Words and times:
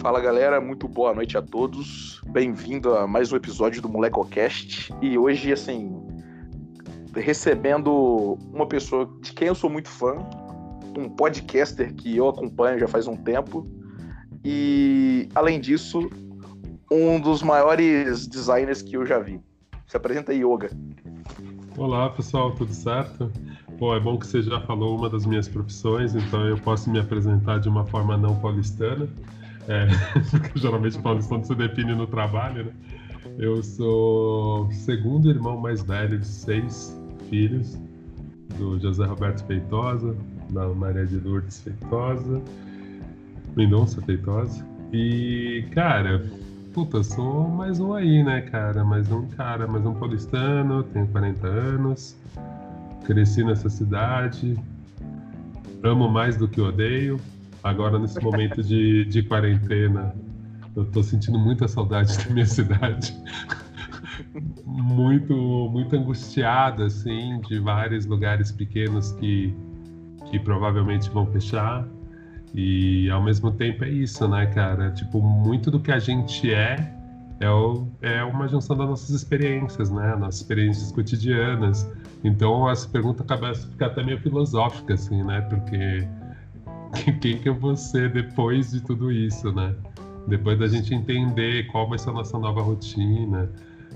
Fala 0.00 0.18
galera, 0.18 0.62
muito 0.62 0.88
boa 0.88 1.14
noite 1.14 1.36
a 1.36 1.42
todos. 1.42 2.22
Bem-vindo 2.28 2.96
a 2.96 3.06
mais 3.06 3.30
um 3.30 3.36
episódio 3.36 3.82
do 3.82 3.88
Molecocast. 3.88 4.90
E 5.02 5.18
hoje, 5.18 5.52
assim, 5.52 5.94
recebendo 7.14 8.38
uma 8.50 8.66
pessoa 8.66 9.06
de 9.20 9.34
quem 9.34 9.48
eu 9.48 9.54
sou 9.54 9.68
muito 9.68 9.90
fã, 9.90 10.16
um 10.96 11.06
podcaster 11.06 11.92
que 11.92 12.16
eu 12.16 12.30
acompanho 12.30 12.78
já 12.78 12.88
faz 12.88 13.06
um 13.06 13.14
tempo. 13.14 13.68
E, 14.42 15.28
além 15.34 15.60
disso, 15.60 16.08
um 16.90 17.20
dos 17.20 17.42
maiores 17.42 18.26
designers 18.26 18.80
que 18.80 18.96
eu 18.96 19.04
já 19.04 19.18
vi. 19.18 19.38
Se 19.86 19.98
apresenta 19.98 20.32
aí, 20.32 20.42
Yoga. 20.42 20.70
Olá, 21.76 22.08
pessoal, 22.08 22.52
tudo 22.52 22.72
certo? 22.72 23.30
Pô, 23.78 23.94
é 23.94 24.00
bom 24.00 24.18
que 24.18 24.26
você 24.26 24.40
já 24.40 24.62
falou 24.62 24.96
uma 24.96 25.10
das 25.10 25.26
minhas 25.26 25.46
profissões, 25.46 26.14
então 26.14 26.46
eu 26.46 26.56
posso 26.56 26.88
me 26.90 26.98
apresentar 26.98 27.58
de 27.58 27.68
uma 27.68 27.84
forma 27.84 28.16
não 28.16 28.34
paulistana. 28.40 29.06
É, 29.70 29.86
porque 30.30 30.58
geralmente 30.58 30.98
paulistano 30.98 31.44
se 31.44 31.54
define 31.54 31.94
no 31.94 32.06
trabalho, 32.06 32.64
né? 32.64 32.72
Eu 33.38 33.62
sou 33.62 34.70
segundo 34.72 35.30
irmão 35.30 35.56
mais 35.56 35.80
velho 35.80 36.18
de 36.18 36.26
seis 36.26 36.98
filhos, 37.28 37.78
do 38.58 38.80
José 38.80 39.04
Roberto 39.04 39.46
Feitosa, 39.46 40.16
da 40.50 40.66
Maria 40.68 41.06
de 41.06 41.18
Lourdes 41.20 41.60
Feitosa, 41.60 42.42
Mendonça 43.56 44.02
Feitosa. 44.02 44.66
E, 44.92 45.64
cara, 45.70 46.28
puta, 46.74 47.04
sou 47.04 47.48
mais 47.48 47.78
um 47.78 47.94
aí, 47.94 48.24
né, 48.24 48.40
cara? 48.40 48.84
Mais 48.84 49.10
um 49.12 49.28
cara, 49.28 49.68
mais 49.68 49.86
um 49.86 49.94
paulistano, 49.94 50.82
tenho 50.82 51.06
40 51.06 51.46
anos, 51.46 52.16
cresci 53.04 53.44
nessa 53.44 53.70
cidade, 53.70 54.58
amo 55.84 56.08
mais 56.08 56.36
do 56.36 56.48
que 56.48 56.60
odeio. 56.60 57.20
Agora, 57.62 57.98
nesse 57.98 58.20
momento 58.22 58.62
de, 58.62 59.04
de 59.04 59.22
quarentena, 59.22 60.14
eu 60.74 60.84
tô 60.84 61.02
sentindo 61.02 61.38
muita 61.38 61.68
saudade 61.68 62.16
da 62.18 62.32
minha 62.32 62.46
cidade. 62.46 63.14
muito, 64.64 65.34
muito 65.70 65.96
angustiada, 65.96 66.86
assim, 66.86 67.40
de 67.48 67.58
vários 67.58 68.06
lugares 68.06 68.50
pequenos 68.50 69.12
que, 69.12 69.54
que 70.30 70.38
provavelmente 70.38 71.10
vão 71.10 71.26
fechar. 71.26 71.86
E 72.54 73.08
ao 73.10 73.22
mesmo 73.22 73.52
tempo 73.52 73.84
é 73.84 73.90
isso, 73.90 74.26
né, 74.26 74.46
cara? 74.46 74.90
Tipo, 74.90 75.20
muito 75.22 75.70
do 75.70 75.78
que 75.78 75.92
a 75.92 75.98
gente 75.98 76.52
é 76.52 76.96
é, 77.40 77.50
o, 77.50 77.88
é 78.02 78.22
uma 78.22 78.46
junção 78.46 78.76
das 78.76 78.86
nossas 78.86 79.10
experiências, 79.10 79.90
né? 79.90 80.14
Nossas 80.14 80.42
experiências 80.42 80.92
cotidianas. 80.92 81.90
Então 82.22 82.68
essa 82.68 82.86
pergunta 82.86 83.22
acaba 83.22 83.54
ficar 83.54 83.86
até 83.86 84.04
meio 84.04 84.20
filosófica, 84.20 84.92
assim, 84.92 85.24
né? 85.24 85.40
Porque 85.42 86.06
quem 87.20 87.38
que 87.38 87.48
é 87.48 87.52
você 87.52 88.08
depois 88.08 88.70
de 88.70 88.80
tudo 88.80 89.10
isso, 89.12 89.52
né? 89.52 89.74
Depois 90.26 90.58
da 90.58 90.66
gente 90.66 90.94
entender 90.94 91.66
qual 91.68 91.88
vai 91.88 91.98
ser 91.98 92.10
a 92.10 92.12
nossa 92.12 92.38
nova 92.38 92.62
rotina. 92.62 93.50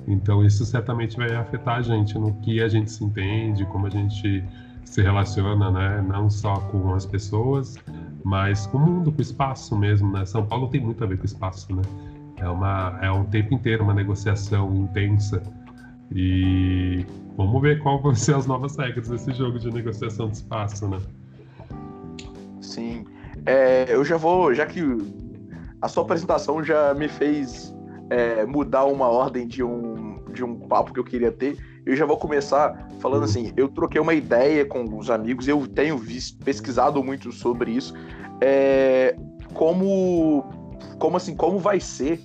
Então 0.07 0.45
isso 0.45 0.65
certamente 0.65 1.17
vai 1.17 1.35
afetar 1.35 1.79
a 1.79 1.83
gente 1.83 2.19
no 2.19 2.35
que 2.41 2.61
a 2.63 2.69
gente 2.69 2.91
se 2.91 3.05
entende, 3.05 3.65
como 3.67 3.87
a 3.87 3.91
gente 3.91 4.45
se 4.85 5.03
relaciona, 5.03 5.71
né? 5.71 6.05
Não 6.07 6.29
só 6.29 6.57
com 6.57 6.95
as 6.95 7.07
pessoas, 7.07 7.77
mas 8.23 8.67
com 8.67 8.79
o 8.79 8.81
mundo, 8.81 9.13
com 9.13 9.19
o 9.19 9.23
espaço 9.23 9.77
mesmo, 9.77 10.11
né? 10.13 10.25
São 10.25 10.45
Paulo 10.47 10.69
tem 10.69 10.81
muito 10.81 11.03
a 11.03 11.07
ver 11.07 11.17
com 11.17 11.23
o 11.23 11.27
espaço, 11.27 11.75
né? 11.75 11.83
É, 12.37 12.49
uma, 12.49 12.99
é 13.01 13.11
um 13.11 13.25
tempo 13.25 13.55
inteiro 13.55 13.85
uma 13.85 13.95
negociação 13.95 14.75
intensa. 14.75 15.43
E 16.15 17.05
vamos 17.37 17.61
ver 17.63 17.81
qual 17.83 18.01
vão 18.01 18.15
ser 18.15 18.35
as 18.35 18.47
novas 18.47 18.77
regras 18.77 19.09
desse 19.09 19.33
jogo 19.33 19.59
de 19.59 19.71
negociação 19.71 20.29
de 20.29 20.37
espaço, 20.37 20.87
né? 20.89 20.99
Sim. 22.65 23.05
É, 23.47 23.87
eu 23.89 24.05
já 24.05 24.17
vou, 24.17 24.55
já 24.55 24.67
que 24.67 24.81
a 25.81 25.89
sua 25.89 26.03
apresentação 26.03 26.63
já 26.65 26.95
me 26.95 27.09
fez 27.09 27.75
é, 28.11 28.45
mudar 28.47 28.85
uma 28.87 29.09
ordem 29.09 29.47
de 29.47 29.63
um, 29.63 30.25
de 30.33 30.43
um 30.43 30.59
papo 30.61 30.93
que 30.93 31.01
eu 31.01 31.05
queria 31.05 31.31
ter, 31.31 31.57
eu 31.85 31.95
já 31.95 32.07
vou 32.07 32.17
começar 32.17 32.89
falando 33.01 33.25
assim: 33.25 33.53
eu 33.57 33.69
troquei 33.69 34.01
uma 34.01 34.15
ideia 34.15 34.65
com 34.65 34.85
os 34.97 35.11
amigos, 35.11 35.47
eu 35.47 35.67
tenho 35.67 35.99
visto, 35.99 36.43
pesquisado 36.45 37.03
muito 37.05 37.31
sobre 37.33 37.73
isso. 37.73 37.93
É, 38.41 39.15
como, 39.53 40.45
como 40.99 41.17
assim, 41.17 41.37
como 41.37 41.59
vai 41.59 41.81
ser 41.81 42.21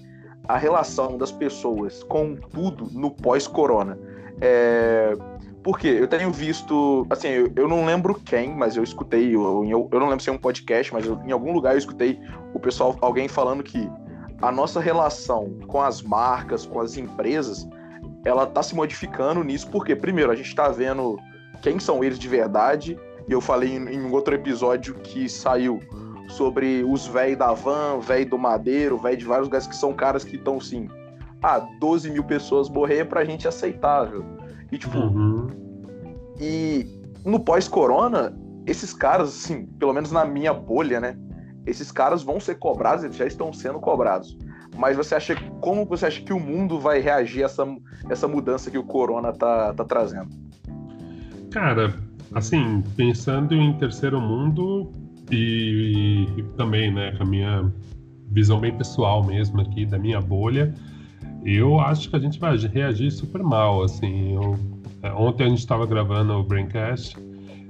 a 0.48 0.58
relação 0.58 1.18
das 1.18 1.32
pessoas 1.32 2.02
com 2.04 2.36
tudo 2.36 2.88
no 2.92 3.12
pós-corona? 3.12 4.00
É, 4.42 5.14
porque 5.70 5.88
eu 5.88 6.08
tenho 6.08 6.32
visto, 6.32 7.06
assim, 7.12 7.28
eu, 7.28 7.52
eu, 7.56 7.68
não 7.68 7.86
lembro 7.86 8.16
quem, 8.16 8.50
mas 8.56 8.76
eu 8.76 8.84
escutei, 8.84 9.36
eu, 9.36 9.64
eu, 9.64 9.88
eu 9.92 10.00
não 10.00 10.10
lembro 10.10 10.24
se 10.24 10.28
é 10.28 10.34
um 10.34 10.38
podcast, 10.38 10.92
mas 10.92 11.06
eu, 11.06 11.22
em 11.24 11.32
algum 11.32 11.54
lugar 11.54 11.76
eu 11.76 11.78
escutei 11.78 12.20
o 12.56 12.60
pessoal, 12.60 12.98
alguém 13.02 13.28
falando 13.28 13.62
que 13.62 13.88
a 14.42 14.52
nossa 14.52 14.80
relação 14.80 15.60
com 15.68 15.80
as 15.80 16.02
marcas, 16.02 16.66
com 16.66 16.80
as 16.80 16.98
empresas, 16.98 17.70
ela 18.26 18.48
tá 18.48 18.64
se 18.64 18.74
modificando 18.74 19.44
nisso, 19.44 19.70
porque, 19.70 19.96
primeiro, 19.96 20.32
a 20.32 20.36
gente 20.36 20.56
tá 20.56 20.70
vendo 20.70 21.20
quem 21.62 21.78
são 21.78 22.04
eles 22.04 22.18
de 22.18 22.28
verdade, 22.28 22.98
e 23.28 23.32
eu 23.32 23.40
falei 23.40 23.76
em, 23.76 23.90
em 23.94 24.12
outro 24.12 24.34
episódio 24.34 24.96
que 24.96 25.30
saiu 25.30 25.80
sobre 26.30 26.84
os 26.84 27.06
velhos 27.06 27.38
da 27.38 27.54
van, 27.54 28.00
velho 28.00 28.28
do 28.28 28.40
Madeiro, 28.40 28.98
velho 28.98 29.18
de 29.18 29.26
vários 29.26 29.46
lugares 29.46 29.68
que 29.68 29.76
são 29.76 29.94
caras 29.94 30.24
que 30.24 30.36
estão 30.36 30.58
assim, 30.58 30.90
ah, 31.44 31.60
12 31.80 32.10
mil 32.10 32.24
pessoas 32.24 32.68
morrer 32.68 33.06
pra 33.06 33.24
gente 33.24 33.48
aceitável. 33.48 34.39
E 34.72 34.78
tipo, 34.78 34.98
uhum. 34.98 35.48
e 36.40 36.86
no 37.26 37.40
pós-corona, 37.40 38.38
esses 38.66 38.94
caras, 38.94 39.30
assim, 39.30 39.66
pelo 39.66 39.94
menos 39.94 40.12
na 40.12 40.26
minha 40.26 40.54
bolha, 40.54 41.00
né? 41.00 41.18
Esses 41.66 41.92
caras 41.92 42.24
vão 42.24 42.40
ser 42.40 42.56
cobrados, 42.56 43.04
eles 43.04 43.18
já 43.18 43.26
estão 43.26 43.52
sendo 43.52 43.80
cobrados. 43.80 44.38
Mas 44.78 44.96
você 44.96 45.16
acha 45.16 45.36
como 45.60 45.86
você 45.86 46.06
acha 46.06 46.22
que 46.22 46.32
o 46.32 46.40
mundo 46.40 46.80
vai 46.80 47.00
reagir 47.00 47.44
a 47.44 47.46
essa, 47.46 47.68
essa 48.10 48.28
mudança 48.28 48.72
que 48.72 48.78
o 48.78 48.84
corona 48.84 49.34
tá, 49.34 49.74
tá 49.74 49.84
trazendo? 49.84 50.30
Cara, 51.52 51.94
assim, 52.34 52.84
pensando 52.96 53.56
em 53.56 53.74
terceiro 53.78 54.22
mundo 54.22 54.92
e, 55.32 56.28
e 56.38 56.44
também, 56.56 56.94
né, 56.94 57.12
com 57.18 57.24
a 57.24 57.26
minha 57.26 57.72
visão 58.32 58.60
bem 58.60 58.76
pessoal 58.78 59.24
mesmo 59.24 59.60
aqui 59.62 59.86
da 59.86 59.98
minha 59.98 60.22
bolha, 60.22 60.74
eu 61.44 61.80
acho 61.80 62.10
que 62.10 62.16
a 62.16 62.20
gente 62.20 62.40
vai 62.40 62.58
reagir 62.58 63.12
super 63.12 63.42
mal, 63.42 63.84
assim. 63.84 64.36
Eu, 64.36 64.58
é, 65.02 65.12
ontem 65.14 65.46
a 65.46 65.50
gente 65.50 65.60
estava 65.60 65.86
gravando 65.86 66.34
o 66.34 66.44
Braincast 66.44 67.18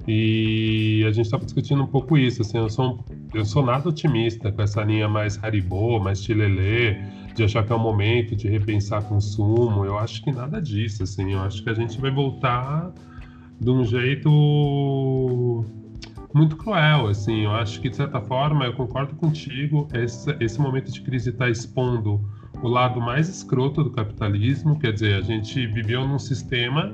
e 0.06 1.04
a 1.06 1.12
gente 1.12 1.26
estava 1.26 1.44
discutindo 1.44 1.82
um 1.82 1.86
pouco 1.86 2.16
isso, 2.16 2.42
assim, 2.42 2.58
eu 2.58 2.68
sou, 2.68 3.04
eu 3.32 3.44
sou 3.44 3.64
nada 3.64 3.88
otimista 3.88 4.50
com 4.50 4.62
essa 4.62 4.82
linha 4.82 5.08
mais 5.08 5.42
haribô, 5.42 6.00
mais 6.00 6.22
chilelê, 6.22 6.96
de 7.34 7.44
achar 7.44 7.64
que 7.64 7.72
é 7.72 7.76
o 7.76 7.78
momento 7.78 8.34
de 8.34 8.48
repensar 8.48 9.04
consumo, 9.04 9.84
eu 9.84 9.98
acho 9.98 10.22
que 10.24 10.32
nada 10.32 10.60
disso, 10.60 11.02
assim, 11.02 11.32
eu 11.32 11.40
acho 11.40 11.62
que 11.62 11.70
a 11.70 11.74
gente 11.74 12.00
vai 12.00 12.10
voltar 12.10 12.92
de 13.60 13.70
um 13.70 13.84
jeito 13.84 15.64
muito 16.34 16.56
cruel, 16.56 17.08
assim, 17.08 17.42
eu 17.44 17.52
acho 17.52 17.80
que 17.80 17.88
de 17.88 17.96
certa 17.96 18.20
forma, 18.20 18.64
eu 18.64 18.72
concordo 18.72 19.14
contigo, 19.14 19.86
esse, 19.92 20.34
esse 20.40 20.60
momento 20.60 20.90
de 20.90 21.02
crise 21.02 21.30
está 21.30 21.48
expondo 21.48 22.20
o 22.62 22.68
lado 22.68 23.00
mais 23.00 23.28
escroto 23.28 23.82
do 23.82 23.90
capitalismo, 23.90 24.78
quer 24.78 24.92
dizer, 24.92 25.14
a 25.14 25.20
gente 25.20 25.66
viveu 25.66 26.06
num 26.06 26.18
sistema, 26.18 26.92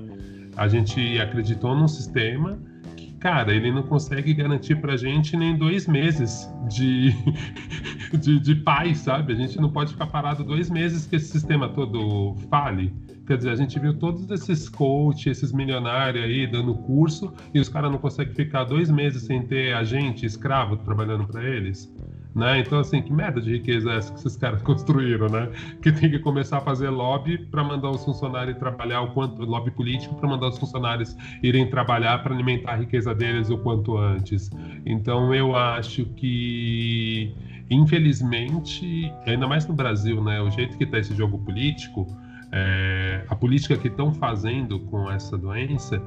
a 0.57 0.69
gente 0.69 1.19
acreditou 1.19 1.75
num 1.75 1.89
sistema 1.89 2.59
que, 2.97 3.13
cara, 3.15 3.55
ele 3.55 3.73
não 3.73 3.83
consegue 3.83 4.33
garantir 4.33 4.77
pra 4.77 4.97
gente 4.97 5.37
nem 5.37 5.57
dois 5.57 5.87
meses 5.87 6.49
de, 6.69 7.15
de, 8.19 8.39
de 8.39 8.55
paz, 8.55 8.99
sabe? 8.99 9.33
A 9.33 9.37
gente 9.37 9.59
não 9.61 9.71
pode 9.71 9.93
ficar 9.93 10.07
parado 10.07 10.45
dois 10.45 10.71
meses 10.71 11.07
que 11.07 11.17
esse 11.17 11.29
sistema 11.29 11.69
todo 11.69 12.37
fale. 12.49 12.93
Quer 13.27 13.39
dizer, 13.39 13.51
a 13.51 13.57
gente 13.57 13.79
viu 13.81 13.99
todos 13.99 14.31
esses 14.31 14.69
coaches, 14.69 15.39
esses 15.39 15.53
milionários 15.53 16.25
aí 16.25 16.47
dando 16.47 16.75
curso 16.75 17.33
e 17.53 17.59
os 17.59 17.69
caras 17.69 17.91
não 17.91 17.99
conseguem 17.99 18.33
ficar 18.33 18.63
dois 18.65 18.89
meses 18.89 19.25
sem 19.25 19.43
ter 19.43 19.75
agente 19.75 20.25
escravo 20.25 20.77
trabalhando 20.77 21.27
para 21.27 21.43
eles. 21.43 21.93
Né? 22.37 22.61
Então, 22.61 22.81
assim, 22.81 23.01
que 23.01 23.11
merda 23.11 23.41
de 23.41 23.51
riqueza 23.51 23.91
é 23.91 23.97
essa 23.97 24.13
que 24.13 24.19
esses 24.19 24.37
caras 24.37 24.61
construíram, 24.63 25.27
né? 25.27 25.49
Que 25.81 25.91
tem 25.91 26.11
que 26.11 26.19
começar 26.19 26.59
a 26.59 26.61
fazer 26.61 26.91
lobby 26.91 27.39
para 27.39 27.65
mandar 27.65 27.89
os 27.89 28.05
funcionários 28.05 28.59
trabalhar 28.59 29.01
o 29.01 29.13
quanto 29.13 29.43
lobby 29.43 29.71
político 29.71 30.15
para 30.17 30.29
mandar 30.29 30.49
os 30.49 30.59
funcionários 30.59 31.17
irem 31.43 31.71
trabalhar 31.71 32.23
para 32.23 32.35
alimentar 32.35 32.73
a 32.73 32.77
riqueza 32.77 33.15
deles 33.15 33.49
o 33.49 33.57
quanto 33.57 33.97
antes. 33.97 34.51
Então, 34.85 35.35
eu 35.35 35.57
acho 35.57 36.05
que 36.05 37.35
infelizmente, 37.71 39.11
ainda 39.27 39.49
mais 39.49 39.67
no 39.67 39.75
Brasil, 39.75 40.23
né? 40.23 40.39
O 40.43 40.51
jeito 40.51 40.77
que 40.77 40.85
está 40.85 40.99
esse 40.99 41.17
jogo 41.17 41.39
político, 41.39 42.07
é, 42.53 43.25
a 43.29 43.35
política 43.35 43.79
que 43.79 43.89
estão 43.89 44.13
fazendo 44.13 44.79
com 44.81 45.11
essa 45.11 45.39
doença, 45.39 46.03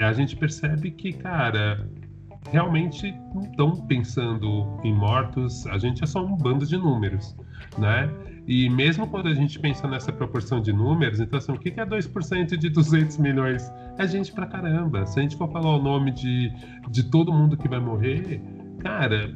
a 0.00 0.12
gente 0.12 0.36
percebe 0.36 0.90
que, 0.90 1.12
cara, 1.12 1.88
realmente 2.50 3.14
não 3.34 3.42
estão 3.42 3.76
pensando 3.86 4.78
em 4.82 4.92
mortos, 4.92 5.66
a 5.66 5.78
gente 5.78 6.02
é 6.02 6.06
só 6.06 6.24
um 6.24 6.36
bando 6.36 6.66
de 6.66 6.76
números, 6.76 7.36
né? 7.76 8.10
E 8.46 8.70
mesmo 8.70 9.06
quando 9.06 9.28
a 9.28 9.34
gente 9.34 9.58
pensa 9.58 9.86
nessa 9.86 10.10
proporção 10.10 10.60
de 10.60 10.72
números, 10.72 11.20
então 11.20 11.36
assim, 11.38 11.52
o 11.52 11.58
que 11.58 11.78
é 11.78 11.84
2% 11.84 12.56
de 12.56 12.70
200 12.70 13.18
milhões? 13.18 13.70
É 13.98 14.06
gente 14.06 14.32
pra 14.32 14.46
caramba. 14.46 15.04
Se 15.04 15.18
a 15.18 15.22
gente 15.22 15.36
for 15.36 15.50
falar 15.52 15.76
o 15.76 15.82
nome 15.82 16.10
de, 16.12 16.50
de 16.88 17.02
todo 17.10 17.30
mundo 17.30 17.58
que 17.58 17.68
vai 17.68 17.78
morrer, 17.78 18.40
cara, 18.78 19.34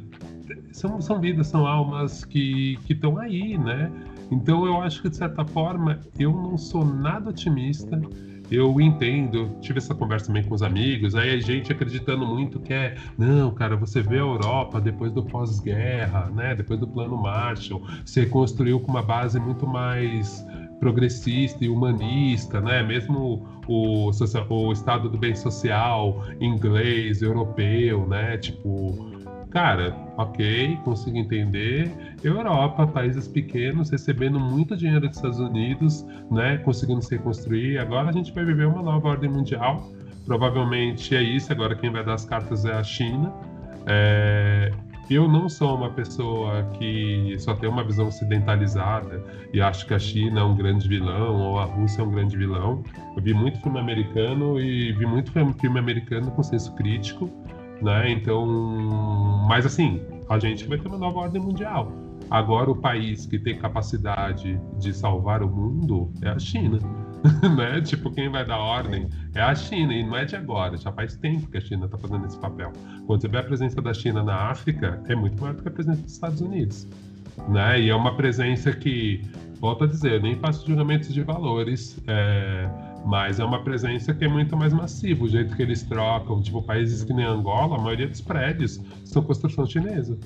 são, 0.71 0.99
são 0.99 1.19
vidas, 1.19 1.47
são 1.47 1.67
almas 1.67 2.25
que 2.25 2.79
estão 2.89 3.19
aí, 3.19 3.55
né? 3.55 3.91
Então 4.31 4.65
eu 4.65 4.81
acho 4.81 5.01
que 5.01 5.09
de 5.09 5.17
certa 5.17 5.45
forma 5.45 5.99
eu 6.17 6.31
não 6.31 6.57
sou 6.57 6.83
nada 6.83 7.29
otimista 7.29 8.01
eu 8.51 8.79
entendo, 8.79 9.55
tive 9.61 9.79
essa 9.79 9.95
conversa 9.95 10.27
também 10.27 10.43
com 10.43 10.53
os 10.53 10.61
amigos, 10.61 11.15
aí 11.15 11.31
a 11.31 11.39
gente 11.39 11.71
acreditando 11.71 12.25
muito 12.25 12.59
que 12.59 12.73
é, 12.73 12.95
não, 13.17 13.51
cara, 13.51 13.75
você 13.75 14.01
vê 14.01 14.15
a 14.15 14.19
Europa 14.19 14.79
depois 14.79 15.11
do 15.11 15.23
pós-guerra, 15.23 16.29
né, 16.33 16.55
depois 16.55 16.79
do 16.79 16.87
plano 16.87 17.17
Marshall, 17.17 17.81
se 18.05 18.25
construiu 18.27 18.79
com 18.79 18.91
uma 18.91 19.01
base 19.01 19.39
muito 19.39 19.65
mais 19.65 20.45
progressista 20.83 21.63
e 21.63 21.69
humanista, 21.69 22.59
né? 22.59 22.83
Mesmo 22.83 23.47
o, 23.67 24.09
o 24.49 24.71
estado 24.73 25.09
do 25.09 25.17
bem 25.17 25.33
social 25.33 26.25
inglês, 26.41 27.21
europeu, 27.21 28.05
né? 28.05 28.37
Tipo, 28.37 29.12
cara, 29.53 29.95
ok, 30.17 30.77
consigo 30.83 31.15
entender. 31.15 31.91
Europa, 32.23 32.87
países 32.87 33.27
pequenos, 33.27 33.91
recebendo 33.91 34.39
muito 34.39 34.75
dinheiro 34.75 35.07
dos 35.07 35.15
Estados 35.15 35.39
Unidos, 35.39 36.03
né, 36.31 36.57
conseguindo 36.57 37.03
se 37.03 37.15
reconstruir. 37.15 37.77
Agora 37.77 38.09
a 38.09 38.11
gente 38.11 38.33
vai 38.33 38.43
viver 38.43 38.65
uma 38.65 38.81
nova 38.81 39.09
ordem 39.09 39.29
mundial. 39.29 39.87
Provavelmente 40.25 41.15
é 41.15 41.21
isso. 41.21 41.51
Agora 41.51 41.75
quem 41.75 41.91
vai 41.91 42.03
dar 42.03 42.15
as 42.15 42.25
cartas 42.25 42.65
é 42.65 42.73
a 42.73 42.83
China. 42.83 43.31
É... 43.85 44.71
Eu 45.09 45.27
não 45.27 45.49
sou 45.49 45.75
uma 45.75 45.89
pessoa 45.89 46.63
que 46.79 47.35
só 47.37 47.53
tem 47.53 47.69
uma 47.69 47.83
visão 47.83 48.07
ocidentalizada 48.07 49.21
e 49.53 49.61
acho 49.61 49.85
que 49.85 49.93
a 49.93 49.99
China 49.99 50.39
é 50.39 50.43
um 50.43 50.55
grande 50.55 50.87
vilão 50.87 51.35
ou 51.41 51.59
a 51.59 51.65
Rússia 51.65 52.01
é 52.01 52.05
um 52.05 52.09
grande 52.09 52.37
vilão. 52.37 52.81
Eu 53.15 53.21
vi 53.21 53.33
muito 53.33 53.59
filme 53.59 53.79
americano 53.79 54.59
e 54.59 54.93
vi 54.93 55.05
muito 55.05 55.31
filme 55.31 55.77
americano 55.77 56.31
com 56.31 56.41
senso 56.41 56.73
crítico 56.75 57.29
né? 57.83 58.11
Então, 58.11 58.45
mas 59.47 59.65
assim, 59.65 60.01
a 60.29 60.39
gente 60.39 60.65
vai 60.65 60.77
ter 60.77 60.87
uma 60.87 60.97
nova 60.97 61.19
ordem 61.19 61.41
mundial. 61.41 61.91
Agora, 62.29 62.71
o 62.71 62.75
país 62.75 63.25
que 63.25 63.37
tem 63.37 63.57
capacidade 63.57 64.59
de 64.79 64.93
salvar 64.93 65.43
o 65.43 65.49
mundo 65.49 66.11
é 66.21 66.29
a 66.29 66.39
China. 66.39 66.79
né? 67.55 67.81
Tipo, 67.81 68.11
quem 68.11 68.29
vai 68.29 68.45
dar 68.45 68.57
ordem 68.57 69.07
é 69.35 69.41
a 69.41 69.53
China, 69.53 69.93
e 69.93 70.03
não 70.03 70.15
é 70.15 70.25
de 70.25 70.35
agora, 70.35 70.77
já 70.77 70.91
faz 70.91 71.15
tempo 71.15 71.47
que 71.47 71.57
a 71.57 71.61
China 71.61 71.85
está 71.85 71.97
fazendo 71.97 72.25
esse 72.25 72.37
papel. 72.37 72.71
Quando 73.05 73.21
você 73.21 73.27
vê 73.27 73.37
a 73.37 73.43
presença 73.43 73.81
da 73.81 73.93
China 73.93 74.23
na 74.23 74.35
África, 74.35 75.01
é 75.07 75.15
muito 75.15 75.39
maior 75.39 75.55
do 75.55 75.61
que 75.61 75.67
a 75.67 75.71
presença 75.71 76.01
dos 76.01 76.11
Estados 76.11 76.41
Unidos. 76.41 76.87
Né? 77.49 77.81
E 77.81 77.89
é 77.89 77.95
uma 77.95 78.15
presença 78.15 78.71
que, 78.71 79.21
volto 79.59 79.83
a 79.83 79.87
dizer, 79.87 80.21
nem 80.21 80.35
faço 80.35 80.65
julgamentos 80.65 81.13
de 81.13 81.21
valores. 81.21 81.97
É 82.07 82.69
mas 83.05 83.39
é 83.39 83.45
uma 83.45 83.63
presença 83.63 84.13
que 84.13 84.25
é 84.25 84.27
muito 84.27 84.55
mais 84.55 84.73
massiva, 84.73 85.23
o 85.23 85.27
jeito 85.27 85.55
que 85.55 85.61
eles 85.61 85.83
trocam. 85.83 86.41
Tipo, 86.41 86.61
países 86.61 87.03
que 87.03 87.13
nem 87.13 87.25
Angola, 87.25 87.77
a 87.77 87.81
maioria 87.81 88.07
dos 88.07 88.21
prédios 88.21 88.81
são 89.05 89.21
construção 89.21 89.65
chinesa. 89.65 90.17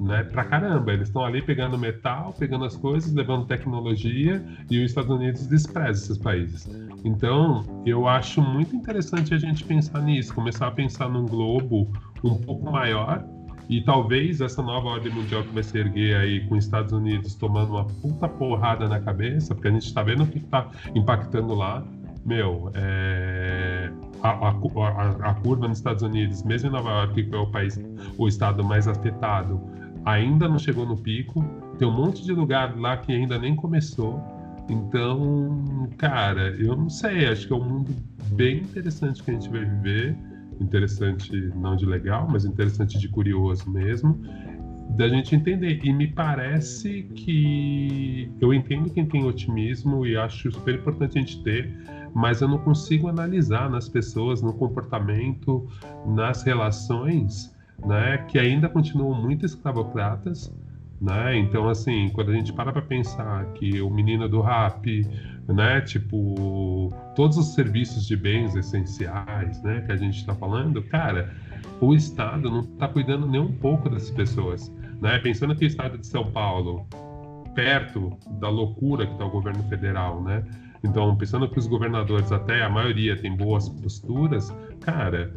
Né, 0.00 0.24
pra 0.24 0.44
caramba, 0.44 0.92
eles 0.92 1.08
estão 1.08 1.24
ali 1.24 1.40
pegando 1.40 1.78
metal, 1.78 2.34
pegando 2.36 2.64
as 2.64 2.76
coisas, 2.76 3.12
levando 3.12 3.46
tecnologia 3.46 4.44
e 4.68 4.78
os 4.80 4.90
Estados 4.90 5.10
Unidos 5.10 5.46
despreza 5.46 6.02
esses 6.04 6.18
países. 6.18 6.68
Então, 7.04 7.62
eu 7.86 8.08
acho 8.08 8.42
muito 8.42 8.74
interessante 8.74 9.32
a 9.32 9.38
gente 9.38 9.62
pensar 9.62 10.00
nisso, 10.02 10.34
começar 10.34 10.66
a 10.66 10.70
pensar 10.72 11.08
num 11.08 11.26
globo 11.26 11.88
um 12.24 12.34
pouco 12.36 12.70
maior 12.70 13.24
e 13.68 13.80
talvez 13.80 14.40
essa 14.40 14.62
nova 14.62 14.88
ordem 14.88 15.12
mundial 15.12 15.42
que 15.42 15.54
vai 15.54 15.62
se 15.62 15.78
erguer 15.78 16.16
aí 16.16 16.46
com 16.46 16.56
os 16.56 16.64
Estados 16.64 16.92
Unidos 16.92 17.34
tomando 17.34 17.70
uma 17.70 17.84
puta 17.84 18.28
porrada 18.28 18.88
na 18.88 19.00
cabeça, 19.00 19.54
porque 19.54 19.68
a 19.68 19.70
gente 19.70 19.86
está 19.86 20.02
vendo 20.02 20.24
o 20.24 20.26
que 20.26 20.38
está 20.38 20.68
impactando 20.94 21.54
lá, 21.54 21.82
meu, 22.24 22.70
é, 22.74 23.90
a, 24.22 24.30
a, 24.30 25.30
a, 25.30 25.34
curva 25.34 25.68
nos 25.68 25.78
Estados 25.78 26.02
Unidos, 26.02 26.42
mesmo 26.44 26.68
em 26.68 26.72
Nova 26.72 26.90
York, 26.90 27.24
que 27.24 27.34
é 27.34 27.38
o 27.38 27.46
país, 27.46 27.80
o 28.16 28.28
estado 28.28 28.64
mais 28.64 28.86
afetado, 28.86 29.60
ainda 30.04 30.48
não 30.48 30.58
chegou 30.58 30.86
no 30.86 30.96
pico. 30.96 31.44
Tem 31.78 31.88
um 31.88 31.92
monte 31.92 32.24
de 32.24 32.32
lugar 32.32 32.78
lá 32.78 32.96
que 32.96 33.12
ainda 33.12 33.38
nem 33.38 33.56
começou. 33.56 34.22
Então, 34.70 35.88
cara, 35.98 36.50
eu 36.58 36.76
não 36.76 36.88
sei, 36.88 37.26
acho 37.26 37.46
que 37.46 37.52
é 37.52 37.56
um 37.56 37.64
mundo 37.64 37.94
bem 38.32 38.58
interessante 38.58 39.22
que 39.22 39.30
a 39.30 39.34
gente 39.34 39.48
vai 39.50 39.64
viver. 39.64 40.16
Interessante 40.60 41.32
não 41.56 41.74
de 41.74 41.84
legal, 41.84 42.28
mas 42.30 42.44
interessante 42.44 42.98
de 42.98 43.08
curioso 43.08 43.68
mesmo 43.68 44.20
da 44.96 45.08
gente 45.08 45.34
entender. 45.34 45.80
E 45.82 45.92
me 45.92 46.06
parece 46.06 47.02
que 47.14 48.30
eu 48.40 48.52
entendo 48.52 48.90
quem 48.90 49.06
tem 49.06 49.24
otimismo 49.24 50.06
e 50.06 50.16
acho 50.16 50.50
super 50.50 50.74
importante 50.74 51.18
a 51.18 51.20
gente 51.20 51.42
ter, 51.42 51.70
mas 52.14 52.40
eu 52.40 52.48
não 52.48 52.58
consigo 52.58 53.08
analisar 53.08 53.70
nas 53.70 53.88
pessoas, 53.88 54.42
no 54.42 54.52
comportamento, 54.52 55.68
nas 56.06 56.42
relações, 56.42 57.54
né, 57.84 58.18
que 58.28 58.38
ainda 58.38 58.68
continuam 58.68 59.20
muito 59.20 59.46
escravocratas. 59.46 60.52
Né? 61.00 61.36
Então, 61.36 61.68
assim, 61.68 62.10
quando 62.10 62.30
a 62.30 62.34
gente 62.34 62.52
para 62.52 62.72
para 62.72 62.82
pensar 62.82 63.46
que 63.54 63.80
o 63.80 63.90
menino 63.90 64.28
do 64.28 64.40
rap, 64.40 65.04
né, 65.48 65.80
tipo, 65.80 66.92
todos 67.16 67.36
os 67.36 67.54
serviços 67.54 68.06
de 68.06 68.16
bens 68.16 68.54
essenciais, 68.54 69.60
né, 69.62 69.80
que 69.80 69.90
a 69.90 69.96
gente 69.96 70.18
está 70.18 70.32
falando, 70.32 70.80
cara, 70.84 71.34
o 71.80 71.92
Estado 71.92 72.48
não 72.48 72.60
está 72.60 72.86
cuidando 72.86 73.26
nem 73.26 73.40
um 73.40 73.50
pouco 73.50 73.90
dessas 73.90 74.10
pessoas. 74.10 74.72
Né? 75.00 75.18
Pensando 75.18 75.56
que 75.56 75.64
o 75.64 75.66
Estado 75.66 75.98
de 75.98 76.06
São 76.06 76.30
Paulo, 76.30 76.86
perto 77.52 78.16
da 78.38 78.48
loucura 78.48 79.04
que 79.04 79.12
está 79.12 79.24
o 79.24 79.30
governo 79.30 79.62
federal, 79.64 80.22
né? 80.22 80.44
Então, 80.84 81.14
pensando 81.16 81.48
que 81.48 81.58
os 81.58 81.66
governadores, 81.66 82.32
até 82.32 82.62
a 82.62 82.68
maioria, 82.68 83.16
tem 83.16 83.36
boas 83.36 83.68
posturas, 83.68 84.54
cara, 84.80 85.32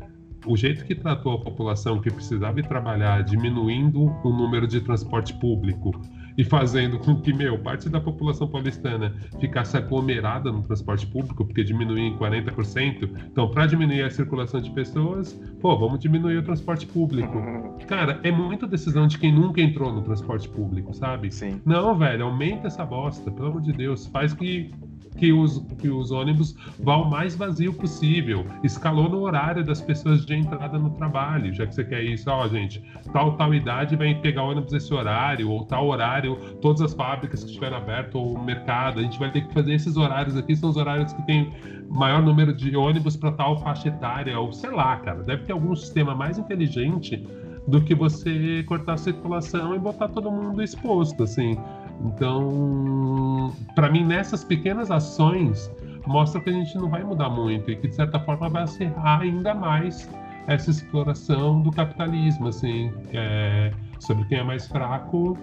o 0.45 0.55
jeito 0.55 0.85
que 0.85 0.95
tratou 0.95 1.33
a 1.33 1.41
população 1.41 1.99
que 1.99 2.11
precisava 2.11 2.59
ir 2.59 2.67
trabalhar, 2.67 3.23
diminuindo 3.23 4.15
o 4.23 4.29
número 4.29 4.67
de 4.67 4.81
transporte 4.81 5.33
público, 5.33 5.91
e 6.37 6.43
fazendo 6.43 6.99
com 6.99 7.15
que, 7.15 7.33
meu, 7.33 7.57
parte 7.57 7.89
da 7.89 7.99
população 7.99 8.47
paulistana 8.47 9.15
ficasse 9.39 9.77
aglomerada 9.77 10.51
no 10.51 10.61
transporte 10.63 11.07
público, 11.07 11.45
porque 11.45 11.63
diminuía 11.63 12.07
em 12.07 12.17
40%. 12.17 13.09
Então, 13.31 13.49
para 13.49 13.65
diminuir 13.65 14.03
a 14.03 14.09
circulação 14.09 14.59
de 14.59 14.69
pessoas, 14.71 15.33
pô, 15.61 15.77
vamos 15.77 15.99
diminuir 15.99 16.37
o 16.37 16.43
transporte 16.43 16.85
público. 16.85 17.37
Uhum. 17.37 17.77
Cara, 17.87 18.19
é 18.23 18.31
muita 18.31 18.67
decisão 18.67 19.07
de 19.07 19.17
quem 19.17 19.31
nunca 19.31 19.61
entrou 19.61 19.93
no 19.93 20.01
transporte 20.01 20.49
público, 20.49 20.93
sabe? 20.93 21.31
Sim. 21.31 21.61
Não, 21.65 21.97
velho, 21.97 22.25
aumenta 22.25 22.67
essa 22.67 22.85
bosta, 22.85 23.31
pelo 23.31 23.47
amor 23.47 23.61
de 23.61 23.71
Deus. 23.71 24.05
Faz 24.07 24.33
que 24.33 24.73
que 25.17 25.31
os, 25.31 25.59
que 25.79 25.89
os 25.89 26.11
ônibus 26.11 26.55
vão 26.79 27.03
o 27.03 27.09
mais 27.09 27.35
vazio 27.35 27.73
possível. 27.73 28.45
Escalou 28.63 29.09
no 29.09 29.21
horário 29.21 29.63
das 29.63 29.81
pessoas 29.81 30.25
de 30.25 30.35
entrada 30.35 30.77
no 30.77 30.89
trabalho, 30.91 31.53
já 31.53 31.65
que 31.65 31.73
você 31.73 31.83
quer 31.83 32.03
isso, 32.03 32.29
ó, 32.29 32.47
gente, 32.47 32.83
tal, 33.11 33.37
tal 33.37 33.53
idade 33.53 33.95
vai 33.95 34.13
pegar 34.15 34.43
ônibus 34.43 34.73
esse 34.73 34.93
horário, 34.93 35.49
ou 35.49 35.65
tal 35.65 35.87
horário, 35.87 36.35
todas 36.61 36.81
as 36.81 36.93
fábricas 36.93 37.43
que 37.43 37.49
estiverem 37.49 37.77
abertas, 37.77 38.15
ou 38.15 38.35
o 38.35 38.43
mercado, 38.43 38.99
a 38.99 39.03
gente 39.03 39.17
vai 39.19 39.31
ter 39.31 39.47
que 39.47 39.53
fazer 39.53 39.73
esses 39.73 39.97
horários 39.97 40.35
aqui, 40.37 40.55
são 40.55 40.69
os 40.69 40.77
horários 40.77 41.13
que 41.13 41.21
tem 41.23 41.51
maior 41.89 42.21
número 42.21 42.53
de 42.53 42.75
ônibus 42.75 43.15
para 43.15 43.31
tal 43.31 43.57
faixa 43.59 43.89
etária, 43.89 44.39
ou 44.39 44.51
sei 44.51 44.71
lá, 44.71 44.97
cara, 44.97 45.23
deve 45.23 45.43
ter 45.43 45.53
algum 45.53 45.75
sistema 45.75 46.13
mais 46.13 46.37
inteligente 46.37 47.25
do 47.67 47.81
que 47.81 47.95
você 47.95 48.63
cortar 48.67 48.93
a 48.93 48.97
circulação 48.97 49.75
e 49.75 49.79
botar 49.79 50.07
todo 50.09 50.31
mundo 50.31 50.61
exposto, 50.61 51.23
assim. 51.23 51.57
Então, 52.03 53.53
para 53.73 53.89
mim, 53.89 54.05
nessas 54.05 54.43
pequenas 54.43 54.91
ações, 54.91 55.71
mostra 56.05 56.41
que 56.41 56.49
a 56.49 56.53
gente 56.53 56.75
não 56.77 56.89
vai 56.89 57.03
mudar 57.03 57.29
muito 57.29 57.71
e 57.71 57.75
que, 57.75 57.87
de 57.87 57.95
certa 57.95 58.19
forma, 58.19 58.49
vai 58.49 58.63
acirrar 58.63 59.21
ainda 59.21 59.53
mais 59.53 60.09
essa 60.47 60.69
exploração 60.69 61.61
do 61.61 61.71
capitalismo, 61.71 62.47
assim, 62.47 62.91
é, 63.13 63.71
sobre 63.99 64.25
quem 64.25 64.39
é 64.39 64.43
mais 64.43 64.67
fraco, 64.67 65.37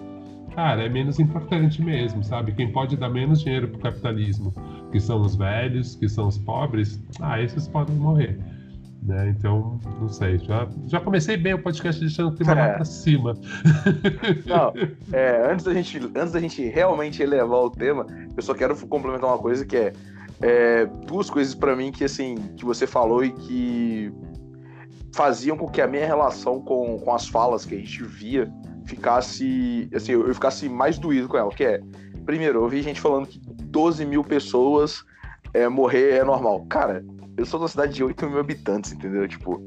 cara, 0.55 0.83
é 0.83 0.89
menos 0.89 1.19
importante 1.19 1.81
mesmo, 1.81 2.23
sabe? 2.23 2.53
Quem 2.53 2.71
pode 2.71 2.95
dar 2.95 3.09
menos 3.09 3.41
dinheiro 3.41 3.67
pro 3.67 3.79
capitalismo, 3.79 4.53
que 4.91 4.99
são 4.99 5.19
os 5.21 5.35
velhos, 5.35 5.95
que 5.95 6.07
são 6.07 6.27
os 6.27 6.37
pobres, 6.37 7.01
ah, 7.19 7.41
esses 7.41 7.67
podem 7.67 7.95
morrer. 7.95 8.39
Né? 9.05 9.29
Então, 9.37 9.79
não 9.99 10.07
sei, 10.07 10.37
já, 10.39 10.67
já 10.85 10.99
comecei 10.99 11.35
bem 11.35 11.53
o 11.53 11.61
podcast 11.61 11.99
deixando 11.99 12.29
o 12.29 12.35
clima 12.35 12.53
é. 12.53 12.55
lá 12.55 12.73
pra 12.75 12.85
cima. 12.85 13.33
Não, 14.45 14.73
é, 15.11 15.51
antes, 15.51 15.65
da 15.65 15.73
gente, 15.73 15.97
antes 16.15 16.31
da 16.31 16.39
gente 16.39 16.63
realmente 16.69 17.21
elevar 17.21 17.59
o 17.59 17.69
tema, 17.69 18.07
eu 18.35 18.41
só 18.41 18.53
quero 18.53 18.75
complementar 18.87 19.29
uma 19.29 19.37
coisa 19.37 19.65
que 19.65 19.75
é, 19.75 19.93
é 20.41 20.85
duas 21.05 21.29
coisas 21.29 21.53
para 21.53 21.75
mim 21.75 21.91
que 21.91 22.05
assim, 22.05 22.35
que 22.55 22.63
você 22.63 22.87
falou 22.87 23.25
e 23.25 23.31
que 23.31 24.13
faziam 25.13 25.57
com 25.57 25.67
que 25.67 25.81
a 25.81 25.87
minha 25.87 26.05
relação 26.05 26.61
com, 26.61 26.97
com 26.97 27.13
as 27.13 27.27
falas 27.27 27.65
que 27.65 27.75
a 27.75 27.77
gente 27.77 28.03
via 28.03 28.49
ficasse, 28.85 29.89
assim, 29.93 30.13
eu, 30.13 30.27
eu 30.27 30.33
ficasse 30.33 30.69
mais 30.69 30.97
doído 30.97 31.27
com 31.27 31.37
ela, 31.37 31.51
que 31.51 31.63
é, 31.63 31.81
primeiro, 32.25 32.63
eu 32.63 32.69
vi 32.69 32.81
gente 32.81 33.01
falando 33.01 33.27
que 33.27 33.39
12 33.39 34.05
mil 34.05 34.23
pessoas 34.23 35.03
é, 35.53 35.67
morrer 35.69 36.17
é 36.17 36.23
normal. 36.23 36.65
Cara, 36.65 37.05
eu 37.37 37.45
sou 37.45 37.59
de 37.59 37.63
uma 37.63 37.69
cidade 37.69 37.93
de 37.93 38.03
8 38.03 38.29
mil 38.29 38.39
habitantes, 38.39 38.91
entendeu? 38.91 39.27
Tipo, 39.27 39.61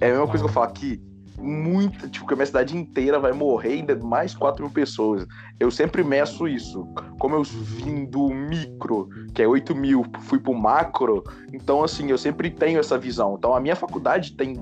é 0.00 0.08
a 0.08 0.10
mesma 0.10 0.26
coisa 0.26 0.44
que 0.44 0.50
eu 0.50 0.52
falo 0.52 0.66
aqui. 0.66 1.02
Muita, 1.38 2.06
tipo, 2.06 2.26
que 2.26 2.34
a 2.34 2.36
minha 2.36 2.46
cidade 2.46 2.76
inteira 2.76 3.18
vai 3.18 3.32
morrer 3.32 3.72
ainda 3.72 3.96
mais 3.96 4.34
4 4.34 4.62
mil 4.62 4.72
pessoas. 4.72 5.26
Eu 5.58 5.70
sempre 5.70 6.04
meço 6.04 6.46
isso. 6.46 6.86
Como 7.18 7.34
eu 7.34 7.42
vim 7.42 8.04
do 8.04 8.28
micro, 8.28 9.08
que 9.32 9.42
é 9.42 9.48
8 9.48 9.74
mil, 9.74 10.04
fui 10.20 10.38
pro 10.38 10.52
macro, 10.52 11.24
então, 11.50 11.82
assim, 11.82 12.10
eu 12.10 12.18
sempre 12.18 12.50
tenho 12.50 12.78
essa 12.78 12.98
visão. 12.98 13.36
Então, 13.38 13.54
a 13.54 13.60
minha 13.60 13.74
faculdade 13.74 14.36
tem 14.36 14.54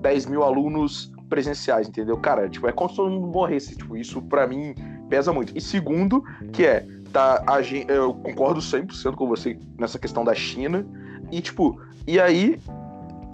10 0.00 0.26
mil 0.26 0.42
alunos 0.42 1.12
presenciais, 1.28 1.88
entendeu? 1.88 2.16
Cara, 2.16 2.48
tipo, 2.48 2.66
é 2.66 2.72
como 2.72 2.90
se 2.90 2.96
todo 2.96 3.10
mundo 3.10 3.28
morresse. 3.28 3.76
Tipo, 3.76 3.96
isso 3.96 4.20
para 4.22 4.46
mim 4.46 4.74
pesa 5.08 5.32
muito. 5.32 5.56
E 5.56 5.60
segundo, 5.60 6.22
que 6.52 6.66
é, 6.66 6.86
tá, 7.14 7.44
a 7.46 7.62
gente, 7.62 7.90
eu 7.90 8.12
concordo 8.12 8.60
100% 8.60 9.14
com 9.14 9.28
você 9.28 9.56
nessa 9.78 9.98
questão 10.00 10.24
da 10.24 10.34
China. 10.34 10.84
E, 11.30 11.40
tipo, 11.40 11.80
e 12.06 12.18
aí 12.20 12.58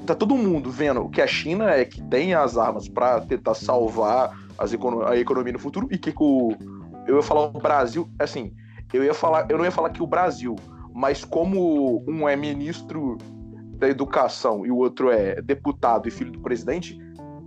tá 0.07 0.15
todo 0.15 0.37
mundo 0.37 0.71
vendo 0.71 1.09
que 1.09 1.23
a 1.23 1.27
China 1.27 1.71
é 1.71 1.85
que 1.85 2.03
tem 2.03 2.35
as 2.35 2.59
armas 2.59 2.89
para 2.89 3.23
tentar 3.23 3.55
salvar 3.55 4.39
as 4.59 4.73
econo 4.75 5.03
a 5.07 5.17
economia 5.17 5.55
no 5.55 5.59
futuro 5.59 5.89
e 5.91 5.97
que, 5.97 6.13
que 6.13 6.23
o, 6.23 6.53
eu 7.07 7.17
ia 7.17 7.23
falar 7.23 7.47
o 7.47 7.61
Brasil, 7.61 8.09
assim, 8.19 8.53
eu 8.93 9.03
ia 9.03 9.15
falar, 9.15 9.51
eu 9.51 9.57
não 9.57 9.65
ia 9.65 9.71
falar 9.71 9.91
que 9.91 10.03
o 10.03 10.07
Brasil, 10.07 10.57
mas 10.95 11.25
como 11.25 12.05
um 12.07 12.29
é 12.29 12.37
ministro 12.37 13.17
da 13.79 13.89
educação 13.89 14.67
e 14.67 14.71
o 14.71 14.77
outro 14.77 15.11
é 15.11 15.41
deputado 15.41 16.07
e 16.07 16.11
filho 16.11 16.33
do 16.33 16.41
presidente, 16.41 16.99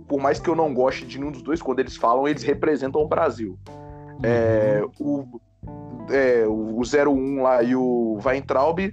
por 0.08 0.20
mais 0.20 0.40
que 0.40 0.50
eu 0.50 0.56
não 0.56 0.74
goste 0.74 1.06
de 1.06 1.16
nenhum 1.18 1.30
dos 1.30 1.42
dois, 1.42 1.62
quando 1.62 1.78
eles 1.78 1.96
falam, 1.96 2.26
eles 2.26 2.42
representam 2.42 3.00
o 3.00 3.06
Brasil. 3.06 3.56
É, 4.22 4.82
o, 4.98 5.40
é, 6.10 6.44
o 6.46 6.80
01 6.80 7.42
lá 7.42 7.62
e 7.62 7.74
o 7.74 8.18
Weintraub, 8.24 8.90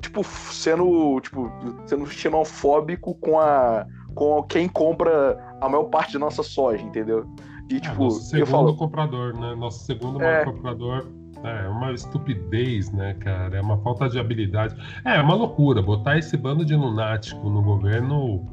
tipo, 0.00 0.24
sendo, 0.24 1.20
tipo, 1.20 1.50
sendo 1.86 2.06
xenofóbico 2.06 3.14
com 3.14 3.38
a 3.38 3.86
com 4.14 4.42
quem 4.42 4.68
compra 4.68 5.38
a 5.60 5.68
maior 5.68 5.84
parte 5.84 6.14
da 6.14 6.18
nossa 6.18 6.42
soja, 6.42 6.82
entendeu? 6.82 7.24
E, 7.70 7.76
é, 7.76 7.80
tipo, 7.80 8.04
nosso 8.04 8.22
segundo 8.22 8.46
falo, 8.46 8.76
comprador, 8.76 9.38
né? 9.38 9.54
Nosso 9.54 9.84
segundo 9.84 10.18
maior 10.18 10.40
é, 10.40 10.44
comprador 10.44 11.06
é 11.44 11.68
uma 11.68 11.92
estupidez, 11.92 12.90
né, 12.90 13.14
cara? 13.14 13.58
É 13.58 13.60
uma 13.60 13.78
falta 13.78 14.08
de 14.08 14.18
habilidade. 14.18 14.74
É, 15.04 15.16
é 15.16 15.20
uma 15.20 15.34
loucura. 15.34 15.80
Botar 15.80 16.18
esse 16.18 16.36
bando 16.36 16.64
de 16.64 16.74
lunático 16.74 17.48
no 17.48 17.62
governo 17.62 18.44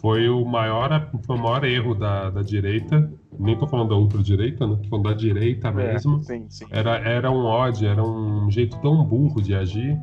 foi 0.00 0.28
o 0.28 0.44
maior, 0.44 1.10
foi 1.24 1.36
o 1.36 1.38
maior 1.40 1.64
erro 1.64 1.94
da, 1.94 2.30
da 2.30 2.42
direita. 2.42 3.10
Nem 3.38 3.56
tô 3.58 3.66
falando 3.66 3.90
da 3.90 3.96
ultradireita, 3.96 4.66
né? 4.66 4.76
Tô 4.82 4.88
falando 4.88 5.06
da 5.06 5.14
direita 5.14 5.68
é, 5.68 5.72
mesmo. 5.72 6.20
sim, 6.20 6.46
sim. 6.48 6.66
Era, 6.70 6.96
era 6.98 7.30
um 7.30 7.44
ódio, 7.44 7.88
era 7.88 8.02
um 8.02 8.50
jeito 8.50 8.78
tão 8.80 9.04
burro 9.04 9.40
de 9.40 9.54
agir, 9.54 9.98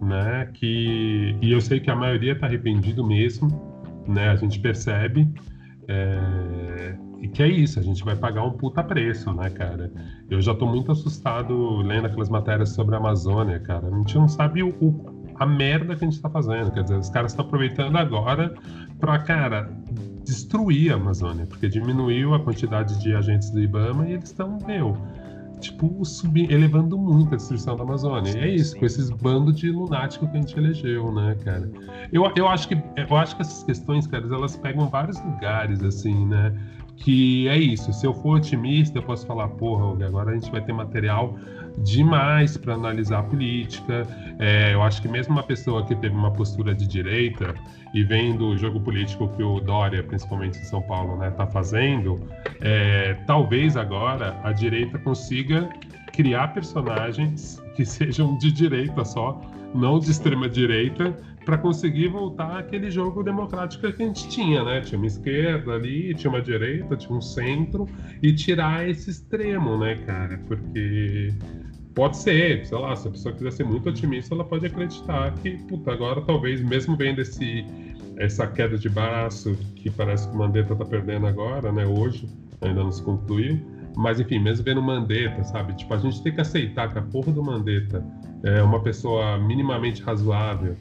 né? 0.00 0.50
Que, 0.54 1.36
e 1.40 1.52
eu 1.52 1.60
sei 1.60 1.80
que 1.80 1.90
a 1.90 1.96
maioria 1.96 2.38
tá 2.38 2.46
arrependido 2.46 3.04
mesmo, 3.04 3.48
né? 4.06 4.30
A 4.30 4.36
gente 4.36 4.58
percebe. 4.58 5.28
É, 5.88 6.96
e 7.20 7.28
que 7.28 7.42
é 7.42 7.48
isso, 7.48 7.78
a 7.78 7.82
gente 7.82 8.02
vai 8.02 8.16
pagar 8.16 8.44
um 8.44 8.52
puta 8.52 8.82
preço, 8.82 9.32
né, 9.34 9.50
cara? 9.50 9.92
Eu 10.30 10.40
já 10.40 10.54
tô 10.54 10.66
muito 10.66 10.90
assustado 10.90 11.76
lendo 11.78 12.06
aquelas 12.06 12.28
matérias 12.28 12.70
sobre 12.70 12.94
a 12.94 12.98
Amazônia, 12.98 13.58
cara. 13.58 13.88
A 13.88 13.98
gente 13.98 14.14
não 14.14 14.28
sabe 14.28 14.62
o, 14.62 14.68
o 14.80 15.09
a 15.40 15.46
merda 15.46 15.96
que 15.96 16.04
a 16.04 16.08
gente 16.08 16.20
tá 16.20 16.28
fazendo. 16.28 16.70
Quer 16.70 16.82
dizer, 16.82 16.98
os 16.98 17.08
caras 17.08 17.32
estão 17.32 17.46
aproveitando 17.46 17.96
agora 17.96 18.54
pra, 19.00 19.18
cara, 19.18 19.70
destruir 20.22 20.92
a 20.92 20.96
Amazônia, 20.96 21.46
porque 21.46 21.66
diminuiu 21.66 22.34
a 22.34 22.38
quantidade 22.38 23.00
de 23.00 23.14
agentes 23.14 23.50
do 23.50 23.58
Ibama 23.58 24.06
e 24.06 24.12
eles 24.12 24.26
estão, 24.26 24.58
meu, 24.66 24.94
tipo, 25.58 26.04
subir, 26.04 26.52
elevando 26.52 26.98
muito 26.98 27.32
a 27.32 27.36
destruição 27.38 27.74
da 27.74 27.82
Amazônia. 27.82 28.36
E 28.36 28.38
é 28.38 28.54
isso, 28.54 28.78
com 28.78 28.84
esses 28.84 29.08
bandos 29.08 29.56
de 29.56 29.70
lunático 29.70 30.28
que 30.28 30.36
a 30.36 30.40
gente 30.40 30.58
elegeu, 30.58 31.10
né, 31.10 31.34
cara? 31.42 31.70
Eu, 32.12 32.30
eu, 32.36 32.46
acho 32.46 32.68
que, 32.68 32.74
eu 32.74 33.16
acho 33.16 33.34
que 33.34 33.40
essas 33.40 33.64
questões, 33.64 34.06
cara, 34.06 34.26
elas 34.26 34.56
pegam 34.56 34.90
vários 34.90 35.18
lugares, 35.24 35.82
assim, 35.82 36.26
né? 36.26 36.54
que 37.00 37.48
é 37.48 37.58
isso. 37.58 37.92
Se 37.94 38.06
eu 38.06 38.12
for 38.12 38.36
otimista, 38.36 38.98
eu 38.98 39.02
posso 39.02 39.26
falar, 39.26 39.48
porra, 39.48 40.04
agora 40.04 40.32
a 40.32 40.34
gente 40.34 40.50
vai 40.50 40.60
ter 40.60 40.72
material 40.72 41.34
demais 41.82 42.56
para 42.56 42.74
analisar 42.74 43.20
a 43.20 43.22
política. 43.22 44.06
É, 44.38 44.74
eu 44.74 44.82
acho 44.82 45.00
que 45.02 45.08
mesmo 45.08 45.32
uma 45.32 45.42
pessoa 45.42 45.84
que 45.84 45.94
teve 45.94 46.14
uma 46.14 46.30
postura 46.30 46.74
de 46.74 46.86
direita 46.86 47.54
e 47.92 48.04
vendo 48.04 48.48
o 48.48 48.56
jogo 48.56 48.80
político 48.80 49.28
que 49.36 49.42
o 49.42 49.60
Dória, 49.60 50.02
principalmente 50.02 50.58
em 50.58 50.64
São 50.64 50.82
Paulo, 50.82 51.16
né, 51.16 51.28
está 51.28 51.46
fazendo, 51.46 52.20
é, 52.60 53.14
talvez 53.26 53.76
agora 53.76 54.38
a 54.44 54.52
direita 54.52 54.98
consiga 54.98 55.68
criar 56.12 56.48
personagens 56.48 57.62
que 57.74 57.84
sejam 57.84 58.36
de 58.38 58.52
direita 58.52 59.04
só, 59.04 59.40
não 59.74 59.98
de 59.98 60.10
extrema 60.10 60.48
direita, 60.48 61.16
para 61.44 61.56
conseguir 61.56 62.08
voltar 62.08 62.58
àquele 62.58 62.90
jogo 62.90 63.22
democrático 63.22 63.90
que 63.90 64.02
a 64.02 64.06
gente 64.06 64.28
tinha, 64.28 64.62
né? 64.62 64.80
Tinha 64.82 64.98
uma 64.98 65.06
esquerda 65.06 65.72
ali, 65.72 66.14
tinha 66.14 66.30
uma 66.30 66.42
direita, 66.42 66.96
tinha 66.96 67.16
um 67.16 67.20
centro 67.20 67.88
e 68.22 68.32
tirar 68.32 68.88
esse 68.88 69.10
extremo, 69.10 69.78
né, 69.78 69.96
cara? 70.06 70.38
Porque 70.46 71.32
pode 72.00 72.16
ser, 72.16 72.64
sei 72.64 72.78
lá, 72.78 72.96
se 72.96 73.06
a 73.06 73.10
pessoa 73.10 73.34
quiser 73.34 73.52
ser 73.52 73.64
muito 73.64 73.86
otimista, 73.90 74.34
ela 74.34 74.42
pode 74.42 74.64
acreditar 74.64 75.34
que, 75.34 75.58
puta, 75.68 75.92
agora 75.92 76.22
talvez, 76.22 76.62
mesmo 76.62 76.96
vendo 76.96 77.20
esse, 77.20 77.62
essa 78.16 78.46
queda 78.46 78.78
de 78.78 78.88
braço 78.88 79.54
que 79.76 79.90
parece 79.90 80.26
que 80.26 80.34
o 80.34 80.38
Mandetta 80.38 80.74
tá 80.74 80.86
perdendo 80.86 81.26
agora, 81.26 81.70
né, 81.70 81.84
hoje, 81.84 82.26
ainda 82.62 82.82
não 82.82 82.90
se 82.90 83.02
concluiu, 83.02 83.60
mas 83.94 84.18
enfim, 84.18 84.38
mesmo 84.38 84.64
vendo 84.64 84.80
Mandetta, 84.80 85.44
sabe? 85.44 85.74
Tipo, 85.74 85.92
a 85.92 85.98
gente 85.98 86.22
tem 86.22 86.32
que 86.32 86.40
aceitar 86.40 86.90
que 86.90 86.98
a 86.98 87.02
porra 87.02 87.32
do 87.32 87.42
Mandetta 87.42 88.02
é 88.44 88.62
uma 88.62 88.80
pessoa 88.80 89.36
minimamente 89.36 90.02
razoável, 90.02 90.78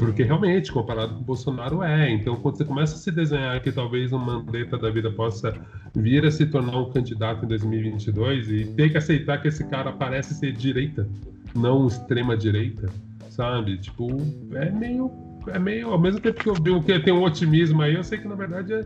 porque 0.00 0.22
realmente, 0.22 0.72
comparado 0.72 1.14
com 1.14 1.20
o 1.20 1.24
Bolsonaro, 1.24 1.82
é. 1.82 2.10
Então, 2.10 2.36
quando 2.36 2.56
você 2.56 2.64
começa 2.64 2.94
a 2.94 2.98
se 2.98 3.10
desenhar 3.10 3.60
que 3.62 3.70
talvez 3.70 4.12
um 4.12 4.18
Mandetta 4.18 4.78
da 4.78 4.90
vida 4.90 5.10
possa 5.10 5.54
vir 5.94 6.24
a 6.24 6.30
se 6.30 6.46
tornar 6.46 6.76
um 6.78 6.90
candidato 6.90 7.44
em 7.44 7.48
2022 7.48 8.50
e 8.50 8.64
ter 8.64 8.90
que 8.90 8.98
aceitar 8.98 9.40
que 9.40 9.48
esse 9.48 9.64
cara 9.64 9.92
parece 9.92 10.34
ser 10.34 10.52
direita, 10.52 11.08
não 11.54 11.86
extrema 11.86 12.36
direita, 12.36 12.88
sabe? 13.28 13.78
Tipo, 13.78 14.08
é 14.54 14.70
meio. 14.70 15.10
É 15.48 15.58
meio. 15.58 15.90
Ao 15.90 15.98
mesmo 15.98 16.20
tempo 16.20 16.40
que 16.40 16.48
eu 16.48 16.54
vi 16.54 16.84
que 16.84 16.98
tem 17.00 17.12
um 17.12 17.22
otimismo 17.22 17.82
aí, 17.82 17.94
eu 17.94 18.04
sei 18.04 18.18
que 18.18 18.28
na 18.28 18.34
verdade 18.34 18.72
é, 18.72 18.84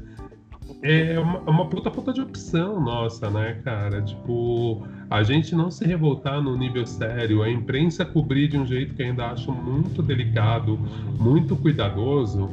é 0.83 1.18
uma, 1.18 1.42
é 1.47 1.50
uma 1.50 1.68
puta 1.68 1.90
falta 1.90 2.12
de 2.12 2.21
opção 2.21 2.80
nossa, 2.80 3.30
né, 3.30 3.61
cara? 3.64 4.02
Tipo, 4.02 4.87
a 5.09 5.23
gente 5.23 5.54
não 5.54 5.71
se 5.71 5.85
revoltar 5.85 6.42
no 6.42 6.56
nível 6.56 6.87
sério, 6.87 7.42
a 7.42 7.50
imprensa 7.50 8.04
cobrir 8.04 8.49
de 8.49 8.59
um 8.59 8.66
jeito 8.66 8.94
que 8.94 9.02
ainda 9.02 9.26
acho 9.26 9.50
muito 9.50 10.02
delicado, 10.02 10.78
muito 11.18 11.56
cuidadoso, 11.56 12.50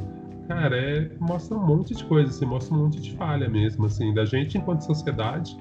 cara, 0.48 0.76
é, 0.76 1.10
mostra 1.20 1.56
um 1.56 1.66
monte 1.66 1.94
de 1.94 2.04
coisa, 2.04 2.30
assim, 2.30 2.46
mostra 2.46 2.74
um 2.74 2.84
monte 2.84 3.00
de 3.00 3.12
falha 3.12 3.48
mesmo, 3.48 3.86
assim, 3.86 4.12
da 4.14 4.24
gente 4.24 4.56
enquanto 4.56 4.82
sociedade 4.82 5.56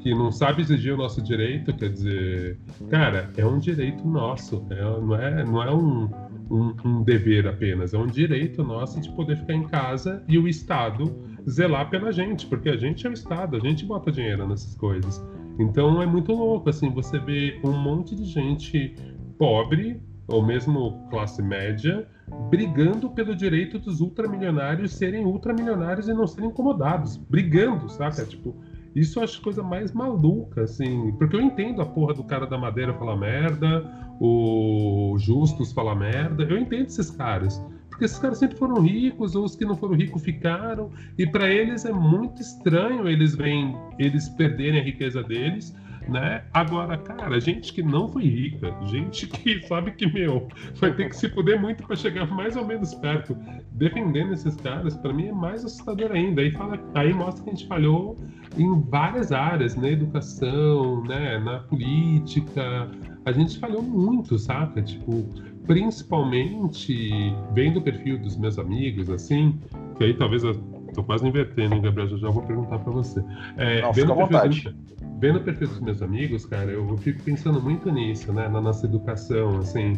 que 0.00 0.14
não 0.14 0.30
sabe 0.30 0.62
exigir 0.62 0.94
o 0.94 0.96
nosso 0.96 1.20
direito, 1.20 1.72
quer 1.72 1.88
dizer, 1.88 2.58
cara, 2.88 3.28
é 3.36 3.44
um 3.44 3.58
direito 3.58 4.06
nosso, 4.06 4.64
é, 4.70 4.80
não 4.80 5.16
é, 5.16 5.44
não 5.44 5.62
é 5.62 5.74
um, 5.74 6.08
um, 6.48 6.74
um 6.84 7.02
dever 7.02 7.48
apenas, 7.48 7.92
é 7.92 7.98
um 7.98 8.06
direito 8.06 8.62
nosso 8.62 9.00
de 9.00 9.10
poder 9.10 9.36
ficar 9.36 9.54
em 9.54 9.64
casa 9.64 10.22
e 10.28 10.38
o 10.38 10.46
Estado 10.46 11.12
zelar 11.48 11.88
pela 11.90 12.12
gente, 12.12 12.46
porque 12.46 12.68
a 12.68 12.76
gente 12.76 13.06
é 13.06 13.10
o 13.10 13.12
Estado, 13.12 13.56
a 13.56 13.60
gente 13.60 13.84
bota 13.84 14.10
dinheiro 14.10 14.46
nessas 14.46 14.74
coisas. 14.74 15.24
Então 15.58 16.02
é 16.02 16.06
muito 16.06 16.32
louco, 16.32 16.68
assim, 16.68 16.90
você 16.90 17.18
vê 17.18 17.60
um 17.64 17.72
monte 17.72 18.14
de 18.14 18.24
gente 18.24 18.94
pobre, 19.38 20.00
ou 20.28 20.44
mesmo 20.44 21.06
classe 21.08 21.40
média, 21.40 22.06
brigando 22.50 23.08
pelo 23.10 23.34
direito 23.34 23.78
dos 23.78 24.00
ultramilionários 24.00 24.92
serem 24.92 25.24
ultramilionários 25.24 26.08
e 26.08 26.14
não 26.14 26.26
serem 26.26 26.50
incomodados. 26.50 27.16
Brigando, 27.16 27.88
saca? 27.88 28.24
Tipo, 28.24 28.56
isso 28.94 29.18
eu 29.18 29.24
acho 29.24 29.40
coisa 29.40 29.62
mais 29.62 29.92
maluca, 29.92 30.62
assim. 30.62 31.12
Porque 31.12 31.36
eu 31.36 31.40
entendo 31.40 31.80
a 31.80 31.86
porra 31.86 32.12
do 32.12 32.24
cara 32.24 32.46
da 32.46 32.58
madeira 32.58 32.92
falar 32.94 33.16
merda, 33.16 33.84
o 34.18 35.14
Justus 35.18 35.72
falar 35.72 35.94
merda, 35.94 36.42
eu 36.42 36.58
entendo 36.58 36.86
esses 36.86 37.10
caras 37.10 37.62
porque 37.96 38.04
esses 38.04 38.18
caras 38.18 38.36
sempre 38.36 38.58
foram 38.58 38.82
ricos, 38.82 39.34
ou 39.34 39.44
os 39.46 39.56
que 39.56 39.64
não 39.64 39.74
foram 39.74 39.94
ricos 39.94 40.22
ficaram, 40.22 40.90
e 41.16 41.26
para 41.26 41.48
eles 41.48 41.86
é 41.86 41.92
muito 41.92 42.42
estranho 42.42 43.08
eles 43.08 43.34
vêm, 43.34 43.74
eles 43.98 44.28
perderem 44.28 44.80
a 44.80 44.82
riqueza 44.84 45.22
deles, 45.22 45.74
né? 46.06 46.44
Agora, 46.52 46.98
cara, 46.98 47.40
gente 47.40 47.72
que 47.72 47.82
não 47.82 48.06
foi 48.06 48.24
rica, 48.24 48.76
gente 48.84 49.26
que 49.26 49.66
sabe 49.66 49.92
que, 49.92 50.06
meu, 50.12 50.46
vai 50.74 50.94
ter 50.94 51.08
que 51.08 51.16
se 51.16 51.30
fuder 51.30 51.58
muito 51.58 51.86
para 51.86 51.96
chegar 51.96 52.26
mais 52.26 52.54
ou 52.54 52.66
menos 52.66 52.94
perto, 52.96 53.34
defendendo 53.72 54.34
esses 54.34 54.54
caras, 54.56 54.94
para 54.98 55.14
mim 55.14 55.28
é 55.28 55.32
mais 55.32 55.64
assustador 55.64 56.12
ainda. 56.12 56.42
Aí, 56.42 56.50
fala, 56.50 56.78
aí 56.94 57.14
mostra 57.14 57.44
que 57.44 57.50
a 57.50 57.54
gente 57.54 57.66
falhou 57.66 58.20
em 58.58 58.78
várias 58.82 59.32
áreas, 59.32 59.74
na 59.74 59.88
educação, 59.88 61.02
né, 61.04 61.38
na 61.38 61.60
política, 61.60 62.90
a 63.24 63.32
gente 63.32 63.58
falhou 63.58 63.82
muito, 63.82 64.38
saca? 64.38 64.80
Tipo, 64.80 65.26
principalmente 65.66 67.34
vendo 67.52 67.78
o 67.78 67.82
perfil 67.82 68.18
dos 68.18 68.36
meus 68.36 68.58
amigos, 68.58 69.10
assim, 69.10 69.58
que 69.96 70.04
aí 70.04 70.14
talvez 70.14 70.44
eu 70.44 70.54
tô 70.94 71.02
quase 71.02 71.26
invertendo, 71.26 71.74
hein, 71.74 71.82
Gabriel? 71.82 72.08
Já, 72.08 72.16
já 72.16 72.30
vou 72.30 72.42
perguntar 72.42 72.78
para 72.78 72.92
você. 72.92 73.22
É, 73.56 73.82
Não, 73.82 73.92
vendo, 73.92 74.12
o 74.12 74.28
perfil, 74.28 74.72
vendo 75.20 75.36
o 75.36 75.42
perfil 75.42 75.68
dos 75.68 75.80
meus 75.80 76.02
amigos, 76.02 76.46
cara, 76.46 76.70
eu 76.70 76.96
fico 76.98 77.22
pensando 77.22 77.60
muito 77.60 77.90
nisso, 77.90 78.32
né, 78.32 78.48
na 78.48 78.60
nossa 78.60 78.86
educação, 78.86 79.58
assim, 79.58 79.94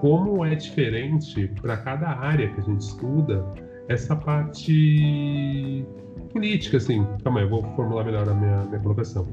como 0.00 0.44
é 0.44 0.54
diferente 0.54 1.50
para 1.60 1.76
cada 1.76 2.08
área 2.08 2.48
que 2.48 2.60
a 2.60 2.64
gente 2.64 2.80
estuda 2.80 3.44
essa 3.88 4.14
parte 4.14 5.84
política, 6.32 6.76
assim. 6.76 7.06
Calma 7.24 7.40
aí, 7.40 7.46
eu 7.46 7.50
vou 7.50 7.62
formular 7.74 8.04
melhor 8.04 8.28
a 8.28 8.34
minha, 8.34 8.64
minha 8.64 8.80
colocação 8.80 9.26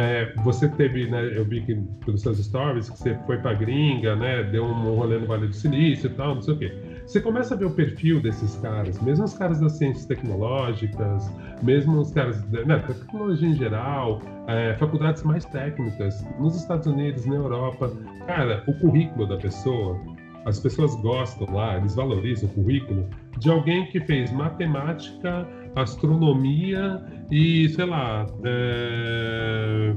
é, 0.00 0.32
você 0.42 0.66
teve, 0.66 1.10
né, 1.10 1.36
eu 1.36 1.44
vi 1.44 1.60
que 1.60 1.74
pelos 2.06 2.22
seus 2.22 2.38
stories, 2.38 2.88
que 2.88 2.98
você 2.98 3.14
foi 3.26 3.36
pra 3.36 3.52
gringa, 3.52 4.16
né, 4.16 4.42
deu 4.44 4.64
um 4.64 4.94
rolê 4.94 5.18
no 5.18 5.26
Vale 5.26 5.48
do 5.48 5.52
Silício 5.52 6.06
e 6.06 6.14
tal, 6.14 6.36
não 6.36 6.42
sei 6.42 6.54
o 6.54 6.58
quê. 6.58 6.72
você 7.06 7.20
começa 7.20 7.54
a 7.54 7.58
ver 7.58 7.66
o 7.66 7.70
perfil 7.70 8.18
desses 8.18 8.56
caras, 8.56 8.98
mesmo 9.02 9.26
os 9.26 9.34
caras 9.34 9.60
das 9.60 9.72
ciências 9.72 10.06
tecnológicas, 10.06 11.30
mesmo 11.62 12.00
os 12.00 12.12
caras 12.12 12.40
da 12.44 12.64
né, 12.64 12.78
tecnologia 12.78 13.46
em 13.46 13.54
geral, 13.54 14.22
é, 14.48 14.74
faculdades 14.78 15.22
mais 15.22 15.44
técnicas, 15.44 16.24
nos 16.38 16.56
Estados 16.56 16.86
Unidos, 16.86 17.26
na 17.26 17.34
Europa. 17.34 17.92
Cara, 18.26 18.64
o 18.66 18.72
currículo 18.72 19.26
da 19.26 19.36
pessoa, 19.36 20.00
as 20.46 20.58
pessoas 20.58 20.94
gostam 21.02 21.46
lá, 21.52 21.76
eles 21.76 21.94
valorizam 21.94 22.48
o 22.48 22.52
currículo 22.54 23.06
de 23.38 23.50
alguém 23.50 23.84
que 23.90 24.00
fez 24.00 24.32
matemática, 24.32 25.46
astronomia 25.74 27.02
e, 27.30 27.68
sei 27.70 27.84
lá, 27.84 28.26
é... 28.44 29.94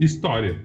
história. 0.00 0.60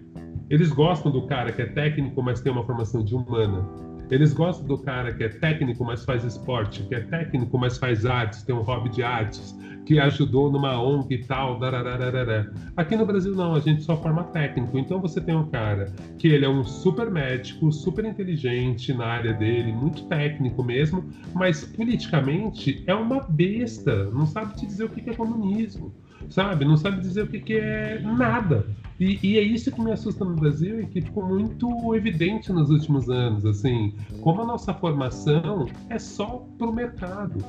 Eles 0.49 0.71
gostam 0.71 1.11
do 1.11 1.27
cara 1.27 1.51
que 1.51 1.61
é 1.61 1.65
técnico, 1.67 2.21
mas 2.23 2.41
tem 2.41 2.51
uma 2.51 2.63
formação 2.65 3.03
de 3.03 3.15
humana. 3.15 3.67
Eles 4.09 4.33
gostam 4.33 4.65
do 4.65 4.77
cara 4.77 5.13
que 5.13 5.23
é 5.23 5.29
técnico, 5.29 5.85
mas 5.85 6.03
faz 6.03 6.23
esporte, 6.23 6.83
que 6.83 6.95
é 6.95 7.01
técnico, 7.01 7.57
mas 7.57 7.77
faz 7.77 8.05
artes, 8.05 8.41
tem 8.43 8.55
um 8.55 8.61
hobby 8.61 8.89
de 8.89 9.03
artes, 9.03 9.55
que 9.85 9.99
ajudou 9.99 10.51
numa 10.51 10.81
ONG 10.81 11.13
e 11.13 11.25
tal. 11.25 11.59
Darararara. 11.59 12.51
Aqui 12.75 12.95
no 12.95 13.05
Brasil 13.05 13.35
não, 13.35 13.53
a 13.53 13.59
gente 13.59 13.83
só 13.83 13.95
forma 13.97 14.23
técnico. 14.25 14.77
Então 14.77 14.99
você 14.99 15.21
tem 15.21 15.35
um 15.35 15.47
cara 15.49 15.93
que 16.17 16.27
ele 16.27 16.45
é 16.45 16.49
um 16.49 16.63
super 16.63 17.09
médico, 17.09 17.71
super 17.71 18.03
inteligente 18.03 18.93
na 18.93 19.05
área 19.05 19.33
dele, 19.33 19.71
muito 19.71 20.05
técnico 20.05 20.63
mesmo, 20.63 21.03
mas 21.33 21.63
politicamente 21.63 22.83
é 22.87 22.93
uma 22.95 23.19
besta, 23.21 24.05
não 24.05 24.25
sabe 24.25 24.55
te 24.55 24.65
dizer 24.65 24.85
o 24.85 24.89
que 24.89 25.09
é 25.09 25.13
comunismo 25.13 25.93
sabe? 26.29 26.65
Não 26.65 26.77
sabe 26.77 27.01
dizer 27.01 27.23
o 27.23 27.27
que, 27.27 27.39
que 27.39 27.53
é 27.55 27.99
nada. 28.01 28.65
E, 28.99 29.17
e, 29.23 29.37
é 29.37 29.41
isso 29.41 29.71
que 29.71 29.79
me 29.79 29.93
assusta 29.93 30.25
no 30.25 30.35
Brasil 30.35 30.81
e 30.81 30.85
que 30.85 31.01
ficou 31.01 31.25
muito 31.25 31.95
evidente 31.95 32.51
nos 32.51 32.69
últimos 32.69 33.09
anos, 33.09 33.45
assim, 33.45 33.95
como 34.19 34.41
a 34.41 34.45
nossa 34.45 34.73
formação 34.73 35.67
é 35.89 35.97
só 35.97 36.45
para 36.57 36.67
o 36.67 36.73
mercado, 36.73 37.39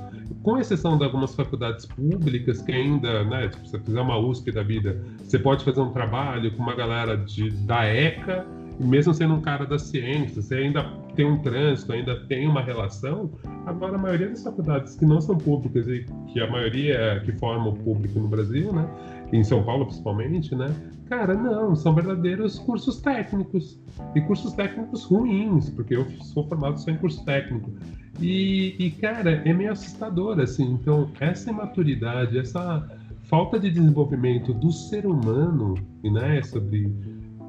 com 0.45 0.59
exceção 0.59 0.97
de 0.97 1.03
algumas 1.03 1.35
faculdades 1.35 1.87
públicas 1.87 2.63
que 2.63 2.71
ainda, 2.71 3.25
né, 3.25 3.49
tipo, 3.49 3.65
se 3.65 3.73
você 3.73 3.81
fizer 3.81 4.01
uma 4.01 4.17
USP 4.17 4.53
da 4.53 4.63
vida, 4.63 5.05
você 5.19 5.41
pode 5.41 5.65
fazer 5.65 5.81
um 5.81 5.91
trabalho 5.91 6.53
com 6.53 6.63
uma 6.63 6.77
galera 6.77 7.17
de, 7.17 7.51
da 7.51 7.85
ECA 7.85 8.47
mesmo 8.81 9.13
sendo 9.13 9.35
um 9.35 9.41
cara 9.41 9.67
da 9.67 9.79
ciência, 9.79 10.41
você 10.41 10.55
ainda 10.55 10.83
tem 11.21 11.27
um 11.27 11.37
trânsito, 11.43 11.93
ainda 11.93 12.19
tem 12.27 12.49
uma 12.49 12.63
relação. 12.63 13.31
Agora, 13.67 13.97
a 13.97 13.99
maioria 13.99 14.31
das 14.31 14.43
faculdades 14.43 14.97
que 14.97 15.05
não 15.05 15.21
são 15.21 15.37
públicas 15.37 15.87
e 15.87 16.07
que 16.33 16.41
a 16.41 16.51
maioria 16.51 16.95
é 16.95 17.21
que 17.21 17.33
forma 17.33 17.69
o 17.69 17.75
público 17.75 18.19
no 18.19 18.27
Brasil, 18.27 18.73
né? 18.73 18.89
Em 19.31 19.45
São 19.45 19.63
Paulo, 19.63 19.85
principalmente, 19.85 20.55
né? 20.55 20.75
Cara, 21.11 21.35
não, 21.35 21.77
são 21.77 21.95
verdadeiros 21.95 22.59
cursos 22.59 23.03
técnicos. 23.03 23.79
E 24.15 24.21
cursos 24.23 24.55
técnicos 24.55 25.05
ruins, 25.05 25.69
porque 25.69 25.95
eu 25.95 26.07
sou 26.23 26.49
formado 26.49 26.81
só 26.81 26.91
em 26.91 26.97
curso 26.97 27.23
técnico. 27.27 27.71
E, 28.19 28.75
e 28.79 28.91
cara, 28.93 29.43
é 29.45 29.53
meio 29.53 29.73
assustador, 29.73 30.41
assim. 30.41 30.73
Então, 30.73 31.11
essa 31.21 31.51
imaturidade, 31.51 32.39
essa 32.39 32.89
falta 33.25 33.61
de 33.61 33.71
desenvolvimento 33.71 34.55
do 34.55 34.73
ser 34.73 35.05
humano, 35.05 35.75
né? 36.03 36.41
Sobre 36.43 36.91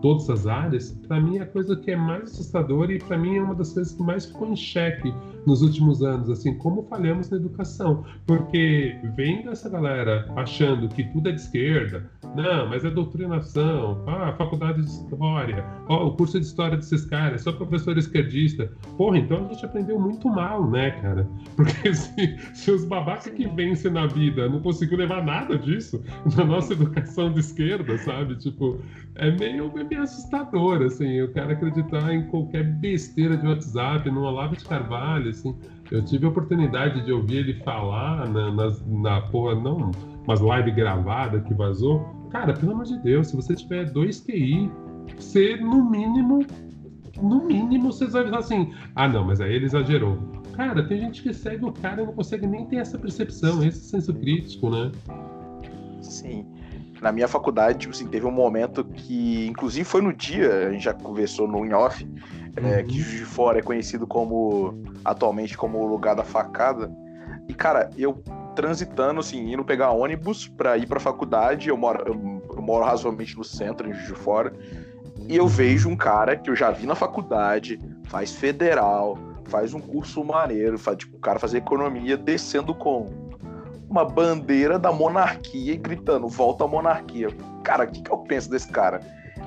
todas 0.01 0.29
as 0.29 0.47
áreas, 0.47 0.91
para 1.07 1.19
mim 1.19 1.37
é 1.37 1.41
a 1.41 1.45
coisa 1.45 1.75
que 1.75 1.91
é 1.91 1.95
mais 1.95 2.23
assustadora 2.23 2.91
e 2.93 2.99
para 2.99 3.17
mim 3.17 3.37
é 3.37 3.41
uma 3.41 3.55
das 3.55 3.73
coisas 3.73 3.93
que 3.93 4.01
mais 4.01 4.25
ficou 4.25 4.47
em 4.47 4.55
xeque 4.55 5.13
nos 5.45 5.61
últimos 5.61 6.03
anos, 6.03 6.29
assim, 6.29 6.53
como 6.57 6.83
falhamos 6.83 7.29
na 7.29 7.37
educação. 7.37 8.03
Porque 8.25 8.95
vem 9.15 9.43
dessa 9.43 9.69
galera 9.69 10.31
achando 10.35 10.87
que 10.89 11.03
tudo 11.05 11.29
é 11.29 11.31
de 11.31 11.41
esquerda, 11.41 12.09
não, 12.35 12.69
mas 12.69 12.85
é 12.85 12.89
doutrinação, 12.89 14.03
ah, 14.07 14.33
faculdade 14.37 14.81
de 14.81 14.87
história, 14.87 15.65
ó, 15.87 16.07
o 16.07 16.15
curso 16.15 16.39
de 16.39 16.45
história 16.45 16.77
desses 16.77 17.05
caras, 17.05 17.41
só 17.41 17.51
professor 17.51 17.97
esquerdista. 17.97 18.71
Porra, 18.97 19.17
então 19.17 19.45
a 19.45 19.53
gente 19.53 19.65
aprendeu 19.65 19.99
muito 19.99 20.29
mal, 20.29 20.69
né, 20.69 20.91
cara? 21.01 21.27
Porque 21.55 21.93
se, 21.93 22.37
se 22.53 22.71
os 22.71 22.85
babacas 22.85 23.33
que 23.33 23.47
vencem 23.47 23.91
na 23.91 24.07
vida 24.07 24.47
não 24.47 24.61
conseguiu 24.61 24.97
levar 24.97 25.23
nada 25.23 25.57
disso 25.57 26.01
na 26.37 26.45
nossa 26.45 26.73
educação 26.73 27.31
de 27.31 27.39
esquerda, 27.39 27.97
sabe? 27.97 28.35
Tipo, 28.35 28.79
é 29.15 29.31
meio, 29.31 29.71
é 29.77 29.83
meio 29.83 30.03
assustador, 30.03 30.81
assim, 30.83 31.21
o 31.21 31.33
cara 31.33 31.53
acreditar 31.53 32.13
em 32.13 32.27
qualquer 32.27 32.63
besteira 32.63 33.35
de 33.35 33.45
WhatsApp, 33.45 34.09
num 34.09 34.21
Olavo 34.21 34.55
de 34.55 34.63
Carvalho, 34.63 35.30
assim. 35.31 35.55
Eu 35.89 36.03
tive 36.03 36.25
a 36.25 36.29
oportunidade 36.29 37.03
de 37.03 37.11
ouvir 37.11 37.37
ele 37.37 37.53
falar 37.63 38.29
na, 38.29 38.51
na, 38.51 38.71
na 38.87 39.21
porra, 39.23 39.55
não, 39.55 39.91
umas 40.25 40.39
live 40.39 40.71
gravada 40.71 41.41
que 41.41 41.53
vazou. 41.53 42.05
Cara, 42.29 42.53
pelo 42.53 42.71
amor 42.71 42.85
de 42.85 42.97
Deus, 42.99 43.27
se 43.27 43.35
você 43.35 43.55
tiver 43.55 43.91
dois 43.91 44.21
QI, 44.21 44.71
você, 45.17 45.57
no 45.57 45.89
mínimo, 45.89 46.45
no 47.21 47.45
mínimo, 47.45 47.91
você 47.91 48.07
vai 48.07 48.27
assim, 48.35 48.73
ah, 48.95 49.07
não, 49.07 49.25
mas 49.25 49.41
aí 49.41 49.53
ele 49.53 49.65
exagerou. 49.65 50.17
Cara, 50.53 50.83
tem 50.87 50.99
gente 50.99 51.23
que 51.23 51.33
segue 51.33 51.65
o 51.65 51.71
cara 51.71 52.01
e 52.01 52.05
não 52.05 52.13
consegue 52.13 52.47
nem 52.47 52.65
ter 52.65 52.77
essa 52.77 52.97
percepção, 52.97 53.63
esse 53.63 53.89
senso 53.89 54.13
crítico, 54.13 54.69
né? 54.69 54.91
Sim 56.01 56.45
na 57.01 57.11
minha 57.11 57.27
faculdade, 57.27 57.79
tipo 57.79 57.93
assim, 57.93 58.07
teve 58.07 58.25
um 58.27 58.31
momento 58.31 58.83
que, 58.85 59.47
inclusive 59.47 59.83
foi 59.83 60.01
no 60.01 60.13
dia, 60.13 60.67
a 60.67 60.71
gente 60.71 60.83
já 60.83 60.93
conversou 60.93 61.47
no 61.47 61.65
in-off, 61.65 62.07
é, 62.57 62.81
uhum. 62.81 62.87
que 62.87 62.99
Juiz 62.99 63.19
de 63.19 63.25
Fora 63.25 63.59
é 63.59 63.61
conhecido 63.61 64.05
como, 64.05 64.83
atualmente, 65.03 65.57
como 65.57 65.79
o 65.79 65.87
lugar 65.87 66.15
da 66.15 66.23
facada. 66.23 66.91
E, 67.47 67.53
cara, 67.53 67.89
eu 67.97 68.21
transitando, 68.55 69.19
assim, 69.19 69.51
indo 69.51 69.63
pegar 69.63 69.91
ônibus 69.91 70.47
pra 70.47 70.77
ir 70.77 70.87
pra 70.87 70.99
faculdade, 70.99 71.69
eu 71.69 71.77
moro, 71.77 72.03
eu, 72.05 72.43
eu 72.55 72.61
moro 72.61 72.85
razoavelmente 72.85 73.37
no 73.37 73.43
centro, 73.43 73.89
em 73.89 73.93
Juiz 73.93 74.07
de 74.07 74.15
Fora, 74.15 74.53
e 75.27 75.35
eu 75.35 75.47
vejo 75.47 75.89
um 75.89 75.95
cara 75.95 76.35
que 76.35 76.49
eu 76.49 76.55
já 76.55 76.71
vi 76.71 76.85
na 76.85 76.95
faculdade, 76.95 77.79
faz 78.05 78.33
federal, 78.33 79.17
faz 79.45 79.73
um 79.73 79.79
curso 79.79 80.23
maneiro, 80.23 80.77
faz, 80.77 80.97
tipo, 80.97 81.17
o 81.17 81.19
cara 81.19 81.39
fazer 81.39 81.59
economia 81.59 82.17
descendo 82.17 82.75
com 82.75 83.07
uma 83.89 84.05
bandeira 84.05 84.79
da 84.79 84.91
monarquia 84.91 85.73
e 85.73 85.77
gritando, 85.77 86.27
volta 86.27 86.63
à 86.63 86.67
monarquia. 86.67 87.27
Cara, 87.63 87.83
o 87.83 87.87
que, 87.87 88.01
que 88.01 88.11
eu 88.11 88.17
penso 88.19 88.49
desse 88.49 88.69
cara? 88.69 89.01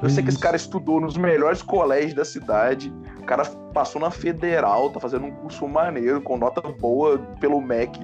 Eu 0.05 0.11
sei 0.11 0.23
que 0.23 0.29
esse 0.29 0.39
cara 0.39 0.55
estudou 0.55 1.01
nos 1.01 1.17
melhores 1.17 1.63
colégios 1.63 2.13
da 2.13 2.27
cidade, 2.27 2.93
o 3.19 3.25
cara 3.25 3.43
passou 3.73 3.99
na 3.99 4.11
federal, 4.11 4.91
tá 4.91 5.01
fazendo 5.01 5.25
um 5.25 5.31
curso 5.31 5.67
maneiro, 5.67 6.21
com 6.21 6.37
nota 6.37 6.61
boa 6.61 7.17
pelo 7.41 7.59
MEC. 7.59 7.99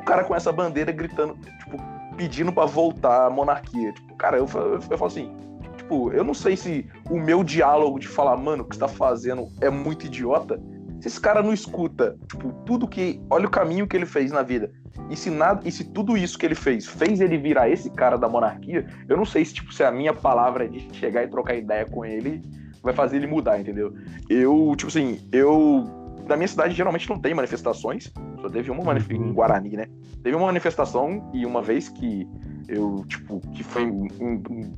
O 0.00 0.04
cara 0.04 0.24
com 0.24 0.34
essa 0.34 0.50
bandeira 0.50 0.90
gritando, 0.90 1.36
tipo, 1.60 1.76
pedindo 2.16 2.52
para 2.52 2.66
voltar 2.66 3.26
à 3.26 3.30
monarquia. 3.30 3.92
Tipo, 3.92 4.16
cara, 4.16 4.36
eu, 4.38 4.48
eu, 4.52 4.80
eu 4.90 4.98
falo 4.98 5.06
assim, 5.06 5.32
tipo, 5.76 6.10
eu 6.10 6.24
não 6.24 6.34
sei 6.34 6.56
se 6.56 6.90
o 7.08 7.20
meu 7.20 7.44
diálogo 7.44 8.00
de 8.00 8.08
falar, 8.08 8.36
mano, 8.36 8.64
o 8.64 8.66
que 8.66 8.74
você 8.74 8.80
tá 8.80 8.88
fazendo 8.88 9.46
é 9.60 9.70
muito 9.70 10.06
idiota. 10.06 10.60
Se 11.00 11.08
esse 11.08 11.20
cara 11.20 11.42
não 11.42 11.52
escuta, 11.52 12.16
tipo, 12.28 12.52
tudo 12.64 12.88
que. 12.88 13.20
Olha 13.30 13.46
o 13.46 13.50
caminho 13.50 13.86
que 13.86 13.96
ele 13.96 14.06
fez 14.06 14.32
na 14.32 14.42
vida. 14.42 14.70
E 15.10 15.16
se, 15.16 15.30
nada, 15.30 15.66
e 15.66 15.70
se 15.70 15.84
tudo 15.84 16.16
isso 16.16 16.36
que 16.36 16.44
ele 16.44 16.54
fez 16.54 16.86
fez 16.86 17.20
ele 17.20 17.38
virar 17.38 17.68
esse 17.68 17.88
cara 17.90 18.16
da 18.16 18.28
monarquia, 18.28 18.86
eu 19.08 19.16
não 19.16 19.24
sei 19.24 19.44
se, 19.44 19.54
tipo, 19.54 19.72
se 19.72 19.84
a 19.84 19.90
minha 19.90 20.12
palavra 20.12 20.68
de 20.68 20.88
chegar 20.92 21.22
e 21.22 21.28
trocar 21.28 21.54
ideia 21.54 21.86
com 21.86 22.04
ele 22.04 22.42
vai 22.82 22.92
fazer 22.92 23.16
ele 23.16 23.26
mudar, 23.26 23.60
entendeu? 23.60 23.94
Eu, 24.28 24.74
tipo 24.76 24.88
assim, 24.88 25.20
eu. 25.32 25.84
Na 26.26 26.36
minha 26.36 26.48
cidade 26.48 26.74
geralmente 26.74 27.08
não 27.08 27.18
tem 27.18 27.32
manifestações, 27.32 28.12
só 28.40 28.50
teve 28.50 28.70
uma 28.70 28.84
manifestação 28.84 29.26
em 29.26 29.32
Guarani, 29.32 29.76
né? 29.76 29.86
Teve 30.22 30.36
uma 30.36 30.46
manifestação 30.46 31.30
e 31.32 31.46
uma 31.46 31.62
vez 31.62 31.88
que 31.88 32.28
eu, 32.68 33.04
tipo, 33.08 33.40
que 33.54 33.64
foi 33.64 33.84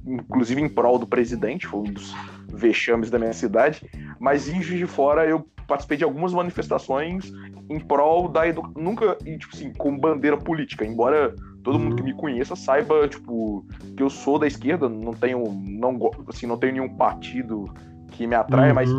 inclusive 0.06 0.60
em 0.60 0.68
prol 0.68 0.98
do 0.98 1.06
presidente, 1.06 1.66
foi 1.66 1.80
um 1.80 1.92
dos 1.92 2.14
vexames 2.48 3.10
da 3.10 3.18
minha 3.18 3.32
cidade, 3.32 3.84
mas 4.18 4.48
em 4.48 4.62
Juiz 4.62 4.78
de 4.78 4.86
Fora 4.86 5.26
eu 5.26 5.46
participei 5.66 5.96
de 5.98 6.04
algumas 6.04 6.32
manifestações 6.32 7.32
em 7.68 7.78
prol 7.78 8.28
da 8.28 8.46
educação. 8.46 8.82
Nunca, 8.82 9.16
tipo 9.16 9.54
assim, 9.54 9.72
com 9.72 9.96
bandeira 9.96 10.36
política, 10.36 10.84
embora 10.84 11.34
todo 11.62 11.78
mundo 11.78 11.96
que 11.96 12.02
me 12.02 12.14
conheça 12.14 12.56
saiba, 12.56 13.06
tipo, 13.08 13.64
que 13.96 14.02
eu 14.02 14.10
sou 14.10 14.38
da 14.38 14.46
esquerda, 14.46 14.88
não 14.88 15.12
tenho, 15.12 15.44
não, 15.66 16.10
assim, 16.28 16.46
não 16.46 16.56
tenho 16.56 16.72
nenhum 16.72 16.88
partido 16.88 17.72
que 18.10 18.26
me 18.26 18.34
atrai, 18.34 18.70
uhum. 18.70 18.74
mas 18.74 18.90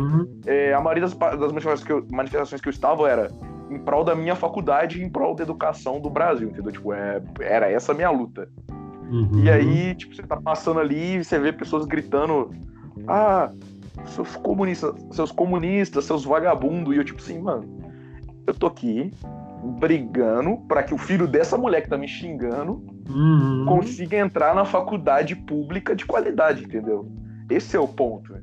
é, 0.46 0.72
a 0.72 0.80
maioria 0.80 1.02
das, 1.02 1.14
das 1.14 1.52
manifestações, 1.52 1.84
que 1.84 1.92
eu, 1.92 2.06
manifestações 2.10 2.60
que 2.60 2.68
eu 2.68 2.72
estava 2.72 3.08
era 3.08 3.30
em 3.70 3.78
prol 3.78 4.04
da 4.04 4.14
minha 4.14 4.34
faculdade 4.34 5.00
e 5.00 5.04
em 5.04 5.08
prol 5.08 5.34
da 5.34 5.42
educação 5.42 6.00
do 6.00 6.10
Brasil, 6.10 6.48
entendeu? 6.48 6.72
Tipo, 6.72 6.92
é, 6.92 7.22
era 7.40 7.70
essa 7.70 7.92
a 7.92 7.94
minha 7.94 8.10
luta. 8.10 8.48
Uhum. 9.12 9.44
E 9.44 9.50
aí, 9.50 9.94
tipo, 9.94 10.16
você 10.16 10.22
tá 10.22 10.40
passando 10.40 10.80
ali 10.80 11.16
e 11.16 11.24
você 11.24 11.38
vê 11.38 11.52
pessoas 11.52 11.84
gritando, 11.84 12.50
ah, 13.06 13.50
seus 14.06 14.34
comunistas, 14.36 14.94
seus 15.10 15.30
comunistas, 15.30 16.06
seus 16.06 16.24
vagabundos. 16.24 16.94
E 16.94 16.98
eu, 16.98 17.04
tipo 17.04 17.20
assim, 17.20 17.38
mano, 17.38 17.62
eu 18.46 18.54
tô 18.54 18.66
aqui 18.66 19.12
brigando 19.78 20.56
para 20.66 20.82
que 20.82 20.94
o 20.94 20.98
filho 20.98 21.28
dessa 21.28 21.58
mulher 21.58 21.82
que 21.82 21.90
tá 21.90 21.98
me 21.98 22.08
xingando 22.08 22.82
uhum. 23.08 23.66
consiga 23.68 24.16
entrar 24.16 24.54
na 24.54 24.64
faculdade 24.64 25.36
pública 25.36 25.94
de 25.94 26.06
qualidade, 26.06 26.64
entendeu? 26.64 27.06
Esse 27.50 27.76
é 27.76 27.80
o 27.80 27.86
ponto. 27.86 28.34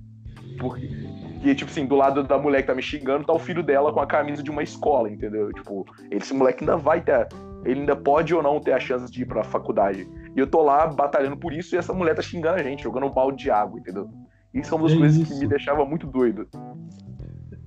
Porque, 0.60 1.56
tipo 1.56 1.72
assim, 1.72 1.86
do 1.86 1.96
lado 1.96 2.24
da 2.24 2.38
mulher 2.38 2.62
que 2.62 2.68
tá 2.68 2.76
me 2.76 2.82
xingando, 2.82 3.26
tá 3.26 3.34
o 3.34 3.40
filho 3.40 3.64
dela 3.64 3.92
com 3.92 4.00
a 4.00 4.06
camisa 4.06 4.44
de 4.44 4.52
uma 4.52 4.62
escola, 4.62 5.10
entendeu? 5.10 5.52
Tipo, 5.52 5.86
esse 6.12 6.34
moleque 6.34 6.64
ainda 6.64 6.78
vai 6.78 7.02
ter. 7.02 7.28
Ele 7.66 7.82
ainda 7.82 7.96
pode 7.96 8.34
ou 8.36 8.44
não 8.44 8.60
ter 8.60 8.74
a 8.74 8.80
chance 8.80 9.12
de 9.12 9.24
ir 9.24 9.26
pra 9.26 9.44
faculdade. 9.44 10.08
E 10.36 10.40
eu 10.40 10.48
tô 10.48 10.62
lá 10.62 10.88
batalhando 10.88 11.38
por 11.38 11.54
isso 11.54 11.76
e 11.76 11.78
essa 11.78 11.94
mulher 11.94 12.16
tá 12.16 12.22
xingando 12.22 12.60
a 12.60 12.64
gente, 12.64 12.84
jogando 12.84 13.08
um 13.08 13.12
balde 13.12 13.44
de 13.44 13.52
água, 13.52 13.80
entendeu? 13.80 14.10
Isso 14.54 14.74
é 14.74 14.78
uma 14.78 14.88
das 14.88 14.96
é 14.96 15.00
coisas 15.00 15.18
isso. 15.22 15.34
que 15.34 15.40
me 15.40 15.48
deixava 15.48 15.86
muito 15.86 16.08
doido. 16.08 16.48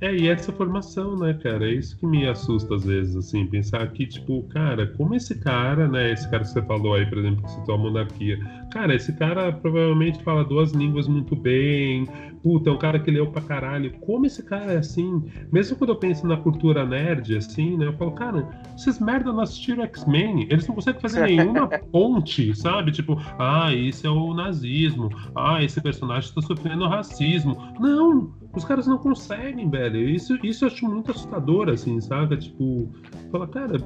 É, 0.03 0.13
e 0.13 0.27
essa 0.27 0.51
formação, 0.51 1.17
né, 1.17 1.33
cara? 1.33 1.65
É 1.65 1.75
isso 1.75 1.97
que 1.97 2.05
me 2.05 2.29
assusta 2.29 2.75
às 2.75 2.85
vezes, 2.85 3.15
assim, 3.15 3.47
pensar 3.47 3.87
que, 3.93 4.05
tipo, 4.05 4.43
cara, 4.49 4.85
como 4.97 5.15
esse 5.15 5.33
cara, 5.39 5.87
né, 5.87 6.11
esse 6.11 6.29
cara 6.29 6.43
que 6.43 6.51
você 6.51 6.61
falou 6.61 6.95
aí, 6.95 7.07
por 7.07 7.19
exemplo, 7.19 7.45
que 7.45 7.51
citou 7.53 7.77
a 7.77 7.79
monarquia, 7.79 8.37
cara, 8.73 8.97
esse 8.97 9.13
cara 9.13 9.53
provavelmente 9.53 10.21
fala 10.25 10.45
duas 10.45 10.73
línguas 10.73 11.07
muito 11.07 11.37
bem, 11.37 12.09
puta, 12.43 12.69
é 12.69 12.73
um 12.73 12.79
cara 12.79 12.99
que 12.99 13.13
leu 13.13 13.29
pra 13.29 13.43
caralho. 13.43 13.93
Como 14.01 14.27
esse 14.27 14.43
cara 14.43 14.73
é 14.73 14.79
assim? 14.79 15.23
Mesmo 15.53 15.77
quando 15.77 15.91
eu 15.91 15.97
penso 15.97 16.27
na 16.27 16.37
cultura 16.37 16.85
nerd, 16.85 17.37
assim, 17.37 17.77
né, 17.77 17.87
eu 17.87 17.93
falo, 17.93 18.11
cara, 18.11 18.49
esses 18.77 18.99
merda 18.99 19.33
não 19.33 19.43
assistiram 19.43 19.85
X-Men, 19.85 20.49
eles 20.51 20.67
não 20.67 20.75
conseguem 20.75 21.01
fazer 21.01 21.23
nenhuma 21.23 21.69
ponte, 21.93 22.53
sabe? 22.57 22.91
Tipo, 22.91 23.17
ah, 23.39 23.73
isso 23.73 24.05
é 24.05 24.11
o 24.11 24.35
nazismo, 24.35 25.11
ah, 25.33 25.63
esse 25.63 25.81
personagem 25.81 26.35
tá 26.35 26.43
sofrendo 26.43 26.89
racismo. 26.89 27.57
Não! 27.79 28.42
Os 28.55 28.65
caras 28.65 28.87
não 28.87 28.99
conseguem, 28.99 29.69
velho. 29.71 30.09
Isso, 30.09 30.39
isso 30.43 30.65
eu 30.65 30.69
acho 30.69 30.87
muito 30.87 31.11
assustador, 31.11 31.69
assim, 31.69 32.01
sabe? 32.01 32.37
Tipo, 32.37 32.91
fala, 33.31 33.49
cara, 33.49 33.79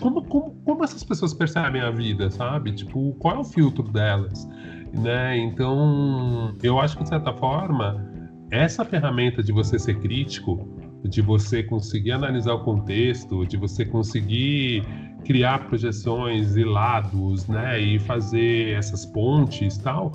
como, 0.00 0.24
como, 0.24 0.56
como 0.64 0.84
essas 0.84 1.04
pessoas 1.04 1.34
percebem 1.34 1.82
a 1.82 1.90
vida, 1.90 2.30
sabe? 2.30 2.72
Tipo, 2.72 3.14
qual 3.14 3.36
é 3.36 3.38
o 3.38 3.44
filtro 3.44 3.84
delas? 3.84 4.48
Né? 4.92 5.38
Então, 5.38 6.54
eu 6.62 6.80
acho 6.80 6.96
que, 6.96 7.02
de 7.02 7.10
certa 7.10 7.32
forma, 7.34 8.02
essa 8.50 8.84
ferramenta 8.84 9.42
de 9.42 9.52
você 9.52 9.78
ser 9.78 9.98
crítico, 10.00 10.66
de 11.04 11.20
você 11.20 11.62
conseguir 11.62 12.12
analisar 12.12 12.54
o 12.54 12.64
contexto, 12.64 13.46
de 13.46 13.56
você 13.56 13.84
conseguir 13.84 14.82
criar 15.24 15.66
projeções 15.66 16.56
e 16.56 16.64
lados, 16.64 17.48
né, 17.48 17.80
e 17.80 17.98
fazer 17.98 18.76
essas 18.76 19.04
pontes 19.04 19.76
tal, 19.78 20.12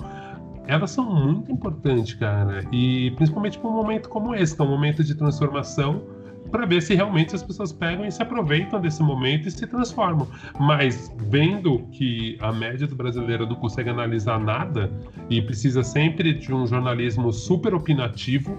elas 0.66 0.90
são 0.90 1.04
muito 1.04 1.50
importantes, 1.50 2.14
cara. 2.14 2.64
E 2.72 3.10
principalmente 3.12 3.58
para 3.58 3.68
um 3.68 3.72
momento 3.72 4.08
como 4.08 4.34
esse, 4.34 4.54
que 4.54 4.62
é 4.62 4.64
um 4.64 4.68
momento 4.68 5.02
de 5.02 5.14
transformação, 5.14 6.02
para 6.50 6.66
ver 6.66 6.82
se 6.82 6.94
realmente 6.94 7.34
as 7.34 7.42
pessoas 7.42 7.72
pegam 7.72 8.04
e 8.04 8.12
se 8.12 8.22
aproveitam 8.22 8.80
desse 8.80 9.02
momento 9.02 9.48
e 9.48 9.50
se 9.50 9.66
transformam. 9.66 10.28
Mas 10.60 11.10
vendo 11.28 11.78
que 11.92 12.36
a 12.40 12.52
média 12.52 12.86
do 12.86 12.94
brasileiro 12.94 13.46
não 13.46 13.56
consegue 13.56 13.88
analisar 13.88 14.38
nada 14.38 14.92
e 15.30 15.40
precisa 15.40 15.82
sempre 15.82 16.34
de 16.34 16.52
um 16.52 16.66
jornalismo 16.66 17.32
super 17.32 17.74
opinativo 17.74 18.56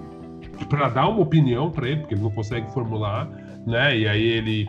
para 0.70 0.90
dar 0.90 1.08
uma 1.08 1.22
opinião 1.22 1.70
para 1.70 1.88
ele, 1.88 2.00
porque 2.00 2.16
ele 2.16 2.24
não 2.24 2.32
consegue 2.32 2.72
formular, 2.72 3.30
né? 3.66 3.98
E 3.98 4.08
aí 4.08 4.24
ele 4.24 4.68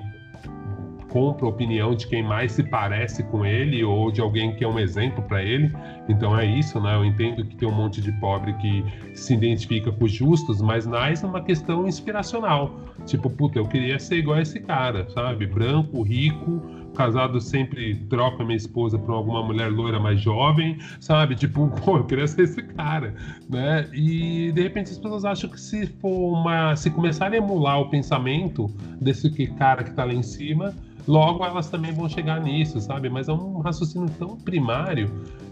compra 1.15 1.47
a 1.47 1.49
opinião 1.49 1.95
de 1.95 2.09
quem 2.09 2.25
mais 2.25 2.53
se 2.53 2.65
parece 2.65 3.23
com 3.23 3.47
ele 3.47 3.85
ou 3.85 4.11
de 4.11 4.21
alguém 4.21 4.55
que 4.57 4.65
é 4.65 4.69
um 4.69 4.79
exemplo 4.79 5.23
para 5.23 5.43
ele. 5.43 5.73
Então 6.09 6.39
é 6.39 6.45
isso, 6.45 6.81
né? 6.81 6.95
Eu 6.95 7.05
entendo 7.05 7.45
que 7.45 7.57
tem 7.57 7.69
um 7.69 7.75
monte 7.75 8.01
de 8.01 8.13
pobre 8.13 8.53
que 8.55 8.85
se 9.15 9.35
identifica 9.35 9.91
com 9.91 10.05
os 10.05 10.13
justos, 10.13 10.61
mas 10.61 10.87
mais 10.87 11.23
numa 11.23 11.41
questão 11.41 11.87
inspiracional. 11.89 12.79
Tipo, 13.07 13.31
puta, 13.31 13.59
eu 13.59 13.67
queria 13.67 13.99
ser 13.99 14.19
igual 14.19 14.39
a 14.39 14.43
esse 14.43 14.61
cara, 14.61 15.09
sabe? 15.11 15.47
Branco, 15.47 16.03
rico, 16.03 16.63
casado 16.95 17.41
sempre 17.41 17.97
troca 18.09 18.45
minha 18.45 18.57
esposa 18.57 18.99
por 18.99 19.13
alguma 19.13 19.43
mulher 19.43 19.71
loira 19.71 19.99
mais 19.99 20.21
jovem, 20.21 20.79
sabe? 21.01 21.35
Tipo, 21.35 21.69
pô, 21.85 21.99
eu 21.99 22.05
queria 22.05 22.27
ser 22.27 22.43
esse 22.43 22.63
cara, 22.63 23.15
né? 23.49 23.89
E 23.93 24.53
de 24.53 24.63
repente 24.63 24.91
as 24.91 24.99
pessoas 24.99 25.25
acham 25.25 25.51
que 25.51 25.61
se 25.61 25.87
for 25.87 26.33
uma, 26.33 26.77
se 26.77 26.91
começarem 26.91 27.41
a 27.41 27.43
emular 27.43 27.81
o 27.81 27.91
pensamento 27.91 28.67
desse 29.01 29.31
cara 29.55 29.85
que 29.85 29.93
tá 29.93 30.05
lá 30.05 30.13
em 30.13 30.23
cima, 30.23 30.75
logo 31.07 31.45
elas 31.45 31.69
também 31.69 31.93
vão 31.93 32.09
chegar 32.09 32.41
nisso, 32.41 32.81
sabe? 32.81 33.09
Mas 33.09 33.29
é 33.29 33.33
um 33.33 33.59
raciocínio 33.59 34.09
tão 34.19 34.37
primário. 34.37 35.11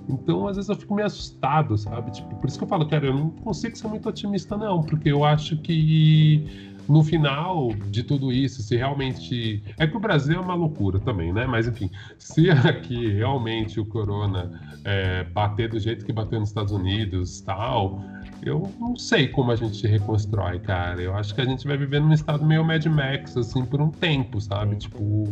Então, 0.08 0.48
às 0.48 0.56
vezes 0.56 0.68
eu 0.68 0.76
fico 0.76 0.94
meio 0.94 1.06
assustado, 1.06 1.76
sabe? 1.78 2.10
Tipo, 2.10 2.34
por 2.36 2.48
isso 2.48 2.58
que 2.58 2.64
eu 2.64 2.68
falo, 2.68 2.86
cara, 2.88 3.06
eu 3.06 3.14
não 3.14 3.30
consigo 3.30 3.76
ser 3.76 3.88
muito 3.88 4.08
otimista, 4.08 4.56
não, 4.56 4.82
porque 4.82 5.10
eu 5.10 5.24
acho 5.24 5.56
que 5.58 6.72
no 6.88 7.02
final 7.02 7.72
de 7.90 8.02
tudo 8.02 8.32
isso, 8.32 8.62
se 8.62 8.76
realmente. 8.76 9.62
É 9.78 9.86
que 9.86 9.96
o 9.96 10.00
Brasil 10.00 10.36
é 10.36 10.40
uma 10.40 10.54
loucura 10.54 10.98
também, 11.00 11.32
né? 11.32 11.46
Mas 11.46 11.66
enfim, 11.66 11.90
se 12.18 12.50
aqui 12.50 13.08
realmente 13.08 13.80
o 13.80 13.86
corona 13.86 14.60
é, 14.84 15.24
bater 15.24 15.68
do 15.68 15.78
jeito 15.78 16.04
que 16.04 16.12
bateu 16.12 16.40
nos 16.40 16.48
Estados 16.48 16.72
Unidos 16.72 17.40
tal, 17.40 18.02
eu 18.42 18.72
não 18.80 18.96
sei 18.96 19.28
como 19.28 19.52
a 19.52 19.56
gente 19.56 19.76
se 19.76 19.86
reconstrói, 19.86 20.58
cara. 20.58 21.00
Eu 21.00 21.14
acho 21.14 21.34
que 21.34 21.40
a 21.40 21.44
gente 21.44 21.66
vai 21.66 21.76
viver 21.76 22.00
num 22.00 22.12
estado 22.12 22.44
meio 22.44 22.64
Mad 22.64 22.84
Max, 22.86 23.36
assim, 23.36 23.64
por 23.64 23.80
um 23.80 23.90
tempo, 23.90 24.40
sabe? 24.40 24.76
Tipo, 24.76 25.28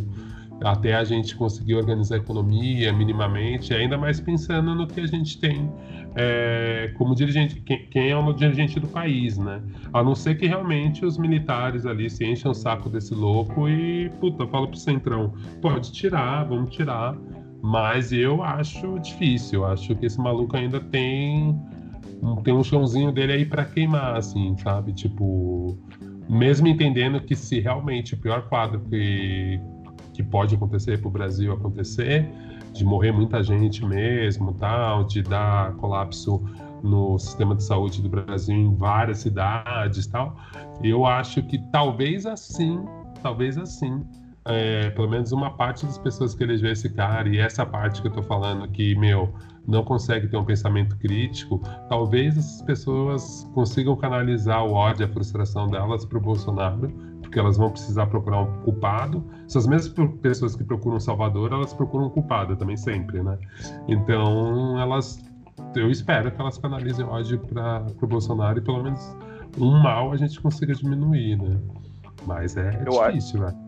até 0.63 0.95
a 0.95 1.03
gente 1.03 1.35
conseguir 1.35 1.75
organizar 1.75 2.15
a 2.15 2.17
economia 2.19 2.93
minimamente, 2.93 3.73
ainda 3.73 3.97
mais 3.97 4.19
pensando 4.19 4.75
no 4.75 4.87
que 4.87 5.01
a 5.01 5.07
gente 5.07 5.39
tem 5.39 5.71
é, 6.15 6.93
como 6.97 7.15
dirigente, 7.15 7.61
quem, 7.61 7.85
quem, 7.87 8.09
é 8.09 8.17
o 8.17 8.33
dirigente 8.33 8.79
do 8.79 8.87
país, 8.87 9.37
né? 9.37 9.61
A 9.93 10.03
não 10.03 10.13
ser 10.13 10.35
que 10.35 10.45
realmente 10.45 11.05
os 11.05 11.17
militares 11.17 11.85
ali 11.85 12.09
se 12.09 12.25
enchem 12.25 12.51
o 12.51 12.53
saco 12.53 12.89
desse 12.89 13.13
louco 13.13 13.67
e, 13.67 14.09
puta, 14.19 14.45
fala 14.47 14.67
pro 14.67 14.77
Centrão, 14.77 15.33
pode 15.61 15.91
tirar, 15.91 16.43
vamos 16.43 16.75
tirar. 16.75 17.17
Mas 17.63 18.11
eu 18.11 18.43
acho 18.43 18.97
difícil, 18.99 19.65
acho 19.65 19.95
que 19.95 20.07
esse 20.07 20.19
maluco 20.19 20.57
ainda 20.57 20.79
tem 20.79 21.55
tem 22.43 22.53
um 22.53 22.63
chãozinho 22.63 23.11
dele 23.11 23.33
aí 23.33 23.45
para 23.45 23.65
queimar, 23.65 24.15
assim, 24.15 24.55
sabe? 24.57 24.93
Tipo, 24.93 25.77
mesmo 26.29 26.67
entendendo 26.67 27.19
que 27.19 27.35
se 27.35 27.59
realmente 27.59 28.13
o 28.13 28.17
pior 28.17 28.47
quadro 28.47 28.79
que, 28.81 29.59
que 30.21 30.29
pode 30.29 30.55
acontecer 30.55 30.99
para 30.99 31.07
o 31.07 31.11
Brasil 31.11 31.53
acontecer, 31.53 32.29
de 32.73 32.85
morrer 32.85 33.11
muita 33.11 33.43
gente 33.43 33.85
mesmo, 33.85 34.53
tal, 34.53 35.03
de 35.03 35.21
dar 35.21 35.73
colapso 35.73 36.41
no 36.83 37.17
sistema 37.19 37.55
de 37.55 37.63
saúde 37.63 38.01
do 38.01 38.09
Brasil 38.09 38.55
em 38.55 38.75
várias 38.75 39.19
cidades, 39.19 40.07
tal, 40.07 40.35
eu 40.83 41.05
acho 41.05 41.43
que 41.43 41.59
talvez 41.71 42.25
assim, 42.25 42.83
talvez 43.21 43.57
assim, 43.57 44.03
é, 44.45 44.89
pelo 44.91 45.09
menos 45.09 45.31
uma 45.31 45.51
parte 45.51 45.85
das 45.85 45.97
pessoas 45.97 46.33
que 46.33 46.43
elegeu 46.43 46.71
esse 46.71 46.89
cara 46.89 47.29
e 47.29 47.37
essa 47.37 47.65
parte 47.65 48.01
que 48.01 48.07
eu 48.07 48.11
tô 48.11 48.23
falando 48.23 48.67
que, 48.69 48.95
meu, 48.95 49.31
não 49.67 49.83
consegue 49.83 50.27
ter 50.27 50.37
um 50.37 50.45
pensamento 50.45 50.97
crítico, 50.97 51.61
talvez 51.87 52.35
essas 52.35 52.61
pessoas 52.63 53.47
consigam 53.53 53.95
canalizar 53.95 54.65
o 54.65 54.73
ódio, 54.73 55.05
a 55.05 55.09
frustração 55.09 55.67
delas 55.67 56.03
para 56.03 56.17
o 56.17 56.21
Bolsonaro, 56.21 57.10
porque 57.31 57.39
elas 57.39 57.55
vão 57.55 57.71
precisar 57.71 58.07
procurar 58.07 58.41
um 58.41 58.61
culpado. 58.63 59.23
Essas 59.45 59.65
mesmas 59.65 59.93
pessoas 60.21 60.53
que 60.53 60.65
procuram 60.65 60.99
salvador, 60.99 61.53
elas 61.53 61.73
procuram 61.73 62.07
um 62.07 62.09
culpado 62.09 62.57
também 62.57 62.75
sempre, 62.75 63.23
né? 63.23 63.39
Então, 63.87 64.77
elas, 64.77 65.23
eu 65.73 65.89
espero 65.89 66.29
que 66.29 66.41
elas 66.41 66.57
canalizem 66.57 67.05
ódio 67.05 67.39
para 67.39 67.85
o 68.01 68.05
Bolsonaro 68.07 68.59
e 68.59 68.61
pelo 68.61 68.83
menos 68.83 69.15
um 69.57 69.81
mal 69.81 70.11
a 70.11 70.17
gente 70.17 70.41
consiga 70.41 70.75
diminuir, 70.75 71.37
né? 71.37 71.57
Mas 72.27 72.57
é 72.57 72.83
eu 72.85 73.01
difícil, 73.07 73.47
acho... 73.47 73.55
né? 73.55 73.67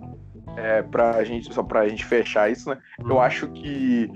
É, 0.58 0.82
pra 0.82 1.24
gente, 1.24 1.52
só 1.54 1.64
pra 1.64 1.88
gente 1.88 2.04
fechar 2.04 2.52
isso, 2.52 2.70
né? 2.70 2.78
Hum. 3.00 3.12
Eu 3.12 3.22
acho 3.22 3.48
que 3.48 4.12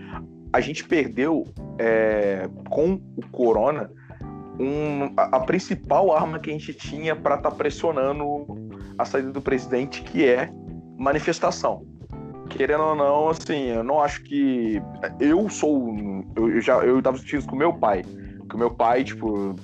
a 0.52 0.60
gente 0.60 0.84
perdeu 0.84 1.46
é, 1.80 2.50
com 2.70 3.00
o 3.16 3.26
Corona 3.32 3.90
um, 4.60 5.14
a, 5.16 5.38
a, 5.38 5.40
principal 5.40 6.12
arma 6.12 6.40
que 6.40 6.50
a 6.50 6.54
gente 6.54 6.74
tinha 6.74 7.16
para 7.16 7.36
estar 7.36 7.52
tá 7.52 7.56
pressionando 7.56 8.67
a 8.98 9.06
saída 9.06 9.32
do 9.32 9.42
presidente, 9.42 10.02
que 10.02 10.28
é 10.28 10.50
manifestação. 10.98 11.86
Querendo 12.50 12.84
ou 12.84 12.96
não, 12.96 13.30
assim, 13.30 13.68
eu 13.68 13.84
não 13.84 14.02
acho 14.02 14.24
que. 14.24 14.82
Eu 15.20 15.50
sou. 15.50 15.94
Eu 16.36 16.62
já 16.62 16.78
eu 16.78 17.02
tava 17.02 17.18
discutindo 17.18 17.50
com 17.50 17.56
meu 17.56 17.74
pai. 17.74 18.04
Que 18.50 18.56
o 18.56 18.58
meu 18.58 18.72
pai, 18.72 19.04
tipo, 19.04 19.56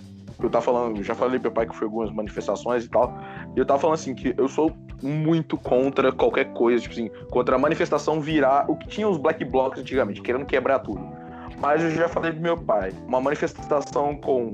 eu 0.42 0.50
tava 0.50 0.66
falando, 0.66 1.02
já 1.02 1.16
falei 1.16 1.40
pro 1.40 1.50
meu 1.50 1.52
pai 1.52 1.66
que 1.66 1.76
foi 1.76 1.86
algumas 1.86 2.12
manifestações 2.12 2.84
e 2.84 2.90
tal. 2.90 3.18
E 3.56 3.60
eu 3.60 3.66
tava 3.66 3.80
falando 3.80 3.96
assim, 3.96 4.14
que 4.14 4.34
eu 4.38 4.48
sou 4.48 4.76
muito 5.02 5.58
contra 5.58 6.12
qualquer 6.12 6.52
coisa, 6.54 6.82
tipo 6.82 6.94
assim, 6.94 7.10
contra 7.30 7.56
a 7.56 7.60
manifestação 7.60 8.20
virar 8.20 8.70
o 8.70 8.76
que 8.76 8.88
tinha 8.88 9.08
os 9.08 9.18
black 9.18 9.44
blocs 9.46 9.80
antigamente, 9.80 10.22
querendo 10.22 10.46
quebrar 10.46 10.80
tudo. 10.80 11.02
Mas 11.60 11.82
eu 11.82 11.92
já 11.92 12.10
falei 12.10 12.32
pro 12.32 12.42
meu 12.42 12.58
pai, 12.58 12.92
uma 13.08 13.22
manifestação 13.22 14.16
com, 14.18 14.54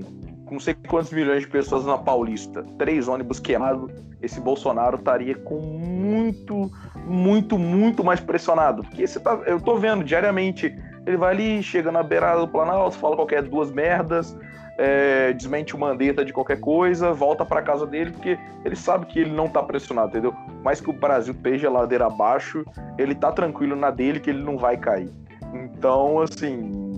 com 0.49 0.55
não 0.55 0.59
sei 0.59 0.73
quantos 0.73 1.11
milhões 1.11 1.43
de 1.43 1.47
pessoas 1.47 1.85
na 1.85 1.97
Paulista, 1.97 2.65
três 2.77 3.07
ônibus 3.07 3.39
queimados, 3.39 3.91
esse 4.19 4.41
Bolsonaro 4.41 4.97
estaria 4.97 5.35
com 5.35 5.59
muito, 5.59 6.69
muito, 7.05 7.57
muito 7.57 8.03
mais 8.03 8.19
pressionado. 8.19 8.83
Porque 8.83 9.05
você 9.05 9.19
tá, 9.19 9.39
eu 9.45 9.61
tô 9.61 9.77
vendo 9.77 10.03
diariamente, 10.03 10.75
ele 11.05 11.17
vai 11.17 11.33
ali, 11.33 11.63
chega 11.63 11.91
na 11.91 12.01
beirada 12.01 12.41
do 12.41 12.47
Planalto, 12.47 12.97
fala 12.97 13.15
qualquer 13.15 13.43
duas 13.43 13.71
merdas, 13.71 14.35
é, 14.79 15.31
desmente 15.33 15.75
o 15.75 15.79
Mandetta 15.79 16.25
de 16.25 16.33
qualquer 16.33 16.59
coisa, 16.59 17.13
volta 17.13 17.45
para 17.45 17.61
casa 17.61 17.85
dele, 17.85 18.11
porque 18.11 18.39
ele 18.65 18.75
sabe 18.75 19.05
que 19.05 19.19
ele 19.19 19.31
não 19.31 19.47
tá 19.47 19.61
pressionado, 19.61 20.09
entendeu? 20.09 20.33
Mais 20.63 20.81
que 20.81 20.89
o 20.89 20.93
Brasil 20.93 21.33
esteja 21.33 21.69
ladeira 21.69 22.07
abaixo, 22.07 22.65
ele 22.97 23.13
tá 23.13 23.31
tranquilo 23.31 23.75
na 23.75 23.91
dele 23.91 24.19
que 24.19 24.31
ele 24.31 24.41
não 24.41 24.57
vai 24.57 24.77
cair. 24.77 25.11
Então, 25.53 26.19
assim, 26.19 26.88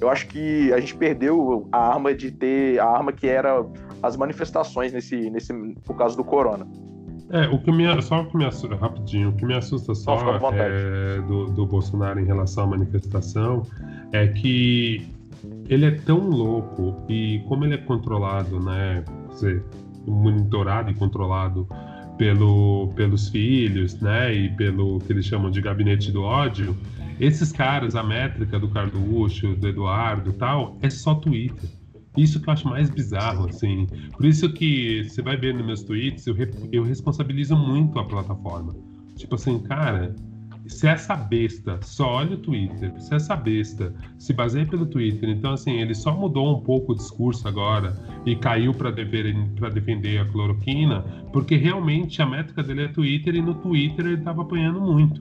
eu 0.00 0.08
acho 0.08 0.26
que 0.28 0.72
a 0.72 0.80
gente 0.80 0.94
perdeu 0.96 1.68
a 1.72 1.94
arma 1.94 2.14
de 2.14 2.30
ter 2.30 2.78
a 2.78 2.86
arma 2.86 3.12
que 3.12 3.26
era 3.26 3.64
as 4.02 4.16
manifestações 4.16 4.92
nesse, 4.92 5.30
nesse 5.30 5.52
por 5.84 5.96
causa 5.96 6.16
do 6.16 6.24
corona. 6.24 6.66
É, 7.30 7.48
o 7.48 7.58
que 7.58 7.72
me 7.72 7.84
só 8.02 8.20
o 8.20 8.26
que 8.26 8.36
me 8.36 8.44
assusta, 8.44 8.76
rapidinho, 8.76 9.30
o 9.30 9.32
que 9.32 9.46
me 9.46 9.54
assusta 9.54 9.94
só 9.94 10.14
é, 10.52 11.20
do, 11.22 11.46
do 11.46 11.66
Bolsonaro 11.66 12.20
em 12.20 12.24
relação 12.24 12.64
à 12.64 12.66
manifestação 12.66 13.62
é 14.12 14.28
que 14.28 15.08
ele 15.68 15.86
é 15.86 15.90
tão 15.90 16.28
louco 16.28 17.02
e 17.08 17.42
como 17.48 17.64
ele 17.64 17.74
é 17.74 17.78
controlado, 17.78 18.60
né? 18.60 19.02
Você, 19.28 19.62
monitorado 20.06 20.90
e 20.90 20.94
controlado 20.94 21.66
pelo, 22.16 22.92
pelos 22.94 23.28
filhos, 23.28 24.00
né, 24.00 24.32
e 24.32 24.48
pelo 24.50 24.98
que 25.00 25.12
eles 25.12 25.24
chamam 25.24 25.50
de 25.50 25.60
gabinete 25.60 26.12
do 26.12 26.22
ódio, 26.22 26.76
esses 27.20 27.52
caras, 27.52 27.94
a 27.94 28.02
métrica 28.02 28.58
do 28.58 28.68
Carluxo, 28.68 29.54
do 29.56 29.68
Eduardo 29.68 30.32
tal, 30.32 30.78
é 30.82 30.90
só 30.90 31.14
Twitter. 31.14 31.68
Isso 32.16 32.40
que 32.40 32.48
eu 32.48 32.52
acho 32.52 32.68
mais 32.68 32.90
bizarro, 32.90 33.48
assim. 33.48 33.86
Por 34.16 34.24
isso 34.24 34.52
que 34.52 35.04
você 35.04 35.20
vai 35.20 35.36
ver 35.36 35.54
nos 35.54 35.66
meus 35.66 35.82
tweets, 35.82 36.26
eu, 36.26 36.36
eu 36.70 36.84
responsabilizo 36.84 37.56
muito 37.56 37.98
a 37.98 38.04
plataforma. 38.04 38.74
Tipo 39.16 39.34
assim, 39.34 39.58
cara, 39.60 40.14
se 40.66 40.86
essa 40.86 41.14
besta 41.14 41.78
só 41.82 42.14
olha 42.16 42.34
o 42.34 42.38
Twitter, 42.38 42.92
se 43.00 43.14
essa 43.14 43.36
besta 43.36 43.94
se 44.18 44.32
baseia 44.32 44.64
pelo 44.64 44.86
Twitter, 44.86 45.28
então 45.28 45.52
assim, 45.52 45.72
ele 45.72 45.94
só 45.94 46.16
mudou 46.16 46.56
um 46.56 46.60
pouco 46.62 46.92
o 46.92 46.94
discurso 46.94 47.46
agora 47.46 47.94
e 48.24 48.34
caiu 48.34 48.72
para 48.72 48.90
defender 48.90 50.18
a 50.18 50.24
cloroquina, 50.24 51.02
porque 51.32 51.56
realmente 51.56 52.22
a 52.22 52.26
métrica 52.26 52.62
dele 52.62 52.84
é 52.84 52.88
Twitter 52.88 53.34
e 53.34 53.42
no 53.42 53.54
Twitter 53.54 54.06
ele 54.06 54.18
estava 54.18 54.42
apanhando 54.42 54.80
muito. 54.80 55.20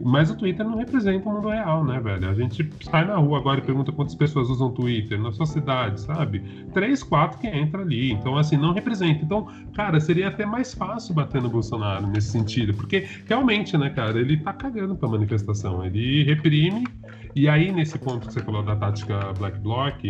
Mas 0.00 0.30
o 0.30 0.36
Twitter 0.36 0.66
não 0.66 0.76
representa 0.76 1.28
o 1.28 1.32
mundo 1.32 1.48
real, 1.48 1.84
né, 1.84 1.98
velho? 2.00 2.28
A 2.28 2.34
gente 2.34 2.68
sai 2.82 3.06
na 3.06 3.16
rua 3.16 3.38
agora 3.38 3.60
e 3.60 3.62
pergunta 3.62 3.90
quantas 3.92 4.14
pessoas 4.14 4.50
usam 4.50 4.70
Twitter 4.70 5.20
na 5.20 5.32
sua 5.32 5.46
cidade, 5.46 6.00
sabe? 6.00 6.42
Três, 6.72 7.02
quatro 7.02 7.38
que 7.38 7.46
entra 7.46 7.82
ali. 7.82 8.12
Então, 8.12 8.36
assim, 8.36 8.56
não 8.56 8.72
representa. 8.72 9.24
Então, 9.24 9.48
cara, 9.74 9.98
seria 9.98 10.28
até 10.28 10.44
mais 10.44 10.74
fácil 10.74 11.14
bater 11.14 11.40
no 11.40 11.48
Bolsonaro 11.48 12.06
nesse 12.06 12.28
sentido. 12.28 12.74
Porque, 12.74 13.06
realmente, 13.26 13.76
né, 13.76 13.90
cara, 13.90 14.20
ele 14.20 14.36
tá 14.36 14.52
cagando 14.52 14.94
pra 14.94 15.08
manifestação. 15.08 15.84
Ele 15.84 16.24
reprime. 16.24 16.86
E 17.34 17.48
aí, 17.48 17.72
nesse 17.72 17.98
ponto 17.98 18.26
que 18.26 18.32
você 18.34 18.40
falou 18.40 18.62
da 18.62 18.76
tática 18.76 19.32
Black 19.38 19.58
Bloc, 19.60 20.04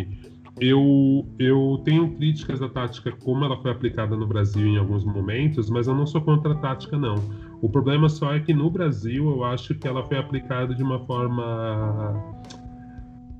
eu, 0.59 1.27
eu 1.37 1.81
tenho 1.85 2.09
críticas 2.15 2.59
da 2.59 2.67
tática 2.67 3.11
como 3.11 3.45
ela 3.45 3.61
foi 3.61 3.71
aplicada 3.71 4.15
no 4.15 4.25
Brasil 4.25 4.65
em 4.65 4.77
alguns 4.77 5.03
momentos, 5.03 5.69
mas 5.69 5.87
eu 5.87 5.95
não 5.95 6.07
sou 6.07 6.21
contra 6.21 6.53
a 6.53 6.55
tática, 6.55 6.97
não. 6.97 7.15
O 7.61 7.69
problema 7.69 8.07
só 8.07 8.33
é 8.33 8.39
que 8.39 8.53
no 8.53 8.69
Brasil 8.69 9.27
eu 9.29 9.43
acho 9.43 9.73
que 9.75 9.87
ela 9.87 10.03
foi 10.07 10.17
aplicada 10.17 10.75
de 10.75 10.83
uma 10.83 10.99
forma 11.05 12.37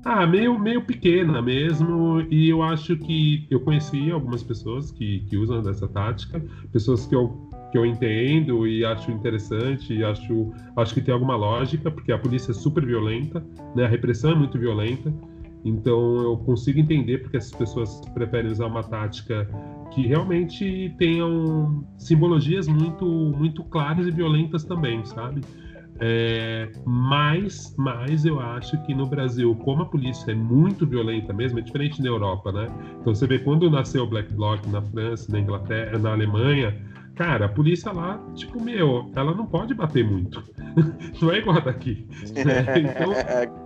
ah, 0.04 0.26
meio, 0.26 0.58
meio 0.58 0.80
pequena 0.82 1.42
mesmo, 1.42 2.20
e 2.30 2.48
eu 2.48 2.62
acho 2.62 2.96
que 2.96 3.46
eu 3.50 3.60
conheci 3.60 4.10
algumas 4.10 4.42
pessoas 4.42 4.90
que, 4.90 5.20
que 5.28 5.36
usam 5.36 5.62
dessa 5.62 5.86
tática, 5.86 6.42
pessoas 6.72 7.04
que 7.04 7.14
eu, 7.14 7.28
que 7.70 7.76
eu 7.76 7.84
entendo 7.84 8.66
e 8.66 8.84
acho 8.84 9.10
interessante, 9.10 9.92
e 9.92 10.02
acho, 10.02 10.50
acho 10.76 10.94
que 10.94 11.02
tem 11.02 11.12
alguma 11.12 11.36
lógica, 11.36 11.90
porque 11.90 12.10
a 12.10 12.18
polícia 12.18 12.52
é 12.52 12.54
super 12.54 12.86
violenta, 12.86 13.44
né? 13.76 13.84
a 13.84 13.88
repressão 13.88 14.30
é 14.30 14.34
muito 14.34 14.58
violenta, 14.58 15.12
então 15.64 16.16
eu 16.22 16.38
consigo 16.38 16.78
entender 16.78 17.18
porque 17.18 17.36
essas 17.36 17.52
pessoas 17.52 18.00
preferem 18.14 18.50
usar 18.50 18.66
uma 18.66 18.82
tática 18.82 19.46
que 19.90 20.06
realmente 20.06 20.94
tenham 20.98 21.84
simbologias 21.96 22.68
muito, 22.68 23.04
muito 23.06 23.62
claras 23.64 24.06
e 24.06 24.10
violentas 24.10 24.64
também, 24.64 25.04
sabe? 25.04 25.40
É, 26.00 26.70
mas, 26.84 27.74
mas 27.76 28.24
eu 28.24 28.38
acho 28.38 28.80
que 28.84 28.94
no 28.94 29.06
Brasil, 29.06 29.54
como 29.64 29.82
a 29.82 29.86
polícia 29.86 30.30
é 30.30 30.34
muito 30.34 30.86
violenta 30.86 31.32
mesmo, 31.32 31.58
é 31.58 31.62
diferente 31.62 32.00
na 32.00 32.08
Europa, 32.08 32.52
né? 32.52 32.70
Então 33.00 33.14
você 33.14 33.26
vê 33.26 33.38
quando 33.38 33.68
nasceu 33.68 34.04
o 34.04 34.06
Black 34.06 34.32
Bloc 34.32 34.64
na 34.66 34.80
França, 34.80 35.30
na 35.32 35.40
Inglaterra, 35.40 35.98
na 35.98 36.12
Alemanha, 36.12 36.76
Cara, 37.18 37.46
a 37.46 37.48
polícia 37.48 37.90
lá, 37.90 38.16
tipo, 38.36 38.62
meu, 38.62 39.10
ela 39.16 39.34
não 39.34 39.44
pode 39.44 39.74
bater 39.74 40.04
muito. 40.04 40.40
não 41.20 41.32
é 41.32 41.38
igual 41.38 41.56
a 41.56 41.60
daqui. 41.60 42.06
Né? 42.32 42.64
Então, 42.78 43.12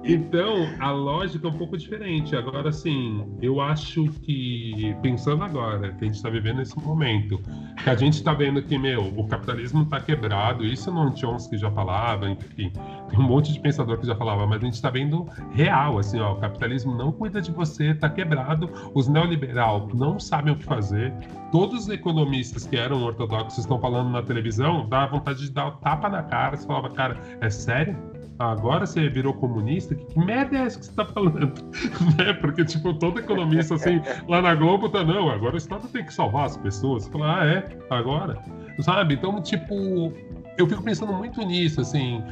então, 0.02 0.68
a 0.80 0.90
lógica 0.90 1.46
é 1.46 1.50
um 1.50 1.58
pouco 1.58 1.76
diferente. 1.76 2.34
Agora, 2.34 2.70
assim, 2.70 3.26
eu 3.42 3.60
acho 3.60 4.06
que, 4.22 4.96
pensando 5.02 5.44
agora, 5.44 5.92
que 5.92 6.02
a 6.02 6.06
gente 6.06 6.14
está 6.14 6.30
vivendo 6.30 6.56
nesse 6.56 6.78
momento, 6.78 7.38
que 7.84 7.90
a 7.90 7.94
gente 7.94 8.14
está 8.14 8.32
vendo 8.32 8.62
que, 8.62 8.78
meu, 8.78 9.02
o 9.18 9.28
capitalismo 9.28 9.82
está 9.82 10.00
quebrado, 10.00 10.64
isso 10.64 10.90
não 10.90 11.14
Chomsky 11.14 11.58
já 11.58 11.70
falava, 11.70 12.30
enfim, 12.30 12.72
tem 13.12 13.20
um 13.20 13.28
monte 13.28 13.52
de 13.52 13.60
pensador 13.60 13.98
que 13.98 14.06
já 14.06 14.16
falava, 14.16 14.46
mas 14.46 14.62
a 14.62 14.64
gente 14.64 14.74
está 14.74 14.88
vendo 14.88 15.28
real, 15.52 15.98
assim, 15.98 16.18
ó, 16.18 16.32
o 16.32 16.36
capitalismo 16.36 16.96
não 16.96 17.12
cuida 17.12 17.40
de 17.42 17.52
você, 17.52 17.90
está 17.90 18.08
quebrado, 18.08 18.70
os 18.94 19.06
neoliberal 19.06 19.88
não 19.92 20.18
sabem 20.18 20.54
o 20.54 20.56
que 20.56 20.64
fazer, 20.64 21.12
todos 21.52 21.82
os 21.82 21.88
economistas 21.90 22.66
que 22.66 22.76
eram 22.76 23.02
ortodoxos 23.02 23.58
estão 23.58 23.78
falando 23.78 24.10
na 24.10 24.22
televisão, 24.22 24.88
dá 24.88 25.06
vontade 25.06 25.40
de 25.40 25.50
dar 25.50 25.68
o 25.68 25.72
tapa 25.72 26.08
na 26.08 26.22
cara. 26.22 26.56
Você 26.56 26.66
falava, 26.66 26.90
cara, 26.90 27.20
é 27.40 27.50
sério? 27.50 27.96
Agora 28.38 28.86
você 28.86 29.08
virou 29.08 29.34
comunista? 29.34 29.94
Que, 29.94 30.18
merda 30.18 30.56
é 30.56 30.60
essa 30.62 30.78
que 30.78 30.86
você 30.86 30.94
tá 30.94 31.04
falando? 31.04 31.52
né? 32.18 32.32
Porque, 32.40 32.64
tipo, 32.64 32.94
todo 32.94 33.20
economista, 33.20 33.74
assim, 33.74 34.00
lá 34.26 34.40
na 34.40 34.54
Globo 34.54 34.88
tá, 34.88 35.04
não, 35.04 35.28
agora 35.28 35.54
o 35.54 35.58
Estado 35.58 35.86
tem 35.88 36.04
que 36.04 36.12
salvar 36.12 36.46
as 36.46 36.56
pessoas. 36.56 37.04
Você 37.04 37.10
fala, 37.10 37.40
ah, 37.40 37.46
é? 37.46 37.78
Agora? 37.90 38.42
Sabe? 38.80 39.14
Então, 39.14 39.40
tipo, 39.42 40.12
eu 40.56 40.66
fico 40.66 40.82
pensando 40.82 41.12
muito 41.12 41.40
nisso, 41.42 41.82
assim. 41.82 42.22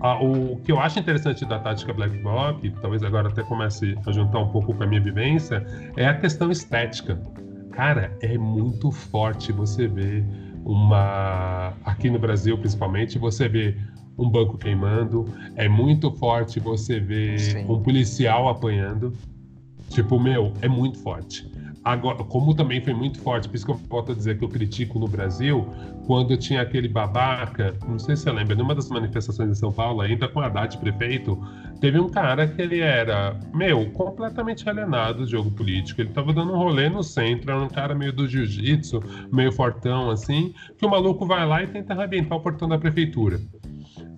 Ah, 0.00 0.22
o 0.22 0.56
que 0.58 0.70
eu 0.70 0.78
acho 0.78 0.98
interessante 0.98 1.44
da 1.46 1.58
tática 1.58 1.92
Black 1.92 2.16
Bloc, 2.18 2.62
talvez 2.82 3.02
agora 3.02 3.28
até 3.28 3.42
comece 3.42 3.96
a 4.06 4.12
juntar 4.12 4.40
um 4.40 4.50
pouco 4.50 4.74
com 4.74 4.82
a 4.82 4.86
minha 4.86 5.00
vivência, 5.00 5.64
é 5.96 6.06
a 6.06 6.14
questão 6.14 6.50
estética. 6.50 7.18
Cara, 7.72 8.16
é 8.20 8.36
muito 8.36 8.90
forte 8.90 9.52
você 9.52 9.86
ver 9.86 10.24
uma. 10.64 11.74
Aqui 11.84 12.10
no 12.10 12.18
Brasil, 12.18 12.56
principalmente, 12.58 13.18
você 13.18 13.48
vê 13.48 13.76
um 14.18 14.28
banco 14.28 14.58
queimando. 14.58 15.32
É 15.54 15.68
muito 15.68 16.10
forte 16.12 16.58
você 16.58 16.98
ver 16.98 17.38
Sim. 17.38 17.66
um 17.68 17.82
policial 17.82 18.48
apanhando. 18.48 19.12
Tipo, 19.90 20.18
meu, 20.18 20.52
é 20.60 20.68
muito 20.68 20.98
forte. 20.98 21.50
Agora, 21.86 22.24
como 22.24 22.52
também 22.52 22.80
foi 22.80 22.92
muito 22.92 23.20
forte, 23.20 23.48
por 23.48 23.54
isso 23.54 23.64
que 23.64 23.70
eu 23.70 23.76
volto 23.76 24.10
a 24.10 24.14
dizer 24.16 24.36
que 24.36 24.44
eu 24.44 24.48
critico 24.48 24.98
no 24.98 25.06
Brasil, 25.06 25.64
quando 26.04 26.36
tinha 26.36 26.60
aquele 26.60 26.88
babaca, 26.88 27.76
não 27.86 27.96
sei 27.96 28.16
se 28.16 28.24
você 28.24 28.32
lembra, 28.32 28.56
numa 28.56 28.74
das 28.74 28.88
manifestações 28.88 29.50
em 29.50 29.54
São 29.54 29.70
Paulo, 29.70 30.00
ainda 30.00 30.26
com 30.26 30.40
Haddad 30.40 30.76
prefeito, 30.78 31.40
teve 31.80 32.00
um 32.00 32.08
cara 32.08 32.48
que 32.48 32.60
ele 32.60 32.80
era, 32.80 33.38
meu, 33.54 33.88
completamente 33.92 34.68
alienado 34.68 35.18
do 35.20 35.30
jogo 35.30 35.48
político. 35.52 36.00
Ele 36.00 36.10
tava 36.10 36.32
dando 36.32 36.52
um 36.52 36.56
rolê 36.56 36.88
no 36.88 37.04
centro, 37.04 37.52
era 37.52 37.60
um 37.60 37.68
cara 37.68 37.94
meio 37.94 38.12
do 38.12 38.26
jiu-jitsu, 38.26 39.00
meio 39.32 39.52
fortão, 39.52 40.10
assim, 40.10 40.52
que 40.76 40.84
o 40.84 40.90
maluco 40.90 41.24
vai 41.24 41.46
lá 41.46 41.62
e 41.62 41.68
tenta 41.68 41.94
arrebentar 41.94 42.34
o 42.34 42.40
portão 42.40 42.68
da 42.68 42.78
prefeitura. 42.78 43.38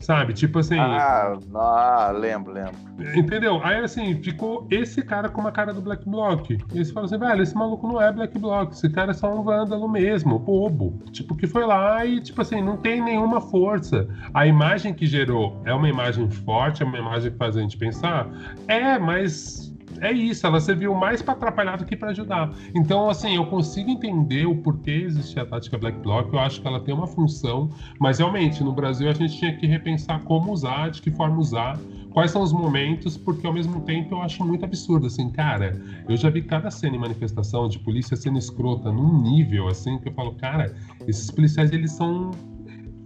Sabe? 0.01 0.33
Tipo 0.33 0.59
assim. 0.61 0.79
Ah, 0.79 1.37
ah, 1.55 2.11
lembro, 2.11 2.53
lembro. 2.53 2.75
Entendeu? 3.17 3.61
Aí 3.63 3.79
assim, 3.79 4.21
ficou 4.23 4.67
esse 4.71 5.03
cara 5.03 5.29
com 5.29 5.41
uma 5.41 5.53
cara 5.53 5.73
do 5.73 5.81
Black 5.81 6.09
Block. 6.09 6.55
E 6.73 6.77
eles 6.77 6.91
falam 6.91 7.07
assim, 7.07 7.19
velho, 7.19 7.43
esse 7.43 7.55
maluco 7.55 7.87
não 7.87 8.01
é 8.01 8.13
Black 8.13 8.39
Block, 8.39 8.73
esse 8.73 8.89
cara 8.91 9.11
é 9.11 9.15
só 9.15 9.33
um 9.33 9.43
vândalo 9.43 9.89
mesmo, 9.89 10.39
bobo. 10.39 11.03
Tipo, 11.13 11.37
que 11.37 11.47
foi 11.47 11.65
lá 11.65 12.05
e, 12.05 12.21
tipo 12.21 12.41
assim, 12.41 12.61
não 12.61 12.77
tem 12.77 13.01
nenhuma 13.03 13.41
força. 13.41 14.09
A 14.35 14.47
imagem 14.47 14.95
que 14.95 15.07
gerou 15.07 15.61
é 15.65 15.73
uma 15.73 15.89
imagem 15.89 16.29
forte, 16.31 16.83
é 16.83 16.87
uma 16.87 16.99
imagem 16.99 17.31
que 17.31 17.37
faz 17.37 17.57
a 17.57 17.61
gente 17.61 17.77
pensar? 17.77 18.29
É, 18.67 18.99
mas 18.99 19.68
é 20.01 20.13
isso, 20.13 20.47
ela 20.47 20.61
serviu 20.61 20.95
mais 20.95 21.23
para 21.23 21.35
atrapalhar 21.35 21.77
do 21.77 21.85
que 21.85 21.97
para 21.97 22.11
ajudar. 22.11 22.53
Então, 22.75 23.09
assim, 23.09 23.37
eu 23.37 23.47
consigo 23.47 23.91
entender 23.91 24.47
o 24.47 24.57
porquê 24.57 25.03
existe 25.07 25.39
a 25.39 25.47
tática 25.47 25.79
Black 25.79 25.99
Bloc, 26.01 26.33
eu 26.33 26.39
acho 26.39 26.61
que 26.61 26.67
ela 26.67 26.81
tem 26.81 26.95
uma 26.95 27.07
função, 27.07 27.71
mas 28.01 28.19
realmente, 28.19 28.63
no 28.63 28.73
Brasil 28.73 29.09
a 29.09 29.13
gente 29.13 29.39
tinha 29.39 29.57
que 29.57 29.67
repensar 29.67 30.23
como 30.25 30.53
usar, 30.53 30.91
de 30.91 31.03
que 31.03 31.11
forma 31.11 31.39
usar, 31.39 31.79
quais 32.13 32.31
são 32.31 32.43
os 32.43 32.53
momentos, 32.53 33.17
porque 33.17 33.47
ao 33.47 33.53
mesmo 33.53 33.81
tempo 33.83 34.15
eu 34.15 34.23
acho 34.23 34.45
muito 34.45 34.65
absurdo, 34.65 35.07
assim, 35.07 35.31
cara, 35.31 35.81
eu 36.09 36.17
já 36.17 36.31
vi 36.31 36.43
cada 36.43 36.71
cena 36.71 36.97
em 36.97 36.99
manifestação 36.99 37.69
de 37.69 37.79
polícia 37.79 38.17
sendo 38.17 38.39
escrota 38.39 38.91
num 38.91 39.23
nível, 39.23 39.69
assim, 39.69 39.99
que 39.99 40.09
eu 40.09 40.13
falo, 40.13 40.35
cara, 40.35 40.75
esses 41.07 41.31
policiais, 41.31 41.73
eles 41.73 41.93
são 41.93 42.31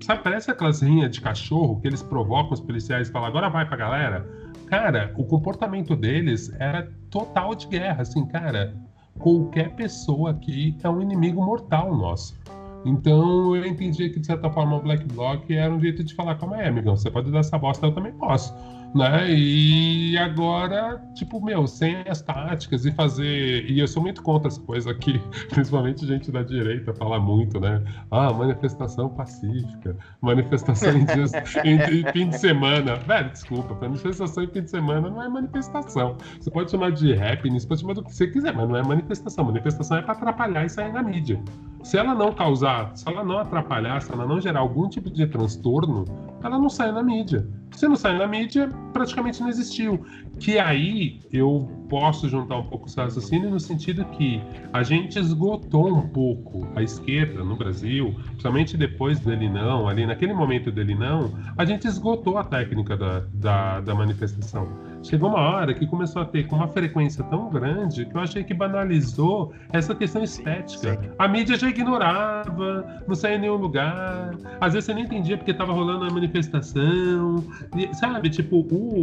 sabe, 0.02 0.22
parece 0.22 0.50
aquelas 0.50 0.82
rinhas 0.82 1.10
de 1.12 1.20
cachorro 1.20 1.80
que 1.80 1.86
eles 1.86 2.02
provocam 2.02 2.52
os 2.52 2.60
policiais 2.60 3.08
e 3.08 3.12
falam, 3.12 3.28
agora 3.28 3.48
vai 3.48 3.64
pra 3.64 3.76
galera 3.76 4.26
cara, 4.72 5.12
o 5.18 5.24
comportamento 5.26 5.94
deles 5.94 6.50
era 6.58 6.90
total 7.10 7.54
de 7.54 7.66
guerra, 7.66 8.00
assim, 8.00 8.24
cara, 8.24 8.74
qualquer 9.18 9.68
pessoa 9.76 10.30
aqui 10.30 10.74
é 10.82 10.88
um 10.88 11.02
inimigo 11.02 11.44
mortal 11.44 11.94
nosso. 11.94 12.34
Então 12.82 13.54
eu 13.54 13.66
entendi 13.66 14.08
que, 14.08 14.18
de 14.18 14.26
certa 14.26 14.48
forma, 14.48 14.76
o 14.76 14.80
Black 14.80 15.04
Bloc 15.12 15.44
era 15.50 15.70
um 15.70 15.78
jeito 15.78 16.02
de 16.02 16.14
falar, 16.14 16.36
calma 16.36 16.56
aí, 16.56 16.68
amigão, 16.68 16.96
você 16.96 17.10
pode 17.10 17.30
dar 17.30 17.40
essa 17.40 17.58
bosta, 17.58 17.84
eu 17.84 17.92
também 17.92 18.12
posso 18.12 18.54
né? 18.94 19.30
E 19.30 20.16
agora, 20.18 21.02
tipo, 21.14 21.42
meu, 21.42 21.66
sem 21.66 21.96
as 22.08 22.20
táticas 22.20 22.84
e 22.84 22.92
fazer. 22.92 23.70
E 23.70 23.78
eu 23.78 23.88
sou 23.88 24.02
muito 24.02 24.22
contra 24.22 24.48
essa 24.48 24.60
coisa 24.60 24.90
aqui, 24.90 25.20
principalmente 25.50 26.06
gente 26.06 26.30
da 26.30 26.42
direita 26.42 26.92
fala 26.94 27.18
muito, 27.18 27.58
né? 27.58 27.82
Ah, 28.10 28.32
manifestação 28.32 29.08
pacífica, 29.08 29.96
manifestação 30.20 30.92
em, 30.92 31.04
dias, 31.04 31.32
em, 31.64 32.00
em 32.00 32.12
fim 32.12 32.28
de 32.28 32.38
semana. 32.38 32.96
Velho, 32.96 33.30
desculpa, 33.30 33.74
manifestação 33.80 34.44
em 34.44 34.48
fim 34.48 34.62
de 34.62 34.70
semana 34.70 35.08
não 35.08 35.22
é 35.22 35.28
manifestação. 35.28 36.16
Você 36.40 36.50
pode 36.50 36.70
chamar 36.70 36.92
de 36.92 37.14
você 37.14 37.66
pode 37.66 37.80
chamar 37.80 37.94
do 37.94 38.04
que 38.04 38.14
você 38.14 38.26
quiser, 38.26 38.54
mas 38.54 38.68
não 38.68 38.76
é 38.76 38.82
manifestação. 38.82 39.44
Manifestação 39.44 39.98
é 39.98 40.02
para 40.02 40.12
atrapalhar 40.12 40.64
e 40.64 40.68
sair 40.68 40.92
na 40.92 41.02
mídia. 41.02 41.40
se 41.82 41.96
ela 41.96 42.14
não 42.14 42.32
causar, 42.32 42.96
se 42.96 43.08
ela 43.08 43.24
não 43.24 43.38
atrapalhar, 43.38 44.00
se 44.00 44.12
ela 44.12 44.26
não 44.26 44.40
gerar 44.40 44.60
algum 44.60 44.88
tipo 44.88 45.10
de 45.10 45.26
transtorno, 45.26 46.04
ela 46.42 46.58
não 46.58 46.68
sai 46.68 46.92
na 46.92 47.02
mídia. 47.02 47.46
Se 47.72 47.88
não 47.88 47.96
sai 47.96 48.16
na 48.16 48.26
mídia, 48.26 48.68
praticamente 48.92 49.40
não 49.40 49.48
existiu. 49.48 50.04
Que 50.38 50.58
aí 50.58 51.20
eu 51.32 51.70
posso 51.88 52.28
juntar 52.28 52.56
um 52.56 52.64
pouco 52.64 52.86
o 52.86 52.88
seu 52.88 53.04
raciocínio 53.04 53.50
no 53.50 53.60
sentido 53.60 54.04
que 54.06 54.40
a 54.72 54.82
gente 54.82 55.18
esgotou 55.18 55.88
um 55.88 56.08
pouco 56.08 56.66
a 56.74 56.82
esquerda 56.82 57.44
no 57.44 57.56
Brasil, 57.56 58.14
principalmente 58.26 58.76
depois 58.76 59.20
dele 59.20 59.48
não, 59.48 59.88
ali 59.88 60.06
naquele 60.06 60.32
momento 60.32 60.70
dele 60.70 60.94
não, 60.94 61.32
a 61.56 61.64
gente 61.64 61.86
esgotou 61.86 62.38
a 62.38 62.44
técnica 62.44 62.96
da, 62.96 63.20
da, 63.34 63.80
da 63.80 63.94
manifestação 63.94 64.91
chegou 65.02 65.28
uma 65.28 65.40
hora 65.40 65.74
que 65.74 65.86
começou 65.86 66.22
a 66.22 66.24
ter 66.24 66.46
com 66.46 66.56
uma 66.56 66.68
frequência 66.68 67.22
tão 67.24 67.50
grande 67.50 68.06
que 68.06 68.14
eu 68.14 68.20
achei 68.20 68.44
que 68.44 68.54
banalizou 68.54 69.52
essa 69.72 69.94
questão 69.94 70.22
estética. 70.22 70.92
Sim. 70.92 71.10
A 71.18 71.28
mídia 71.28 71.56
já 71.56 71.68
ignorava, 71.68 73.02
não 73.06 73.14
saía 73.14 73.36
em 73.36 73.40
nenhum 73.40 73.56
lugar. 73.56 74.30
Às 74.60 74.74
vezes 74.74 74.86
você 74.86 74.94
nem 74.94 75.04
entendia 75.04 75.36
porque 75.36 75.50
estava 75.50 75.72
rolando 75.72 76.04
a 76.04 76.10
manifestação. 76.10 77.44
E, 77.76 77.92
sabe, 77.94 78.30
tipo, 78.30 78.56
o, 78.56 79.02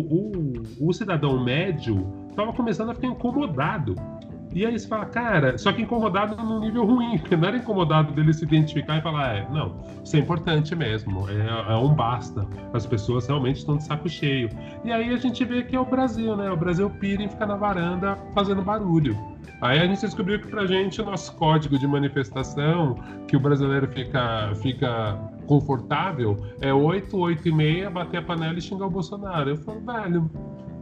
o, 0.80 0.88
o 0.90 0.94
cidadão 0.94 1.44
médio 1.44 2.08
estava 2.30 2.54
começando 2.54 2.92
a 2.92 2.96
ficar 2.96 3.08
incomodado 3.08 3.96
e 4.52 4.66
aí 4.66 4.78
você 4.80 4.88
fala, 4.88 5.06
cara, 5.06 5.58
só 5.58 5.72
que 5.72 5.82
incomodado 5.82 6.36
num 6.44 6.60
nível 6.60 6.86
ruim, 6.86 7.20
porque 7.20 7.36
não 7.36 7.48
era 7.48 7.58
incomodado 7.58 8.12
dele 8.14 8.34
se 8.34 8.44
identificar 8.44 8.98
e 8.98 9.02
falar, 9.02 9.36
é, 9.36 9.48
não, 9.52 9.76
isso 10.04 10.16
é 10.16 10.20
importante 10.20 10.76
mesmo, 10.76 11.28
é, 11.30 11.74
é 11.74 11.76
um 11.76 11.94
basta. 11.94 12.48
As 12.74 12.86
pessoas 12.86 13.28
realmente 13.28 13.58
estão 13.58 13.78
de 13.78 13.84
saco 13.84 14.10
cheio. 14.10 14.50
E 14.84 14.92
aí 14.92 15.14
a 15.14 15.18
gente 15.18 15.46
vê 15.46 15.64
que 15.64 15.76
é 15.76 15.80
o 15.80 15.86
Brasil, 15.86 16.36
né? 16.36 16.50
O 16.50 16.58
Brasil 16.58 16.90
pira 16.90 17.22
em 17.22 17.30
ficar 17.30 17.46
na 17.46 17.56
varanda 17.56 18.18
fazendo 18.34 18.62
barulho. 18.62 19.16
Aí 19.62 19.78
a 19.80 19.86
gente 19.86 20.02
descobriu 20.02 20.40
que 20.40 20.48
pra 20.48 20.66
gente 20.66 21.02
o 21.02 21.06
nosso 21.06 21.36
código 21.36 21.78
de 21.78 21.86
manifestação, 21.86 22.96
que 23.28 23.36
o 23.36 23.40
brasileiro 23.40 23.88
fica, 23.88 24.54
fica 24.56 25.20
confortável, 25.46 26.38
é 26.62 26.74
8, 26.74 27.16
8 27.18 27.48
e 27.48 27.52
meia, 27.52 27.90
bater 27.90 28.18
a 28.18 28.22
panela 28.22 28.58
e 28.58 28.62
xingar 28.62 28.86
o 28.86 28.90
Bolsonaro. 28.90 29.50
Eu 29.50 29.58
falo, 29.58 29.82
velho, 29.82 30.32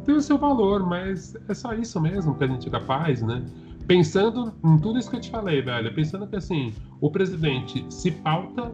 tem 0.07 0.15
o 0.15 0.21
seu 0.21 0.37
valor, 0.37 0.87
mas 0.87 1.35
é 1.49 1.53
só 1.53 1.73
isso 1.73 1.99
mesmo 1.99 2.33
que 2.33 2.45
a 2.45 2.47
gente 2.47 2.65
é 2.69 2.71
capaz, 2.71 3.21
né? 3.21 3.45
Pensando 3.85 4.53
em 4.63 4.77
tudo 4.79 4.97
isso 4.97 5.09
que 5.09 5.17
eu 5.17 5.21
te 5.21 5.29
falei, 5.29 5.61
velho, 5.61 5.93
pensando 5.93 6.25
que 6.25 6.37
assim, 6.37 6.73
o 7.01 7.11
presidente 7.11 7.85
se 7.89 8.11
pauta, 8.11 8.71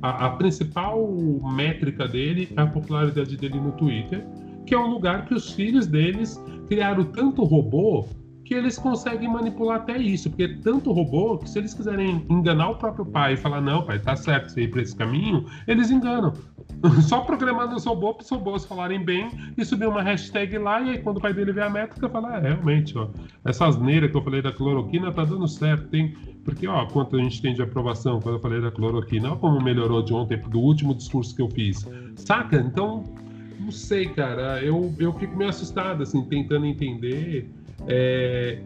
a, 0.00 0.26
a 0.26 0.30
principal 0.30 1.04
métrica 1.52 2.06
dele 2.06 2.48
é 2.56 2.60
a 2.60 2.66
popularidade 2.68 3.36
dele 3.36 3.60
no 3.60 3.72
Twitter, 3.72 4.24
que 4.64 4.74
é 4.74 4.78
um 4.78 4.86
lugar 4.86 5.26
que 5.26 5.34
os 5.34 5.50
filhos 5.50 5.88
deles 5.88 6.40
criaram 6.68 7.04
tanto 7.04 7.42
robô 7.42 8.06
que 8.46 8.54
eles 8.54 8.78
conseguem 8.78 9.28
manipular 9.28 9.78
até 9.78 9.98
isso, 9.98 10.30
porque 10.30 10.46
tanto 10.62 10.92
robô 10.92 11.36
que 11.36 11.50
se 11.50 11.58
eles 11.58 11.74
quiserem 11.74 12.24
enganar 12.30 12.70
o 12.70 12.76
próprio 12.76 13.04
pai 13.04 13.34
e 13.34 13.36
falar, 13.36 13.60
não, 13.60 13.82
pai, 13.82 13.98
tá 13.98 14.14
certo 14.14 14.52
você 14.52 14.62
ir 14.62 14.70
para 14.70 14.82
esse 14.82 14.94
caminho, 14.94 15.44
eles 15.66 15.90
enganam. 15.90 16.32
Só 17.02 17.22
programando 17.22 17.74
os 17.74 17.84
robôs 17.84 18.14
para 18.14 18.22
os 18.22 18.30
robôs 18.30 18.64
falarem 18.64 19.04
bem 19.04 19.30
e 19.58 19.64
subir 19.64 19.88
uma 19.88 20.00
hashtag 20.00 20.56
lá, 20.58 20.80
e 20.80 20.90
aí 20.90 20.98
quando 20.98 21.16
o 21.16 21.20
pai 21.20 21.34
dele 21.34 21.52
vê 21.52 21.60
a 21.60 21.68
métrica, 21.68 22.08
fala, 22.08 22.36
é, 22.36 22.40
realmente, 22.40 22.96
ó, 22.96 23.08
essa 23.44 23.66
asneira 23.66 24.08
que 24.08 24.16
eu 24.16 24.22
falei 24.22 24.40
da 24.40 24.52
cloroquina 24.52 25.10
tá 25.10 25.24
dando 25.24 25.48
certo, 25.48 25.88
tem. 25.88 26.14
Porque, 26.44 26.68
ó, 26.68 26.86
quanto 26.86 27.16
a 27.16 27.18
gente 27.18 27.42
tem 27.42 27.52
de 27.52 27.62
aprovação 27.62 28.20
quando 28.20 28.36
eu 28.36 28.40
falei 28.40 28.60
da 28.60 28.70
cloroquina, 28.70 29.32
ó, 29.32 29.36
como 29.36 29.60
melhorou 29.60 30.00
de 30.02 30.14
ontem, 30.14 30.38
do 30.38 30.60
último 30.60 30.94
discurso 30.94 31.34
que 31.34 31.42
eu 31.42 31.50
fiz. 31.50 31.84
Saca? 32.14 32.58
Então, 32.58 33.02
não 33.58 33.72
sei, 33.72 34.06
cara, 34.06 34.62
eu, 34.62 34.94
eu 35.00 35.12
fico 35.14 35.36
meio 35.36 35.50
assustado, 35.50 36.04
assim, 36.04 36.22
tentando 36.26 36.64
entender 36.64 37.50
é, 37.88 38.58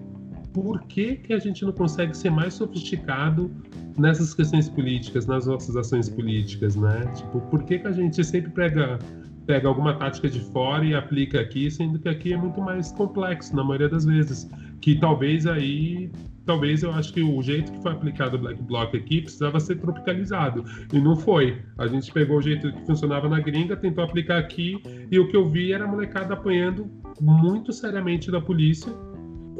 por 0.52 0.80
que, 0.83 1.16
que 1.16 1.33
a 1.33 1.38
gente 1.38 1.64
não 1.64 1.72
consegue 1.72 2.16
ser 2.16 2.30
mais 2.30 2.54
sofisticado 2.54 3.50
nessas 3.96 4.35
questões 4.35 4.68
políticas, 4.68 5.26
nas 5.26 5.46
nossas 5.46 5.76
ações 5.76 6.09
políticas, 6.09 6.76
né? 6.76 7.06
Tipo, 7.14 7.40
por 7.42 7.62
que, 7.64 7.78
que 7.78 7.87
a 7.87 7.92
gente 7.92 8.22
sempre 8.24 8.50
pega, 8.50 8.98
pega 9.46 9.68
alguma 9.68 9.94
tática 9.94 10.28
de 10.28 10.40
fora 10.40 10.85
e 10.85 10.94
aplica 10.94 11.40
aqui, 11.40 11.70
sendo 11.70 11.98
que 11.98 12.09
aqui 12.09 12.33
é 12.33 12.37
muito 12.37 12.61
mais 12.61 12.92
complexo 12.92 13.54
na 13.54 13.62
maioria 13.62 13.88
das 13.88 14.04
vezes? 14.04 14.48
Que 14.80 14.98
talvez 14.98 15.46
aí 15.46 16.11
talvez 16.46 16.83
eu 16.83 16.90
acho 16.92 17.12
que 17.12 17.22
o 17.22 17.40
jeito 17.42 17.70
que 17.70 17.80
foi 17.80 17.92
aplicado 17.92 18.37
o 18.37 18.40
Black 18.40 18.61
Bloc 18.62 18.94
aqui 18.96 19.20
precisava 19.20 19.61
ser 19.61 19.76
tropicalizado. 19.76 20.64
E 20.92 20.98
não 20.98 21.14
foi. 21.14 21.59
A 21.78 21.87
gente 21.87 22.12
pegou 22.12 22.38
o 22.38 22.42
jeito 22.42 22.72
que 22.72 22.87
funcionava 22.87 23.28
na 23.28 23.38
gringa, 23.38 23.76
tentou 23.76 24.02
aplicar 24.02 24.38
aqui, 24.38 24.83
e 25.11 25.18
o 25.18 25.28
que 25.28 25.37
eu 25.37 25.48
vi 25.48 25.72
era 25.72 25.85
a 25.85 25.87
molecada 25.87 26.35
apanhando 26.35 26.90
muito 27.20 27.72
seriamente 27.72 28.33
da 28.33 28.40
polícia 28.40 28.92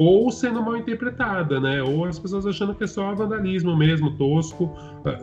ou 0.01 0.31
sendo 0.31 0.63
mal 0.63 0.77
interpretada, 0.77 1.59
né? 1.59 1.83
Ou 1.83 2.05
as 2.05 2.17
pessoas 2.17 2.47
achando 2.47 2.73
que 2.73 2.85
é 2.85 2.87
só 2.87 3.13
vandalismo 3.13 3.77
mesmo, 3.77 4.09
tosco. 4.17 4.75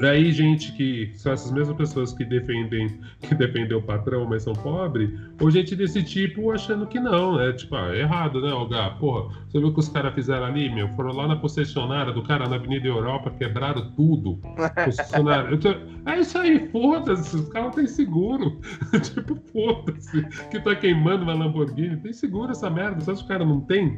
Aí 0.08 0.30
gente 0.30 0.72
que 0.72 1.10
são 1.16 1.32
essas 1.32 1.50
mesmas 1.50 1.76
pessoas 1.76 2.12
que 2.12 2.24
defendem 2.24 3.00
que 3.20 3.34
defendem 3.34 3.76
o 3.76 3.82
patrão, 3.82 4.24
mas 4.24 4.44
são 4.44 4.52
pobres, 4.52 5.10
ou 5.40 5.50
gente 5.50 5.74
desse 5.74 6.00
tipo 6.04 6.52
achando 6.52 6.86
que 6.86 7.00
não, 7.00 7.36
né? 7.36 7.52
Tipo, 7.54 7.74
ah, 7.74 7.96
errado, 7.96 8.40
né, 8.40 8.52
Olga? 8.52 8.90
Porra, 9.00 9.34
você 9.48 9.58
viu 9.58 9.68
o 9.68 9.74
que 9.74 9.80
os 9.80 9.88
caras 9.88 10.14
fizeram 10.14 10.46
ali, 10.46 10.72
meu? 10.72 10.88
Foram 10.90 11.12
lá 11.12 11.26
na 11.26 11.34
concessionária 11.34 12.12
do 12.12 12.22
cara 12.22 12.48
na 12.48 12.54
Avenida 12.54 12.86
Europa, 12.86 13.32
quebraram 13.32 13.90
tudo. 13.96 14.38
Concessionária. 14.84 15.58
É 16.06 16.20
isso 16.20 16.38
aí, 16.38 16.68
foda-se, 16.70 17.34
os 17.34 17.48
caras 17.48 17.74
têm 17.74 17.88
seguro. 17.88 18.60
tipo, 19.02 19.34
foda-se, 19.52 20.22
que 20.50 20.60
tá 20.60 20.76
queimando 20.76 21.24
uma 21.24 21.34
Lamborghini. 21.34 21.96
Tem 21.96 22.12
seguro 22.12 22.52
essa 22.52 22.70
merda, 22.70 23.00
só 23.00 23.12
os 23.12 23.22
caras 23.22 23.48
não 23.48 23.60
tem? 23.60 23.96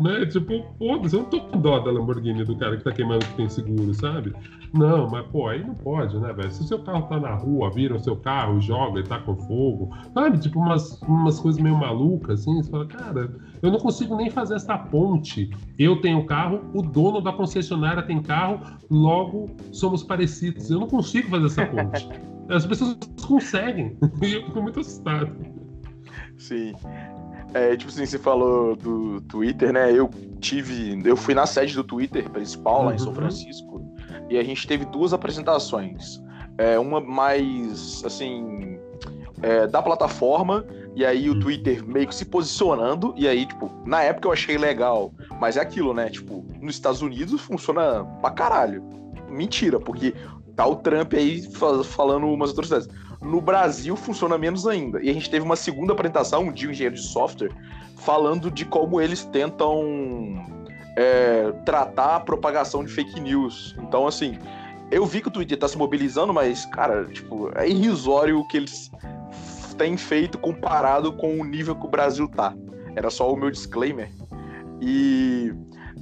Né? 0.00 0.26
Tipo, 0.26 0.64
foda-se, 0.78 1.16
eu 1.16 1.22
não 1.22 1.30
tô 1.30 1.40
com 1.40 1.60
dó 1.60 1.80
da 1.80 1.90
Lamborghini 1.90 2.44
do 2.44 2.56
cara 2.56 2.76
que 2.76 2.84
tá 2.84 2.92
queimando 2.92 3.24
que 3.26 3.34
tem 3.34 3.48
seguro, 3.48 3.92
sabe? 3.94 4.32
Não, 4.72 5.08
mas 5.08 5.26
pô, 5.28 5.48
aí 5.48 5.64
não 5.66 5.74
pode, 5.74 6.18
né, 6.18 6.32
velho? 6.32 6.50
Se 6.50 6.62
o 6.62 6.66
seu 6.66 6.78
carro 6.80 7.02
tá 7.08 7.18
na 7.18 7.34
rua, 7.34 7.70
vira 7.70 7.96
o 7.96 8.00
seu 8.00 8.16
carro, 8.16 8.60
joga 8.60 9.00
e 9.00 9.02
tá 9.02 9.18
com 9.18 9.34
fogo, 9.34 9.90
sabe? 10.14 10.38
Tipo, 10.38 10.60
umas, 10.60 11.00
umas 11.02 11.40
coisas 11.40 11.60
meio 11.60 11.76
malucas, 11.76 12.40
assim, 12.40 12.62
você 12.62 12.70
fala, 12.70 12.86
cara, 12.86 13.34
eu 13.62 13.70
não 13.70 13.78
consigo 13.78 14.14
nem 14.16 14.30
fazer 14.30 14.54
essa 14.54 14.76
ponte. 14.76 15.50
Eu 15.78 16.00
tenho 16.00 16.24
carro, 16.26 16.60
o 16.74 16.82
dono 16.82 17.20
da 17.20 17.32
concessionária 17.32 18.02
tem 18.02 18.22
carro, 18.22 18.60
logo 18.90 19.50
somos 19.72 20.02
parecidos. 20.02 20.70
Eu 20.70 20.80
não 20.80 20.88
consigo 20.88 21.28
fazer 21.28 21.46
essa 21.46 21.66
ponte. 21.66 22.08
As 22.48 22.66
pessoas 22.66 22.96
conseguem. 23.26 23.96
E 24.22 24.34
eu 24.34 24.44
fico 24.46 24.62
muito 24.62 24.80
assustado. 24.80 25.34
Sim. 26.36 26.72
É, 27.54 27.76
tipo 27.76 27.90
assim, 27.90 28.04
você 28.04 28.18
falou 28.18 28.76
do 28.76 29.20
Twitter, 29.22 29.72
né? 29.72 29.92
Eu 29.92 30.10
tive. 30.40 31.00
Eu 31.04 31.16
fui 31.16 31.34
na 31.34 31.46
sede 31.46 31.74
do 31.74 31.82
Twitter 31.82 32.28
principal, 32.30 32.84
lá 32.84 32.94
em 32.94 32.98
São 32.98 33.08
uhum. 33.08 33.14
Francisco, 33.14 33.82
e 34.28 34.36
a 34.36 34.44
gente 34.44 34.66
teve 34.66 34.84
duas 34.84 35.12
apresentações. 35.12 36.22
É, 36.58 36.78
uma 36.78 37.00
mais, 37.00 38.02
assim, 38.04 38.78
é, 39.42 39.66
da 39.66 39.80
plataforma, 39.80 40.64
e 40.94 41.04
aí 41.06 41.30
o. 41.30 41.38
Twitter 41.38 41.86
meio 41.86 42.06
que 42.06 42.14
se 42.14 42.26
posicionando, 42.26 43.14
e 43.16 43.26
aí, 43.26 43.46
tipo, 43.46 43.70
na 43.86 44.02
época 44.02 44.28
eu 44.28 44.32
achei 44.32 44.58
legal, 44.58 45.12
mas 45.40 45.56
é 45.56 45.60
aquilo, 45.60 45.94
né? 45.94 46.10
Tipo, 46.10 46.44
nos 46.60 46.74
Estados 46.74 47.00
Unidos 47.00 47.40
funciona 47.40 48.04
pra 48.20 48.30
caralho. 48.30 48.82
Mentira, 49.28 49.78
porque 49.78 50.14
tá 50.56 50.66
o 50.66 50.76
Trump 50.76 51.14
aí 51.14 51.42
falando 51.84 52.26
umas 52.26 52.50
atrocidades. 52.50 52.88
No 53.20 53.40
Brasil 53.40 53.96
funciona 53.96 54.38
menos 54.38 54.66
ainda. 54.66 55.02
E 55.02 55.10
a 55.10 55.12
gente 55.12 55.28
teve 55.28 55.44
uma 55.44 55.56
segunda 55.56 55.92
apresentação 55.92 56.52
de 56.52 56.66
um 56.66 56.70
engenheiro 56.70 56.94
de 56.94 57.02
software 57.02 57.50
falando 57.96 58.50
de 58.50 58.64
como 58.64 59.00
eles 59.00 59.24
tentam 59.24 60.46
é, 60.96 61.52
tratar 61.64 62.16
a 62.16 62.20
propagação 62.20 62.84
de 62.84 62.92
fake 62.92 63.20
news. 63.20 63.76
Então, 63.80 64.06
assim, 64.06 64.38
eu 64.90 65.04
vi 65.04 65.20
que 65.20 65.28
o 65.28 65.30
Twitter 65.30 65.56
está 65.56 65.68
se 65.68 65.76
mobilizando, 65.76 66.32
mas, 66.32 66.64
cara, 66.66 67.04
tipo, 67.06 67.50
é 67.56 67.68
irrisório 67.68 68.38
o 68.38 68.46
que 68.48 68.56
eles 68.56 68.90
têm 69.76 69.96
feito 69.96 70.38
comparado 70.38 71.12
com 71.12 71.40
o 71.40 71.44
nível 71.44 71.74
que 71.76 71.86
o 71.86 71.90
Brasil 71.90 72.28
tá. 72.28 72.54
Era 72.96 73.10
só 73.10 73.32
o 73.32 73.36
meu 73.36 73.50
disclaimer. 73.50 74.10
E 74.80 75.52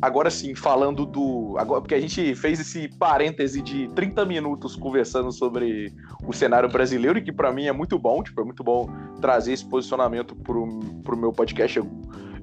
Agora 0.00 0.30
sim, 0.30 0.54
falando 0.54 1.06
do. 1.06 1.56
Agora, 1.58 1.80
porque 1.80 1.94
a 1.94 2.00
gente 2.00 2.34
fez 2.34 2.60
esse 2.60 2.88
parêntese 2.98 3.62
de 3.62 3.88
30 3.88 4.24
minutos 4.26 4.76
conversando 4.76 5.32
sobre 5.32 5.92
o 6.26 6.32
cenário 6.32 6.68
brasileiro, 6.68 7.18
e 7.18 7.22
que 7.22 7.32
para 7.32 7.52
mim 7.52 7.66
é 7.66 7.72
muito 7.72 7.98
bom, 7.98 8.22
tipo, 8.22 8.40
é 8.40 8.44
muito 8.44 8.62
bom 8.62 8.88
trazer 9.20 9.52
esse 9.52 9.64
posicionamento 9.64 10.34
pro, 10.36 10.80
pro 11.02 11.16
meu 11.16 11.32
podcast. 11.32 11.78
Eu, 11.78 11.88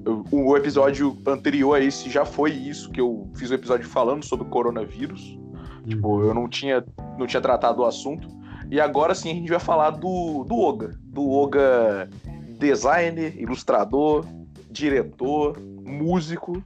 eu, 0.04 0.24
o 0.32 0.56
episódio 0.56 1.16
anterior 1.26 1.76
a 1.76 1.80
esse 1.80 2.10
já 2.10 2.24
foi 2.24 2.50
isso, 2.50 2.90
que 2.90 3.00
eu 3.00 3.30
fiz 3.36 3.50
o 3.50 3.52
um 3.52 3.56
episódio 3.56 3.86
falando 3.86 4.24
sobre 4.24 4.46
o 4.46 4.50
coronavírus. 4.50 5.22
Uhum. 5.30 5.88
Tipo, 5.88 6.22
eu 6.22 6.34
não 6.34 6.48
tinha, 6.48 6.84
não 7.18 7.26
tinha 7.26 7.40
tratado 7.40 7.82
o 7.82 7.86
assunto. 7.86 8.28
E 8.70 8.80
agora 8.80 9.14
sim 9.14 9.30
a 9.30 9.34
gente 9.34 9.50
vai 9.50 9.60
falar 9.60 9.90
do, 9.90 10.44
do 10.44 10.58
Oga. 10.58 10.98
Do 11.04 11.30
Oga 11.30 12.10
designer, 12.58 13.38
ilustrador, 13.38 14.24
diretor, 14.70 15.60
músico 15.84 16.62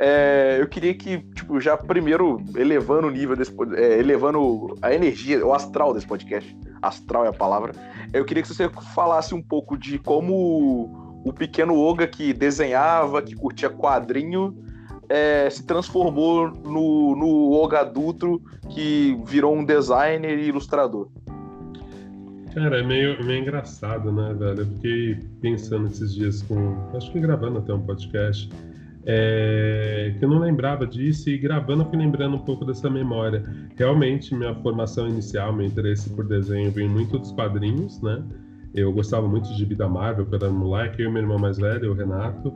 é, 0.00 0.58
eu 0.60 0.68
queria 0.68 0.94
que, 0.94 1.18
tipo, 1.34 1.60
já 1.60 1.76
primeiro 1.76 2.40
elevando 2.56 3.08
o 3.08 3.10
nível 3.10 3.34
desse 3.34 3.52
é, 3.74 3.98
elevando 3.98 4.76
a 4.80 4.94
energia, 4.94 5.44
o 5.44 5.52
astral 5.52 5.92
desse 5.92 6.06
podcast. 6.06 6.56
Astral 6.80 7.24
é 7.24 7.28
a 7.28 7.32
palavra. 7.32 7.72
Eu 8.12 8.24
queria 8.24 8.42
que 8.42 8.48
você 8.48 8.68
falasse 8.94 9.34
um 9.34 9.42
pouco 9.42 9.76
de 9.76 9.98
como 9.98 11.20
o 11.24 11.32
pequeno 11.32 11.76
Oga 11.76 12.06
que 12.06 12.32
desenhava, 12.32 13.20
que 13.20 13.34
curtia 13.34 13.68
quadrinho, 13.68 14.56
é, 15.08 15.50
se 15.50 15.66
transformou 15.66 16.48
no, 16.48 17.16
no 17.16 17.52
Ogadutro 17.52 18.40
que 18.70 19.18
virou 19.26 19.56
um 19.56 19.64
designer 19.64 20.38
e 20.38 20.48
ilustrador? 20.48 21.08
Cara, 22.54 22.78
é 22.78 22.82
meio, 22.82 23.24
meio 23.24 23.42
engraçado, 23.42 24.12
né, 24.12 24.34
velho? 24.38 24.60
Eu 24.60 24.66
fiquei 24.66 25.16
pensando 25.40 25.86
esses 25.86 26.14
dias 26.14 26.42
com. 26.42 26.76
Acho 26.94 27.10
que 27.12 27.20
gravando 27.20 27.58
até 27.58 27.72
um 27.72 27.80
podcast. 27.80 28.48
É, 29.04 30.14
que 30.18 30.24
eu 30.24 30.28
não 30.28 30.40
lembrava 30.40 30.86
disso 30.86 31.30
e 31.30 31.38
gravando 31.38 31.82
eu 31.82 31.86
fui 31.88 31.98
lembrando 31.98 32.36
um 32.36 32.40
pouco 32.40 32.64
dessa 32.64 32.90
memória. 32.90 33.44
Realmente, 33.76 34.34
minha 34.34 34.54
formação 34.56 35.08
inicial, 35.08 35.52
meu 35.52 35.66
interesse 35.66 36.10
por 36.10 36.26
desenho 36.26 36.70
veio 36.70 36.90
muito 36.90 37.18
dos 37.18 37.32
quadrinhos, 37.32 38.00
né? 38.02 38.22
Eu 38.74 38.92
gostava 38.92 39.26
muito 39.26 39.54
de 39.54 39.64
vida 39.64 39.88
Marvel 39.88 40.26
quando 40.26 40.44
era 40.44 40.52
moleque, 40.52 41.02
eu 41.02 41.08
e 41.08 41.12
meu 41.12 41.22
irmão 41.22 41.38
mais 41.38 41.58
velho, 41.58 41.90
o 41.90 41.94
Renato. 41.94 42.52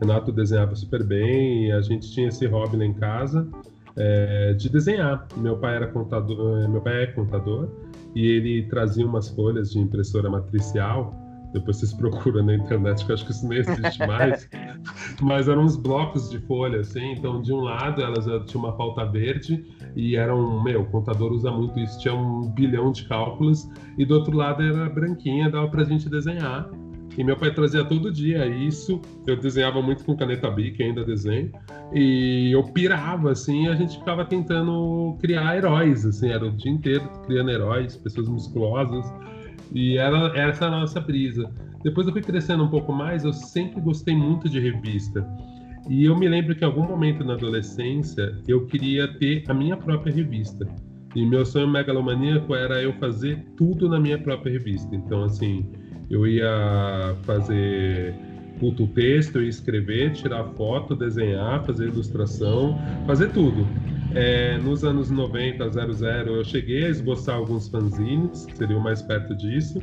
Renato 0.00 0.30
desenhava 0.30 0.74
super 0.76 1.02
bem 1.02 1.68
e 1.68 1.72
a 1.72 1.80
gente 1.80 2.10
tinha 2.12 2.28
esse 2.28 2.46
hobby 2.46 2.76
lá 2.76 2.84
em 2.84 2.94
casa 2.94 3.48
é, 3.96 4.52
de 4.52 4.68
desenhar. 4.68 5.26
Meu 5.36 5.56
pai 5.56 5.76
era 5.76 5.86
contador, 5.88 6.68
meu 6.68 6.80
pai 6.80 7.04
é 7.04 7.06
contador 7.06 7.68
e 8.14 8.26
ele 8.26 8.62
trazia 8.64 9.06
umas 9.06 9.28
folhas 9.28 9.70
de 9.70 9.78
impressora 9.78 10.28
matricial. 10.28 11.14
Depois 11.58 11.78
vocês 11.78 11.94
procuram 11.94 12.44
na 12.44 12.54
internet, 12.54 13.04
que 13.04 13.10
eu 13.10 13.14
acho 13.14 13.24
que 13.24 13.32
isso 13.32 13.48
nem 13.48 13.58
existe 13.58 14.06
mais. 14.06 14.48
Mas 15.22 15.48
eram 15.48 15.62
uns 15.62 15.74
blocos 15.74 16.28
de 16.28 16.38
folha, 16.40 16.80
assim. 16.80 17.12
Então, 17.12 17.40
de 17.40 17.52
um 17.52 17.60
lado, 17.60 18.02
elas 18.02 18.26
tinham 18.46 18.64
uma 18.64 18.76
pauta 18.76 19.06
verde 19.06 19.64
e 19.96 20.16
eram, 20.16 20.62
meu, 20.62 20.82
o 20.82 20.86
contador 20.86 21.32
usa 21.32 21.50
muito 21.50 21.80
isso, 21.80 21.98
tinha 21.98 22.14
um 22.14 22.50
bilhão 22.50 22.92
de 22.92 23.08
cálculos. 23.08 23.68
E 23.96 24.04
do 24.04 24.14
outro 24.16 24.36
lado 24.36 24.62
era 24.62 24.90
branquinha, 24.90 25.50
dava 25.50 25.68
pra 25.68 25.82
gente 25.84 26.10
desenhar. 26.10 26.68
E 27.16 27.24
meu 27.24 27.36
pai 27.36 27.50
trazia 27.54 27.82
todo 27.82 28.12
dia 28.12 28.46
isso. 28.46 29.00
Eu 29.26 29.38
desenhava 29.38 29.80
muito 29.80 30.04
com 30.04 30.14
caneta 30.14 30.50
Bic, 30.50 30.82
ainda 30.82 31.02
desenho. 31.02 31.50
E 31.94 32.50
eu 32.52 32.62
pirava, 32.64 33.30
assim, 33.30 33.64
e 33.64 33.68
a 33.68 33.74
gente 33.74 33.98
ficava 33.98 34.26
tentando 34.26 35.16
criar 35.20 35.56
heróis, 35.56 36.04
assim, 36.04 36.28
era 36.28 36.44
o 36.44 36.50
dia 36.50 36.70
inteiro 36.70 37.08
criando 37.24 37.50
heróis, 37.50 37.96
pessoas 37.96 38.28
musculosas. 38.28 39.10
E 39.72 39.96
era 39.98 40.32
essa 40.38 40.66
a 40.66 40.70
nossa 40.70 41.00
brisa. 41.00 41.50
Depois 41.82 42.06
eu 42.06 42.12
fui 42.12 42.22
crescendo 42.22 42.64
um 42.64 42.68
pouco 42.68 42.92
mais, 42.92 43.24
eu 43.24 43.32
sempre 43.32 43.80
gostei 43.80 44.14
muito 44.16 44.48
de 44.48 44.58
revista. 44.58 45.26
E 45.88 46.04
eu 46.04 46.16
me 46.16 46.28
lembro 46.28 46.54
que 46.54 46.64
em 46.64 46.66
algum 46.66 46.82
momento 46.82 47.24
na 47.24 47.34
adolescência 47.34 48.36
eu 48.48 48.66
queria 48.66 49.06
ter 49.06 49.44
a 49.48 49.54
minha 49.54 49.76
própria 49.76 50.12
revista. 50.12 50.66
E 51.14 51.24
meu 51.24 51.46
sonho 51.46 51.68
megalomaníaco 51.68 52.54
era 52.54 52.82
eu 52.82 52.92
fazer 52.94 53.42
tudo 53.56 53.88
na 53.88 53.98
minha 53.98 54.18
própria 54.18 54.52
revista. 54.52 54.94
Então, 54.94 55.24
assim, 55.24 55.64
eu 56.10 56.26
ia 56.26 57.16
fazer 57.22 58.14
puto 58.58 58.86
texto, 58.88 59.36
eu 59.36 59.42
ia 59.42 59.48
escrever, 59.48 60.12
tirar 60.12 60.44
foto, 60.56 60.94
desenhar, 60.94 61.64
fazer 61.64 61.88
ilustração, 61.88 62.78
fazer 63.06 63.30
tudo. 63.30 63.66
É, 64.16 64.56
nos 64.56 64.82
anos 64.82 65.10
90, 65.10 65.70
00, 65.70 66.36
eu 66.36 66.42
cheguei 66.42 66.86
a 66.86 66.88
esboçar 66.88 67.36
alguns 67.36 67.68
fanzines, 67.68 68.46
que 68.46 68.56
seriam 68.56 68.80
mais 68.80 69.02
perto 69.02 69.36
disso. 69.36 69.78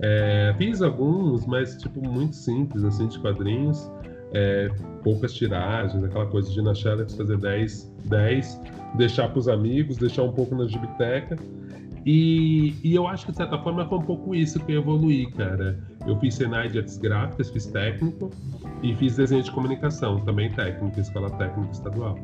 É, 0.00 0.52
fiz 0.58 0.82
alguns, 0.82 1.46
mas 1.46 1.76
tipo 1.76 2.04
muito 2.04 2.34
simples, 2.34 2.82
assim, 2.82 3.06
de 3.06 3.16
quadrinhos. 3.20 3.88
É, 4.32 4.68
poucas 5.04 5.32
tiragens, 5.32 6.02
aquela 6.02 6.26
coisa 6.26 6.52
de 6.52 6.60
na 6.60 6.74
Xerox 6.74 7.14
fazer 7.14 7.38
10, 7.38 7.94
10, 8.06 8.60
deixar 8.96 9.28
para 9.28 9.38
os 9.38 9.48
amigos, 9.48 9.96
deixar 9.96 10.24
um 10.24 10.32
pouco 10.32 10.56
na 10.56 10.66
gibiteca. 10.66 11.36
E, 12.04 12.74
e, 12.82 12.96
eu 12.96 13.06
acho 13.06 13.26
que, 13.26 13.30
de 13.30 13.38
certa 13.38 13.58
forma, 13.58 13.88
foi 13.88 13.98
um 13.98 14.02
pouco 14.02 14.34
isso 14.34 14.58
que 14.58 14.72
eu 14.72 14.80
evoluí, 14.80 15.30
cara. 15.32 15.78
Eu 16.04 16.18
fiz 16.18 16.34
Senai 16.34 16.68
de 16.68 16.78
artes 16.78 16.98
gráficas, 16.98 17.48
fiz 17.50 17.66
técnico 17.66 18.30
e 18.82 18.92
fiz 18.96 19.14
desenho 19.14 19.42
de 19.42 19.52
comunicação, 19.52 20.20
também 20.24 20.50
técnico, 20.50 20.98
escola 20.98 21.30
técnica 21.30 21.70
estadual. 21.70 22.18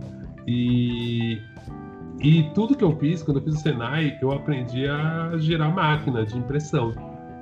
E, 0.46 1.40
e 2.20 2.42
tudo 2.54 2.76
que 2.76 2.84
eu 2.84 2.96
fiz, 2.98 3.22
quando 3.22 3.38
eu 3.38 3.44
fiz 3.44 3.54
o 3.54 3.58
Senai, 3.58 4.18
eu 4.20 4.32
aprendi 4.32 4.86
a 4.86 5.32
girar 5.38 5.74
máquina 5.74 6.24
de 6.24 6.36
impressão. 6.36 6.92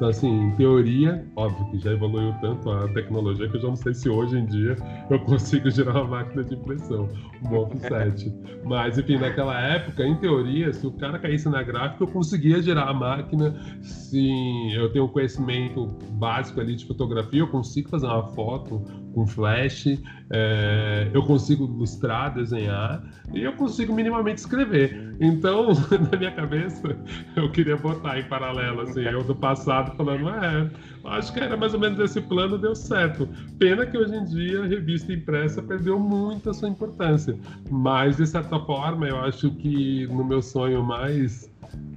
Então, 0.02 0.10
assim, 0.10 0.28
em 0.28 0.50
teoria, 0.56 1.24
óbvio 1.36 1.64
que 1.70 1.78
já 1.78 1.92
evoluiu 1.92 2.34
tanto 2.40 2.68
a 2.68 2.88
tecnologia 2.88 3.48
que 3.48 3.56
eu 3.56 3.60
já 3.60 3.68
não 3.68 3.76
sei 3.76 3.94
se 3.94 4.08
hoje 4.08 4.36
em 4.36 4.44
dia 4.46 4.76
eu 5.08 5.20
consigo 5.20 5.70
gerar 5.70 5.92
uma 5.92 6.18
máquina 6.18 6.42
de 6.42 6.56
impressão, 6.56 7.08
um 7.40 7.54
offset. 7.54 8.34
Mas, 8.64 8.98
enfim, 8.98 9.16
naquela 9.16 9.60
época, 9.60 10.04
em 10.04 10.16
teoria, 10.16 10.72
se 10.72 10.84
o 10.84 10.90
cara 10.90 11.20
caísse 11.20 11.48
na 11.48 11.62
gráfica, 11.62 12.02
eu 12.02 12.08
conseguia 12.08 12.60
gerar 12.60 12.88
a 12.88 12.92
máquina. 12.92 13.54
Sim, 13.80 14.72
eu 14.72 14.90
tenho 14.92 15.04
um 15.04 15.08
conhecimento 15.08 15.86
básico 16.14 16.60
ali 16.60 16.74
de 16.74 16.84
fotografia, 16.84 17.38
eu 17.38 17.46
consigo 17.46 17.88
fazer 17.88 18.06
uma 18.06 18.26
foto 18.26 18.82
com 19.12 19.26
flash, 19.26 19.86
é, 20.30 21.10
eu 21.12 21.22
consigo 21.22 21.64
ilustrar, 21.64 22.34
desenhar 22.34 23.02
e 23.32 23.42
eu 23.42 23.52
consigo 23.52 23.94
minimamente 23.94 24.40
escrever. 24.40 25.14
Então, 25.20 25.68
na 26.10 26.18
minha 26.18 26.32
cabeça, 26.32 26.96
eu 27.36 27.50
queria 27.50 27.76
botar 27.76 28.18
em 28.18 28.24
paralelo, 28.24 28.80
assim, 28.82 29.02
eu 29.02 29.22
do 29.22 29.34
passado 29.34 29.91
falando, 29.92 30.28
é, 30.28 30.70
acho 31.04 31.32
que 31.32 31.40
era 31.40 31.56
mais 31.56 31.74
ou 31.74 31.80
menos 31.80 31.98
esse 31.98 32.20
plano, 32.20 32.58
deu 32.58 32.74
certo. 32.74 33.28
Pena 33.58 33.86
que 33.86 33.96
hoje 33.96 34.14
em 34.14 34.24
dia 34.24 34.62
a 34.62 34.66
revista 34.66 35.12
impressa 35.12 35.62
perdeu 35.62 35.98
muito 35.98 36.50
a 36.50 36.54
sua 36.54 36.68
importância. 36.68 37.36
Mas, 37.70 38.16
de 38.16 38.26
certa 38.26 38.58
forma, 38.60 39.06
eu 39.06 39.18
acho 39.18 39.50
que 39.52 40.06
no 40.08 40.24
meu 40.24 40.42
sonho 40.42 40.82
mais 40.82 41.50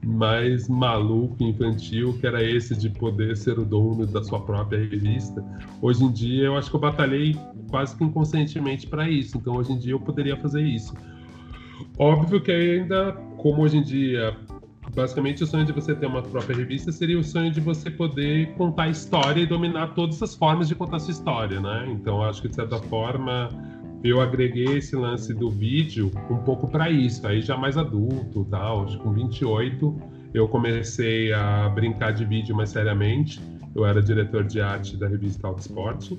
mais 0.05 0.69
maluco, 0.69 1.43
infantil, 1.43 2.17
que 2.19 2.27
era 2.27 2.43
esse 2.43 2.75
de 2.75 2.89
poder 2.89 3.35
ser 3.35 3.57
o 3.57 3.65
dono 3.65 4.05
da 4.05 4.23
sua 4.23 4.39
própria 4.39 4.79
revista. 4.79 5.43
Hoje 5.81 6.03
em 6.03 6.11
dia, 6.11 6.45
eu 6.45 6.55
acho 6.55 6.69
que 6.69 6.75
eu 6.75 6.79
batalhei 6.79 7.35
quase 7.69 7.95
que 7.97 8.03
inconscientemente 8.03 8.87
para 8.87 9.09
isso. 9.09 9.37
Então, 9.37 9.55
hoje 9.55 9.73
em 9.73 9.79
dia, 9.79 9.93
eu 9.93 9.99
poderia 9.99 10.37
fazer 10.37 10.61
isso. 10.61 10.93
Óbvio 11.97 12.39
que 12.41 12.51
ainda, 12.51 13.13
como 13.37 13.63
hoje 13.63 13.77
em 13.77 13.83
dia, 13.83 14.35
basicamente 14.95 15.43
o 15.43 15.47
sonho 15.47 15.65
de 15.65 15.73
você 15.73 15.93
ter 15.93 16.05
uma 16.05 16.23
própria 16.23 16.55
revista 16.55 16.91
seria 16.91 17.19
o 17.19 17.23
sonho 17.23 17.51
de 17.51 17.59
você 17.59 17.91
poder 17.91 18.53
contar 18.53 18.87
história 18.87 19.41
e 19.41 19.45
dominar 19.45 19.93
todas 19.93 20.23
as 20.23 20.33
formas 20.33 20.69
de 20.69 20.75
contar 20.75 20.99
sua 20.99 21.11
história, 21.11 21.59
né? 21.59 21.85
Então, 21.91 22.23
acho 22.23 22.41
que 22.41 22.47
de 22.47 22.55
certa 22.55 22.77
forma 22.77 23.49
eu 24.03 24.21
agreguei 24.21 24.77
esse 24.77 24.95
lance 24.95 25.33
do 25.33 25.51
vídeo 25.51 26.11
um 26.29 26.37
pouco 26.37 26.67
para 26.67 26.89
isso, 26.89 27.27
aí 27.27 27.41
já 27.41 27.57
mais 27.57 27.77
adulto, 27.77 28.45
tal, 28.49 28.85
acho 28.85 28.97
que 28.97 29.03
com 29.03 29.11
28 29.11 30.01
eu 30.33 30.47
comecei 30.47 31.33
a 31.33 31.67
brincar 31.69 32.11
de 32.11 32.23
vídeo 32.23 32.55
mais 32.55 32.69
seriamente. 32.69 33.41
Eu 33.73 33.85
era 33.85 34.01
diretor 34.01 34.45
de 34.45 34.61
arte 34.61 34.95
da 34.95 35.07
revista 35.07 35.47
Autosport 35.47 36.11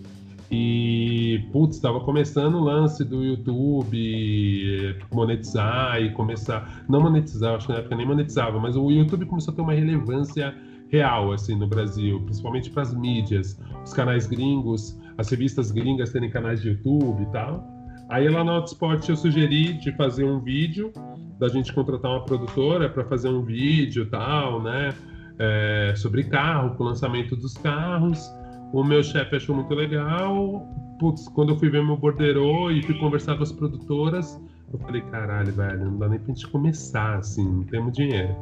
e, 0.51 1.49
putz, 1.53 1.77
estava 1.77 2.01
começando 2.01 2.55
o 2.55 2.61
lance 2.65 3.05
do 3.05 3.25
YouTube 3.25 4.97
monetizar 5.13 6.01
e 6.01 6.13
começar. 6.13 6.85
Não 6.89 7.01
monetizar, 7.01 7.57
acho 7.57 7.67
que 7.67 7.73
na 7.73 7.81
época 7.81 7.97
nem 7.97 8.07
monetizava, 8.07 8.59
mas 8.61 8.77
o 8.77 8.91
YouTube 8.91 9.27
começou 9.27 9.53
a 9.53 9.57
ter 9.57 9.63
uma 9.63 9.73
relevância 9.73 10.55
real, 10.89 11.33
assim, 11.33 11.57
no 11.57 11.67
Brasil, 11.67 12.21
principalmente 12.23 12.71
para 12.71 12.83
as 12.83 12.95
mídias. 12.95 13.61
Os 13.85 13.93
canais 13.93 14.27
gringos, 14.27 14.99
as 15.19 15.29
revistas 15.31 15.71
gringas 15.71 16.13
terem 16.13 16.31
canais 16.31 16.63
de 16.63 16.69
YouTube 16.69 17.23
e 17.23 17.27
tal. 17.33 17.67
Aí 18.09 18.29
lá 18.29 18.45
no 18.45 18.53
Autosport 18.53 19.09
eu 19.09 19.17
sugeri 19.17 19.73
de 19.75 19.91
fazer 19.97 20.25
um 20.25 20.41
vídeo, 20.41 20.93
da 21.39 21.49
gente 21.49 21.73
contratar 21.73 22.11
uma 22.11 22.25
produtora 22.25 22.89
para 22.89 23.05
fazer 23.05 23.29
um 23.29 23.43
vídeo 23.43 24.09
tal, 24.09 24.63
né? 24.63 24.95
É, 25.39 25.93
sobre 25.97 26.25
carro, 26.25 26.77
com 26.77 26.85
o 26.85 26.87
lançamento 26.87 27.37
dos 27.37 27.55
carros. 27.55 28.31
O 28.73 28.85
meu 28.85 29.03
chefe 29.03 29.37
achou 29.37 29.55
muito 29.55 29.75
legal. 29.75 30.67
Putz, 30.99 31.29
quando 31.29 31.51
eu 31.51 31.59
fui 31.59 31.69
ver 31.69 31.85
meu 31.85 31.97
borderô 31.97 32.71
e 32.71 32.83
fui 32.83 32.99
conversar 32.99 33.37
com 33.37 33.43
as 33.43 33.53
produtoras, 33.53 34.41
eu 34.73 34.79
falei, 34.79 35.03
caralho, 35.03 35.53
velho, 35.53 35.85
não 35.85 35.99
dá 35.99 36.09
nem 36.09 36.19
pra 36.19 36.35
gente 36.35 36.49
começar, 36.49 37.19
assim, 37.19 37.45
não 37.45 37.65
temos 37.65 37.93
dinheiro. 37.93 38.35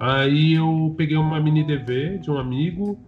Aí 0.00 0.54
eu 0.54 0.94
peguei 0.96 1.16
uma 1.16 1.38
mini 1.40 1.62
DV 1.62 2.18
de 2.18 2.30
um 2.30 2.38
amigo, 2.38 2.98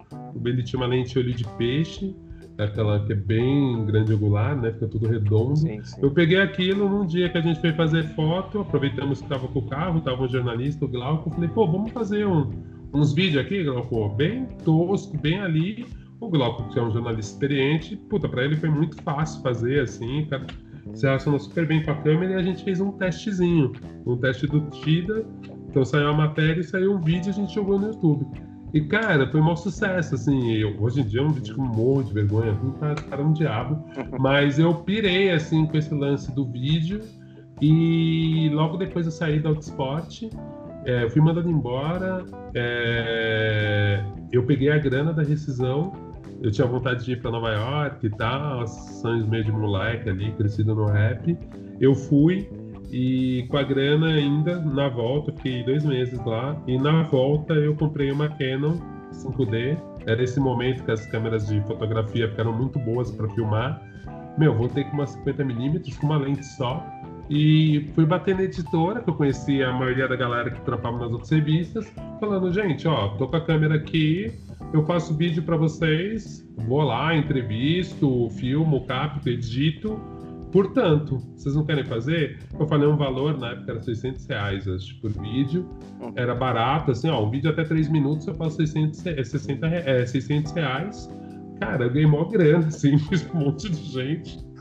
ele 0.45 0.62
tinha 0.62 0.79
uma 0.79 0.87
lente 0.87 1.18
olho 1.18 1.35
de 1.35 1.45
peixe, 1.57 2.14
aquela 2.59 3.05
que 3.05 3.12
é 3.12 3.16
bem 3.16 3.85
grande 3.87 4.12
angular, 4.12 4.55
né? 4.55 4.73
Fica 4.73 4.87
tudo 4.87 5.09
redondo. 5.09 5.57
Sim, 5.57 5.83
sim. 5.83 6.01
Eu 6.03 6.11
peguei 6.11 6.39
aquilo 6.39 6.89
num 6.89 7.07
dia 7.07 7.29
que 7.29 7.39
a 7.39 7.41
gente 7.41 7.61
foi 7.61 7.73
fazer 7.73 8.05
foto, 8.14 8.61
aproveitamos 8.61 9.18
que 9.18 9.25
estava 9.25 9.49
com 9.49 9.59
o 9.59 9.68
carro, 9.68 10.01
tava 10.01 10.23
um 10.23 10.29
jornalista, 10.29 10.85
o 10.85 10.89
Glauco, 10.89 11.31
falei, 11.31 11.49
pô, 11.49 11.66
vamos 11.66 11.93
fazer 11.93 12.27
um, 12.27 12.51
uns 12.93 13.12
vídeos 13.12 13.45
aqui, 13.45 13.64
Glauco, 13.64 14.09
bem 14.11 14.47
tosco, 14.64 15.16
bem 15.18 15.41
ali. 15.41 15.87
O 16.23 16.29
Glauco, 16.29 16.68
que 16.68 16.79
é 16.79 16.83
um 16.83 16.93
jornalista 16.93 17.33
experiente, 17.33 17.97
puta, 17.97 18.29
pra 18.29 18.45
ele 18.45 18.57
foi 18.57 18.70
muito 18.70 18.97
fácil 19.03 19.43
fazer 19.43 19.81
assim, 19.81 20.25
cara. 20.27 20.47
Se 20.95 21.05
relacionou 21.05 21.41
super 21.41 21.66
bem 21.66 21.83
com 21.83 21.91
a 21.91 21.97
câmera 21.97 22.35
e 22.35 22.37
a 22.37 22.43
gente 22.43 22.62
fez 22.62 22.81
um 22.81 22.93
testezinho, 22.93 23.73
um 24.07 24.16
teste 24.16 24.47
do 24.47 24.61
TIDA. 24.70 25.27
Então 25.68 25.85
saiu 25.85 26.11
a 26.11 26.12
matéria 26.12 26.61
e 26.61 26.64
saiu 26.64 26.93
um 26.93 27.01
vídeo 27.01 27.27
e 27.27 27.31
a 27.31 27.33
gente 27.33 27.53
jogou 27.53 27.77
no 27.77 27.89
YouTube. 27.89 28.25
E, 28.73 28.81
cara, 28.83 29.29
foi 29.33 29.41
um 29.41 29.43
maior 29.43 29.57
sucesso, 29.57 30.14
assim. 30.14 30.53
Eu, 30.53 30.81
hoje 30.81 31.01
em 31.01 31.05
dia 31.05 31.20
é 31.20 31.25
um 31.25 31.31
vídeo 31.31 31.57
com 31.57 31.62
um 31.62 31.66
monte 31.66 32.07
de 32.07 32.14
vergonha, 32.14 32.53
não 32.53 32.70
tá 32.70 32.95
cara 32.95 33.20
um 33.20 33.33
diabo. 33.33 33.85
Mas 34.20 34.61
eu 34.61 34.73
pirei, 34.75 35.33
assim, 35.33 35.66
com 35.66 35.77
esse 35.77 35.93
lance 35.93 36.33
do 36.33 36.47
vídeo. 36.47 37.01
E 37.61 38.49
logo 38.53 38.77
depois 38.77 39.07
eu 39.07 39.12
saí 39.12 39.41
da 39.41 39.49
Autosport, 39.49 40.23
é, 40.85 41.03
eu 41.03 41.11
fui 41.11 41.20
mandado 41.20 41.51
embora. 41.51 42.25
É, 42.55 44.05
eu 44.31 44.45
peguei 44.45 44.70
a 44.70 44.79
grana 44.79 45.12
da 45.12 45.23
rescisão. 45.25 46.12
Eu 46.43 46.51
tinha 46.51 46.66
vontade 46.66 47.05
de 47.05 47.12
ir 47.12 47.22
para 47.22 47.30
Nova 47.30 47.51
York 47.51 48.05
e 48.07 48.11
tal, 48.11 48.66
sonhos 48.66 49.28
meio 49.28 49.45
de 49.45 49.53
moleque 49.53 50.11
ali, 50.11 50.32
crescido 50.32 50.74
no 50.74 50.86
rap. 50.86 51.38
Eu 51.80 51.95
fui 51.95 52.49
e 52.90 53.47
com 53.49 53.57
a 53.57 53.62
grana 53.62 54.09
ainda, 54.09 54.61
na 54.61 54.88
volta, 54.88 55.32
fiquei 55.32 55.62
dois 55.62 55.84
meses 55.84 56.18
lá, 56.26 56.61
e 56.66 56.76
na 56.76 57.05
volta 57.05 57.55
eu 57.55 57.74
comprei 57.74 58.11
uma 58.11 58.28
Canon 58.28 58.76
5D. 59.12 59.78
Era 60.07 60.22
esse 60.22 60.38
momento 60.40 60.84
que 60.84 60.90
as 60.90 61.07
câmeras 61.07 61.47
de 61.47 61.61
fotografia 61.62 62.28
ficaram 62.28 62.53
muito 62.53 62.78
boas 62.80 63.11
para 63.12 63.28
filmar. 63.30 63.80
Meu, 64.36 64.55
voltei 64.55 64.84
com 64.84 64.95
uma 64.95 65.05
50mm, 65.05 65.97
com 65.97 66.07
uma 66.07 66.18
lente 66.18 66.45
só, 66.45 66.84
e 67.30 67.90
fui 67.95 68.05
bater 68.05 68.34
na 68.34 68.43
editora, 68.43 69.01
que 69.01 69.09
eu 69.09 69.14
conhecia 69.14 69.68
a 69.68 69.72
maioria 69.72 70.07
da 70.07 70.16
galera 70.16 70.51
que 70.51 70.61
trampava 70.62 70.99
nas 70.99 71.12
outras 71.12 71.30
revistas, 71.30 71.90
falando, 72.20 72.53
gente, 72.53 72.86
ó, 72.86 73.09
tô 73.16 73.26
com 73.28 73.36
a 73.36 73.40
câmera 73.40 73.76
aqui, 73.76 74.32
eu 74.73 74.85
faço 74.85 75.15
vídeo 75.15 75.43
para 75.43 75.57
vocês, 75.57 76.47
vou 76.67 76.83
lá, 76.83 77.15
entrevisto, 77.15 78.29
filmo, 78.31 78.87
capto, 78.87 79.29
edito. 79.29 80.01
Portanto, 80.51 81.19
vocês 81.35 81.55
não 81.55 81.65
querem 81.65 81.85
fazer? 81.85 82.39
Eu 82.59 82.67
falei 82.67 82.87
um 82.87 82.97
valor, 82.97 83.39
na 83.39 83.53
época 83.53 83.73
era 83.73 83.81
600 83.81 84.27
reais, 84.27 84.69
acho, 84.69 85.01
por 85.01 85.11
vídeo. 85.11 85.67
Uhum. 86.01 86.13
Era 86.15 86.35
barato, 86.35 86.91
assim, 86.91 87.09
ó, 87.09 87.25
um 87.25 87.31
vídeo 87.31 87.51
até 87.51 87.65
3 87.65 87.89
minutos 87.89 88.27
eu 88.27 88.35
faço 88.35 88.57
600, 88.57 88.99
60, 88.99 89.67
é, 89.67 90.05
600 90.05 90.53
reais. 90.53 91.11
Cara, 91.59 91.85
eu 91.85 91.91
ganhei 91.91 92.07
mó 92.07 92.25
grana, 92.25 92.67
assim, 92.69 92.99
fiz 92.99 93.29
um 93.35 93.39
monte 93.39 93.71
de 93.71 93.83
gente. 93.83 94.53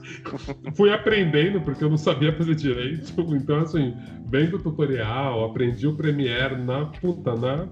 Fui 0.76 0.92
aprendendo, 0.92 1.62
porque 1.62 1.84
eu 1.84 1.90
não 1.90 1.98
sabia 1.98 2.34
fazer 2.36 2.56
direito. 2.56 3.14
Então, 3.36 3.60
assim, 3.60 3.94
vendo 4.30 4.58
o 4.58 4.60
tutorial, 4.60 5.46
aprendi 5.46 5.88
o 5.88 5.96
Premiere 5.96 6.56
na 6.56 6.86
puta, 6.86 7.36
na 7.36 7.70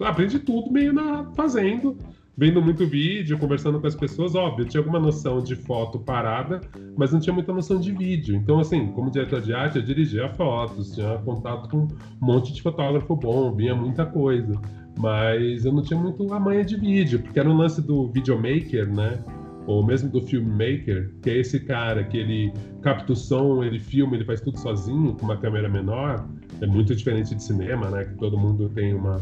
aprendi 0.00 0.38
tudo 0.38 0.70
meio 0.70 0.92
na 0.92 1.24
fazendo, 1.34 1.96
vendo 2.36 2.62
muito 2.62 2.86
vídeo, 2.86 3.38
conversando 3.38 3.80
com 3.80 3.86
as 3.86 3.94
pessoas. 3.94 4.34
Óbvio, 4.34 4.64
tinha 4.64 4.80
alguma 4.80 4.98
noção 4.98 5.40
de 5.42 5.54
foto 5.54 5.98
parada, 5.98 6.60
mas 6.96 7.12
não 7.12 7.20
tinha 7.20 7.34
muita 7.34 7.52
noção 7.52 7.78
de 7.78 7.92
vídeo. 7.92 8.34
Então, 8.34 8.60
assim, 8.60 8.86
como 8.88 9.10
diretor 9.10 9.40
de 9.40 9.52
arte, 9.52 9.76
eu 9.76 9.82
dirigia 9.82 10.28
fotos, 10.30 10.92
tinha 10.94 11.18
contato 11.18 11.68
com 11.68 11.78
um 11.78 11.88
monte 12.20 12.52
de 12.52 12.62
fotógrafo 12.62 13.14
bom, 13.16 13.54
via 13.54 13.74
muita 13.74 14.06
coisa. 14.06 14.52
Mas 14.98 15.64
eu 15.64 15.72
não 15.72 15.82
tinha 15.82 15.98
muito 15.98 16.32
a 16.32 16.40
manha 16.40 16.64
de 16.64 16.76
vídeo, 16.76 17.20
porque 17.20 17.38
era 17.38 17.48
um 17.48 17.56
lance 17.56 17.80
do 17.80 18.08
videomaker, 18.08 18.92
né? 18.92 19.22
ou 19.66 19.84
mesmo 19.84 20.10
do 20.10 20.20
filmmaker, 20.22 21.10
que 21.22 21.30
é 21.30 21.38
esse 21.38 21.60
cara 21.60 22.02
que 22.02 22.16
ele 22.16 22.52
capta 22.82 23.12
o 23.12 23.16
som, 23.16 23.62
ele 23.62 23.78
filma, 23.78 24.16
ele 24.16 24.24
faz 24.24 24.40
tudo 24.40 24.58
sozinho 24.58 25.14
com 25.14 25.24
uma 25.24 25.36
câmera 25.36 25.68
menor, 25.68 26.26
é 26.60 26.66
muito 26.66 26.94
diferente 26.94 27.34
de 27.34 27.42
cinema, 27.42 27.88
né? 27.88 28.04
Que 28.04 28.14
todo 28.16 28.36
mundo 28.36 28.68
tem 28.70 28.94
uma 28.94 29.20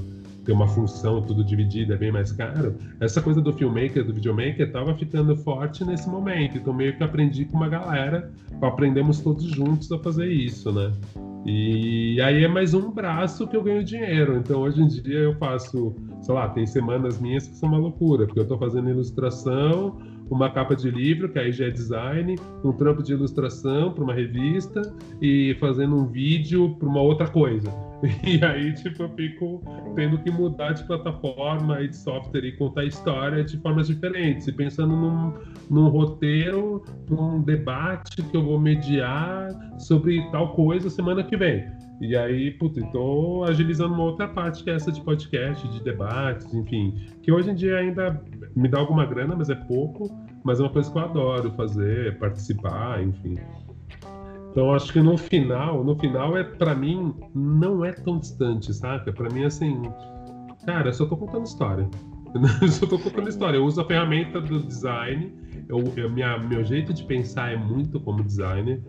tem 0.49 0.55
uma 0.55 0.67
função 0.67 1.21
tudo 1.21 1.45
dividido, 1.45 1.93
é 1.93 1.97
bem 1.99 2.11
mais 2.11 2.33
caro. 2.33 2.75
Essa 3.01 3.21
coisa 3.21 3.39
do 3.39 3.53
filmmaker, 3.53 4.03
do 4.03 4.15
videomaker, 4.15 4.67
estava 4.67 4.95
ficando 4.95 5.37
forte 5.37 5.85
nesse 5.85 6.09
momento. 6.09 6.57
Então 6.57 6.73
meio 6.73 6.97
que 6.97 7.05
aprendi 7.05 7.45
com 7.45 7.59
uma 7.59 7.69
galera, 7.69 8.33
aprendemos 8.63 9.21
todos 9.21 9.45
juntos 9.45 9.93
a 9.93 9.99
fazer 9.99 10.33
isso, 10.33 10.73
né? 10.73 10.91
E 11.45 12.19
aí 12.23 12.45
é 12.45 12.49
mais 12.49 12.73
um 12.73 12.91
braço 12.91 13.47
que 13.47 13.59
eu 13.59 13.63
ganho 13.63 13.85
dinheiro. 13.85 14.39
Então 14.39 14.63
hoje 14.63 14.81
em 14.81 14.89
dia 14.89 15.19
eu 15.19 15.35
faço, 15.35 15.95
sei 16.23 16.35
lá, 16.35 16.49
tem 16.49 16.67
semanas 16.67 17.21
minhas 17.21 17.47
que 17.47 17.55
são 17.55 17.69
uma 17.69 17.77
loucura, 17.77 18.25
porque 18.25 18.41
eu 18.41 18.45
estou 18.45 18.57
fazendo 18.57 18.89
ilustração, 18.89 19.99
uma 20.31 20.51
capa 20.51 20.75
de 20.77 20.91
livro, 20.91 21.29
que 21.29 21.39
aí 21.39 21.53
já 21.53 21.67
é 21.67 21.71
design, 21.71 22.37
um 22.65 22.73
trampo 22.73 23.03
de 23.03 23.13
ilustração 23.13 23.93
para 23.93 24.05
uma 24.05 24.15
revista 24.15 24.83
e 25.21 25.57
fazendo 25.59 25.97
um 25.97 26.07
vídeo 26.07 26.77
para 26.79 26.89
uma 26.89 27.01
outra 27.01 27.29
coisa. 27.29 27.73
E 28.25 28.45
aí, 28.45 28.73
tipo, 28.75 29.03
eu 29.03 29.09
fico 29.11 29.61
tendo 29.97 30.19
que 30.19 30.31
mudar 30.31 30.73
de 30.73 30.85
plataforma 30.85 31.81
e 31.83 31.89
de 31.89 31.97
software 31.97 32.45
e 32.45 32.53
contar 32.53 32.85
história 32.85 33.43
de 33.43 33.59
formas 33.59 33.89
diferentes. 33.89 34.47
E 34.47 34.53
pensando 34.53 34.95
num, 34.95 35.33
num 35.69 35.89
roteiro, 35.89 36.85
num 37.11 37.43
debate 37.43 38.23
que 38.23 38.37
eu 38.37 38.45
vou 38.45 38.61
mediar 38.61 39.49
sobre 39.81 40.23
tal 40.31 40.55
coisa 40.55 40.89
semana 40.89 41.25
que 41.25 41.37
vem. 41.37 41.67
E 42.01 42.17
aí, 42.17 42.53
puta, 42.53 42.81
estou 42.81 43.45
agilizando 43.45 43.95
uma 43.95 44.05
outra 44.05 44.29
parte 44.29 44.63
que 44.63 44.71
é 44.71 44.75
essa 44.75 44.93
de 44.93 45.01
podcast, 45.01 45.67
de 45.69 45.83
debates, 45.83 46.53
enfim, 46.55 46.95
que 47.23 47.33
hoje 47.33 47.51
em 47.51 47.55
dia 47.55 47.77
ainda 47.77 48.23
me 48.55 48.69
dá 48.69 48.79
alguma 48.79 49.05
grana, 49.05 49.35
mas 49.37 49.51
é 49.51 49.55
pouco, 49.55 50.09
mas 50.45 50.61
é 50.61 50.63
uma 50.63 50.71
coisa 50.71 50.91
que 50.91 50.97
eu 50.97 51.03
adoro 51.03 51.51
fazer, 51.53 52.17
participar, 52.19 53.03
enfim. 53.03 53.35
Então 54.51 54.73
acho 54.73 54.93
que 54.93 55.01
no 55.01 55.17
final, 55.17 55.85
no 55.85 55.97
final 55.97 56.37
é 56.37 56.45
para 56.45 56.75
mim 56.75 57.15
não 57.35 57.85
é 57.85 57.93
tão 57.93 58.19
distante, 58.19 58.73
saca? 58.73 59.13
Para 59.13 59.29
mim 59.33 59.45
assim, 59.45 59.83
cara, 60.65 60.89
eu 60.89 60.93
só 60.93 61.05
tô 61.05 61.17
contando 61.17 61.45
história. 61.45 61.89
eu 62.63 62.69
só 62.69 62.87
tô 62.87 62.99
contando 62.99 63.29
história. 63.29 63.57
Eu 63.57 63.65
uso 63.65 63.81
a 63.81 63.85
ferramenta 63.85 64.41
do 64.41 64.63
design. 64.63 65.33
Eu, 65.69 65.83
eu 65.97 66.11
minha, 66.11 66.39
meu 66.39 66.65
jeito 66.65 66.93
de 66.93 67.05
pensar 67.05 67.53
é 67.53 67.57
muito 67.57 68.01
como 68.01 68.23
designer. 68.23 68.83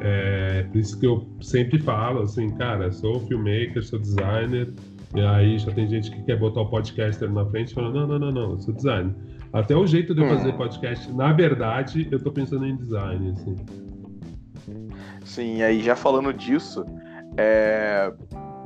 É, 0.00 0.64
por 0.64 0.78
isso 0.78 0.98
que 0.98 1.06
eu 1.06 1.26
sempre 1.40 1.78
falo 1.78 2.22
assim, 2.22 2.50
cara, 2.56 2.90
sou 2.92 3.20
filmmaker, 3.26 3.82
sou 3.82 3.98
designer, 3.98 4.72
e 5.14 5.20
aí 5.20 5.58
já 5.58 5.72
tem 5.72 5.88
gente 5.88 6.10
que 6.10 6.22
quer 6.24 6.38
botar 6.38 6.60
o 6.60 6.68
podcaster 6.68 7.30
na 7.30 7.46
frente 7.46 7.70
e 7.70 7.74
fala, 7.74 7.90
não, 7.90 8.06
não, 8.06 8.18
não, 8.18 8.32
não, 8.32 8.50
eu 8.52 8.58
sou 8.58 8.74
designer. 8.74 9.14
Até 9.52 9.74
o 9.74 9.86
jeito 9.86 10.14
de 10.14 10.20
eu 10.20 10.28
fazer 10.28 10.50
hum. 10.50 10.56
podcast, 10.56 11.12
na 11.12 11.32
verdade, 11.32 12.06
eu 12.10 12.22
tô 12.22 12.30
pensando 12.30 12.66
em 12.66 12.76
design, 12.76 13.30
assim. 13.30 13.56
Sim, 15.24 15.62
aí 15.62 15.80
já 15.80 15.96
falando 15.96 16.32
disso, 16.32 16.84
é... 17.36 18.12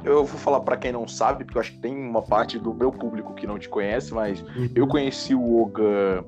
eu 0.04 0.24
vou 0.24 0.38
falar 0.38 0.60
para 0.60 0.76
quem 0.76 0.90
não 0.90 1.06
sabe, 1.06 1.44
porque 1.44 1.58
eu 1.58 1.60
acho 1.60 1.72
que 1.72 1.78
tem 1.78 1.94
uma 1.96 2.22
parte 2.22 2.58
do 2.58 2.74
meu 2.74 2.90
público 2.90 3.34
que 3.34 3.46
não 3.46 3.58
te 3.58 3.68
conhece, 3.68 4.12
mas 4.12 4.40
uhum. 4.42 4.68
eu 4.74 4.86
conheci 4.86 5.34
o 5.34 5.62
Oga 5.62 6.24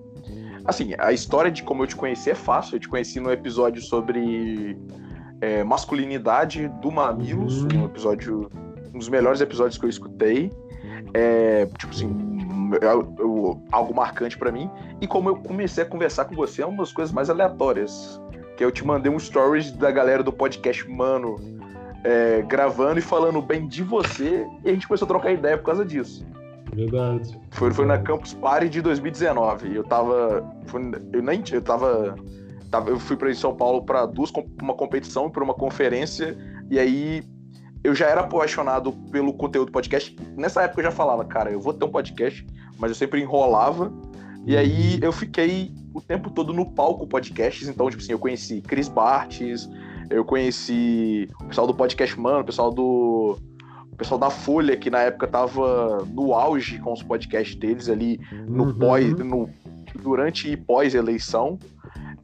Assim, 0.64 0.94
a 0.98 1.12
história 1.12 1.50
de 1.50 1.62
como 1.62 1.82
eu 1.82 1.86
te 1.86 1.96
conheci 1.96 2.30
é 2.30 2.34
fácil. 2.34 2.76
Eu 2.76 2.80
te 2.80 2.88
conheci 2.88 3.18
no 3.20 3.30
episódio 3.32 3.82
sobre 3.82 4.76
é, 5.40 5.64
masculinidade 5.64 6.68
do 6.80 6.90
Mamilos, 6.90 7.64
um 7.64 7.84
episódio, 7.84 8.48
um 8.94 8.98
dos 8.98 9.08
melhores 9.08 9.40
episódios 9.40 9.76
que 9.78 9.84
eu 9.84 9.90
escutei. 9.90 10.50
É, 11.14 11.66
tipo 11.78 11.92
assim, 11.92 12.32
eu, 12.80 13.14
eu, 13.18 13.62
algo 13.72 13.94
marcante 13.94 14.38
para 14.38 14.52
mim. 14.52 14.70
E 15.00 15.06
como 15.06 15.28
eu 15.28 15.36
comecei 15.36 15.82
a 15.82 15.86
conversar 15.86 16.26
com 16.26 16.34
você, 16.34 16.62
é 16.62 16.66
uma 16.66 16.78
das 16.78 16.92
coisas 16.92 17.12
mais 17.12 17.28
aleatórias. 17.28 18.20
Que 18.56 18.64
eu 18.64 18.70
te 18.70 18.86
mandei 18.86 19.10
um 19.10 19.18
stories 19.18 19.72
da 19.72 19.90
galera 19.90 20.22
do 20.22 20.32
podcast 20.32 20.88
Mano 20.88 21.36
é, 22.04 22.42
gravando 22.42 22.98
e 22.98 23.02
falando 23.02 23.40
bem 23.40 23.66
de 23.66 23.82
você, 23.82 24.46
e 24.64 24.70
a 24.70 24.72
gente 24.72 24.86
começou 24.86 25.06
a 25.06 25.08
trocar 25.08 25.32
ideia 25.32 25.56
por 25.56 25.64
causa 25.64 25.84
disso. 25.84 26.26
Verdade. 26.74 27.38
Foi, 27.50 27.72
foi 27.72 27.84
na 27.84 27.98
Campus 27.98 28.32
Party 28.34 28.68
de 28.68 28.80
2019. 28.80 29.76
Eu 29.76 29.84
tava. 29.84 30.42
Foi, 30.66 30.80
eu 31.12 31.22
nem. 31.22 31.42
Eu 31.52 31.60
tava, 31.60 32.16
tava. 32.70 32.90
Eu 32.90 32.98
fui 32.98 33.16
para 33.16 33.32
São 33.34 33.54
Paulo 33.54 33.82
para 33.84 34.06
duas 34.06 34.32
uma 34.60 34.74
competição 34.74 35.30
para 35.30 35.44
uma 35.44 35.54
conferência. 35.54 36.36
E 36.70 36.78
aí 36.78 37.22
eu 37.84 37.94
já 37.94 38.06
era 38.06 38.22
apaixonado 38.22 38.92
pelo 39.10 39.34
conteúdo 39.34 39.66
do 39.66 39.72
podcast. 39.72 40.16
Nessa 40.36 40.62
época 40.62 40.80
eu 40.80 40.84
já 40.84 40.90
falava, 40.90 41.24
cara, 41.24 41.50
eu 41.50 41.60
vou 41.60 41.74
ter 41.74 41.84
um 41.84 41.90
podcast, 41.90 42.46
mas 42.78 42.90
eu 42.90 42.94
sempre 42.94 43.20
enrolava. 43.20 43.92
E 44.46 44.56
aí 44.56 44.98
eu 45.02 45.12
fiquei 45.12 45.72
o 45.92 46.00
tempo 46.00 46.30
todo 46.30 46.52
no 46.52 46.70
palco 46.72 47.06
podcasts. 47.06 47.68
Então, 47.68 47.90
tipo 47.90 48.02
assim, 48.02 48.12
eu 48.12 48.18
conheci 48.18 48.62
Chris 48.62 48.88
Bartes, 48.88 49.68
eu 50.08 50.24
conheci 50.24 51.28
o 51.40 51.44
pessoal 51.44 51.66
do 51.66 51.74
Podcast 51.74 52.18
Mano, 52.18 52.40
o 52.40 52.44
pessoal 52.44 52.70
do 52.72 53.38
o 53.92 53.96
pessoal 53.96 54.18
da 54.18 54.30
Folha, 54.30 54.76
que 54.76 54.90
na 54.90 55.00
época 55.00 55.26
tava 55.26 56.04
no 56.06 56.34
auge 56.34 56.78
com 56.78 56.92
os 56.92 57.02
podcasts 57.02 57.54
deles 57.54 57.88
ali 57.88 58.18
no 58.48 58.64
uhum. 58.64 58.78
pós, 58.78 59.18
no, 59.18 59.50
durante 60.02 60.50
e 60.50 60.56
pós-eleição. 60.56 61.58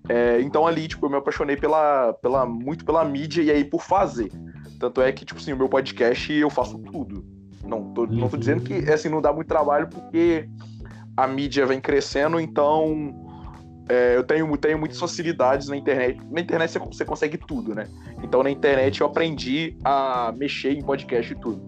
É, 0.09 0.41
então 0.41 0.67
ali, 0.67 0.89
tipo, 0.89 1.05
eu 1.05 1.11
me 1.11 1.17
apaixonei 1.17 1.57
pela, 1.57 2.15
pela, 2.15 2.47
muito 2.47 2.85
pela 2.85 3.05
mídia 3.05 3.43
e 3.43 3.51
aí 3.51 3.65
por 3.65 3.83
fazer. 3.83 4.33
Tanto 4.81 5.03
é 5.03 5.13
que, 5.13 5.25
tipo 5.25 5.39
assim, 5.39 5.53
o 5.53 5.57
meu 5.57 5.69
podcast 5.69 6.33
eu 6.33 6.49
faço 6.49 6.79
tudo. 6.79 7.25
Não 7.63 7.93
tô, 7.93 8.07
não 8.07 8.29
tô 8.29 8.37
uhum. 8.37 8.41
dizendo 8.41 8.63
que, 8.63 8.91
assim, 8.91 9.11
não 9.11 9.21
dá 9.21 9.31
muito 9.31 9.49
trabalho 9.49 9.89
porque 9.89 10.49
a 11.15 11.27
mídia 11.27 11.67
vem 11.67 11.81
crescendo, 11.81 12.41
então 12.41 13.28
é, 13.89 14.17
eu 14.17 14.23
tenho, 14.23 14.57
tenho 14.57 14.79
muitas 14.79 14.99
facilidades 14.99 15.69
na 15.69 15.77
internet. 15.77 16.21
Na 16.31 16.41
internet 16.41 16.71
você, 16.73 16.79
você, 16.79 17.05
consegue 17.05 17.39
tudo, 17.39 17.75
né? 17.75 17.89
Então 18.23 18.43
na 18.43 18.51
internet 18.51 19.01
eu 19.01 19.07
aprendi 19.07 19.77
a 19.85 20.33
mexer 20.37 20.73
em 20.73 20.83
podcast 20.83 21.33
e 21.33 21.37
tudo. 21.37 21.63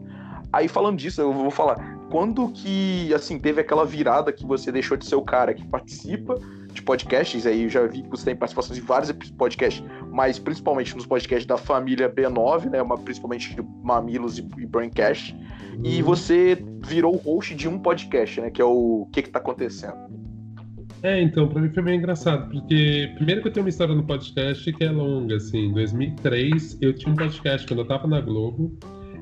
Aí 0.52 0.68
falando 0.68 0.98
disso, 0.98 1.20
eu 1.20 1.32
vou 1.32 1.50
falar, 1.50 1.98
quando 2.10 2.48
que 2.48 3.12
assim 3.14 3.38
teve 3.38 3.60
aquela 3.60 3.86
virada 3.86 4.32
que 4.32 4.44
você 4.44 4.70
deixou 4.70 4.96
de 4.96 5.06
ser 5.06 5.14
o 5.14 5.22
cara 5.22 5.54
que 5.54 5.66
participa 5.66 6.34
de 6.72 6.82
podcasts, 6.82 7.46
aí 7.46 7.64
eu 7.64 7.68
já 7.68 7.86
vi 7.86 8.02
que 8.02 8.08
você 8.08 8.26
tem 8.26 8.36
participações 8.36 8.78
em 8.78 8.82
vários 8.82 9.12
podcasts, 9.36 9.82
mas 10.10 10.38
principalmente 10.38 10.94
nos 10.94 11.06
podcasts 11.06 11.46
da 11.46 11.56
família 11.56 12.08
B9, 12.08 12.70
né, 12.70 12.82
uma, 12.82 12.96
principalmente 12.96 13.56
Mamilos 13.82 14.38
e, 14.38 14.48
e 14.58 14.66
Braincast, 14.66 15.34
uhum. 15.34 15.82
e 15.84 16.02
você 16.02 16.58
virou 16.80 17.14
o 17.14 17.18
host 17.18 17.54
de 17.54 17.68
um 17.68 17.78
podcast, 17.78 18.40
né, 18.40 18.50
que 18.50 18.62
é 18.62 18.64
o 18.64 19.08
Que 19.12 19.22
Que 19.22 19.30
Tá 19.30 19.38
Acontecendo. 19.38 20.29
É, 21.02 21.20
então, 21.22 21.48
pra 21.48 21.62
mim 21.62 21.70
foi 21.70 21.82
meio 21.82 21.96
engraçado, 21.96 22.50
porque 22.50 23.10
primeiro 23.14 23.40
que 23.40 23.48
eu 23.48 23.52
tenho 23.52 23.64
uma 23.64 23.70
história 23.70 23.94
no 23.94 24.02
podcast 24.02 24.70
que 24.70 24.84
é 24.84 24.90
longa, 24.90 25.36
assim, 25.36 25.66
em 25.66 25.72
2003 25.72 26.78
eu 26.82 26.92
tinha 26.92 27.10
um 27.10 27.16
podcast, 27.16 27.66
quando 27.66 27.80
eu 27.80 27.86
tava 27.86 28.06
na 28.06 28.20
Globo, 28.20 28.70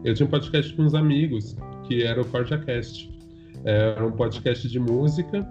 eu 0.04 0.12
tinha 0.12 0.26
um 0.26 0.30
podcast 0.30 0.74
com 0.74 0.82
uns 0.82 0.94
amigos, 0.94 1.56
que 1.86 2.02
era 2.02 2.20
o 2.20 2.24
CordiaCast. 2.24 3.08
Era 3.64 4.04
um 4.04 4.12
podcast 4.12 4.68
de 4.68 4.78
música, 4.78 5.46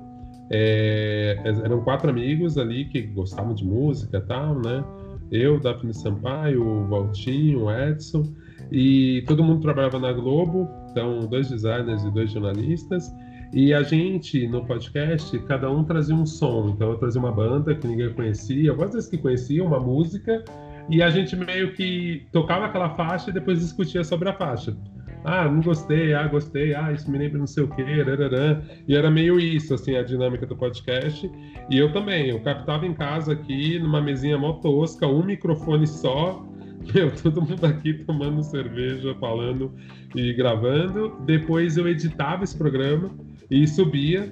é, 0.49 1.37
eram 1.63 1.81
quatro 1.81 2.09
amigos 2.09 2.57
ali 2.57 2.85
que 2.85 3.01
gostavam 3.01 3.53
de 3.53 3.65
música 3.65 4.17
e 4.17 4.21
tal, 4.21 4.59
né? 4.59 4.83
Eu, 5.31 5.59
Daphne 5.59 5.93
Sampaio, 5.93 6.65
o 6.65 6.87
Valtinho, 6.87 7.65
o 7.65 7.71
Edson, 7.71 8.23
e 8.71 9.23
todo 9.27 9.43
mundo 9.43 9.61
trabalhava 9.61 9.99
na 9.99 10.13
Globo, 10.13 10.69
então 10.91 11.19
dois 11.21 11.49
designers 11.49 12.03
e 12.03 12.11
dois 12.11 12.31
jornalistas. 12.31 13.11
E 13.53 13.73
a 13.73 13.81
gente, 13.81 14.45
no 14.47 14.65
podcast, 14.65 15.37
cada 15.39 15.71
um 15.71 15.83
trazia 15.83 16.15
um 16.15 16.25
som. 16.25 16.73
Então 16.75 16.91
eu 16.91 16.97
trazia 16.97 17.19
uma 17.19 17.31
banda 17.31 17.73
que 17.73 17.87
ninguém 17.87 18.13
conhecia, 18.13 18.71
algumas 18.71 18.93
vezes 18.93 19.09
que 19.09 19.17
conhecia, 19.17 19.63
uma 19.63 19.79
música, 19.79 20.43
e 20.89 21.01
a 21.01 21.09
gente 21.09 21.35
meio 21.35 21.73
que 21.73 22.27
tocava 22.31 22.65
aquela 22.65 22.89
faixa 22.91 23.29
e 23.29 23.33
depois 23.33 23.59
discutia 23.59 24.03
sobre 24.03 24.29
a 24.29 24.33
faixa. 24.33 24.75
Ah, 25.23 25.45
não 25.45 25.61
gostei, 25.61 26.13
ah, 26.13 26.27
gostei, 26.27 26.73
ah, 26.73 26.91
isso 26.91 27.09
me 27.09 27.17
lembra 27.17 27.39
não 27.39 27.47
sei 27.47 27.63
o 27.63 27.67
quê, 27.67 27.83
rararã. 27.83 28.61
e 28.87 28.95
era 28.95 29.09
meio 29.11 29.39
isso, 29.39 29.73
assim, 29.73 29.95
a 29.95 30.03
dinâmica 30.03 30.45
do 30.45 30.55
podcast. 30.55 31.29
E 31.69 31.77
eu 31.77 31.91
também, 31.91 32.29
eu 32.29 32.39
captava 32.41 32.85
em 32.85 32.93
casa 32.93 33.33
aqui, 33.33 33.79
numa 33.79 33.99
mesinha 33.99 34.37
mó 34.37 34.53
tosca, 34.53 35.07
um 35.07 35.23
microfone 35.23 35.85
só, 35.85 36.45
meu, 36.93 37.11
todo 37.11 37.41
mundo 37.41 37.65
aqui 37.65 37.93
tomando 38.05 38.41
cerveja, 38.43 39.15
falando 39.19 39.73
e 40.15 40.33
gravando. 40.33 41.17
Depois 41.25 41.75
eu 41.75 41.87
editava 41.87 42.43
esse 42.43 42.57
programa 42.57 43.09
e 43.49 43.67
subia. 43.67 44.31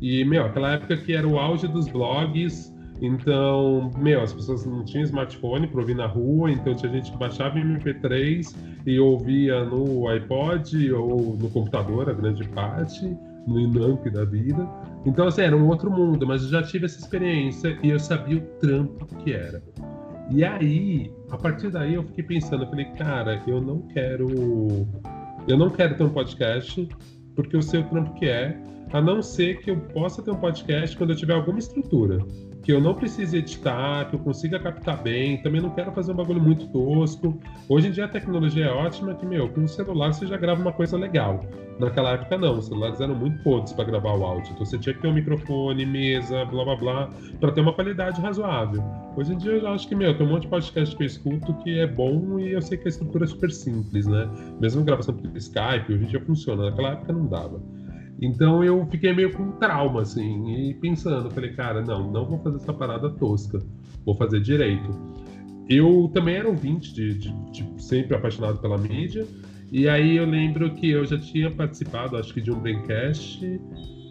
E, 0.00 0.24
meu, 0.24 0.44
aquela 0.44 0.72
época 0.72 0.96
que 0.96 1.12
era 1.12 1.26
o 1.26 1.38
auge 1.38 1.68
dos 1.68 1.88
blogs, 1.88 2.72
então, 3.02 3.90
meu, 3.98 4.22
as 4.22 4.32
pessoas 4.32 4.64
não 4.64 4.84
tinham 4.84 5.02
smartphone 5.02 5.66
para 5.66 5.80
ouvir 5.80 5.96
na 5.96 6.06
rua, 6.06 6.52
então 6.52 6.72
tinha 6.72 6.92
gente 6.92 7.10
que 7.10 7.18
baixava 7.18 7.58
em 7.58 7.76
MP3 7.76 8.54
e 8.86 9.00
ouvia 9.00 9.64
no 9.64 10.06
iPod 10.06 10.92
ou 10.92 11.36
no 11.36 11.50
computador, 11.50 12.08
a 12.08 12.12
grande 12.12 12.48
parte, 12.50 13.04
no 13.46 13.58
Inamp 13.58 14.06
da 14.06 14.24
vida. 14.24 14.68
Então, 15.04 15.26
assim, 15.26 15.42
era 15.42 15.56
um 15.56 15.66
outro 15.66 15.90
mundo, 15.90 16.24
mas 16.24 16.44
eu 16.44 16.50
já 16.50 16.62
tive 16.62 16.86
essa 16.86 17.00
experiência 17.00 17.76
e 17.82 17.90
eu 17.90 17.98
sabia 17.98 18.38
o 18.38 18.40
trampo 18.60 19.04
que 19.16 19.32
era. 19.32 19.60
E 20.30 20.44
aí, 20.44 21.12
a 21.28 21.36
partir 21.36 21.70
daí, 21.70 21.94
eu 21.94 22.04
fiquei 22.04 22.22
pensando, 22.22 22.62
eu 22.62 22.70
falei, 22.70 22.84
cara, 22.96 23.42
eu 23.48 23.60
não 23.60 23.80
quero. 23.88 24.28
Eu 25.48 25.58
não 25.58 25.70
quero 25.70 25.96
ter 25.96 26.04
um 26.04 26.10
podcast, 26.10 26.88
porque 27.34 27.56
eu 27.56 27.62
sei 27.62 27.80
o 27.80 27.88
trampo 27.88 28.14
que 28.14 28.26
é, 28.26 28.56
a 28.92 29.00
não 29.00 29.22
ser 29.22 29.60
que 29.60 29.70
eu 29.70 29.80
possa 29.80 30.22
ter 30.22 30.30
um 30.30 30.36
podcast 30.36 30.96
quando 30.96 31.10
eu 31.10 31.16
tiver 31.16 31.34
alguma 31.34 31.58
estrutura 31.58 32.18
que 32.62 32.72
eu 32.72 32.80
não 32.80 32.94
precise 32.94 33.36
editar, 33.36 34.08
que 34.08 34.14
eu 34.14 34.20
consiga 34.20 34.58
captar 34.58 35.02
bem, 35.02 35.42
também 35.42 35.60
não 35.60 35.70
quero 35.70 35.90
fazer 35.92 36.12
um 36.12 36.14
bagulho 36.14 36.40
muito 36.40 36.68
tosco. 36.68 37.38
Hoje 37.68 37.88
em 37.88 37.90
dia 37.90 38.04
a 38.04 38.08
tecnologia 38.08 38.66
é 38.66 38.70
ótima, 38.70 39.14
que, 39.14 39.26
meu, 39.26 39.48
com 39.48 39.64
o 39.64 39.68
celular 39.68 40.12
você 40.12 40.26
já 40.26 40.36
grava 40.36 40.60
uma 40.60 40.72
coisa 40.72 40.96
legal. 40.96 41.44
Naquela 41.80 42.12
época 42.12 42.38
não, 42.38 42.58
os 42.58 42.66
celulares 42.66 43.00
eram 43.00 43.14
muito 43.14 43.42
podres 43.42 43.72
para 43.72 43.84
gravar 43.84 44.14
o 44.14 44.24
áudio, 44.24 44.52
então 44.52 44.64
você 44.64 44.78
tinha 44.78 44.94
que 44.94 45.00
ter 45.00 45.08
um 45.08 45.14
microfone, 45.14 45.84
mesa, 45.84 46.44
blá 46.44 46.64
blá 46.64 46.76
blá, 46.76 47.10
para 47.40 47.50
ter 47.50 47.60
uma 47.60 47.72
qualidade 47.72 48.20
razoável. 48.20 48.82
Hoje 49.16 49.32
em 49.32 49.38
dia 49.38 49.52
eu 49.52 49.68
acho 49.68 49.88
que, 49.88 49.94
meu, 49.94 50.16
tem 50.16 50.24
um 50.24 50.30
monte 50.30 50.42
de 50.42 50.48
podcast 50.48 50.94
que 50.94 51.02
eu 51.02 51.06
escuto 51.06 51.54
que 51.64 51.80
é 51.80 51.86
bom 51.86 52.38
e 52.38 52.52
eu 52.52 52.62
sei 52.62 52.78
que 52.78 52.86
a 52.86 52.90
estrutura 52.90 53.24
é 53.24 53.26
super 53.26 53.50
simples, 53.50 54.06
né? 54.06 54.28
Mesmo 54.60 54.84
gravação 54.84 55.14
por 55.14 55.36
Skype, 55.36 55.92
hoje 55.92 56.04
em 56.04 56.06
dia 56.06 56.20
funciona, 56.20 56.70
naquela 56.70 56.90
época 56.90 57.12
não 57.12 57.26
dava. 57.26 57.60
Então 58.22 58.62
eu 58.62 58.86
fiquei 58.86 59.12
meio 59.12 59.32
com 59.32 59.50
trauma, 59.50 60.02
assim, 60.02 60.70
e 60.70 60.74
pensando, 60.74 61.28
falei, 61.28 61.50
cara, 61.54 61.82
não, 61.82 62.08
não 62.08 62.24
vou 62.24 62.38
fazer 62.38 62.58
essa 62.58 62.72
parada 62.72 63.10
tosca, 63.10 63.58
vou 64.06 64.14
fazer 64.14 64.40
direito. 64.40 64.88
Eu 65.68 66.08
também 66.14 66.36
era 66.36 66.48
ouvinte, 66.48 66.94
de, 66.94 67.14
de, 67.14 67.32
de 67.50 67.82
sempre 67.82 68.14
apaixonado 68.14 68.58
pela 68.58 68.78
mídia, 68.78 69.26
e 69.72 69.88
aí 69.88 70.18
eu 70.18 70.24
lembro 70.24 70.72
que 70.72 70.88
eu 70.90 71.04
já 71.04 71.18
tinha 71.18 71.50
participado, 71.50 72.16
acho 72.16 72.32
que 72.32 72.40
de 72.40 72.52
um 72.52 72.60
Braincast, 72.60 73.44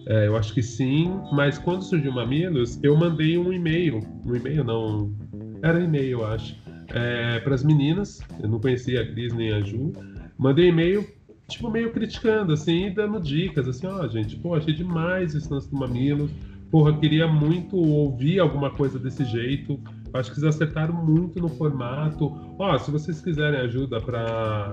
é, 0.05 0.28
eu 0.28 0.36
acho 0.36 0.53
que 0.53 0.62
sim, 0.62 1.09
mas 1.32 1.57
quando 1.57 1.82
surgiu 1.82 2.12
o 2.12 2.16
Mamilos, 2.16 2.78
eu 2.84 2.97
mandei 2.97 3.38
um 3.38 3.53
e-mail, 3.53 4.01
um 4.26 4.36
e-mail 4.36 4.66
não, 4.66 5.16
era 5.62 5.80
e-mail, 5.80 6.20
eu 6.20 6.26
acho, 6.26 6.53
é, 6.93 7.39
para 7.39 7.55
as 7.55 7.64
meninas, 7.64 8.20
eu 8.43 8.49
não 8.49 8.59
conhecia 8.59 9.03
a 9.03 9.07
Cris 9.07 9.34
nem 9.34 9.53
a 9.53 9.62
Ju, 9.62 9.93
mandei 10.38 10.68
e-mail 10.68 11.07
tipo, 11.51 11.69
meio 11.69 11.91
criticando, 11.91 12.53
assim, 12.53 12.87
e 12.87 12.89
dando 12.89 13.19
dicas, 13.19 13.67
assim, 13.67 13.87
ó, 13.87 14.03
oh, 14.03 14.07
gente, 14.07 14.35
pô, 14.37 14.55
achei 14.55 14.73
demais 14.73 15.35
esse 15.35 15.51
lance 15.51 15.69
do 15.69 15.77
mamilo, 15.77 16.29
porra, 16.69 16.97
queria 16.97 17.27
muito 17.27 17.75
ouvir 17.75 18.39
alguma 18.39 18.69
coisa 18.69 18.97
desse 18.97 19.25
jeito, 19.25 19.79
acho 20.13 20.31
que 20.31 20.39
eles 20.39 20.55
acertaram 20.55 20.93
muito 20.93 21.39
no 21.39 21.49
formato, 21.49 22.31
ó, 22.57 22.75
oh, 22.75 22.79
se 22.79 22.89
vocês 22.91 23.21
quiserem 23.21 23.59
ajuda 23.59 23.99
para 23.99 24.21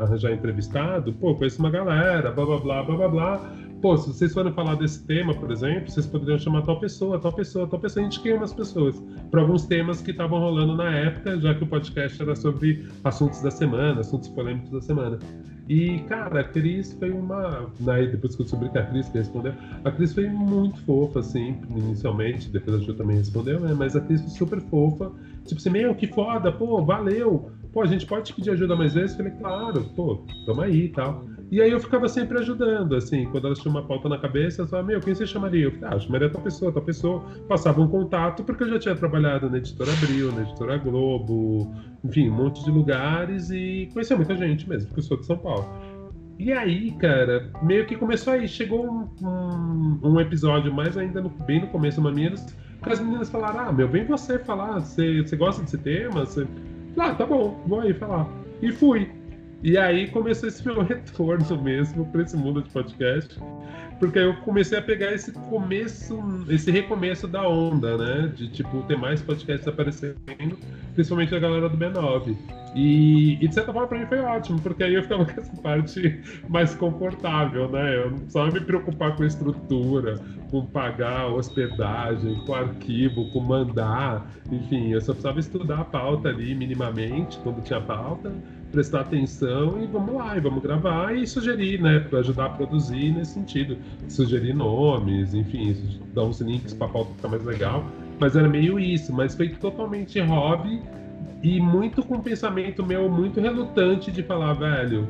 arranjar 0.02 0.32
entrevistado, 0.32 1.12
pô, 1.12 1.34
conheço 1.34 1.58
uma 1.58 1.70
galera, 1.70 2.30
blá, 2.30 2.44
blá, 2.44 2.58
blá, 2.58 2.82
blá, 2.82 2.96
blá, 2.96 3.08
blá, 3.08 3.52
pô, 3.80 3.96
se 3.96 4.08
vocês 4.08 4.32
forem 4.32 4.52
falar 4.52 4.74
desse 4.74 5.04
tema, 5.04 5.34
por 5.34 5.50
exemplo, 5.50 5.90
vocês 5.90 6.06
poderiam 6.06 6.38
chamar 6.38 6.62
tal 6.62 6.78
pessoa, 6.78 7.18
tal 7.18 7.32
pessoa, 7.32 7.66
tal 7.66 7.78
pessoa. 7.78 8.08
Queima 8.08 8.38
umas 8.38 8.52
pessoas 8.52 9.02
para 9.30 9.40
alguns 9.40 9.66
temas 9.66 10.00
que 10.00 10.10
estavam 10.10 10.38
rolando 10.38 10.76
na 10.76 10.90
época, 10.90 11.38
já 11.38 11.54
que 11.54 11.62
o 11.62 11.66
podcast 11.66 12.20
era 12.20 12.34
sobre 12.34 12.86
assuntos 13.04 13.40
da 13.40 13.50
semana, 13.50 14.00
assuntos 14.00 14.28
polêmicos 14.28 14.70
da 14.70 14.80
semana. 14.80 15.18
E, 15.68 15.98
cara, 16.08 16.40
a 16.40 16.44
Cris 16.44 16.94
foi 16.94 17.10
uma. 17.10 17.70
Né, 17.80 18.06
depois 18.06 18.34
que 18.34 18.40
eu 18.40 18.44
descobri 18.44 18.70
que 18.70 18.78
a 18.78 18.86
Cris 18.86 19.08
que 19.08 19.18
respondeu, 19.18 19.52
a 19.84 19.90
Cris 19.90 20.14
foi 20.14 20.26
muito 20.28 20.80
fofa, 20.82 21.20
assim, 21.20 21.54
inicialmente, 21.70 22.48
depois 22.48 22.76
a 22.76 22.80
Ju 22.80 22.94
também 22.94 23.18
respondeu, 23.18 23.60
né? 23.60 23.74
Mas 23.76 23.94
a 23.94 24.00
Cris 24.00 24.20
foi 24.22 24.30
super 24.30 24.60
fofa. 24.62 25.12
Tipo 25.44 25.60
assim, 25.60 25.70
meu, 25.70 25.94
que 25.94 26.06
foda, 26.06 26.50
pô, 26.50 26.82
valeu. 26.82 27.50
Pô, 27.72 27.82
a 27.82 27.86
gente 27.86 28.06
pode 28.06 28.32
pedir 28.32 28.50
ajuda 28.50 28.74
mais 28.74 28.94
vezes? 28.94 29.14
Falei, 29.14 29.32
claro, 29.32 29.84
pô, 29.94 30.18
tamo 30.46 30.62
aí 30.62 30.84
e 30.84 30.88
tal. 30.88 31.22
E 31.50 31.62
aí 31.62 31.70
eu 31.70 31.80
ficava 31.80 32.08
sempre 32.08 32.38
ajudando, 32.38 32.94
assim, 32.94 33.24
quando 33.26 33.46
elas 33.46 33.58
tinham 33.58 33.74
uma 33.74 33.82
pauta 33.82 34.08
na 34.08 34.18
cabeça, 34.18 34.60
elas 34.60 34.70
falavam, 34.70 34.92
meu, 34.92 35.00
quem 35.00 35.14
você 35.14 35.26
chamaria? 35.26 35.64
Eu 35.64 35.72
falei, 35.72 35.96
ah, 35.96 35.98
chamaria 35.98 36.30
tal 36.30 36.42
pessoa, 36.42 36.70
tal 36.70 36.82
pessoa. 36.82 37.20
Passava 37.48 37.80
um 37.80 37.88
contato, 37.88 38.44
porque 38.44 38.64
eu 38.64 38.68
já 38.68 38.78
tinha 38.78 38.94
trabalhado 38.94 39.48
na 39.48 39.56
Editora 39.56 39.90
Abril, 39.92 40.30
na 40.32 40.42
Editora 40.42 40.76
Globo, 40.76 41.74
enfim, 42.04 42.28
um 42.28 42.34
monte 42.34 42.62
de 42.62 42.70
lugares 42.70 43.50
e 43.50 43.88
conhecia 43.92 44.16
muita 44.16 44.36
gente 44.36 44.68
mesmo, 44.68 44.88
porque 44.88 45.00
eu 45.00 45.04
sou 45.04 45.16
de 45.16 45.24
São 45.24 45.38
Paulo. 45.38 45.66
E 46.38 46.52
aí, 46.52 46.92
cara, 46.92 47.50
meio 47.62 47.86
que 47.86 47.96
começou 47.96 48.34
aí, 48.34 48.46
chegou 48.46 48.86
um, 48.86 49.08
um, 49.22 50.00
um 50.04 50.20
episódio 50.20 50.72
mais 50.72 50.96
ainda 50.96 51.20
no, 51.20 51.30
bem 51.30 51.62
no 51.62 51.66
começo, 51.68 52.00
uma 52.00 52.12
meninas, 52.12 52.44
que 52.82 52.92
as 52.92 53.00
meninas 53.00 53.28
falaram, 53.28 53.60
ah, 53.60 53.72
meu, 53.72 53.88
vem 53.88 54.04
você 54.04 54.38
falar, 54.38 54.80
você, 54.80 55.22
você 55.22 55.34
gosta 55.34 55.62
desse 55.62 55.78
tema? 55.78 56.24
Você... 56.24 56.46
Ah, 56.96 57.14
tá 57.14 57.26
bom, 57.26 57.60
vou 57.66 57.80
aí 57.80 57.92
falar. 57.94 58.28
E 58.62 58.70
fui. 58.70 59.17
E 59.62 59.76
aí 59.76 60.08
começou 60.08 60.48
esse 60.48 60.64
meu 60.64 60.82
retorno 60.84 61.62
mesmo 61.62 62.06
para 62.06 62.22
esse 62.22 62.36
mundo 62.36 62.62
de 62.62 62.70
podcast, 62.70 63.36
porque 63.98 64.18
aí 64.18 64.24
eu 64.24 64.36
comecei 64.36 64.78
a 64.78 64.82
pegar 64.82 65.12
esse 65.12 65.32
começo, 65.32 66.16
esse 66.48 66.70
recomeço 66.70 67.26
da 67.26 67.48
onda, 67.48 67.96
né? 67.98 68.32
De 68.34 68.48
tipo 68.48 68.82
ter 68.82 68.96
mais 68.96 69.20
podcasts 69.20 69.66
aparecendo, 69.66 70.16
principalmente 70.94 71.34
a 71.34 71.38
galera 71.40 71.68
do 71.68 71.76
B9. 71.76 72.36
E, 72.76 73.42
e 73.42 73.48
de 73.48 73.54
certa 73.54 73.72
forma 73.72 73.88
para 73.88 73.98
mim 73.98 74.06
foi 74.06 74.20
ótimo, 74.20 74.60
porque 74.60 74.84
aí 74.84 74.94
eu 74.94 75.02
ficava 75.02 75.24
com 75.26 75.40
essa 75.40 75.56
parte 75.60 76.20
mais 76.48 76.74
confortável, 76.76 77.68
né? 77.68 77.96
Eu 77.96 78.10
não 78.10 78.18
precisava 78.18 78.50
me 78.52 78.60
preocupar 78.60 79.16
com 79.16 79.24
estrutura, 79.24 80.20
com 80.50 80.64
pagar 80.66 81.26
hospedagem, 81.26 82.36
com 82.46 82.54
arquivo, 82.54 83.28
com 83.32 83.40
mandar, 83.40 84.30
enfim, 84.52 84.92
eu 84.92 85.00
só 85.00 85.12
precisava 85.12 85.40
estudar 85.40 85.80
a 85.80 85.84
pauta 85.84 86.28
ali 86.28 86.54
minimamente 86.54 87.38
quando 87.38 87.60
tinha 87.62 87.80
pauta 87.80 88.32
prestar 88.70 89.00
atenção 89.00 89.82
e 89.82 89.86
vamos 89.86 90.14
lá, 90.14 90.36
e 90.36 90.40
vamos 90.40 90.62
gravar 90.62 91.14
e 91.14 91.26
sugerir, 91.26 91.80
né, 91.80 92.00
para 92.00 92.20
ajudar 92.20 92.46
a 92.46 92.50
produzir 92.50 93.12
nesse 93.12 93.32
sentido, 93.32 93.76
sugerir 94.08 94.54
nomes, 94.54 95.34
enfim, 95.34 95.76
dar 96.14 96.24
uns 96.24 96.40
links 96.40 96.74
para 96.74 96.88
pauta 96.88 97.12
ficar 97.14 97.28
mais 97.28 97.44
legal. 97.44 97.84
Mas 98.20 98.36
era 98.36 98.48
meio 98.48 98.78
isso, 98.78 99.12
mas 99.12 99.34
feito 99.34 99.58
totalmente 99.58 100.20
hobby 100.20 100.82
e 101.42 101.60
muito 101.60 102.02
com 102.02 102.20
pensamento 102.20 102.84
meu 102.84 103.08
muito 103.08 103.40
relutante 103.40 104.10
de 104.10 104.22
falar, 104.22 104.54
velho, 104.54 105.08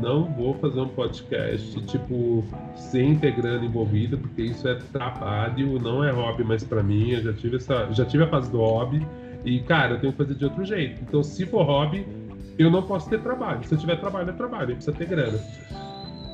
não 0.00 0.24
vou 0.24 0.54
fazer 0.54 0.80
um 0.80 0.88
podcast 0.88 1.80
tipo 1.86 2.44
sem 2.74 3.12
integrando 3.12 3.64
envolvido, 3.64 4.18
porque 4.18 4.42
isso 4.42 4.68
é 4.68 4.74
trabalho, 4.74 5.78
não 5.80 6.04
é 6.04 6.10
hobby 6.10 6.44
mais 6.44 6.62
para 6.62 6.82
mim. 6.82 7.12
Eu 7.12 7.22
já 7.22 7.32
tive 7.32 7.56
essa, 7.56 7.90
já 7.92 8.04
tive 8.04 8.24
a 8.24 8.26
fase 8.26 8.50
do 8.50 8.58
hobby 8.58 9.06
e 9.44 9.60
cara, 9.60 9.94
eu 9.94 10.00
tenho 10.00 10.12
que 10.12 10.18
fazer 10.18 10.34
de 10.34 10.44
outro 10.44 10.64
jeito. 10.64 11.00
Então, 11.02 11.22
se 11.22 11.46
for 11.46 11.62
hobby, 11.62 12.04
eu 12.62 12.70
não 12.70 12.82
posso 12.82 13.08
ter 13.08 13.20
trabalho. 13.20 13.64
Se 13.64 13.74
eu 13.74 13.78
tiver 13.78 13.96
trabalho, 13.96 14.30
é 14.30 14.32
trabalho, 14.32 14.74
precisa 14.74 14.96
ter 14.96 15.06
grana. 15.06 15.38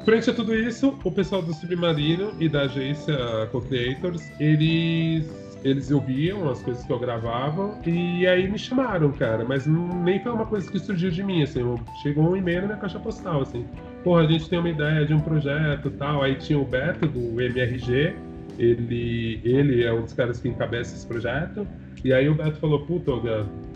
Frente 0.04 0.30
a 0.30 0.34
tudo 0.34 0.54
isso, 0.54 0.96
o 1.02 1.10
pessoal 1.10 1.42
do 1.42 1.52
Submarino 1.52 2.32
e 2.38 2.48
da 2.48 2.62
agência 2.62 3.16
Co-Creators, 3.50 4.22
eles 4.38 5.26
eles 5.64 5.90
ouviam 5.90 6.48
as 6.48 6.62
coisas 6.62 6.84
que 6.84 6.92
eu 6.92 6.98
gravava 6.98 7.76
e 7.84 8.24
aí 8.24 8.48
me 8.48 8.56
chamaram, 8.56 9.10
cara. 9.10 9.44
Mas 9.44 9.66
nem 9.66 10.22
foi 10.22 10.30
uma 10.30 10.46
coisa 10.46 10.70
que 10.70 10.78
surgiu 10.78 11.10
de 11.10 11.24
mim, 11.24 11.42
assim. 11.42 11.60
Chegou 12.02 12.30
um 12.30 12.36
e-mail 12.36 12.60
na 12.60 12.66
minha 12.68 12.78
caixa 12.78 13.00
postal, 13.00 13.42
assim. 13.42 13.66
Porra, 14.04 14.22
a 14.22 14.26
gente 14.28 14.48
tem 14.48 14.60
uma 14.60 14.68
ideia 14.68 15.04
de 15.04 15.12
um 15.12 15.18
projeto 15.18 15.90
tal. 15.90 16.22
Aí 16.22 16.36
tinha 16.36 16.56
o 16.56 16.64
Beto, 16.64 17.08
do 17.08 17.40
MRG. 17.40 18.14
Ele, 18.58 19.40
ele 19.42 19.82
é 19.82 19.92
um 19.92 20.02
dos 20.02 20.12
caras 20.12 20.38
que 20.38 20.48
encabeça 20.48 20.94
esse 20.94 21.06
projeto. 21.06 21.66
E 22.06 22.12
aí 22.12 22.28
o 22.28 22.36
Beto 22.36 22.60
falou, 22.60 22.86
puta, 22.86 23.10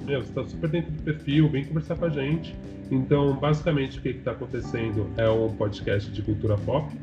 meu, 0.06 0.22
você 0.22 0.32
tá 0.32 0.44
super 0.44 0.70
dentro 0.70 0.92
do 0.92 1.02
perfil, 1.02 1.48
vem 1.48 1.64
conversar 1.64 1.96
com 1.96 2.04
a 2.04 2.08
gente. 2.08 2.54
Então, 2.88 3.34
basicamente, 3.34 3.98
o 3.98 4.02
que 4.02 4.10
está 4.10 4.30
acontecendo 4.30 5.10
é 5.16 5.28
um 5.28 5.48
podcast 5.48 6.08
de 6.12 6.22
cultura 6.22 6.56
pop. 6.58 6.96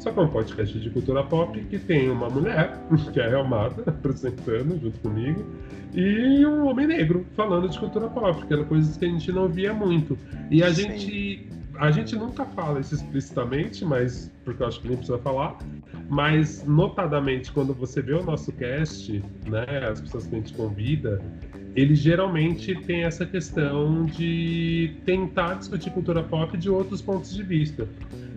Só 0.00 0.10
que 0.10 0.18
é 0.18 0.22
um 0.22 0.28
podcast 0.28 0.76
de 0.76 0.90
cultura 0.90 1.22
pop 1.22 1.56
que 1.70 1.78
tem 1.78 2.10
uma 2.10 2.28
mulher, 2.28 2.76
que 3.14 3.20
é 3.20 3.26
a 3.26 3.30
Elmada, 3.30 3.84
apresentando 3.86 4.76
junto 4.80 4.98
comigo, 4.98 5.46
e 5.94 6.44
um 6.44 6.66
homem 6.66 6.88
negro 6.88 7.24
falando 7.36 7.68
de 7.68 7.78
cultura 7.78 8.08
pop, 8.08 8.44
que 8.44 8.52
era 8.52 8.64
coisas 8.64 8.96
que 8.96 9.04
a 9.04 9.08
gente 9.08 9.30
não 9.30 9.48
via 9.48 9.72
muito. 9.72 10.18
E 10.50 10.64
a 10.64 10.74
Sim. 10.74 10.82
gente 10.82 11.48
a 11.82 11.90
gente 11.90 12.14
nunca 12.14 12.44
fala 12.44 12.78
isso 12.78 12.94
explicitamente, 12.94 13.84
mas 13.84 14.30
porque 14.44 14.62
eu 14.62 14.68
acho 14.68 14.80
que 14.80 14.86
nem 14.86 14.96
precisa 14.96 15.18
falar. 15.18 15.58
Mas 16.08 16.64
notadamente 16.64 17.50
quando 17.50 17.74
você 17.74 18.00
vê 18.00 18.12
o 18.14 18.22
nosso 18.22 18.52
cast, 18.52 19.20
né, 19.48 19.66
as 19.90 20.00
pessoas 20.00 20.28
que 20.28 20.36
a 20.36 20.38
gente 20.38 20.54
convida, 20.54 21.20
ele 21.74 21.96
geralmente 21.96 22.72
tem 22.82 23.02
essa 23.02 23.26
questão 23.26 24.04
de 24.04 24.94
tentar 25.04 25.54
discutir 25.54 25.90
cultura 25.90 26.22
pop 26.22 26.56
de 26.56 26.70
outros 26.70 27.02
pontos 27.02 27.34
de 27.34 27.42
vista, 27.42 27.88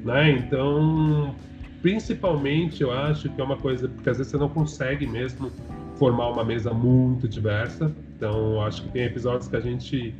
né? 0.03 0.31
Então, 0.31 1.35
principalmente 1.83 2.81
eu 2.81 2.91
acho 2.91 3.29
que 3.29 3.39
é 3.39 3.43
uma 3.43 3.57
coisa 3.57 3.87
porque 3.87 4.09
às 4.09 4.17
vezes 4.17 4.31
você 4.31 4.37
não 4.39 4.49
consegue 4.49 5.05
mesmo 5.05 5.51
formar 5.97 6.29
uma 6.29 6.43
mesa 6.43 6.73
muito 6.73 7.27
diversa. 7.27 7.93
Então, 8.17 8.59
acho 8.61 8.81
que 8.83 8.89
tem 8.89 9.03
episódios 9.03 9.47
que 9.47 9.55
a 9.55 9.61
gente 9.61 10.15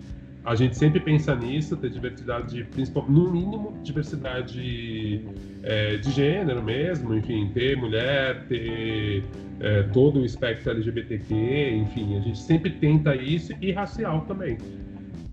a 0.46 0.54
gente 0.54 0.78
sempre 0.78 1.00
pensa 1.00 1.36
nisso, 1.36 1.76
ter 1.76 1.90
diversidade, 1.90 2.68
no 3.10 3.32
mínimo, 3.32 3.80
diversidade 3.82 5.26
é, 5.64 5.98
de 5.98 6.12
gênero 6.12 6.62
mesmo, 6.62 7.16
enfim, 7.16 7.50
ter 7.52 7.76
mulher, 7.76 8.46
ter 8.48 9.24
é, 9.60 9.84
todo 9.84 10.20
o 10.20 10.26
espectro 10.26 10.70
LGBTQ, 10.72 11.72
enfim, 11.78 12.18
a 12.18 12.20
gente 12.20 12.38
sempre 12.38 12.70
tenta 12.70 13.16
isso 13.16 13.54
e 13.60 13.72
racial 13.72 14.22
também. 14.22 14.58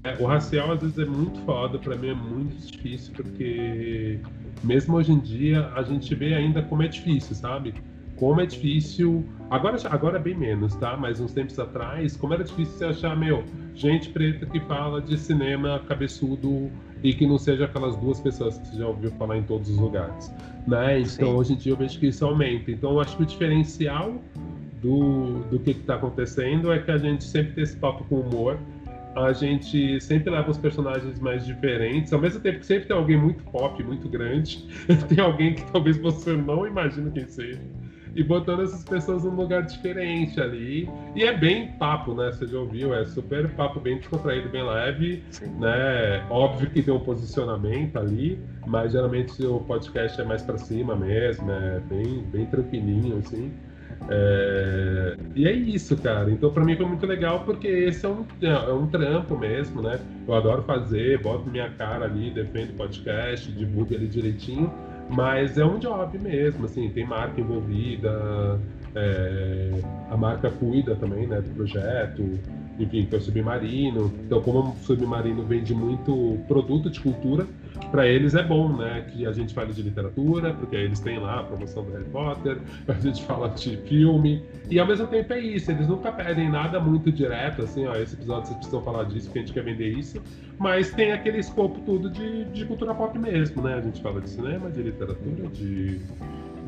É, 0.05 0.17
o 0.19 0.25
racial 0.25 0.73
às 0.73 0.81
vezes 0.81 0.99
é 0.99 1.05
muito 1.05 1.39
foda, 1.41 1.79
para 1.79 1.95
mim 1.95 2.09
é 2.09 2.15
muito 2.15 2.57
difícil, 2.73 3.13
porque 3.15 4.19
mesmo 4.65 4.97
hoje 4.97 5.13
em 5.13 5.19
dia 5.19 5.69
a 5.75 5.83
gente 5.83 6.15
vê 6.15 6.35
ainda 6.35 6.63
como 6.63 6.83
é 6.83 6.89
difícil, 6.89 7.37
sabe? 7.37 7.75
Como 8.23 8.41
é 8.41 8.47
difícil. 8.47 9.25
Agora, 9.51 9.77
agora 9.91 10.17
é 10.17 10.21
bem 10.21 10.37
menos, 10.37 10.77
tá? 10.77 10.97
Mas 10.97 11.19
uns 11.19 11.33
tempos 11.33 11.59
atrás, 11.59 12.17
como 12.17 12.33
era 12.33 12.45
difícil 12.45 12.79
você 12.79 12.85
achar, 12.85 13.17
meu, 13.17 13.43
gente 13.75 14.11
preta 14.11 14.47
que 14.47 14.61
fala 14.61 15.03
de 15.03 15.19
cinema 15.19 15.83
cabeçudo 15.89 16.71
e 17.03 17.13
que 17.13 17.27
não 17.27 17.37
seja 17.37 17.65
aquelas 17.65 17.97
duas 17.97 18.21
pessoas 18.21 18.59
que 18.59 18.69
você 18.69 18.79
já 18.79 18.87
ouviu 18.87 19.11
falar 19.19 19.39
em 19.39 19.43
todos 19.43 19.69
os 19.69 19.77
lugares, 19.77 20.33
né? 20.69 21.01
Então 21.01 21.31
Sim. 21.31 21.35
hoje 21.35 21.53
em 21.55 21.57
dia 21.57 21.73
eu 21.73 21.77
vejo 21.77 21.99
que 21.99 22.07
isso 22.07 22.25
aumenta. 22.25 22.71
Então 22.71 22.93
eu 22.93 23.01
acho 23.01 23.17
que 23.17 23.25
o 23.25 23.27
diferencial 23.27 24.15
do, 24.81 25.41
do 25.51 25.59
que 25.59 25.73
está 25.73 25.97
acontecendo 25.97 26.73
é 26.73 26.79
que 26.79 26.93
a 26.93 26.99
gente 26.99 27.25
sempre 27.25 27.55
tem 27.55 27.65
esse 27.65 27.77
papo 27.77 28.05
com 28.05 28.21
humor, 28.21 28.57
a 29.17 29.33
gente 29.33 30.01
sempre 30.01 30.31
leva 30.31 30.49
os 30.49 30.59
personagens 30.59 31.19
mais 31.19 31.45
diferentes, 31.45 32.13
ao 32.13 32.21
mesmo 32.21 32.39
tempo 32.39 32.61
que 32.61 32.67
sempre 32.67 32.87
tem 32.87 32.97
alguém 32.97 33.17
muito 33.17 33.43
pop, 33.43 33.83
muito 33.83 34.09
grande, 34.09 34.65
tem 35.11 35.19
alguém 35.19 35.57
que 35.57 35.65
talvez 35.73 35.99
você 35.99 36.35
não 36.35 36.65
imagine 36.65 37.11
quem 37.11 37.27
seja 37.27 37.61
e 38.15 38.23
botando 38.23 38.63
essas 38.63 38.85
pessoas 38.85 39.25
num 39.25 39.35
lugar 39.35 39.63
diferente 39.63 40.41
ali. 40.41 40.89
E 41.15 41.25
é 41.25 41.37
bem 41.37 41.69
papo, 41.73 42.15
né? 42.15 42.31
Você 42.33 42.47
já 42.47 42.59
ouviu? 42.59 42.95
É 42.95 43.05
super 43.05 43.49
papo 43.51 43.81
bem 43.81 43.99
descontraído, 43.99 44.49
bem 44.49 44.65
leve, 44.65 45.23
Sim. 45.31 45.47
né? 45.59 46.25
Óbvio 46.31 46.71
que 46.71 46.83
tem 46.83 46.93
um 46.93 47.01
posicionamento 47.01 47.99
ali, 47.99 48.39
mas 48.67 48.93
geralmente 48.93 49.43
o 49.45 49.61
podcast 49.61 50.21
é 50.21 50.25
mais 50.25 50.43
para 50.43 50.59
cima 50.59 50.95
mesmo, 50.95 51.51
é 51.51 51.81
bem, 51.89 52.23
bem 52.31 52.47
tranquilinho, 52.47 53.19
assim. 53.19 53.53
É... 54.09 55.17
E 55.35 55.47
é 55.47 55.53
isso, 55.53 55.97
cara. 55.97 56.31
Então, 56.31 56.51
para 56.51 56.65
mim 56.65 56.77
foi 56.77 56.87
muito 56.87 57.07
legal 57.07 57.41
porque 57.45 57.69
esse 57.69 58.05
é 58.05 58.09
um, 58.09 58.25
é 58.41 58.73
um 58.73 58.87
trampo 58.87 59.37
mesmo, 59.37 59.83
né? 59.83 59.99
Eu 60.27 60.35
adoro 60.35 60.63
fazer, 60.63 61.21
boto 61.21 61.49
minha 61.49 61.71
cara 61.71 62.05
ali, 62.05 62.31
defendo 62.31 62.71
o 62.71 62.75
podcast, 62.75 63.51
divulgo 63.53 63.95
ele 63.95 64.07
direitinho. 64.07 64.73
Mas 65.13 65.59
é 65.59 65.65
um 65.65 65.79
job 65.79 66.19
mesmo, 66.19 66.65
assim, 66.65 66.91
tem 66.91 67.07
marca 67.07 67.41
envolvida, 67.41 68.59
é, 68.95 69.81
a 70.11 70.17
marca 70.17 70.51
cuida 70.51 70.97
também, 70.97 71.27
né, 71.27 71.41
do 71.41 71.51
projeto, 71.51 72.41
enfim, 72.79 73.07
que 73.07 73.15
é 73.15 73.19
o 73.19 73.21
Submarino. 73.21 74.13
Então, 74.25 74.41
como 74.41 74.73
o 74.73 74.77
Submarino 74.77 75.43
vende 75.45 75.75
muito 75.75 76.39
produto 76.49 76.91
de 76.91 77.01
cultura, 77.01 77.47
para 77.91 78.07
eles 78.07 78.35
é 78.35 78.43
bom, 78.43 78.77
né, 78.77 79.07
que 79.13 79.27
a 79.27 79.33
gente 79.33 79.53
fale 79.53 79.73
de 79.73 79.83
literatura, 79.83 80.55
porque 80.55 80.77
eles 80.77 81.01
têm 81.01 81.19
lá 81.19 81.41
a 81.41 81.43
promoção 81.43 81.85
do 81.85 81.93
Harry 81.93 82.05
Potter, 82.05 82.59
a 82.89 82.93
gente 82.95 83.23
fala 83.25 83.49
de 83.49 83.77
filme, 83.79 84.43
e 84.71 84.79
ao 84.79 84.87
mesmo 84.87 85.07
tempo 85.07 85.33
é 85.33 85.41
isso, 85.41 85.71
eles 85.71 85.87
nunca 85.87 86.11
pedem 86.13 86.51
nada 86.51 86.81
muito 86.81 87.11
direto, 87.11 87.63
assim, 87.63 87.87
ó, 87.87 87.95
esse 87.95 88.15
episódio 88.15 88.47
vocês 88.47 88.57
precisam 88.57 88.83
falar 88.83 89.05
disso, 89.05 89.27
porque 89.27 89.41
a 89.41 89.43
gente 89.43 89.53
quer 89.53 89.65
vender 89.65 89.89
isso, 89.89 90.23
mas 90.59 90.91
tem 90.93 91.13
aquele 91.13 91.39
escopo 91.39 91.81
tudo 91.81 92.11
de, 92.11 92.45
de 92.47 92.65
cultura 92.65 92.95
pop 92.95 93.19
mesmo, 93.19 93.63
né, 93.63 93.75
a 93.75 93.81
gente 93.81 94.01
fala 94.01 94.21
de 94.21 94.31
cinema, 94.31 94.71
de 94.71 94.83
literatura, 94.83 95.49
de 95.49 96.01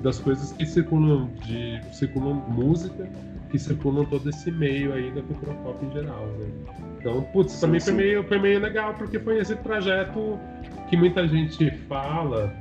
das 0.05 0.19
coisas 0.19 0.53
que 0.53 0.67
circulam, 0.67 1.31
de 1.47 1.81
circulam 1.91 2.35
música, 2.35 3.09
que 3.51 3.59
circulam 3.59 4.05
todo 4.05 4.29
esse 4.29 4.51
meio 4.51 4.93
aí 4.93 5.11
da 5.11 5.23
cultura 5.23 5.55
pop 5.55 5.83
em 5.83 5.91
geral, 5.93 6.27
né? 6.39 6.47
Então, 7.01 7.23
putz, 7.33 7.59
pra 7.59 7.69
sim, 7.69 7.73
mim 7.73 7.81
foi 7.81 7.93
meio, 7.95 8.25
foi 8.25 8.39
meio 8.39 8.61
legal, 8.61 8.93
porque 8.95 9.19
foi 9.19 9.39
esse 9.39 9.57
trajeto 9.57 10.39
que 10.91 10.97
muita 10.97 11.27
gente 11.27 11.71
fala 11.89 12.55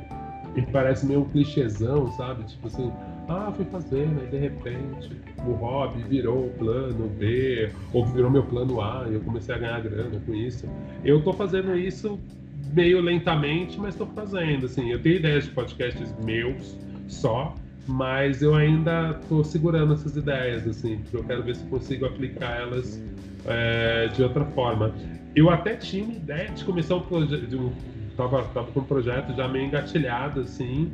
e 0.56 0.62
parece 0.62 1.06
meio 1.06 1.22
um 1.22 1.26
clichêzão, 1.26 2.10
sabe? 2.14 2.46
Tipo 2.46 2.68
assim, 2.68 2.94
ah, 3.28 3.52
fui 3.54 3.66
fazendo, 3.66 4.22
aí 4.22 4.28
de 4.28 4.38
repente 4.38 5.12
o 5.46 5.52
hobby 5.52 6.02
virou 6.04 6.46
o 6.46 6.50
plano 6.52 7.10
B, 7.10 7.70
ou 7.91 8.06
virou 8.06 8.32
meu 8.32 8.44
plano 8.44 8.80
A, 8.80 9.06
e 9.10 9.16
eu 9.16 9.20
comecei 9.20 9.54
a 9.54 9.58
ganhar 9.58 9.82
grana 9.82 10.18
com 10.26 10.34
isso. 10.34 10.66
Eu 11.04 11.22
tô 11.22 11.34
fazendo 11.34 11.78
isso 11.78 12.18
meio 12.74 13.02
lentamente, 13.02 13.78
mas 13.78 13.96
tô 13.96 14.06
fazendo, 14.06 14.66
assim, 14.66 14.91
eu 14.91 15.02
tenho 15.02 15.18
ideias 15.18 15.44
de 15.44 15.50
podcasts 15.52 16.16
meus 16.24 16.78
só, 17.08 17.56
mas 17.88 18.41
eu 18.41 18.56
ainda 18.56 19.20
tô 19.28 19.43
segurando 19.43 19.93
essas 19.93 20.16
ideias, 20.16 20.68
assim, 20.68 20.97
porque 20.99 21.18
eu 21.18 21.24
quero 21.24 21.43
ver 21.43 21.56
se 21.56 21.64
consigo 21.66 22.06
aplicar 22.06 22.62
elas 22.62 23.01
é, 23.45 24.08
de 24.08 24.24
outra 24.24 24.45
forma. 24.45 24.93
Eu 25.36 25.49
até 25.49 25.76
tinha 25.76 26.04
ideia 26.04 26.49
de 26.49 26.64
começar 26.64 26.95
um 26.95 27.01
projeto, 27.01 27.58
um, 27.58 27.72
tava, 28.16 28.43
tava 28.45 28.72
com 28.72 28.80
um 28.82 28.84
projeto 28.84 29.36
já 29.36 29.47
meio 29.47 29.66
engatilhado, 29.66 30.41
assim, 30.41 30.91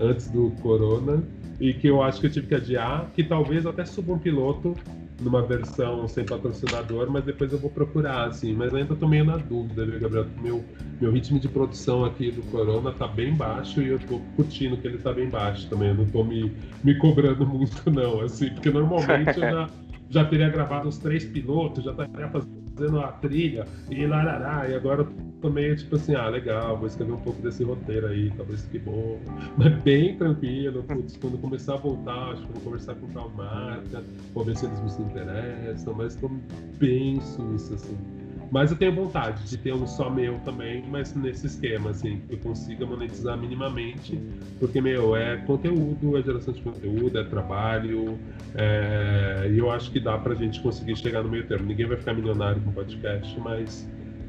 antes 0.00 0.30
do 0.30 0.52
corona, 0.62 1.22
e 1.60 1.74
que 1.74 1.86
eu 1.86 2.02
acho 2.02 2.20
que 2.20 2.26
eu 2.26 2.30
tive 2.30 2.46
que 2.46 2.54
adiar, 2.54 3.10
que 3.14 3.22
talvez 3.22 3.66
até 3.66 3.84
suba 3.84 4.14
um 4.14 4.18
piloto 4.18 4.74
numa 5.22 5.42
versão 5.42 6.06
sem 6.08 6.24
patrocinador, 6.24 7.10
mas 7.10 7.24
depois 7.24 7.52
eu 7.52 7.58
vou 7.58 7.70
procurar, 7.70 8.28
assim. 8.28 8.54
Mas 8.54 8.74
ainda 8.74 8.94
tô 8.94 9.08
meio 9.08 9.24
na 9.24 9.36
dúvida, 9.36 9.84
viu, 9.84 10.00
Gabriel? 10.00 10.26
Meu, 10.42 10.64
meu 11.00 11.12
ritmo 11.12 11.38
de 11.38 11.48
produção 11.48 12.04
aqui 12.04 12.30
do 12.30 12.42
Corona 12.42 12.92
tá 12.92 13.06
bem 13.06 13.34
baixo 13.34 13.80
e 13.80 13.88
eu 13.88 13.98
tô 13.98 14.18
curtindo 14.36 14.76
que 14.76 14.86
ele 14.86 14.98
tá 14.98 15.12
bem 15.12 15.28
baixo 15.28 15.68
também. 15.68 15.88
Eu 15.88 15.94
não 15.94 16.06
tô 16.06 16.22
me, 16.24 16.52
me 16.82 16.94
cobrando 16.98 17.44
muito, 17.48 17.90
não, 17.90 18.20
assim, 18.20 18.50
porque 18.50 18.70
normalmente 18.70 19.28
eu 19.28 19.42
já, 19.42 19.70
já 20.10 20.24
teria 20.24 20.48
gravado 20.50 20.88
os 20.88 20.98
três 20.98 21.24
pilotos, 21.24 21.84
já 21.84 21.90
estaria 21.92 22.28
fazendo 22.28 22.61
a 22.86 23.12
trilha 23.12 23.66
e 23.90 24.06
larará, 24.06 24.68
e 24.68 24.74
agora 24.74 25.06
meio 25.50 25.76
tipo 25.76 25.96
assim, 25.96 26.14
ah, 26.14 26.28
legal, 26.28 26.76
vou 26.76 26.86
escrever 26.86 27.12
um 27.12 27.20
pouco 27.20 27.40
desse 27.42 27.64
roteiro 27.64 28.06
aí, 28.06 28.30
talvez 28.36 28.62
fique 28.62 28.78
bom. 28.78 29.20
Mas 29.56 29.74
bem 29.82 30.16
tranquilo, 30.16 30.82
putz, 30.84 31.16
quando 31.16 31.38
começar 31.38 31.74
a 31.74 31.78
voltar, 31.78 32.32
acho 32.32 32.46
que 32.46 32.52
vou 32.52 32.62
conversar 32.62 32.94
com 32.94 33.08
tal 33.08 33.28
marca, 33.30 34.04
vou 34.32 34.44
ver 34.44 34.56
se 34.56 34.66
eles 34.66 34.80
me 34.80 35.04
interessam, 35.04 35.94
mas 35.94 36.14
tô 36.14 36.30
bem 36.78 37.20
suíço, 37.20 37.74
assim. 37.74 38.21
Mas 38.52 38.70
eu 38.70 38.76
tenho 38.76 38.94
vontade 38.94 39.48
de 39.48 39.56
ter 39.56 39.72
um 39.72 39.86
só 39.86 40.10
meu 40.10 40.38
também, 40.40 40.84
mas 40.90 41.14
nesse 41.14 41.46
esquema, 41.46 41.88
assim, 41.88 42.20
que 42.28 42.34
eu 42.34 42.38
consiga 42.38 42.84
monetizar 42.84 43.34
minimamente, 43.38 44.20
porque, 44.60 44.78
meu, 44.78 45.16
é 45.16 45.38
conteúdo, 45.38 46.18
é 46.18 46.22
geração 46.22 46.52
de 46.52 46.60
conteúdo, 46.60 47.18
é 47.18 47.24
trabalho, 47.24 48.18
é... 48.54 49.48
e 49.50 49.56
eu 49.56 49.70
acho 49.70 49.90
que 49.90 49.98
dá 49.98 50.18
pra 50.18 50.34
gente 50.34 50.60
conseguir 50.60 50.94
chegar 50.96 51.22
no 51.22 51.30
meio 51.30 51.46
termo. 51.46 51.64
Ninguém 51.64 51.86
vai 51.86 51.96
ficar 51.96 52.12
milionário 52.12 52.60
com 52.60 52.72
podcast, 52.72 53.40
mas 53.40 53.88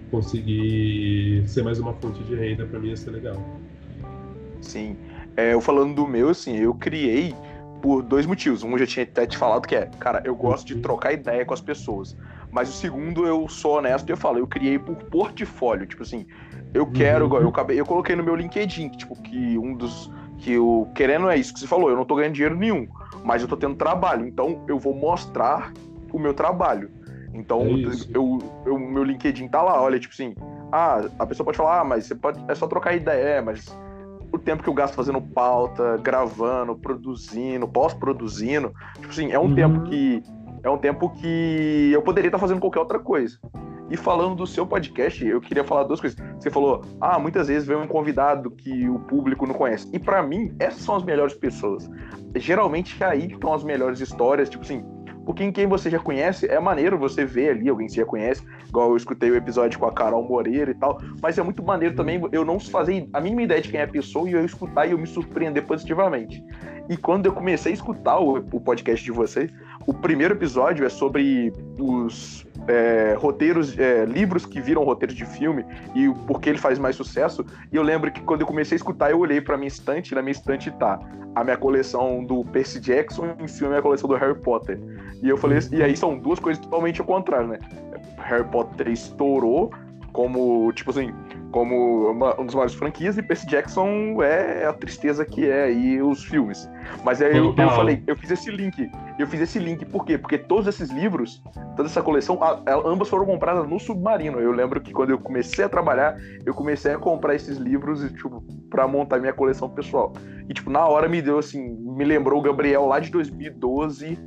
conseguir 0.10 1.44
ser 1.46 1.62
mais 1.62 1.78
uma 1.78 1.92
fonte 1.96 2.24
de 2.24 2.34
renda 2.34 2.66
para 2.66 2.80
mim 2.80 2.92
ia 2.92 2.96
ser 2.96 3.12
legal. 3.12 3.36
Sim. 4.62 4.96
É, 5.36 5.54
eu 5.54 5.60
falando 5.60 5.96
do 5.96 6.08
meu, 6.08 6.30
assim, 6.30 6.56
eu 6.56 6.74
criei 6.74 7.36
por 7.82 8.02
dois 8.02 8.26
motivos. 8.26 8.64
Um 8.64 8.72
eu 8.72 8.78
já 8.78 8.88
tinha 8.88 9.04
até 9.04 9.28
te 9.28 9.38
falado 9.38 9.68
que 9.68 9.76
é, 9.76 9.88
cara, 10.00 10.22
eu 10.24 10.34
gosto 10.34 10.66
de 10.66 10.76
trocar 10.76 11.12
ideia 11.12 11.44
com 11.44 11.54
as 11.54 11.60
pessoas. 11.60 12.16
Mas 12.54 12.70
o 12.70 12.74
segundo, 12.74 13.26
eu 13.26 13.50
sou 13.50 13.78
honesto 13.78 14.08
e 14.08 14.12
eu 14.12 14.18
falo, 14.18 14.38
eu 14.38 14.46
criei 14.46 14.78
por 14.78 14.96
portfólio. 14.96 15.88
Tipo 15.88 16.04
assim, 16.04 16.28
eu 16.72 16.86
quero, 16.86 17.28
uhum. 17.28 17.38
eu, 17.38 17.50
acabei, 17.50 17.80
eu 17.80 17.86
coloquei 17.86 18.16
no 18.16 18.24
meu 18.24 18.36
LinkedIn, 18.36 18.90
tipo, 18.90 19.20
que 19.22 19.58
um 19.58 19.74
dos. 19.76 20.12
Que 20.38 20.58
o 20.58 20.88
querendo 20.94 21.30
é 21.30 21.38
isso 21.38 21.54
que 21.54 21.60
você 21.60 21.68
falou, 21.68 21.90
eu 21.90 21.96
não 21.96 22.06
tô 22.06 22.16
ganhando 22.16 22.34
dinheiro 22.34 22.56
nenhum, 22.56 22.88
mas 23.24 23.42
eu 23.42 23.48
tô 23.48 23.58
tendo 23.58 23.76
trabalho. 23.76 24.28
Então 24.28 24.64
eu 24.68 24.78
vou 24.78 24.94
mostrar 24.94 25.74
o 26.12 26.20
meu 26.20 26.34
trabalho. 26.34 26.92
Então, 27.34 27.62
é 27.62 28.16
eu, 28.16 28.38
eu, 28.66 28.78
meu 28.78 29.04
LinkedIn 29.04 29.48
tá 29.48 29.62
lá, 29.62 29.82
olha, 29.82 30.00
tipo 30.00 30.14
assim, 30.14 30.36
ah, 30.72 31.02
a 31.18 31.26
pessoa 31.26 31.46
pode 31.46 31.58
falar, 31.58 31.82
ah, 31.82 31.84
mas 31.84 32.06
você 32.06 32.14
pode, 32.14 32.40
é 32.48 32.54
só 32.54 32.68
trocar 32.68 32.96
ideia, 32.96 33.38
é, 33.38 33.42
mas 33.42 33.76
o 34.32 34.38
tempo 34.38 34.62
que 34.62 34.70
eu 34.70 34.74
gasto 34.74 34.94
fazendo 34.94 35.20
pauta, 35.20 35.98
gravando, 35.98 36.76
produzindo, 36.76 37.68
pós-produzindo, 37.68 38.72
tipo 38.96 39.10
assim, 39.10 39.32
é 39.32 39.40
um 39.40 39.46
uhum. 39.46 39.56
tempo 39.56 39.82
que 39.86 40.22
é 40.64 40.70
um 40.70 40.78
tempo 40.78 41.10
que 41.10 41.92
eu 41.94 42.02
poderia 42.02 42.30
estar 42.30 42.40
fazendo 42.40 42.60
qualquer 42.60 42.80
outra 42.80 43.00
coisa. 43.00 43.38
E 43.92 43.98
falando 43.98 44.36
do 44.36 44.48
seu 44.48 44.66
podcast, 44.66 45.24
eu 45.28 45.40
queria 45.40 45.64
falar 45.64 45.84
duas 45.84 46.00
coisas. 46.00 46.18
Você 46.40 46.50
falou, 46.50 46.84
ah, 47.00 47.20
muitas 47.20 47.48
vezes 47.48 47.68
vem 47.68 47.78
um 47.78 47.86
convidado 47.86 48.50
que 48.50 48.90
o 48.90 48.98
público 49.00 49.46
não 49.46 49.54
conhece. 49.54 49.88
E 49.94 50.00
para 50.00 50.24
mim, 50.24 50.56
essas 50.58 50.82
são 50.82 50.96
as 50.96 51.04
melhores 51.04 51.34
pessoas. 51.36 51.90
Geralmente 52.36 53.02
é 53.04 53.06
aí 53.06 53.28
que 53.28 53.36
estão 53.36 53.54
as 53.54 53.64
melhores 53.64 54.00
histórias, 54.00 54.50
tipo 54.50 54.64
assim, 54.64 54.84
porque 55.26 55.44
em 55.44 55.52
quem 55.52 55.68
você 55.68 55.90
já 55.90 56.00
conhece, 56.00 56.48
é 56.48 56.60
maneiro 56.60 56.98
você 56.98 57.26
ver 57.26 57.52
ali 57.52 57.70
alguém 57.70 57.88
que 57.88 57.94
você 57.94 58.02
já 58.02 58.06
conhece, 58.06 58.44
igual 58.74 58.90
eu 58.90 58.98
escutei 58.98 59.30
o 59.30 59.36
episódio 59.36 59.78
com 59.78 59.86
a 59.86 59.92
Carol 59.92 60.28
Moreira 60.28 60.72
e 60.72 60.74
tal, 60.74 61.00
mas 61.22 61.38
é 61.38 61.44
muito 61.44 61.62
maneiro 61.62 61.96
também 61.96 62.20
eu 62.32 62.44
não 62.44 62.60
fazer 62.60 63.08
a 63.14 63.22
mínima 63.22 63.44
ideia 63.44 63.62
de 63.62 63.70
quem 63.70 63.80
é 63.80 63.84
a 63.84 63.88
pessoa 63.88 64.28
e 64.28 64.34
eu 64.34 64.44
escutar 64.44 64.88
e 64.88 64.92
eu 64.92 64.98
me 64.98 65.06
surpreender 65.06 65.64
positivamente. 65.64 66.44
E 66.90 66.98
quando 66.98 67.28
eu 67.28 67.32
comecei 67.32 67.72
a 67.72 67.76
escutar 67.76 68.20
o, 68.20 68.38
o 68.38 68.60
podcast 68.60 69.06
de 69.06 69.12
vocês, 69.12 69.52
o 69.86 69.94
primeiro 69.94 70.34
episódio 70.34 70.86
é 70.86 70.90
sobre 70.90 71.54
os 71.80 72.48
é, 72.68 73.16
roteiros, 73.18 73.78
é, 73.78 74.06
livros 74.06 74.44
que 74.44 74.60
viram 74.60 74.84
roteiros 74.84 75.16
de 75.16 75.26
filme 75.26 75.64
e 75.94 76.10
por 76.26 76.42
que 76.42 76.50
ele 76.50 76.58
faz 76.58 76.80
mais 76.80 76.96
sucesso. 76.96 77.46
E 77.72 77.76
eu 77.76 77.84
lembro 77.84 78.12
que 78.12 78.22
quando 78.22 78.42
eu 78.42 78.48
comecei 78.48 78.76
a 78.76 78.78
escutar, 78.78 79.12
eu 79.12 79.20
olhei 79.20 79.40
para 79.40 79.56
minha 79.56 79.68
estante, 79.68 80.12
e 80.12 80.16
na 80.16 80.22
minha 80.24 80.32
estante 80.32 80.72
tá 80.72 81.00
a 81.36 81.44
minha 81.44 81.58
coleção 81.58 82.24
do 82.24 82.44
Percy 82.46 82.80
Jackson 82.80 83.36
e 83.40 83.44
em 83.44 83.48
cima 83.48 83.68
a 83.68 83.70
minha 83.72 83.82
coleção 83.82 84.10
do 84.10 84.16
Harry 84.16 84.40
Potter. 84.40 84.80
E 85.22 85.30
eu 85.30 85.38
falei, 85.38 85.60
e 85.72 85.82
aí 85.82 85.96
são 85.96 86.18
duas 86.18 86.40
coisas 86.40 86.62
totalmente 86.64 87.00
ao 87.00 87.08
contrário, 87.08 87.48
né? 87.48 87.60
Harry 88.24 88.44
Potter 88.46 88.88
estourou 88.90 89.72
como, 90.14 90.72
tipo 90.74 90.92
assim, 90.92 91.12
como 91.52 92.12
uma, 92.12 92.40
um 92.40 92.46
dos 92.46 92.56
maiores 92.56 92.76
franquias, 92.76 93.18
e 93.18 93.22
Percy 93.22 93.48
Jackson 93.48 94.22
é 94.24 94.66
a 94.66 94.74
tristeza 94.74 95.26
que 95.26 95.50
é 95.50 95.66
aí 95.66 96.02
os 96.02 96.24
filmes. 96.24 96.70
Mas 97.04 97.22
aí 97.22 97.36
eu, 97.36 97.54
eu, 97.58 97.70
falei, 97.72 98.04
eu 98.08 98.16
fiz 98.16 98.32
esse 98.32 98.50
link. 98.50 98.90
Eu 99.20 99.28
fiz 99.28 99.42
esse 99.42 99.60
link, 99.60 99.86
por 99.86 100.06
quê? 100.06 100.18
Porque 100.18 100.38
todos 100.38 100.68
esses 100.68 100.90
livros, 100.92 101.42
toda 101.76 101.88
essa 101.90 102.02
coleção, 102.02 102.42
a, 102.42 102.62
a, 102.66 102.88
ambas 102.88 103.10
foram 103.10 103.26
compradas 103.26 103.68
no 103.68 103.80
Submarino. 103.80 104.40
Eu 104.40 104.52
lembro 104.52 104.80
que 104.80 104.94
quando 104.94 105.10
eu 105.10 105.20
comecei 105.20 105.66
a 105.66 105.70
trabalhar, 105.70 106.16
eu 106.46 106.54
comecei 106.54 106.94
a 106.94 106.98
comprar 106.98 107.36
esses 107.36 107.58
livros, 107.58 108.02
tipo, 108.14 108.44
pra 108.70 108.88
montar 108.88 109.20
minha 109.20 109.34
coleção 109.34 109.70
pessoal. 109.70 110.14
E, 110.48 110.54
tipo, 110.54 110.70
na 110.70 110.86
hora 110.86 111.10
me 111.10 111.22
deu 111.22 111.40
assim, 111.40 111.76
me 111.76 112.04
lembrou 112.04 112.40
o 112.40 112.44
Gabriel 112.44 112.86
lá 112.86 113.00
de 113.00 113.10
2012, 113.12 114.18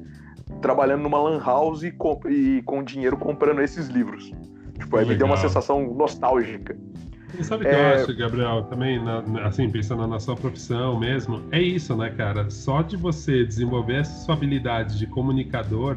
trabalhando 0.61 1.03
numa 1.03 1.21
lan 1.21 1.41
house 1.43 1.83
e 1.83 1.91
com, 1.91 2.21
e 2.29 2.63
com 2.63 2.83
dinheiro 2.83 3.17
comprando 3.17 3.61
esses 3.61 3.89
livros. 3.89 4.33
Tipo, 4.79 4.97
aí 4.97 5.05
Legal. 5.05 5.09
me 5.09 5.15
deu 5.17 5.27
uma 5.27 5.37
sensação 5.37 5.95
nostálgica. 5.95 6.77
E 7.39 7.45
sabe 7.45 7.65
o 7.65 7.69
que 7.69 7.75
é... 7.75 7.93
eu 7.99 8.03
acho, 8.03 8.17
Gabriel, 8.17 8.63
também, 8.65 9.03
na, 9.03 9.23
assim, 9.45 9.69
pensando 9.69 10.07
na 10.07 10.19
sua 10.19 10.37
profissão 10.37 10.99
mesmo, 10.99 11.43
é 11.51 11.61
isso, 11.61 11.95
né, 11.97 12.11
cara? 12.11 12.49
Só 12.51 12.83
de 12.83 12.97
você 12.97 13.45
desenvolver 13.45 13.97
essa 14.01 14.25
sua 14.25 14.35
habilidade 14.35 14.99
de 14.99 15.07
comunicador, 15.07 15.97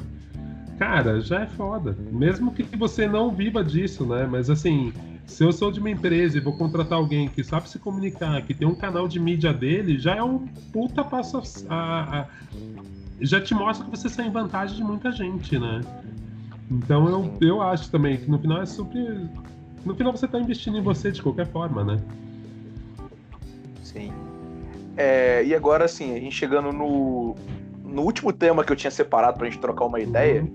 cara, 0.77 1.21
já 1.21 1.41
é 1.41 1.45
foda. 1.45 1.95
Mesmo 2.11 2.51
que 2.51 2.63
você 2.75 3.07
não 3.07 3.31
viva 3.31 3.63
disso, 3.63 4.05
né? 4.05 4.27
Mas 4.29 4.49
assim, 4.49 4.91
se 5.25 5.43
eu 5.43 5.51
sou 5.51 5.71
de 5.71 5.79
uma 5.79 5.89
empresa 5.89 6.37
e 6.37 6.41
vou 6.41 6.57
contratar 6.57 6.97
alguém 6.97 7.27
que 7.27 7.43
sabe 7.43 7.69
se 7.69 7.77
comunicar, 7.77 8.41
que 8.41 8.53
tem 8.53 8.67
um 8.67 8.75
canal 8.75 9.07
de 9.07 9.19
mídia 9.19 9.53
dele, 9.53 9.99
já 9.99 10.15
é 10.15 10.23
um 10.23 10.47
puta 10.73 11.03
passo 11.03 11.41
a, 11.69 12.21
a 12.21 12.25
já 13.21 13.41
te 13.41 13.53
mostra 13.53 13.85
que 13.85 13.91
você 13.91 14.09
sai 14.09 14.27
em 14.27 14.31
vantagem 14.31 14.77
de 14.77 14.83
muita 14.83 15.11
gente, 15.11 15.57
né? 15.57 15.81
Então 16.71 17.07
eu, 17.09 17.33
eu 17.41 17.61
acho 17.61 17.89
também 17.89 18.17
que 18.17 18.29
no 18.29 18.37
final 18.37 18.61
é 18.61 18.65
super 18.65 19.29
no 19.85 19.95
final 19.95 20.15
você 20.15 20.25
está 20.25 20.39
investindo 20.39 20.77
em 20.77 20.81
você 20.81 21.11
de 21.11 21.21
qualquer 21.21 21.47
forma, 21.47 21.83
né? 21.83 21.99
Sim. 23.83 24.11
É, 24.97 25.43
e 25.45 25.55
agora, 25.55 25.85
assim, 25.85 26.15
a 26.15 26.19
gente 26.19 26.35
chegando 26.35 26.71
no, 26.71 27.35
no 27.83 28.01
último 28.01 28.33
tema 28.33 28.63
que 28.63 28.71
eu 28.71 28.75
tinha 28.75 28.91
separado 28.91 29.37
para 29.37 29.47
a 29.47 29.49
gente 29.49 29.59
trocar 29.59 29.85
uma 29.85 29.99
ideia, 29.99 30.41
uhum. 30.41 30.53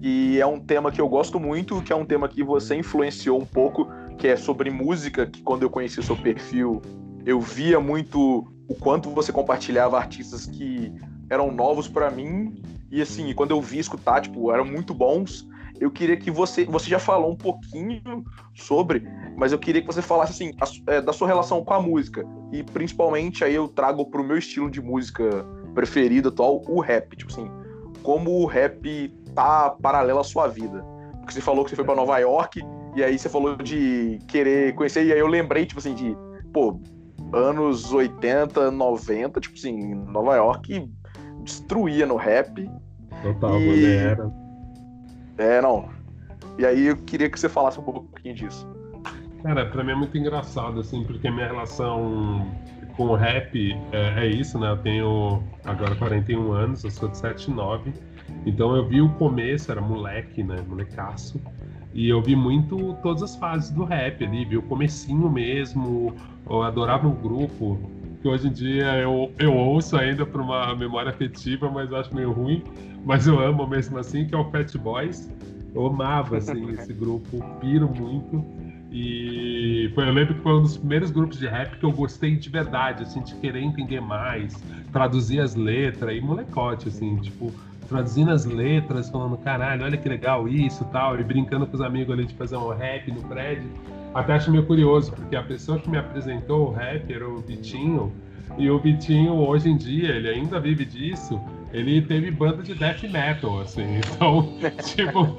e 0.00 0.40
é 0.40 0.46
um 0.46 0.60
tema 0.60 0.92
que 0.92 1.00
eu 1.00 1.08
gosto 1.08 1.40
muito, 1.40 1.82
que 1.82 1.92
é 1.92 1.96
um 1.96 2.04
tema 2.04 2.28
que 2.28 2.42
você 2.42 2.76
influenciou 2.76 3.40
um 3.40 3.44
pouco, 3.44 3.88
que 4.16 4.28
é 4.28 4.36
sobre 4.36 4.70
música, 4.70 5.26
que 5.26 5.42
quando 5.42 5.62
eu 5.62 5.70
conheci 5.70 5.98
o 5.98 6.02
seu 6.02 6.16
perfil, 6.16 6.80
eu 7.26 7.40
via 7.40 7.80
muito 7.80 8.46
o 8.68 8.74
quanto 8.74 9.10
você 9.10 9.32
compartilhava 9.32 9.98
artistas 9.98 10.46
que 10.46 10.92
eram 11.30 11.52
novos 11.52 11.88
para 11.88 12.10
mim, 12.10 12.60
e 12.90 13.00
assim, 13.00 13.32
quando 13.32 13.52
eu 13.52 13.62
vi 13.62 13.78
escutar, 13.78 14.20
tipo, 14.20 14.52
eram 14.52 14.64
muito 14.64 14.92
bons, 14.92 15.48
eu 15.80 15.90
queria 15.90 16.16
que 16.16 16.30
você. 16.30 16.64
Você 16.66 16.90
já 16.90 16.98
falou 16.98 17.32
um 17.32 17.36
pouquinho 17.36 18.24
sobre, 18.54 19.08
mas 19.36 19.52
eu 19.52 19.58
queria 19.58 19.80
que 19.80 19.86
você 19.86 20.02
falasse 20.02 20.32
assim, 20.32 20.52
a, 20.60 20.92
é, 20.92 21.00
da 21.00 21.12
sua 21.12 21.26
relação 21.26 21.64
com 21.64 21.72
a 21.72 21.80
música. 21.80 22.26
E 22.52 22.62
principalmente 22.62 23.44
aí 23.44 23.54
eu 23.54 23.66
trago 23.66 24.04
pro 24.04 24.22
meu 24.22 24.36
estilo 24.36 24.70
de 24.70 24.82
música 24.82 25.46
preferido 25.74 26.28
atual, 26.28 26.62
o 26.68 26.80
rap. 26.80 27.16
Tipo 27.16 27.32
assim, 27.32 27.50
como 28.02 28.42
o 28.42 28.44
rap 28.44 29.08
tá 29.34 29.70
paralelo 29.70 30.18
à 30.18 30.24
sua 30.24 30.48
vida. 30.48 30.84
Porque 31.20 31.32
você 31.32 31.40
falou 31.40 31.64
que 31.64 31.70
você 31.70 31.76
foi 31.76 31.84
para 31.84 31.94
Nova 31.94 32.18
York, 32.18 32.60
e 32.94 33.02
aí 33.02 33.18
você 33.18 33.28
falou 33.28 33.56
de 33.56 34.18
querer 34.26 34.74
conhecer, 34.74 35.06
e 35.06 35.12
aí 35.12 35.18
eu 35.18 35.28
lembrei, 35.28 35.64
tipo 35.64 35.78
assim, 35.78 35.94
de, 35.94 36.16
pô, 36.52 36.78
anos 37.32 37.92
80, 37.92 38.70
90, 38.70 39.40
tipo 39.40 39.56
assim, 39.56 39.94
Nova 39.94 40.34
York 40.34 40.90
destruía 41.50 42.06
no 42.06 42.16
rap. 42.16 42.70
Total, 43.22 43.60
e... 43.60 43.84
era 43.84 44.30
é, 45.40 45.62
não. 45.62 45.88
E 46.58 46.66
aí 46.66 46.88
eu 46.88 46.96
queria 46.98 47.30
que 47.30 47.40
você 47.40 47.48
falasse 47.48 47.80
um 47.80 47.82
pouquinho 47.82 48.34
disso. 48.34 48.68
Cara, 49.42 49.64
pra 49.64 49.82
mim 49.82 49.92
é 49.92 49.94
muito 49.94 50.18
engraçado, 50.18 50.80
assim, 50.80 51.02
porque 51.02 51.26
a 51.28 51.32
minha 51.32 51.46
relação 51.46 52.46
com 52.94 53.06
o 53.06 53.14
rap 53.14 53.72
é, 53.90 54.26
é, 54.26 54.26
isso, 54.26 54.58
né? 54.58 54.70
Eu 54.70 54.76
tenho 54.76 55.42
agora 55.64 55.94
41 55.94 56.52
anos, 56.52 56.84
eu 56.84 56.90
sou 56.90 57.08
de 57.08 57.16
79. 57.16 57.94
Então 58.44 58.76
eu 58.76 58.86
vi 58.86 59.00
o 59.00 59.08
começo, 59.14 59.72
era 59.72 59.80
moleque, 59.80 60.42
né? 60.42 60.56
Molecaço. 60.68 61.40
E 61.94 62.10
eu 62.10 62.20
vi 62.20 62.36
muito 62.36 62.92
todas 63.02 63.22
as 63.22 63.36
fases 63.36 63.70
do 63.70 63.84
rap 63.84 64.22
ali, 64.22 64.44
vi 64.44 64.58
o 64.58 64.62
comecinho 64.62 65.30
mesmo. 65.30 66.14
Eu 66.48 66.62
adorava 66.62 67.08
o 67.08 67.12
grupo, 67.12 67.78
que 68.20 68.28
hoje 68.28 68.48
em 68.48 68.52
dia 68.52 68.96
eu, 68.98 69.32
eu 69.38 69.54
ouço 69.54 69.96
ainda 69.96 70.26
por 70.26 70.40
uma 70.40 70.74
memória 70.74 71.10
afetiva, 71.10 71.70
mas 71.70 71.92
acho 71.92 72.14
meio 72.14 72.32
ruim. 72.32 72.62
Mas 73.04 73.26
eu 73.26 73.40
amo 73.40 73.66
mesmo 73.66 73.98
assim, 73.98 74.26
que 74.26 74.34
é 74.34 74.38
o 74.38 74.50
Fat 74.50 74.76
Boys. 74.76 75.30
Eu 75.74 75.86
amava 75.86 76.36
assim, 76.36 76.70
esse 76.72 76.92
grupo, 76.92 77.42
piro 77.60 77.88
muito. 77.88 78.44
E 78.92 79.90
foi, 79.94 80.08
eu 80.08 80.12
lembro 80.12 80.34
que 80.34 80.40
foi 80.40 80.52
um 80.52 80.62
dos 80.62 80.76
primeiros 80.76 81.10
grupos 81.10 81.38
de 81.38 81.46
rap 81.46 81.78
que 81.78 81.84
eu 81.84 81.92
gostei 81.92 82.36
de 82.36 82.50
verdade, 82.50 83.04
assim, 83.04 83.22
de 83.22 83.34
querer 83.36 83.62
entender 83.62 84.00
mais, 84.00 84.52
traduzir 84.92 85.40
as 85.40 85.54
letras, 85.54 86.16
e 86.16 86.20
molecote, 86.20 86.88
assim, 86.88 87.16
tipo, 87.18 87.52
traduzindo 87.88 88.32
as 88.32 88.44
letras, 88.44 89.08
falando, 89.08 89.36
caralho, 89.38 89.84
olha 89.84 89.96
que 89.96 90.08
legal 90.08 90.48
isso 90.48 90.84
tal, 90.86 91.18
e 91.20 91.22
brincando 91.22 91.68
com 91.68 91.76
os 91.76 91.80
amigos 91.80 92.12
ali 92.12 92.26
de 92.26 92.34
fazer 92.34 92.56
um 92.56 92.68
rap 92.68 93.10
no 93.12 93.22
prédio. 93.22 93.70
Até 94.14 94.34
acho 94.34 94.50
meio 94.50 94.66
curioso, 94.66 95.12
porque 95.12 95.36
a 95.36 95.42
pessoa 95.42 95.78
que 95.78 95.88
me 95.88 95.98
apresentou 95.98 96.68
o 96.68 96.72
rap 96.72 97.12
era 97.12 97.28
o 97.28 97.38
Vitinho, 97.38 98.12
e 98.58 98.68
o 98.68 98.78
Vitinho, 98.78 99.34
hoje 99.34 99.68
em 99.68 99.76
dia, 99.76 100.08
ele 100.08 100.28
ainda 100.28 100.58
vive 100.58 100.84
disso, 100.84 101.40
ele 101.72 102.02
teve 102.02 102.30
banda 102.30 102.62
de 102.62 102.74
death 102.74 103.04
metal, 103.04 103.60
assim, 103.60 103.84
então, 104.02 104.52
tipo, 104.84 105.36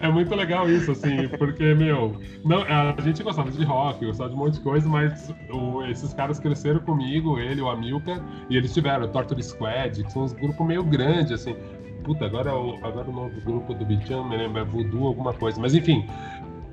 é 0.00 0.08
muito 0.08 0.34
legal 0.34 0.68
isso, 0.68 0.92
assim, 0.92 1.28
porque, 1.38 1.74
meu, 1.74 2.20
não, 2.44 2.62
a 2.62 2.94
gente 3.00 3.22
gostava 3.22 3.50
de 3.50 3.64
rock, 3.64 4.04
gostava 4.04 4.28
de 4.28 4.36
um 4.36 4.38
monte 4.38 4.54
de 4.54 4.60
coisa, 4.60 4.86
mas 4.88 5.34
o, 5.50 5.82
esses 5.86 6.12
caras 6.12 6.38
cresceram 6.38 6.80
comigo, 6.80 7.38
ele, 7.38 7.62
o 7.62 7.70
Amilcar, 7.70 8.20
e 8.50 8.56
eles 8.56 8.74
tiveram 8.74 9.06
o 9.06 9.08
Torture 9.08 9.42
Squad, 9.42 10.04
que 10.04 10.12
são 10.12 10.24
uns 10.24 10.34
grupos 10.34 10.66
meio 10.66 10.84
grandes, 10.84 11.32
assim, 11.32 11.56
puta, 12.04 12.26
agora, 12.26 12.50
agora 12.50 13.10
o 13.10 13.12
novo 13.12 13.40
grupo 13.40 13.74
do 13.74 13.84
Vitinho, 13.84 14.24
me 14.24 14.36
lembro, 14.36 14.60
é 14.60 14.64
Voodoo, 14.64 15.06
alguma 15.06 15.32
coisa, 15.32 15.60
mas 15.60 15.74
enfim, 15.74 16.06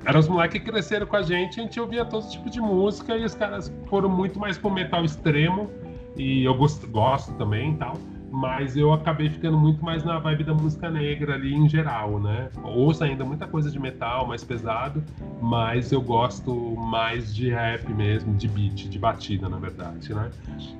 eram 0.04 0.20
os 0.20 0.28
moleques 0.28 0.60
que 0.60 0.70
cresceram 0.70 1.06
com 1.06 1.16
a 1.16 1.22
gente, 1.22 1.60
a 1.60 1.62
gente 1.62 1.80
ouvia 1.80 2.04
todo 2.04 2.28
tipo 2.28 2.48
de 2.50 2.60
música 2.60 3.16
e 3.16 3.24
os 3.24 3.34
caras 3.34 3.72
foram 3.86 4.08
muito 4.08 4.38
mais 4.38 4.58
pro 4.58 4.70
metal 4.70 5.04
extremo 5.04 5.70
e 6.16 6.44
eu 6.44 6.54
gosto, 6.54 6.86
gosto 6.86 7.32
também 7.34 7.72
e 7.72 7.76
tal 7.76 7.96
mas 8.34 8.76
eu 8.76 8.92
acabei 8.92 9.30
ficando 9.30 9.56
muito 9.56 9.82
mais 9.84 10.02
na 10.02 10.18
vibe 10.18 10.42
da 10.42 10.52
música 10.52 10.90
negra 10.90 11.34
ali 11.34 11.54
em 11.54 11.68
geral, 11.68 12.18
né? 12.18 12.50
Ouço 12.64 13.04
ainda 13.04 13.24
muita 13.24 13.46
coisa 13.46 13.70
de 13.70 13.78
metal 13.78 14.26
mais 14.26 14.42
pesado, 14.42 15.04
mas 15.40 15.92
eu 15.92 16.02
gosto 16.02 16.52
mais 16.76 17.32
de 17.32 17.50
rap 17.50 17.88
mesmo, 17.94 18.34
de 18.34 18.48
beat, 18.48 18.88
de 18.88 18.98
batida, 18.98 19.48
na 19.48 19.58
verdade, 19.58 20.12
né? 20.12 20.30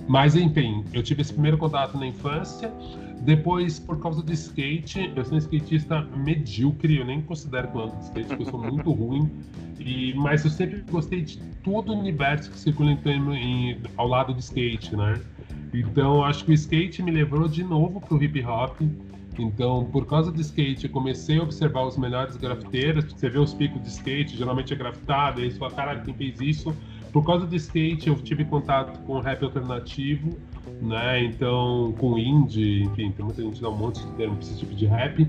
Mas 0.08 0.34
enfim, 0.34 0.84
eu 0.92 1.00
tive 1.00 1.22
esse 1.22 1.32
primeiro 1.32 1.56
contato 1.56 1.96
na 1.96 2.06
infância, 2.06 2.72
depois, 3.24 3.80
por 3.80 3.98
causa 4.00 4.22
do 4.22 4.30
skate, 4.32 5.10
eu 5.16 5.24
sou 5.24 5.34
um 5.34 5.38
skatista 5.38 6.02
medíocre, 6.14 6.98
eu 6.98 7.06
nem 7.06 7.22
considero 7.22 7.68
que 7.68 7.76
eu 7.76 7.84
ando 7.84 7.96
de 7.96 8.04
skate, 8.04 8.28
porque 8.28 8.42
eu 8.42 8.50
sou 8.50 8.62
muito 8.62 8.92
ruim, 8.92 9.30
e, 9.80 10.12
mas 10.14 10.44
eu 10.44 10.50
sempre 10.50 10.84
gostei 10.90 11.22
de 11.22 11.38
todo 11.62 11.90
o 11.94 11.98
universo 11.98 12.50
que 12.50 12.58
circula 12.58 12.90
em, 12.90 13.34
em, 13.34 13.80
ao 13.96 14.06
lado 14.06 14.34
do 14.34 14.40
skate, 14.40 14.94
né? 14.94 15.18
Então, 15.72 16.22
acho 16.22 16.44
que 16.44 16.50
o 16.50 16.54
skate 16.54 17.02
me 17.02 17.10
levou 17.10 17.48
de 17.48 17.64
novo 17.64 17.98
pro 17.98 18.22
hip 18.22 18.44
hop. 18.44 18.78
Então, 19.38 19.86
por 19.86 20.06
causa 20.06 20.30
do 20.30 20.40
skate, 20.40 20.84
eu 20.84 20.90
comecei 20.90 21.38
a 21.38 21.42
observar 21.42 21.84
os 21.86 21.96
melhores 21.96 22.36
grafiteiros. 22.36 23.06
Você 23.10 23.28
vê 23.28 23.38
os 23.38 23.54
picos 23.54 23.82
de 23.82 23.88
skate, 23.88 24.36
geralmente 24.36 24.72
é 24.72 24.76
grafitado, 24.76 25.40
aí 25.40 25.50
você 25.50 25.58
fala, 25.58 25.72
caralho, 25.72 26.02
quem 26.04 26.14
fez 26.14 26.40
isso? 26.40 26.76
Por 27.10 27.24
causa 27.24 27.46
do 27.46 27.56
skate, 27.56 28.08
eu 28.08 28.16
tive 28.16 28.44
contato 28.44 29.00
com 29.00 29.18
rap 29.18 29.42
alternativo, 29.42 30.36
né? 30.80 31.24
Então, 31.24 31.94
com 31.98 32.18
indie, 32.18 32.82
enfim, 32.84 33.10
tem 33.12 33.24
muita 33.24 33.42
gente 33.42 33.56
que 33.56 33.62
dá 33.62 33.68
um 33.70 33.76
monte 33.76 34.04
de 34.04 34.10
termo 34.12 34.36
pra 34.36 34.44
esse 34.44 34.58
tipo 34.58 34.74
de 34.74 34.86
rap. 34.86 35.26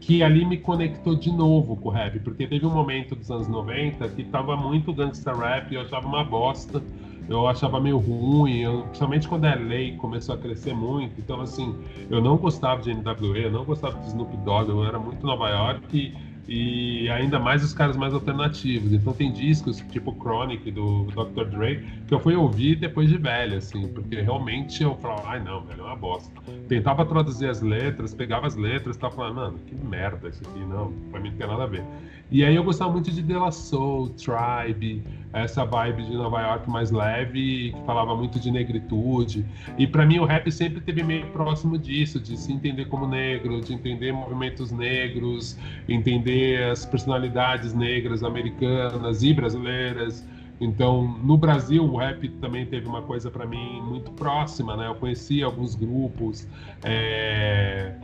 que 0.00 0.22
ali 0.22 0.44
me 0.46 0.56
conectou 0.56 1.14
de 1.14 1.30
novo 1.30 1.76
com 1.76 1.88
o 1.88 1.92
rap, 1.92 2.18
porque 2.20 2.46
teve 2.46 2.64
um 2.64 2.70
momento 2.72 3.14
dos 3.14 3.30
anos 3.30 3.46
90 3.48 4.08
que 4.08 4.24
tava 4.24 4.56
muito 4.56 4.92
gangsta 4.94 5.32
rap 5.34 5.74
eu 5.74 5.82
achava 5.82 6.06
uma 6.08 6.24
bosta 6.24 6.82
eu 7.30 7.46
achava 7.46 7.80
meio 7.80 7.96
ruim, 7.98 8.58
eu, 8.58 8.82
principalmente 8.82 9.28
quando 9.28 9.44
a 9.44 9.54
lei 9.54 9.96
começou 9.96 10.34
a 10.34 10.38
crescer 10.38 10.74
muito. 10.74 11.20
Então, 11.20 11.40
assim, 11.40 11.76
eu 12.10 12.20
não 12.20 12.36
gostava 12.36 12.82
de 12.82 12.92
NWA, 12.92 13.38
eu 13.38 13.52
não 13.52 13.64
gostava 13.64 14.00
de 14.00 14.08
Snoop 14.08 14.36
Dogg, 14.38 14.68
eu 14.68 14.84
era 14.84 14.98
muito 14.98 15.24
Nova 15.24 15.48
York 15.48 15.96
e, 15.96 16.12
e 16.48 17.08
ainda 17.10 17.38
mais 17.38 17.62
os 17.62 17.72
caras 17.72 17.96
mais 17.96 18.12
alternativos. 18.12 18.92
Então, 18.92 19.12
tem 19.12 19.32
discos 19.32 19.80
tipo 19.90 20.12
Chronic 20.12 20.70
do 20.70 21.04
Dr. 21.06 21.44
Dre 21.44 21.84
que 22.06 22.14
eu 22.14 22.20
fui 22.20 22.34
ouvir 22.34 22.76
depois 22.76 23.08
de 23.08 23.16
velho, 23.16 23.58
assim, 23.58 23.88
porque 23.88 24.20
realmente 24.20 24.82
eu 24.82 24.96
falava, 24.96 25.28
ai 25.28 25.42
não, 25.42 25.62
velho, 25.62 25.80
é 25.80 25.84
uma 25.84 25.96
bosta. 25.96 26.30
Tentava 26.68 27.04
traduzir 27.04 27.48
as 27.48 27.60
letras, 27.60 28.14
pegava 28.14 28.46
as 28.46 28.56
letras 28.56 28.96
e 28.96 28.98
tava 28.98 29.14
falando, 29.14 29.36
mano, 29.36 29.58
que 29.66 29.74
merda 29.74 30.28
isso 30.28 30.42
aqui, 30.48 30.60
não, 30.60 30.92
pra 31.10 31.20
mim 31.20 31.30
não 31.30 31.36
tem 31.36 31.46
nada 31.46 31.62
a 31.62 31.66
ver. 31.66 31.84
E 32.30 32.44
aí 32.44 32.54
eu 32.54 32.62
gostava 32.62 32.92
muito 32.92 33.10
de 33.10 33.22
De 33.22 33.32
La 33.32 33.50
Soul, 33.50 34.10
Tribe, 34.10 35.02
essa 35.32 35.64
vibe 35.64 36.04
de 36.04 36.14
Nova 36.14 36.40
York 36.40 36.70
mais 36.70 36.92
leve, 36.92 37.72
que 37.72 37.84
falava 37.84 38.14
muito 38.14 38.38
de 38.38 38.52
negritude. 38.52 39.44
E 39.76 39.84
para 39.84 40.06
mim 40.06 40.20
o 40.20 40.24
rap 40.24 40.50
sempre 40.52 40.80
teve 40.80 41.02
meio 41.02 41.26
próximo 41.32 41.76
disso, 41.76 42.20
de 42.20 42.36
se 42.36 42.52
entender 42.52 42.84
como 42.84 43.06
negro, 43.06 43.60
de 43.60 43.74
entender 43.74 44.12
movimentos 44.12 44.70
negros, 44.70 45.58
entender 45.88 46.70
as 46.70 46.86
personalidades 46.86 47.74
negras 47.74 48.22
americanas 48.22 49.24
e 49.24 49.34
brasileiras. 49.34 50.24
Então, 50.60 51.18
no 51.24 51.36
Brasil, 51.36 51.82
o 51.82 51.96
rap 51.96 52.28
também 52.40 52.66
teve 52.66 52.86
uma 52.86 53.02
coisa 53.02 53.30
para 53.30 53.46
mim 53.46 53.80
muito 53.80 54.12
próxima, 54.12 54.76
né? 54.76 54.86
Eu 54.86 54.94
conheci 54.94 55.42
alguns 55.42 55.74
grupos, 55.74 56.46
é 56.84 57.94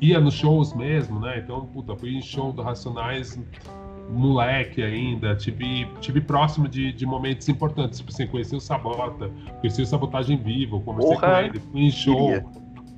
ia 0.00 0.20
nos 0.20 0.34
shows 0.34 0.74
mesmo, 0.74 1.20
né? 1.20 1.38
Então, 1.38 1.66
puta, 1.66 1.96
fui 1.96 2.16
em 2.16 2.22
show 2.22 2.52
do 2.52 2.62
Racionais 2.62 3.38
moleque 4.08 4.82
ainda, 4.82 5.34
tive, 5.34 5.86
tive 6.00 6.20
próximo 6.20 6.68
de, 6.68 6.92
de 6.92 7.04
momentos 7.04 7.48
importantes, 7.48 7.98
tipo 7.98 8.12
assim, 8.12 8.26
conheci 8.26 8.54
o 8.54 8.60
Sabota, 8.60 9.30
conheci 9.60 9.82
o 9.82 9.86
Sabotagem 9.86 10.36
Vivo, 10.36 10.80
conversei 10.80 11.14
Porra, 11.14 11.28
com 11.28 11.38
ele, 11.38 11.60
fui 11.60 11.80
em 11.82 11.90
show. 11.90 12.28
Queria. 12.28 12.46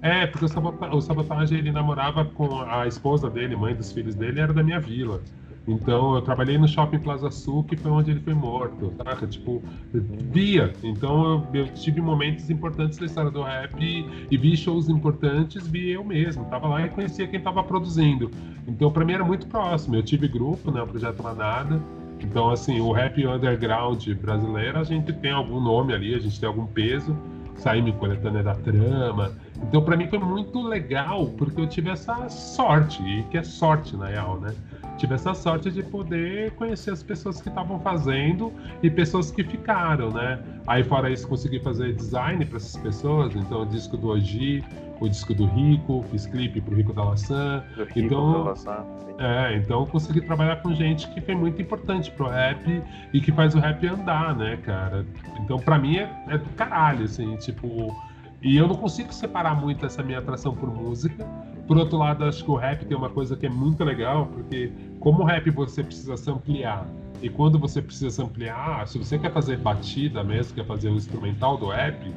É, 0.00 0.26
porque 0.26 0.44
o, 0.44 0.48
Sabota, 0.48 0.94
o 0.94 1.00
Sabotagem, 1.00 1.58
ele 1.58 1.72
namorava 1.72 2.24
com 2.24 2.60
a 2.60 2.86
esposa 2.86 3.28
dele, 3.28 3.56
mãe 3.56 3.74
dos 3.74 3.90
filhos 3.90 4.14
dele, 4.14 4.40
era 4.40 4.52
da 4.52 4.62
minha 4.62 4.78
vila. 4.78 5.20
Então 5.68 6.14
eu 6.14 6.22
trabalhei 6.22 6.56
no 6.56 6.66
Shopping 6.66 6.98
Plaza 6.98 7.30
Sul, 7.30 7.62
que 7.62 7.76
foi 7.76 7.90
onde 7.90 8.10
ele 8.10 8.20
foi 8.20 8.32
morto, 8.32 8.90
saca? 8.96 9.26
Tipo, 9.26 9.62
via. 9.92 10.72
Então 10.82 11.46
eu, 11.52 11.60
eu, 11.60 11.68
tive 11.68 12.00
momentos 12.00 12.48
importantes 12.48 12.98
da 12.98 13.04
história 13.04 13.30
do 13.30 13.42
rap 13.42 13.74
e, 13.78 14.26
e, 14.30 14.36
vi 14.38 14.56
shows 14.56 14.88
importantes, 14.88 15.66
vi 15.66 15.90
eu 15.90 16.02
mesmo. 16.02 16.46
Tava 16.46 16.68
lá 16.68 16.86
e 16.86 16.88
conhecia 16.88 17.26
quem 17.26 17.38
tava 17.38 17.62
produzindo. 17.62 18.30
Então 18.66 18.90
para 18.90 19.04
mim 19.04 19.12
era 19.12 19.24
muito 19.24 19.46
próximo. 19.46 19.94
Eu 19.94 20.02
tive 20.02 20.26
grupo, 20.26 20.70
né? 20.70 20.80
O 20.80 20.86
Projeto 20.86 21.22
Manada. 21.22 21.80
Então, 22.20 22.50
assim, 22.50 22.80
o 22.80 22.90
rap 22.90 23.24
underground 23.24 24.08
brasileiro, 24.14 24.78
a 24.78 24.84
gente 24.84 25.12
tem 25.12 25.30
algum 25.30 25.60
nome 25.60 25.94
ali, 25.94 26.14
a 26.14 26.18
gente 26.18 26.40
tem 26.40 26.48
algum 26.48 26.66
peso. 26.66 27.16
Saí-me 27.54 27.92
coletânea 27.92 28.42
da 28.42 28.54
trama. 28.54 29.32
Então, 29.62 29.82
para 29.82 29.96
mim 29.96 30.08
foi 30.08 30.18
muito 30.18 30.60
legal, 30.62 31.26
porque 31.36 31.60
eu 31.60 31.66
tive 31.66 31.90
essa 31.90 32.28
sorte, 32.28 33.02
e 33.02 33.22
que 33.24 33.38
é 33.38 33.42
sorte, 33.42 33.96
na 33.96 34.06
real, 34.06 34.40
né? 34.40 34.54
Tive 34.98 35.14
essa 35.14 35.32
sorte 35.32 35.70
de 35.70 35.82
poder 35.82 36.50
conhecer 36.52 36.90
as 36.90 37.02
pessoas 37.02 37.40
que 37.40 37.48
estavam 37.48 37.78
fazendo 37.80 38.52
e 38.82 38.90
pessoas 38.90 39.30
que 39.30 39.44
ficaram, 39.44 40.10
né? 40.10 40.38
Aí 40.66 40.82
fora 40.82 41.10
isso 41.10 41.26
consegui 41.26 41.60
fazer 41.60 41.94
design 41.94 42.44
para 42.44 42.56
essas 42.56 42.76
pessoas, 42.76 43.34
então 43.34 43.62
o 43.62 43.66
disco 43.66 43.96
do 43.96 44.08
Oji, 44.08 44.64
o 45.00 45.08
disco 45.08 45.32
do 45.32 45.46
Rico, 45.46 46.04
fiz 46.10 46.26
clipe 46.26 46.60
pro 46.60 46.74
Rico 46.74 46.92
da 46.92 47.04
Laçã. 47.04 47.64
então, 47.94 48.32
da 48.32 48.50
Laçã, 48.50 48.84
é, 49.18 49.56
então 49.56 49.86
consegui 49.86 50.20
trabalhar 50.20 50.56
com 50.56 50.74
gente 50.74 51.08
que 51.10 51.20
foi 51.20 51.34
muito 51.34 51.62
importante 51.62 52.10
pro 52.10 52.28
rap 52.28 52.82
e 53.12 53.20
que 53.20 53.32
faz 53.32 53.54
o 53.54 53.60
rap 53.60 53.86
andar, 53.86 54.36
né, 54.36 54.58
cara? 54.58 55.06
Então 55.40 55.58
para 55.58 55.78
mim 55.78 55.96
é, 55.96 56.10
é 56.28 56.38
do 56.38 56.48
caralho, 56.50 57.04
assim, 57.04 57.36
tipo, 57.36 57.94
e 58.40 58.56
eu 58.56 58.68
não 58.68 58.76
consigo 58.76 59.12
separar 59.12 59.54
muito 59.60 59.84
essa 59.84 60.02
minha 60.02 60.18
atração 60.18 60.54
por 60.54 60.72
música. 60.72 61.26
Por 61.66 61.76
outro 61.76 61.98
lado, 61.98 62.24
acho 62.24 62.44
que 62.44 62.50
o 62.50 62.54
rap 62.54 62.84
tem 62.86 62.96
uma 62.96 63.10
coisa 63.10 63.36
que 63.36 63.46
é 63.46 63.48
muito 63.50 63.82
legal, 63.82 64.26
porque 64.26 64.72
como 65.00 65.24
rap 65.24 65.50
você 65.50 65.82
precisa 65.82 66.16
se 66.16 66.30
ampliar, 66.30 66.86
e 67.20 67.28
quando 67.28 67.58
você 67.58 67.82
precisa 67.82 68.10
se 68.10 68.22
ampliar, 68.22 68.86
se 68.86 68.98
você 68.98 69.18
quer 69.18 69.32
fazer 69.32 69.58
batida 69.58 70.22
mesmo, 70.22 70.54
quer 70.54 70.64
fazer 70.64 70.88
o 70.88 70.92
um 70.92 70.96
instrumental 70.96 71.56
do 71.56 71.68
rap, 71.68 72.12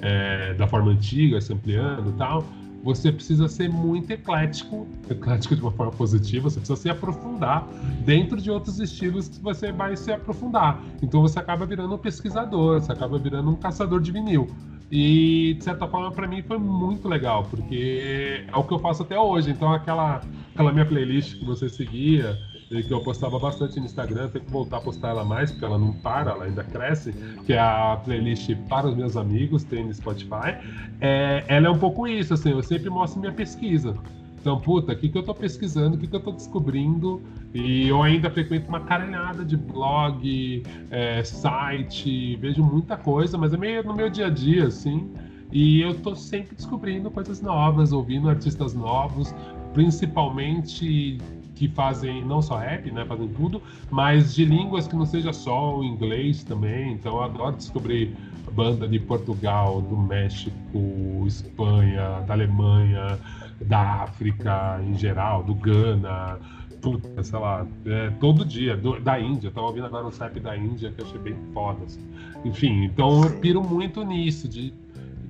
é, 0.00 0.54
da 0.54 0.66
forma 0.66 0.92
antiga, 0.92 1.40
se 1.40 1.52
ampliando 1.52 2.10
e 2.10 2.12
tal, 2.12 2.44
você 2.84 3.10
precisa 3.10 3.48
ser 3.48 3.68
muito 3.68 4.10
eclético, 4.10 4.86
eclético 5.10 5.56
de 5.56 5.62
uma 5.62 5.72
forma 5.72 5.90
positiva, 5.92 6.50
você 6.50 6.60
precisa 6.60 6.80
se 6.80 6.90
aprofundar 6.90 7.66
dentro 8.04 8.40
de 8.40 8.50
outros 8.50 8.78
estilos 8.78 9.28
que 9.28 9.40
você 9.40 9.72
vai 9.72 9.96
se 9.96 10.12
aprofundar. 10.12 10.80
Então 11.02 11.22
você 11.22 11.38
acaba 11.38 11.66
virando 11.66 11.94
um 11.94 11.98
pesquisador, 11.98 12.80
você 12.80 12.92
acaba 12.92 13.18
virando 13.18 13.50
um 13.50 13.56
caçador 13.56 14.00
de 14.00 14.12
vinil. 14.12 14.48
E, 14.90 15.54
de 15.54 15.64
certa 15.64 15.86
forma, 15.88 16.12
para 16.12 16.26
mim 16.26 16.42
foi 16.42 16.58
muito 16.58 17.08
legal, 17.08 17.44
porque 17.44 18.44
é 18.46 18.56
o 18.56 18.62
que 18.62 18.72
eu 18.72 18.78
faço 18.78 19.02
até 19.02 19.18
hoje. 19.18 19.50
Então, 19.50 19.72
aquela, 19.72 20.20
aquela 20.52 20.72
minha 20.72 20.86
playlist 20.86 21.38
que 21.38 21.44
você 21.44 21.68
seguia, 21.68 22.38
que 22.68 22.92
eu 22.92 23.02
postava 23.02 23.38
bastante 23.38 23.78
no 23.78 23.86
Instagram, 23.86 24.28
tenho 24.28 24.44
que 24.44 24.50
voltar 24.50 24.78
a 24.78 24.80
postar 24.80 25.10
ela 25.10 25.24
mais, 25.24 25.50
porque 25.50 25.64
ela 25.64 25.78
não 25.78 25.92
para, 25.92 26.32
ela 26.32 26.44
ainda 26.44 26.64
cresce, 26.64 27.12
que 27.44 27.52
é 27.52 27.58
a 27.58 28.00
playlist 28.04 28.54
para 28.68 28.88
os 28.88 28.96
meus 28.96 29.16
amigos, 29.16 29.64
tem 29.64 29.84
no 29.84 29.94
Spotify. 29.94 30.58
É, 31.00 31.44
ela 31.48 31.66
é 31.68 31.70
um 31.70 31.78
pouco 31.78 32.06
isso, 32.06 32.34
assim, 32.34 32.50
eu 32.50 32.62
sempre 32.62 32.90
mostro 32.90 33.20
minha 33.20 33.32
pesquisa. 33.32 33.96
Então, 34.44 34.60
puta, 34.60 34.92
o 34.92 34.96
que, 34.96 35.08
que 35.08 35.16
eu 35.16 35.22
tô 35.22 35.34
pesquisando, 35.34 35.96
o 35.96 35.98
que, 35.98 36.06
que 36.06 36.14
eu 36.14 36.20
tô 36.20 36.30
descobrindo, 36.30 37.22
e 37.54 37.88
eu 37.88 38.02
ainda 38.02 38.28
frequento 38.28 38.68
uma 38.68 38.80
caralhada 38.80 39.42
de 39.42 39.56
blog, 39.56 40.62
é, 40.90 41.24
site, 41.24 42.36
vejo 42.36 42.62
muita 42.62 42.94
coisa, 42.94 43.38
mas 43.38 43.54
é 43.54 43.56
meio 43.56 43.82
no 43.82 43.94
meu 43.94 44.10
dia 44.10 44.26
a 44.26 44.28
dia, 44.28 44.66
assim, 44.66 45.08
e 45.50 45.80
eu 45.80 45.94
tô 45.94 46.14
sempre 46.14 46.54
descobrindo 46.54 47.10
coisas 47.10 47.40
novas, 47.40 47.90
ouvindo 47.90 48.28
artistas 48.28 48.74
novos, 48.74 49.34
principalmente 49.72 51.16
que 51.54 51.66
fazem 51.68 52.22
não 52.22 52.42
só 52.42 52.58
rap, 52.58 52.90
né, 52.90 53.02
fazem 53.06 53.28
tudo, 53.28 53.62
mas 53.90 54.34
de 54.34 54.44
línguas 54.44 54.86
que 54.86 54.94
não 54.94 55.06
seja 55.06 55.32
só 55.32 55.78
o 55.78 55.82
inglês 55.82 56.44
também. 56.44 56.92
Então 56.92 57.14
eu 57.14 57.22
adoro 57.22 57.56
descobrir 57.56 58.14
banda 58.52 58.86
de 58.86 58.98
Portugal, 58.98 59.80
do 59.80 59.96
México, 59.96 61.24
Espanha, 61.26 62.20
da 62.26 62.34
Alemanha, 62.34 63.18
da 63.66 64.02
África 64.02 64.80
em 64.82 64.94
geral, 64.94 65.42
do 65.42 65.54
Ghana, 65.54 66.38
puta, 66.80 67.22
sei 67.22 67.38
lá, 67.38 67.66
é, 67.86 68.10
todo 68.20 68.44
dia, 68.44 68.76
do, 68.76 69.00
da 69.00 69.18
Índia, 69.18 69.50
tava 69.50 69.66
ouvindo 69.66 69.86
agora 69.86 70.06
um 70.06 70.10
rap 70.10 70.38
da 70.38 70.56
Índia 70.56 70.92
que 70.92 71.00
eu 71.00 71.06
achei 71.06 71.18
bem 71.18 71.36
foda. 71.52 71.84
Assim. 71.84 72.00
Enfim, 72.44 72.84
então 72.84 73.24
eu 73.24 73.30
piro 73.40 73.62
muito 73.62 74.04
nisso, 74.04 74.46
de 74.48 74.72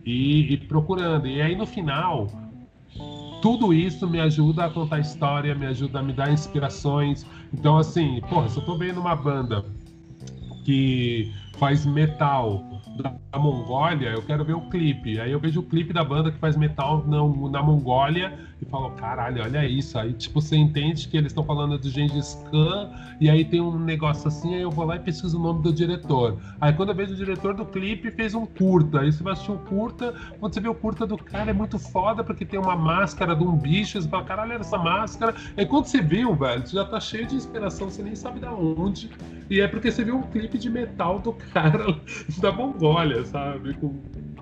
ir, 0.04 0.52
ir 0.52 0.66
procurando. 0.66 1.28
E 1.28 1.40
aí 1.40 1.54
no 1.54 1.66
final, 1.66 2.28
tudo 3.40 3.72
isso 3.72 4.08
me 4.08 4.20
ajuda 4.20 4.64
a 4.64 4.70
contar 4.70 4.98
história, 4.98 5.54
me 5.54 5.66
ajuda 5.66 6.00
a 6.00 6.02
me 6.02 6.12
dar 6.12 6.32
inspirações. 6.32 7.24
Então, 7.52 7.78
assim, 7.78 8.20
porra, 8.28 8.48
se 8.48 8.58
eu 8.58 8.64
tô 8.64 8.76
vendo 8.76 9.00
uma 9.00 9.14
banda 9.14 9.64
que 10.64 11.32
faz 11.58 11.86
metal 11.86 12.73
da 13.02 13.38
Mongólia, 13.38 14.10
eu 14.10 14.22
quero 14.22 14.44
ver 14.44 14.54
o 14.54 14.68
clipe. 14.68 15.18
Aí 15.20 15.32
eu 15.32 15.40
vejo 15.40 15.60
o 15.60 15.62
clipe 15.62 15.92
da 15.92 16.04
banda 16.04 16.30
que 16.30 16.38
faz 16.38 16.56
metal 16.56 17.04
na, 17.06 17.18
na 17.50 17.62
Mongólia 17.62 18.38
e 18.66 18.70
falo, 18.70 18.90
caralho, 18.92 19.42
olha 19.42 19.66
isso. 19.66 19.98
Aí, 19.98 20.12
tipo, 20.12 20.40
você 20.40 20.56
entende 20.56 21.06
que 21.08 21.16
eles 21.16 21.30
estão 21.30 21.44
falando 21.44 21.78
de 21.78 21.90
Gengis 21.90 22.42
Khan 22.50 22.90
e 23.20 23.28
aí 23.30 23.44
tem 23.44 23.60
um 23.60 23.78
negócio 23.78 24.28
assim, 24.28 24.54
aí 24.54 24.62
eu 24.62 24.70
vou 24.70 24.84
lá 24.84 24.96
e 24.96 25.00
pesquiso 25.00 25.38
o 25.38 25.42
nome 25.42 25.62
do 25.62 25.72
diretor. 25.72 26.38
Aí 26.60 26.72
quando 26.72 26.88
eu 26.90 26.94
vejo 26.94 27.12
o 27.12 27.16
diretor 27.16 27.54
do 27.54 27.64
clipe, 27.64 28.10
fez 28.10 28.34
um 28.34 28.46
curta. 28.46 29.00
Aí 29.00 29.12
você 29.12 29.22
vai 29.22 29.34
assistir 29.34 29.52
o 29.52 29.58
curta, 29.58 30.14
quando 30.40 30.52
você 30.52 30.60
vê 30.60 30.68
o 30.68 30.74
curta 30.74 31.06
do 31.06 31.16
cara, 31.16 31.50
é 31.50 31.54
muito 31.54 31.78
foda 31.78 32.24
porque 32.24 32.44
tem 32.44 32.58
uma 32.58 32.76
máscara 32.76 33.34
de 33.36 33.44
um 33.44 33.56
bicho, 33.56 34.00
você 34.00 34.08
fala, 34.08 34.24
caralho, 34.24 34.52
era 34.52 34.60
essa 34.62 34.78
máscara. 34.78 35.34
Aí 35.56 35.66
quando 35.66 35.86
você 35.86 36.00
viu, 36.00 36.34
velho, 36.34 36.66
você 36.66 36.76
já 36.76 36.84
tá 36.84 36.98
cheio 36.98 37.26
de 37.26 37.36
inspiração, 37.36 37.90
você 37.90 38.02
nem 38.02 38.16
sabe 38.16 38.40
da 38.40 38.52
onde. 38.52 39.10
E 39.50 39.60
é 39.60 39.68
porque 39.68 39.90
você 39.90 40.02
viu 40.02 40.16
um 40.16 40.22
clipe 40.22 40.58
de 40.58 40.70
metal 40.70 41.18
do 41.18 41.32
cara 41.32 41.84
da 42.40 42.50
Mongólia, 42.50 43.24
sabe? 43.24 43.74
Com, 43.74 43.94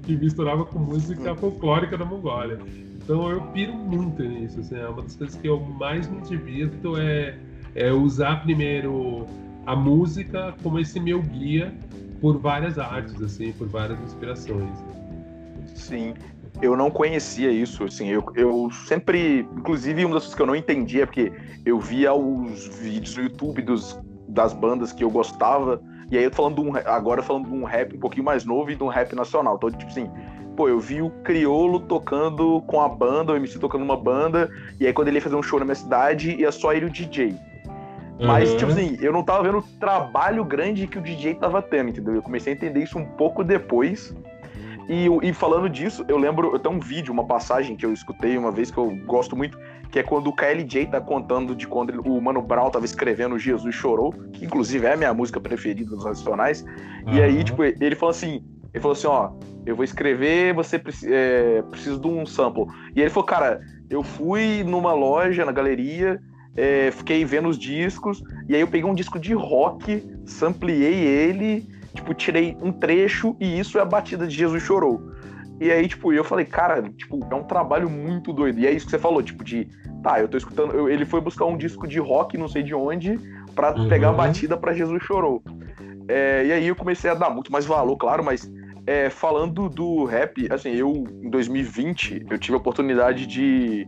que 0.03 0.16
misturava 0.16 0.64
com 0.64 0.79
música 0.79 1.35
folclórica 1.35 1.97
da 1.99 2.05
Mongólia. 2.05 2.59
Então 3.03 3.31
eu 3.31 3.41
piro 3.53 3.75
muito 3.75 4.23
nisso. 4.23 4.61
Assim, 4.61 4.77
é 4.77 4.89
uma 4.89 5.03
das 5.03 5.17
coisas 5.17 5.37
que 5.37 5.47
eu 5.47 5.61
mais 5.61 6.09
me 6.09 6.21
divirto 6.21 6.97
é, 6.97 7.37
é 7.75 7.93
usar 7.93 8.43
primeiro 8.43 9.27
a 9.67 9.77
música 9.77 10.55
como 10.63 10.79
esse 10.79 10.99
meu 10.99 11.23
guia 11.23 11.73
por 12.21 12.39
várias 12.39 12.79
artes, 12.79 13.21
assim, 13.21 13.53
por 13.53 13.69
várias 13.69 14.01
inspirações. 14.01 14.79
Sim, 15.75 16.15
eu 16.61 16.77
não 16.77 16.91
conhecia 16.91 17.51
isso, 17.51 17.85
assim, 17.85 18.09
eu, 18.09 18.25
eu 18.35 18.69
sempre, 18.87 19.41
inclusive 19.57 20.05
uma 20.05 20.15
das 20.15 20.25
coisas 20.25 20.35
que 20.37 20.43
eu 20.43 20.47
não 20.47 20.57
entendia, 20.57 21.03
é 21.03 21.07
porque 21.07 21.33
eu 21.65 21.81
via 21.81 22.15
os 22.15 22.67
vídeos 22.79 23.17
no 23.17 23.25
YouTube 23.25 23.63
dos 23.63 23.99
das 24.29 24.53
bandas 24.53 24.93
que 24.93 25.05
eu 25.05 25.11
gostava. 25.11 25.81
E 26.11 26.19
aí 26.19 26.25
eu 26.25 26.31
falando 26.31 26.63
um, 26.63 26.77
agora 26.77 27.23
falando 27.23 27.49
de 27.49 27.55
um 27.55 27.65
rap 27.65 27.97
um 27.97 27.99
pouquinho 27.99 28.25
mais 28.25 28.45
novo 28.45 28.71
e 28.71 28.77
de 28.77 28.83
um 28.83 28.89
rap 28.89 29.15
nacional. 29.15 29.57
Então, 29.57 29.71
tipo 29.71 29.91
assim, 29.91 30.11
pô, 30.57 30.69
eu 30.69 30.79
vi 30.79 31.03
o 31.03 31.11
Criolo 31.23 31.81
tocando 31.81 32.63
com 32.67 32.81
a 32.81 32.89
banda, 32.89 33.33
o 33.33 33.37
MC 33.37 33.59
tocando 33.59 33.83
uma 33.83 33.97
banda, 33.97 34.51
e 34.79 34.87
aí 34.87 34.93
quando 34.93 35.09
ele 35.09 35.19
ia 35.19 35.23
fazer 35.23 35.37
um 35.37 35.43
show 35.43 35.59
na 35.59 35.65
minha 35.65 35.75
cidade, 35.75 36.35
ia 36.35 36.53
só 36.53 36.73
ele 36.73 36.87
o 36.87 36.91
DJ. 36.91 37.35
Mas, 38.21 38.51
uhum. 38.51 38.57
tipo 38.57 38.71
assim, 38.73 38.97
eu 39.01 39.13
não 39.13 39.23
tava 39.23 39.43
vendo 39.43 39.59
o 39.59 39.63
trabalho 39.81 40.45
grande 40.45 40.87
que 40.87 40.99
o 40.99 41.03
DJ 41.03 41.35
tava 41.35 41.61
tendo, 41.61 41.91
entendeu? 41.91 42.15
Eu 42.15 42.23
comecei 42.23 42.53
a 42.53 42.57
entender 42.57 42.81
isso 42.81 42.99
um 42.99 43.05
pouco 43.05 43.43
depois. 43.43 44.15
E, 44.89 45.07
e 45.23 45.33
falando 45.33 45.69
disso, 45.69 46.05
eu 46.09 46.19
lembro, 46.19 46.53
eu 46.53 46.59
tenho 46.59 46.77
um 46.77 46.81
vídeo, 46.81 47.13
uma 47.13 47.25
passagem 47.25 47.75
que 47.77 47.85
eu 47.85 47.93
escutei 47.93 48.37
uma 48.37 48.53
vez 48.53 48.71
que 48.71 48.79
eu 48.79 48.95
gosto 49.07 49.37
muito, 49.37 49.59
que 49.91 49.99
é 49.99 50.03
quando 50.03 50.29
o 50.29 50.33
KLJ 50.33 50.87
tá 50.87 51.01
contando 51.01 51.55
de 51.55 51.67
quando 51.67 51.91
ele, 51.91 51.99
o 52.05 52.21
Mano 52.21 52.43
Brown 52.43 52.71
tava 52.71 52.85
escrevendo 52.85 53.39
Jesus 53.39 53.75
Chorou, 53.75 54.13
que 54.33 54.45
inclusive 54.45 54.87
é 54.87 54.95
a 54.95 54.97
minha 54.97 55.13
música 55.13 55.41
preferida 55.41 55.91
dos 55.91 56.05
Racionais. 56.05 56.63
Uhum. 57.07 57.15
E 57.15 57.23
aí, 57.23 57.45
tipo, 57.45 57.63
ele 57.65 57.95
falou 57.95 58.11
assim, 58.11 58.45
ele 58.73 58.81
falou 58.81 58.93
assim, 58.93 59.07
ó, 59.07 59.31
eu 59.66 59.77
vou 59.77 59.85
escrever, 59.85 60.55
você 60.55 60.81
é, 61.05 61.62
precisa 61.62 61.99
de 61.99 62.07
um 62.07 62.25
sample. 62.27 62.66
E 62.97 63.01
ele 63.01 63.11
falou, 63.11 63.27
cara, 63.27 63.61
eu 63.91 64.03
fui 64.03 64.64
numa 64.64 64.93
loja, 64.93 65.45
na 65.45 65.53
galeria, 65.53 66.20
é, 66.57 66.91
fiquei 66.91 67.25
vendo 67.25 67.49
os 67.49 67.59
discos, 67.59 68.23
e 68.49 68.55
aí 68.55 68.61
eu 68.61 68.68
peguei 68.68 68.89
um 68.89 68.95
disco 68.95 69.18
de 69.18 69.35
rock, 69.35 70.03
sampleei 70.25 70.95
ele, 70.95 71.68
tipo, 71.95 72.14
tirei 72.14 72.57
um 72.61 72.73
trecho, 72.73 73.37
e 73.39 73.59
isso 73.59 73.79
é 73.79 73.83
a 73.83 73.85
batida 73.85 74.27
de 74.27 74.35
Jesus 74.35 74.62
Chorou. 74.62 75.12
E 75.61 75.70
aí, 75.70 75.87
tipo, 75.87 76.12
eu 76.12 76.25
falei, 76.25 76.45
cara, 76.45 76.83
tipo, 76.83 77.20
é 77.31 77.35
um 77.35 77.45
trabalho 77.45 77.89
muito 77.89 78.33
doido. 78.33 78.59
E 78.59 78.66
é 78.66 78.73
isso 78.73 78.87
que 78.87 78.91
você 78.91 78.99
falou, 78.99 79.23
tipo, 79.23 79.45
de, 79.45 79.68
tá, 80.03 80.18
eu 80.18 80.27
tô 80.27 80.37
escutando, 80.37 80.75
eu, 80.75 80.89
ele 80.89 81.05
foi 81.05 81.20
buscar 81.20 81.45
um 81.45 81.57
disco 81.57 81.87
de 81.87 82.01
rock, 82.01 82.37
não 82.37 82.49
sei 82.49 82.64
de 82.64 82.75
onde, 82.75 83.16
para 83.55 83.73
uhum. 83.79 83.89
pegar 83.89 84.09
a 84.09 84.12
batida 84.12 84.57
para 84.57 84.73
Jesus 84.73 85.03
Chorou. 85.05 85.41
É, 86.09 86.47
e 86.47 86.53
aí 86.53 86.66
eu 86.66 86.75
comecei 86.75 87.09
a 87.09 87.14
dar 87.14 87.31
muito 87.31 87.53
mais 87.53 87.64
valor, 87.64 87.97
claro, 87.97 88.25
mas 88.25 88.51
é, 88.87 89.11
falando 89.11 89.68
do 89.68 90.05
rap, 90.05 90.49
assim, 90.53 90.70
eu 90.70 91.05
em 91.22 91.30
2020 91.30 92.26
eu 92.28 92.39
tive 92.39 92.55
a 92.55 92.57
oportunidade 92.59 93.26
de, 93.26 93.87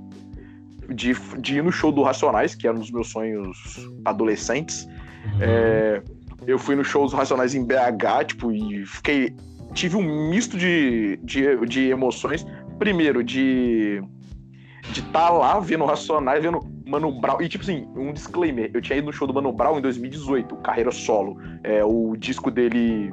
de, 0.94 1.14
de 1.40 1.58
ir 1.58 1.62
no 1.62 1.72
show 1.72 1.90
do 1.90 2.02
Racionais, 2.02 2.54
que 2.54 2.66
era 2.66 2.76
um 2.76 2.80
dos 2.80 2.90
meus 2.90 3.08
sonhos 3.10 3.58
adolescentes. 4.04 4.84
Uhum. 4.84 5.38
É, 5.40 6.02
eu 6.46 6.58
fui 6.58 6.76
no 6.76 6.84
show 6.84 7.04
dos 7.04 7.12
Racionais 7.12 7.54
em 7.54 7.64
BH, 7.64 8.26
tipo, 8.28 8.52
e 8.52 8.84
fiquei. 8.86 9.34
Tive 9.72 9.96
um 9.96 10.30
misto 10.30 10.56
de, 10.56 11.18
de, 11.22 11.66
de 11.66 11.88
emoções. 11.88 12.46
Primeiro, 12.78 13.24
de 13.24 14.02
de 14.90 15.00
estar 15.00 15.28
tá 15.28 15.30
lá 15.30 15.58
vendo 15.60 15.84
Racionais, 15.84 16.42
vendo 16.42 16.60
Mano 16.86 17.10
Brown. 17.20 17.40
E, 17.40 17.48
tipo 17.48 17.64
assim, 17.64 17.88
um 17.96 18.12
disclaimer: 18.12 18.70
eu 18.74 18.80
tinha 18.80 18.98
ido 18.98 19.06
no 19.06 19.12
show 19.12 19.26
do 19.26 19.34
Mano 19.34 19.52
Brown 19.52 19.78
em 19.78 19.82
2018, 19.82 20.56
carreira 20.56 20.92
solo. 20.92 21.38
É, 21.62 21.84
o 21.84 22.14
disco 22.16 22.50
dele 22.50 23.12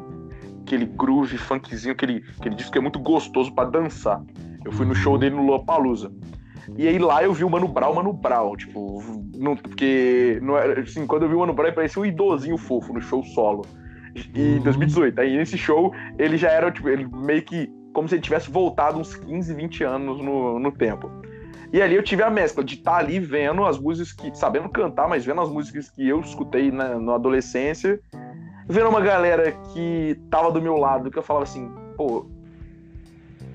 aquele 0.61 0.85
groove 0.85 1.37
funkzinho, 1.37 1.93
aquele, 1.93 2.23
aquele 2.39 2.55
disco 2.55 2.71
que 2.71 2.77
é 2.77 2.81
muito 2.81 2.99
gostoso 2.99 3.53
para 3.53 3.69
dançar. 3.69 4.21
Eu 4.63 4.71
fui 4.71 4.85
no 4.85 4.95
show 4.95 5.17
dele 5.17 5.35
no 5.35 5.45
Lollapalooza. 5.45 6.11
E 6.77 6.87
aí 6.87 6.99
lá 6.99 7.23
eu 7.23 7.33
vi 7.33 7.43
o 7.43 7.49
Mano 7.49 7.67
Brown, 7.67 7.95
Mano 7.95 8.13
Brown, 8.13 8.55
tipo, 8.55 9.03
não, 9.35 9.55
porque 9.55 10.39
não 10.41 10.57
era, 10.57 10.81
assim, 10.81 11.05
quando 11.05 11.23
eu 11.23 11.29
vi 11.29 11.35
o 11.35 11.39
Mano 11.39 11.53
Brown 11.53 11.67
ele 11.67 11.75
parecia 11.75 12.01
um 12.01 12.05
idosinho 12.05 12.57
fofo 12.57 12.93
no 12.93 13.01
show 13.01 13.23
solo. 13.23 13.65
E 14.35 14.57
em 14.57 14.61
2018, 14.61 15.17
uhum. 15.17 15.23
aí 15.23 15.37
nesse 15.37 15.57
show 15.57 15.93
ele 16.17 16.37
já 16.37 16.49
era, 16.49 16.71
tipo, 16.71 16.87
ele 16.89 17.07
meio 17.07 17.41
que 17.41 17.69
como 17.93 18.07
se 18.07 18.15
ele 18.15 18.21
tivesse 18.21 18.49
voltado 18.49 18.99
uns 18.99 19.15
15, 19.15 19.53
20 19.53 19.83
anos 19.83 20.21
no, 20.21 20.59
no 20.59 20.71
tempo. 20.71 21.09
E 21.73 21.81
ali 21.81 21.95
eu 21.95 22.03
tive 22.03 22.21
a 22.21 22.29
mescla 22.29 22.63
de 22.63 22.75
estar 22.75 22.91
tá 22.91 22.97
ali 22.97 23.19
vendo 23.19 23.65
as 23.65 23.79
músicas 23.79 24.11
que, 24.11 24.37
sabendo 24.37 24.69
cantar, 24.69 25.07
mas 25.07 25.25
vendo 25.25 25.41
as 25.41 25.49
músicas 25.49 25.89
que 25.89 26.07
eu 26.07 26.19
escutei 26.19 26.71
na, 26.71 26.99
na 26.99 27.15
adolescência 27.15 27.99
vendo 28.67 28.89
uma 28.89 29.01
galera 29.01 29.51
que 29.73 30.19
tava 30.29 30.51
do 30.51 30.61
meu 30.61 30.77
lado, 30.77 31.11
que 31.11 31.17
eu 31.17 31.23
falava 31.23 31.43
assim, 31.43 31.71
pô, 31.95 32.25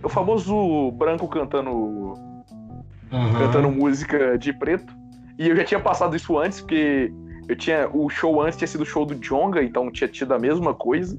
o 0.02 0.08
famoso 0.08 0.90
branco 0.92 1.26
cantando 1.28 1.70
uhum. 1.70 3.32
cantando 3.38 3.70
música 3.70 4.38
de 4.38 4.52
preto. 4.52 4.94
E 5.38 5.48
eu 5.48 5.56
já 5.56 5.64
tinha 5.64 5.80
passado 5.80 6.16
isso 6.16 6.38
antes, 6.38 6.60
porque 6.60 7.12
eu 7.48 7.56
tinha 7.56 7.88
o 7.92 8.08
show 8.08 8.40
antes 8.40 8.58
tinha 8.58 8.68
sido 8.68 8.82
o 8.82 8.86
show 8.86 9.04
do 9.04 9.14
Jonga, 9.14 9.62
então 9.62 9.90
tinha 9.90 10.08
tido 10.08 10.32
a 10.32 10.38
mesma 10.38 10.74
coisa. 10.74 11.18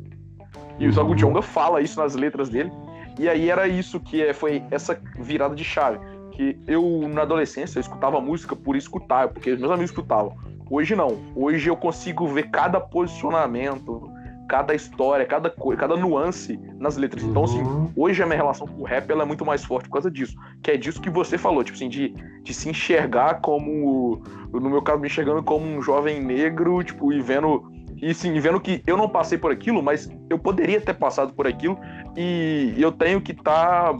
E 0.79 0.87
uhum. 0.87 1.11
o 1.11 1.15
Jonga 1.15 1.41
fala 1.41 1.81
isso 1.81 1.99
nas 1.99 2.15
letras 2.15 2.49
dele. 2.49 2.71
E 3.19 3.27
aí 3.27 3.49
era 3.49 3.67
isso 3.67 3.99
que 3.99 4.21
é, 4.21 4.33
foi 4.33 4.63
essa 4.69 4.99
virada 5.19 5.55
de 5.55 5.63
chave. 5.63 5.99
Que 6.31 6.57
eu, 6.67 7.07
na 7.09 7.23
adolescência, 7.23 7.79
eu 7.79 7.81
escutava 7.81 8.21
música 8.21 8.55
por 8.55 8.75
escutar, 8.75 9.29
porque 9.29 9.55
meus 9.55 9.71
amigos 9.71 9.89
escutavam. 9.89 10.37
Hoje 10.69 10.95
não. 10.95 11.17
Hoje 11.35 11.69
eu 11.69 11.75
consigo 11.75 12.27
ver 12.27 12.49
cada 12.49 12.79
posicionamento, 12.79 14.11
cada 14.47 14.73
história, 14.73 15.25
cada 15.25 15.49
coisa, 15.49 15.79
cada 15.79 15.95
nuance 15.95 16.59
nas 16.77 16.97
letras. 16.97 17.23
Então, 17.23 17.43
assim, 17.43 17.61
uhum. 17.61 17.91
hoje 17.95 18.23
a 18.23 18.25
minha 18.25 18.37
relação 18.37 18.65
com 18.65 18.81
o 18.81 18.85
rap 18.85 19.09
ela 19.09 19.23
é 19.23 19.25
muito 19.25 19.45
mais 19.45 19.63
forte 19.63 19.87
por 19.87 19.93
causa 19.93 20.09
disso. 20.09 20.35
Que 20.63 20.71
é 20.71 20.77
disso 20.77 21.01
que 21.01 21.09
você 21.09 21.37
falou, 21.37 21.63
tipo 21.63 21.75
assim, 21.75 21.89
de, 21.89 22.09
de 22.43 22.53
se 22.53 22.69
enxergar 22.69 23.41
como. 23.41 24.21
No 24.51 24.69
meu 24.69 24.81
caso, 24.81 24.99
me 24.99 25.07
enxergando 25.07 25.43
como 25.43 25.65
um 25.65 25.81
jovem 25.81 26.21
negro, 26.21 26.83
tipo, 26.83 27.11
e 27.11 27.21
vendo. 27.21 27.71
E 28.01 28.13
sim, 28.13 28.39
vendo 28.39 28.59
que 28.59 28.81
eu 28.85 28.95
não 28.95 29.09
passei 29.09 29.37
por 29.37 29.51
aquilo, 29.51 29.81
mas 29.81 30.09
eu 30.29 30.37
poderia 30.37 30.79
ter 30.79 30.93
passado 30.93 31.33
por 31.33 31.47
aquilo, 31.47 31.79
e 32.15 32.75
eu 32.77 32.91
tenho 32.91 33.19
que 33.19 33.31
estar. 33.31 33.93
Tá, 33.93 33.99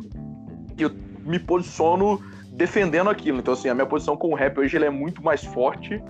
eu 0.77 0.91
me 1.25 1.39
posiciono 1.39 2.21
defendendo 2.51 3.09
aquilo. 3.09 3.39
Então, 3.39 3.53
assim, 3.53 3.69
a 3.69 3.73
minha 3.73 3.87
posição 3.87 4.15
com 4.15 4.29
o 4.29 4.35
rap 4.35 4.59
hoje 4.59 4.77
é 4.77 4.89
muito 4.89 5.23
mais 5.23 5.43
forte 5.43 6.01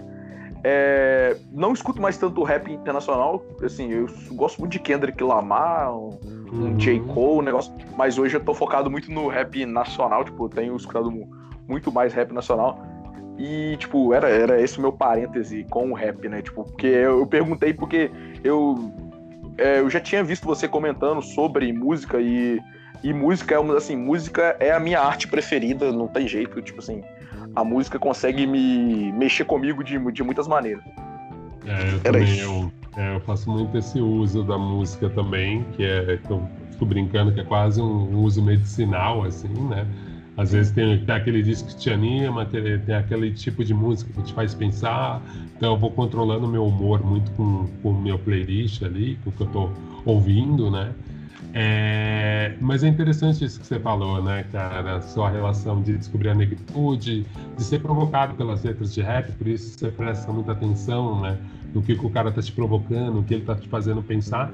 é, 0.63 1.37
não 1.51 1.73
escuto 1.73 2.01
mais 2.01 2.17
tanto 2.17 2.43
rap 2.43 2.71
internacional, 2.71 3.43
assim, 3.63 3.91
eu 3.91 4.07
gosto 4.31 4.59
muito 4.59 4.71
de 4.73 4.79
Kendrick 4.79 5.23
Lamar, 5.23 5.95
um, 5.95 6.19
uhum. 6.51 6.65
um 6.65 6.77
J. 6.77 6.99
Cole, 7.01 7.39
um 7.39 7.41
negócio, 7.41 7.73
mas 7.95 8.17
hoje 8.17 8.35
eu 8.35 8.43
tô 8.43 8.53
focado 8.53 8.89
muito 8.89 9.11
no 9.11 9.27
rap 9.27 9.65
nacional, 9.65 10.23
tipo, 10.23 10.45
eu 10.45 10.49
tenho 10.49 10.75
escutado 10.75 11.11
muito 11.67 11.91
mais 11.91 12.13
rap 12.13 12.31
nacional. 12.33 12.81
E, 13.37 13.77
tipo, 13.77 14.13
era, 14.13 14.29
era 14.29 14.59
esse 14.59 14.79
o 14.79 14.81
meu 14.81 14.91
parêntese 14.91 15.63
com 15.69 15.91
o 15.91 15.93
rap, 15.93 16.27
né? 16.27 16.41
Tipo, 16.41 16.63
porque 16.63 16.87
eu, 16.87 17.19
eu 17.19 17.27
perguntei 17.27 17.71
porque 17.71 18.09
eu, 18.43 18.91
é, 19.59 19.79
eu 19.79 19.89
já 19.91 19.99
tinha 19.99 20.23
visto 20.23 20.45
você 20.45 20.67
comentando 20.67 21.21
sobre 21.21 21.71
música 21.71 22.19
e, 22.19 22.59
e 23.03 23.13
música 23.13 23.53
é 23.53 23.59
uma, 23.59 23.77
assim, 23.77 23.95
música 23.95 24.57
é 24.59 24.71
a 24.71 24.79
minha 24.79 24.99
arte 24.99 25.27
preferida, 25.27 25.91
não 25.91 26.07
tem 26.07 26.27
jeito, 26.27 26.59
tipo 26.63 26.79
assim, 26.79 27.03
a 27.57 27.63
música 27.63 27.97
consegue 27.97 28.45
me 28.45 29.11
mexer 29.13 29.43
comigo 29.43 29.83
de, 29.83 29.99
de 30.11 30.23
muitas 30.23 30.47
maneiras. 30.47 30.83
É, 31.65 31.71
eu 31.71 31.99
Era 32.03 32.03
também, 32.03 32.23
isso. 32.23 32.43
Eu, 32.43 32.71
é, 32.95 33.15
eu 33.15 33.19
faço 33.21 33.49
muito 33.49 33.75
esse 33.75 33.99
uso 33.99 34.43
da 34.43 34.59
música 34.59 35.09
também, 35.09 35.63
que 35.75 35.83
é, 35.83 36.17
que 36.17 36.29
eu 36.29 36.47
fico 36.71 36.85
brincando 36.85 37.33
que 37.33 37.39
é 37.39 37.43
quase 37.43 37.81
um 37.81 38.15
uso 38.19 38.43
medicinal, 38.43 39.23
assim, 39.23 39.47
né? 39.47 39.87
Às 40.37 40.51
vezes 40.51 40.71
tem, 40.71 41.03
tem 41.03 41.15
aquele 41.15 41.41
disco 41.41 41.69
que 41.69 41.77
te 41.77 41.89
anima, 41.89 42.45
tem, 42.45 42.79
tem, 42.79 42.93
aquele 42.93 43.31
tipo 43.31 43.65
de 43.65 43.73
música 43.73 44.13
que 44.13 44.21
te 44.21 44.33
faz 44.33 44.53
pensar. 44.53 45.19
Então 45.55 45.73
eu 45.73 45.79
vou 45.79 45.89
controlando 45.89 46.45
o 46.45 46.49
meu 46.49 46.63
humor 46.63 47.03
muito 47.03 47.31
com 47.31 47.67
o 47.83 47.91
meu 47.91 48.19
playlist 48.19 48.83
ali, 48.83 49.17
com 49.23 49.31
o 49.31 49.33
que 49.33 49.41
eu 49.41 49.47
tô 49.47 49.69
ouvindo, 50.05 50.69
né? 50.69 50.93
É, 51.59 52.53
mas 52.61 52.83
é 52.83 52.87
interessante 52.87 53.43
isso 53.43 53.59
que 53.59 53.65
você 53.65 53.79
falou, 53.79 54.21
né, 54.21 54.45
cara? 54.51 55.01
Sua 55.01 55.27
relação 55.27 55.81
de 55.81 55.97
descobrir 55.97 56.29
a 56.29 56.35
negritude, 56.35 57.25
de 57.57 57.63
ser 57.63 57.79
provocado 57.79 58.35
pelas 58.35 58.63
letras 58.63 58.93
de 58.93 59.01
rap, 59.01 59.31
por 59.31 59.47
isso 59.47 59.75
você 59.75 59.89
presta 59.89 60.31
muita 60.31 60.51
atenção, 60.51 61.19
né? 61.19 61.35
No 61.73 61.81
que, 61.81 61.93
o 61.93 62.09
cara 62.11 62.31
tá 62.31 62.43
te 62.43 62.51
provocando, 62.51 63.17
o 63.17 63.23
que 63.23 63.33
ele 63.33 63.43
tá 63.43 63.55
te 63.55 63.67
fazendo 63.67 64.03
pensar. 64.03 64.53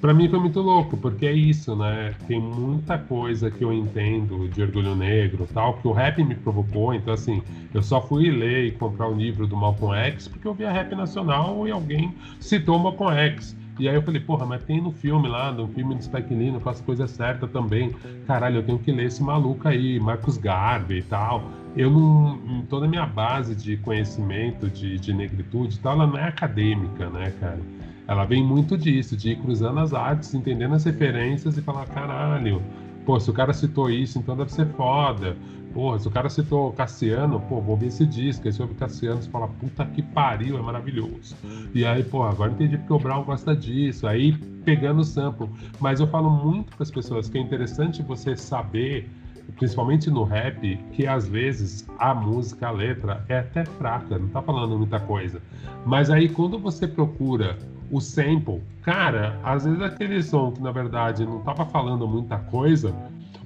Para 0.00 0.14
mim 0.14 0.28
foi 0.28 0.38
muito 0.38 0.60
louco, 0.60 0.96
porque 0.96 1.26
é 1.26 1.32
isso, 1.32 1.74
né? 1.74 2.14
Tem 2.28 2.40
muita 2.40 2.98
coisa 2.98 3.50
que 3.50 3.64
eu 3.64 3.72
entendo 3.72 4.48
de 4.48 4.62
orgulho 4.62 4.94
negro, 4.94 5.48
tal, 5.52 5.74
que 5.78 5.88
o 5.88 5.92
rap 5.92 6.22
me 6.22 6.36
provocou. 6.36 6.94
Então, 6.94 7.12
assim, 7.12 7.42
eu 7.72 7.82
só 7.82 8.00
fui 8.00 8.30
ler 8.30 8.66
e 8.66 8.70
comprar 8.70 9.08
o 9.08 9.12
um 9.14 9.16
livro 9.16 9.44
do 9.48 9.56
Malcolm 9.56 9.96
X 9.96 10.28
porque 10.28 10.46
eu 10.46 10.54
via 10.54 10.70
rap 10.70 10.94
nacional 10.94 11.66
e 11.66 11.72
alguém 11.72 12.14
citou 12.38 12.78
Malcolm 12.78 13.12
X. 13.12 13.56
E 13.78 13.88
aí 13.88 13.94
eu 13.94 14.02
falei, 14.02 14.20
porra, 14.20 14.46
mas 14.46 14.62
tem 14.62 14.80
no 14.80 14.92
filme 14.92 15.28
lá, 15.28 15.50
no 15.50 15.66
filme 15.68 15.94
do 15.94 16.02
Spike 16.02 16.32
Lee, 16.32 16.50
não 16.50 16.60
faço 16.60 16.82
coisa 16.84 17.06
certa 17.06 17.46
também. 17.48 17.94
Caralho, 18.26 18.56
eu 18.56 18.62
tenho 18.62 18.78
que 18.78 18.92
ler 18.92 19.06
esse 19.06 19.22
maluco 19.22 19.66
aí, 19.66 19.98
Marcos 19.98 20.36
Garvey 20.36 20.98
e 20.98 21.02
tal. 21.02 21.50
Eu 21.76 21.90
não. 21.90 22.64
Toda 22.68 22.86
a 22.86 22.88
minha 22.88 23.06
base 23.06 23.54
de 23.54 23.76
conhecimento 23.78 24.70
de, 24.70 24.98
de 24.98 25.12
negritude 25.12 25.76
e 25.76 25.78
tal, 25.80 25.94
ela 25.94 26.06
não 26.06 26.18
é 26.18 26.28
acadêmica, 26.28 27.10
né, 27.10 27.32
cara? 27.40 27.60
Ela 28.06 28.24
vem 28.24 28.44
muito 28.44 28.76
disso, 28.76 29.16
de 29.16 29.30
ir 29.30 29.36
cruzando 29.36 29.80
as 29.80 29.92
artes, 29.92 30.34
entendendo 30.34 30.74
as 30.74 30.84
referências 30.84 31.56
e 31.56 31.62
falar, 31.62 31.86
caralho, 31.86 32.62
pô, 33.04 33.18
se 33.18 33.30
o 33.30 33.32
cara 33.32 33.52
citou 33.52 33.90
isso, 33.90 34.18
então 34.18 34.36
deve 34.36 34.52
ser 34.52 34.66
foda. 34.68 35.36
Porra, 35.74 35.98
se 35.98 36.06
o 36.06 36.10
cara 36.10 36.30
citou 36.30 36.72
Cassiano, 36.72 37.40
pô, 37.40 37.60
vou 37.60 37.76
ver 37.76 37.88
esse 37.88 38.06
disco. 38.06 38.46
Aí 38.46 38.52
você 38.52 38.62
ouve 38.62 38.74
Cassiano 38.74 39.20
e 39.20 39.28
fala, 39.28 39.48
puta 39.48 39.84
que 39.84 40.02
pariu, 40.02 40.56
é 40.56 40.62
maravilhoso. 40.62 41.36
E 41.74 41.84
aí, 41.84 42.04
pô, 42.04 42.22
agora 42.22 42.52
entendi 42.52 42.78
porque 42.78 42.92
o 42.92 42.98
Brown 42.98 43.24
gosta 43.24 43.56
disso. 43.56 44.06
Aí 44.06 44.32
pegando 44.64 45.00
o 45.00 45.04
sample. 45.04 45.48
Mas 45.80 45.98
eu 45.98 46.06
falo 46.06 46.30
muito 46.30 46.74
para 46.76 46.84
as 46.84 46.90
pessoas 46.92 47.28
que 47.28 47.36
é 47.36 47.40
interessante 47.40 48.02
você 48.02 48.36
saber, 48.36 49.10
principalmente 49.56 50.08
no 50.08 50.22
rap, 50.22 50.76
que 50.92 51.08
às 51.08 51.28
vezes 51.28 51.84
a 51.98 52.14
música, 52.14 52.68
a 52.68 52.70
letra 52.70 53.24
é 53.28 53.40
até 53.40 53.64
fraca, 53.64 54.16
não 54.16 54.28
tá 54.28 54.40
falando 54.40 54.78
muita 54.78 55.00
coisa. 55.00 55.42
Mas 55.84 56.08
aí 56.08 56.28
quando 56.28 56.56
você 56.56 56.86
procura 56.86 57.58
o 57.90 58.00
sample, 58.00 58.62
cara, 58.82 59.38
às 59.42 59.64
vezes 59.64 59.80
aquele 59.82 60.22
som 60.22 60.52
que 60.52 60.62
na 60.62 60.70
verdade 60.70 61.26
não 61.26 61.40
tava 61.40 61.66
falando 61.66 62.06
muita 62.08 62.38
coisa 62.38 62.94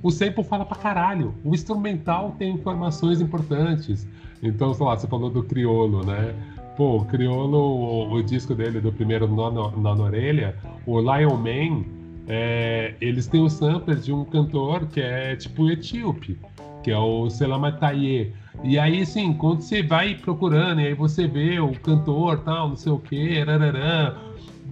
o 0.03 0.11
sample 0.11 0.45
fala 0.45 0.65
pra 0.65 0.77
caralho. 0.77 1.35
O 1.45 1.55
instrumental 1.55 2.35
tem 2.39 2.53
informações 2.53 3.21
importantes. 3.21 4.07
Então, 4.43 4.73
sei 4.73 4.87
lá, 4.87 4.97
você 4.97 5.07
falou 5.07 5.31
do 5.31 5.43
Criolo, 5.43 6.05
né? 6.05 6.35
Pô, 6.77 6.99
o 6.99 7.05
Criolo, 7.05 7.59
o, 7.59 8.13
o 8.13 8.23
disco 8.23 8.55
dele, 8.55 8.81
do 8.81 8.93
primeiro 8.93 9.27
na 9.27 9.93
Orelha, 9.93 10.57
o 10.87 11.01
Lion 11.01 11.37
Man, 11.37 11.85
é, 12.29 12.95
eles 13.01 13.27
têm 13.27 13.43
o 13.43 13.49
sampler 13.49 13.97
de 13.97 14.13
um 14.13 14.25
cantor 14.25 14.87
que 14.87 15.01
é 15.01 15.35
tipo 15.35 15.71
etíope, 15.71 16.39
que 16.85 16.91
é 16.91 16.99
o 16.99 17.29
Selamataye. 17.29 18.33
E 18.63 18.79
aí, 18.79 19.03
assim, 19.03 19.33
quando 19.33 19.63
você 19.63 19.83
vai 19.83 20.15
procurando, 20.15 20.81
e 20.81 20.87
aí 20.89 20.95
você 20.95 21.27
vê 21.27 21.59
o 21.59 21.73
cantor, 21.81 22.41
tal, 22.45 22.69
não 22.69 22.77
sei 22.77 22.93
o 22.93 22.99
quê, 22.99 23.43
rararã, 23.45 24.15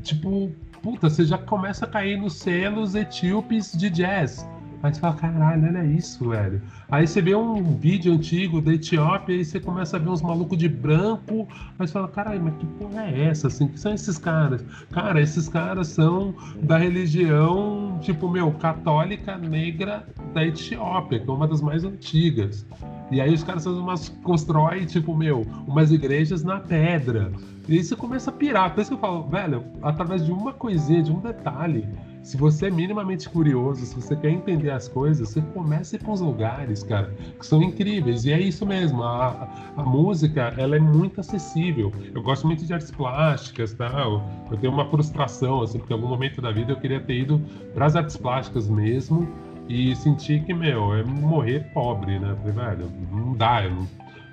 tipo, 0.03 0.53
puta, 0.83 1.11
você 1.11 1.25
já 1.25 1.39
começa 1.39 1.87
a 1.87 1.89
cair 1.89 2.17
nos 2.17 2.35
selos 2.35 2.95
etíopes 2.95 3.73
de 3.73 3.91
jazz. 3.91 4.47
Aí 4.83 4.93
você 4.93 5.01
fala, 5.01 5.15
caralho, 5.15 5.67
olha 5.67 5.85
isso, 5.85 6.29
velho. 6.29 6.61
Aí 6.91 7.07
você 7.07 7.21
vê 7.21 7.35
um 7.35 7.63
vídeo 7.77 8.13
antigo 8.13 8.61
da 8.61 8.73
Etiópia 8.73 9.35
e 9.35 9.45
você 9.45 9.59
começa 9.59 9.97
a 9.97 10.01
ver 10.01 10.09
uns 10.11 10.23
malucos 10.23 10.59
de 10.59 10.69
branco. 10.69 11.49
Aí 11.79 11.87
você 11.87 11.93
fala, 11.93 12.09
caralho, 12.09 12.43
mas 12.43 12.55
que 12.57 12.67
porra 12.67 13.05
é 13.05 13.25
essa? 13.29 13.49
Assim, 13.49 13.69
que 13.69 13.79
são 13.81 13.93
esses 13.93 14.19
caras? 14.19 14.65
Cara, 14.91 15.21
esses 15.21 15.49
caras 15.49 15.89
são 15.89 16.35
da 16.63 16.77
religião, 16.77 17.99
tipo, 18.01 18.29
meu, 18.29 18.53
católica 18.53 19.37
negra 19.37 20.07
da 20.33 20.45
Etiópia, 20.45 21.19
que 21.21 21.29
é 21.29 21.33
uma 21.33 21.49
das 21.49 21.61
mais 21.61 21.85
antigas. 21.85 22.67
E 23.11 23.21
aí 23.21 23.33
os 23.33 23.43
caras 23.43 23.65
fazem 23.65 23.81
umas. 23.81 24.09
constrói, 24.09 24.85
tipo, 24.85 25.17
meu, 25.17 25.47
umas 25.67 25.93
igrejas 25.93 26.43
na 26.43 26.59
pedra. 26.61 27.33
E 27.69 27.75
aí 27.75 27.85
você 27.85 27.97
começa 27.97 28.31
a 28.31 28.33
pirar. 28.33 28.75
Por 28.75 28.81
isso 28.81 28.91
que 28.91 28.95
eu 28.95 29.01
falo, 29.01 29.29
velho, 29.29 29.65
através 29.83 30.25
de 30.25 30.33
uma 30.33 30.53
coisinha, 30.53 31.03
de 31.03 31.13
um 31.13 31.21
detalhe, 31.21 31.89
se 32.27 32.37
você 32.37 32.67
é 32.67 32.71
minimamente 32.73 33.29
curioso, 33.29 33.87
se 33.87 33.95
você 33.95 34.17
quer 34.17 34.31
entender 34.31 34.71
as 34.71 34.89
coisas, 34.89 35.29
você 35.29 35.41
começa 35.41 35.97
para 35.97 36.11
uns 36.11 36.21
lugares, 36.21 36.83
cara, 36.83 37.15
que 37.39 37.47
são 37.47 37.63
incríveis. 37.63 38.25
E 38.25 38.33
é 38.33 38.41
isso 38.41 38.67
mesmo, 38.67 39.01
a, 39.05 39.49
a 39.77 39.83
música, 39.85 40.53
ela 40.59 40.75
é 40.75 40.81
muito 40.81 41.21
acessível. 41.21 41.93
Eu 42.13 42.21
gosto 42.25 42.45
muito 42.45 42.67
de 42.67 42.75
artes 42.75 42.91
plásticas, 42.91 43.75
tá? 43.75 43.87
Eu, 44.01 44.21
eu 44.51 44.59
tenho 44.59 44.73
uma 44.73 44.85
frustração, 44.91 45.63
assim, 45.63 45.79
porque 45.79 45.93
em 45.93 45.97
algum 45.97 46.09
momento 46.09 46.43
da 46.43 46.51
vida 46.51 46.73
eu 46.73 46.77
queria 46.81 46.99
ter 46.99 47.15
ido 47.15 47.41
para 47.73 47.87
as 47.87 47.95
artes 47.95 48.17
plásticas 48.17 48.69
mesmo 48.69 49.29
e 49.69 49.95
sentir 49.95 50.43
que, 50.43 50.53
meu, 50.53 50.95
é 50.95 51.05
morrer 51.05 51.71
pobre, 51.73 52.19
né? 52.19 52.37
Falei, 52.43 52.53
velho, 52.53 52.93
não 53.13 53.35
dá, 53.35 53.63
eu 53.63 53.71
não 53.71 53.87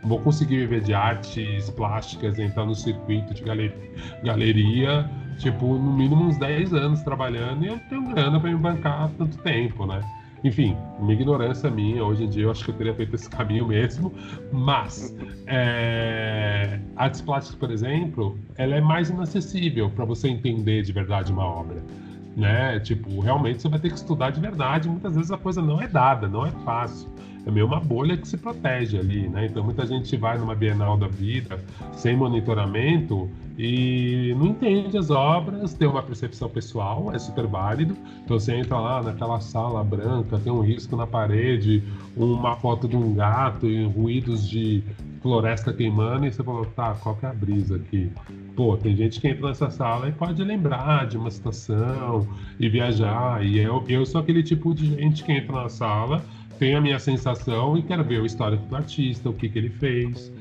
vou 0.03 0.19
conseguir 0.19 0.57
viver 0.57 0.81
de 0.81 0.95
artes 0.95 1.69
plásticas, 1.69 2.39
entrar 2.39 2.65
no 2.65 2.73
circuito 2.73 3.35
de 3.35 3.43
galeria 4.23 5.07
tipo, 5.37 5.65
no 5.77 5.93
mínimo 5.93 6.25
uns 6.25 6.37
10 6.37 6.73
anos 6.73 7.01
trabalhando 7.01 7.63
e 7.63 7.67
eu 7.67 7.79
tenho 7.89 8.03
grana 8.07 8.39
para 8.39 8.49
me 8.49 8.57
bancar 8.57 9.09
tanto 9.17 9.37
tempo, 9.39 9.85
né? 9.85 10.01
Enfim, 10.43 10.75
uma 10.99 11.13
ignorância 11.13 11.69
minha, 11.69 12.03
hoje 12.03 12.25
em 12.25 12.29
dia 12.29 12.43
eu 12.43 12.51
acho 12.51 12.65
que 12.65 12.71
eu 12.71 12.75
teria 12.75 12.93
feito 12.93 13.15
esse 13.15 13.29
caminho 13.31 13.65
mesmo, 13.67 14.13
mas 14.51 15.15
é, 15.47 16.79
artes 16.95 17.21
plásticas, 17.21 17.57
por 17.57 17.71
exemplo, 17.71 18.37
ela 18.57 18.75
é 18.75 18.81
mais 18.81 19.09
inacessível 19.09 19.89
para 19.89 20.03
você 20.03 20.27
entender 20.27 20.81
de 20.83 20.91
verdade 20.91 21.31
uma 21.31 21.45
obra, 21.45 21.81
né? 22.35 22.79
Tipo, 22.81 23.21
realmente 23.21 23.61
você 23.61 23.69
vai 23.69 23.79
ter 23.79 23.89
que 23.89 23.95
estudar 23.95 24.31
de 24.31 24.41
verdade, 24.41 24.89
muitas 24.89 25.15
vezes 25.15 25.31
a 25.31 25.37
coisa 25.37 25.61
não 25.61 25.81
é 25.81 25.87
dada, 25.87 26.27
não 26.27 26.45
é 26.45 26.51
fácil 26.65 27.09
é 27.45 27.51
meio 27.51 27.65
uma 27.65 27.79
bolha 27.79 28.15
que 28.15 28.27
se 28.27 28.37
protege 28.37 28.97
ali, 28.97 29.27
né? 29.27 29.45
Então 29.45 29.63
muita 29.63 29.85
gente 29.85 30.15
vai 30.15 30.37
numa 30.37 30.55
Bienal 30.55 30.97
da 30.97 31.07
vida 31.07 31.59
sem 31.93 32.15
monitoramento 32.15 33.29
e 33.57 34.33
não 34.37 34.47
entende 34.47 34.97
as 34.97 35.09
obras, 35.11 35.73
tem 35.73 35.87
uma 35.87 36.01
percepção 36.01 36.49
pessoal, 36.49 37.11
é 37.13 37.19
super 37.19 37.45
válido. 37.45 37.95
Então 38.23 38.39
você 38.39 38.53
entra 38.55 38.79
lá 38.79 39.01
naquela 39.03 39.39
sala 39.39 39.83
branca, 39.83 40.39
tem 40.39 40.51
um 40.51 40.61
risco 40.61 40.95
na 40.95 41.05
parede, 41.05 41.83
uma 42.15 42.55
foto 42.55 42.87
de 42.87 42.95
um 42.95 43.13
gato 43.13 43.67
e 43.67 43.85
ruídos 43.85 44.49
de 44.49 44.83
floresta 45.21 45.71
queimando, 45.71 46.25
e 46.25 46.31
você 46.31 46.43
fala, 46.43 46.65
tá, 46.75 46.95
qual 46.95 47.15
que 47.15 47.25
é 47.25 47.29
a 47.29 47.33
brisa 47.33 47.77
aqui? 47.77 48.11
Pô, 48.55 48.75
tem 48.75 48.95
gente 48.95 49.21
que 49.21 49.27
entra 49.27 49.47
nessa 49.47 49.69
sala 49.69 50.09
e 50.09 50.11
pode 50.11 50.43
lembrar 50.43 51.07
de 51.07 51.17
uma 51.17 51.31
situação 51.31 52.27
e 52.59 52.67
viajar. 52.67 53.43
E 53.43 53.57
eu, 53.57 53.83
eu 53.87 54.05
sou 54.05 54.19
aquele 54.19 54.43
tipo 54.43 54.73
de 54.75 54.87
gente 54.87 55.23
que 55.23 55.31
entra 55.31 55.63
na 55.63 55.69
sala 55.69 56.23
tenho 56.63 56.77
a 56.77 56.81
minha 56.81 56.97
sensação 56.97 57.77
e 57.77 57.83
quero 57.83 58.05
ver 58.05 58.21
o 58.21 58.25
histórico 58.25 58.65
do 58.67 58.73
artista, 58.77 59.29
o 59.29 59.33
que, 59.33 59.49
que 59.49 59.59
ele 59.59 59.69
fez, 59.69 60.31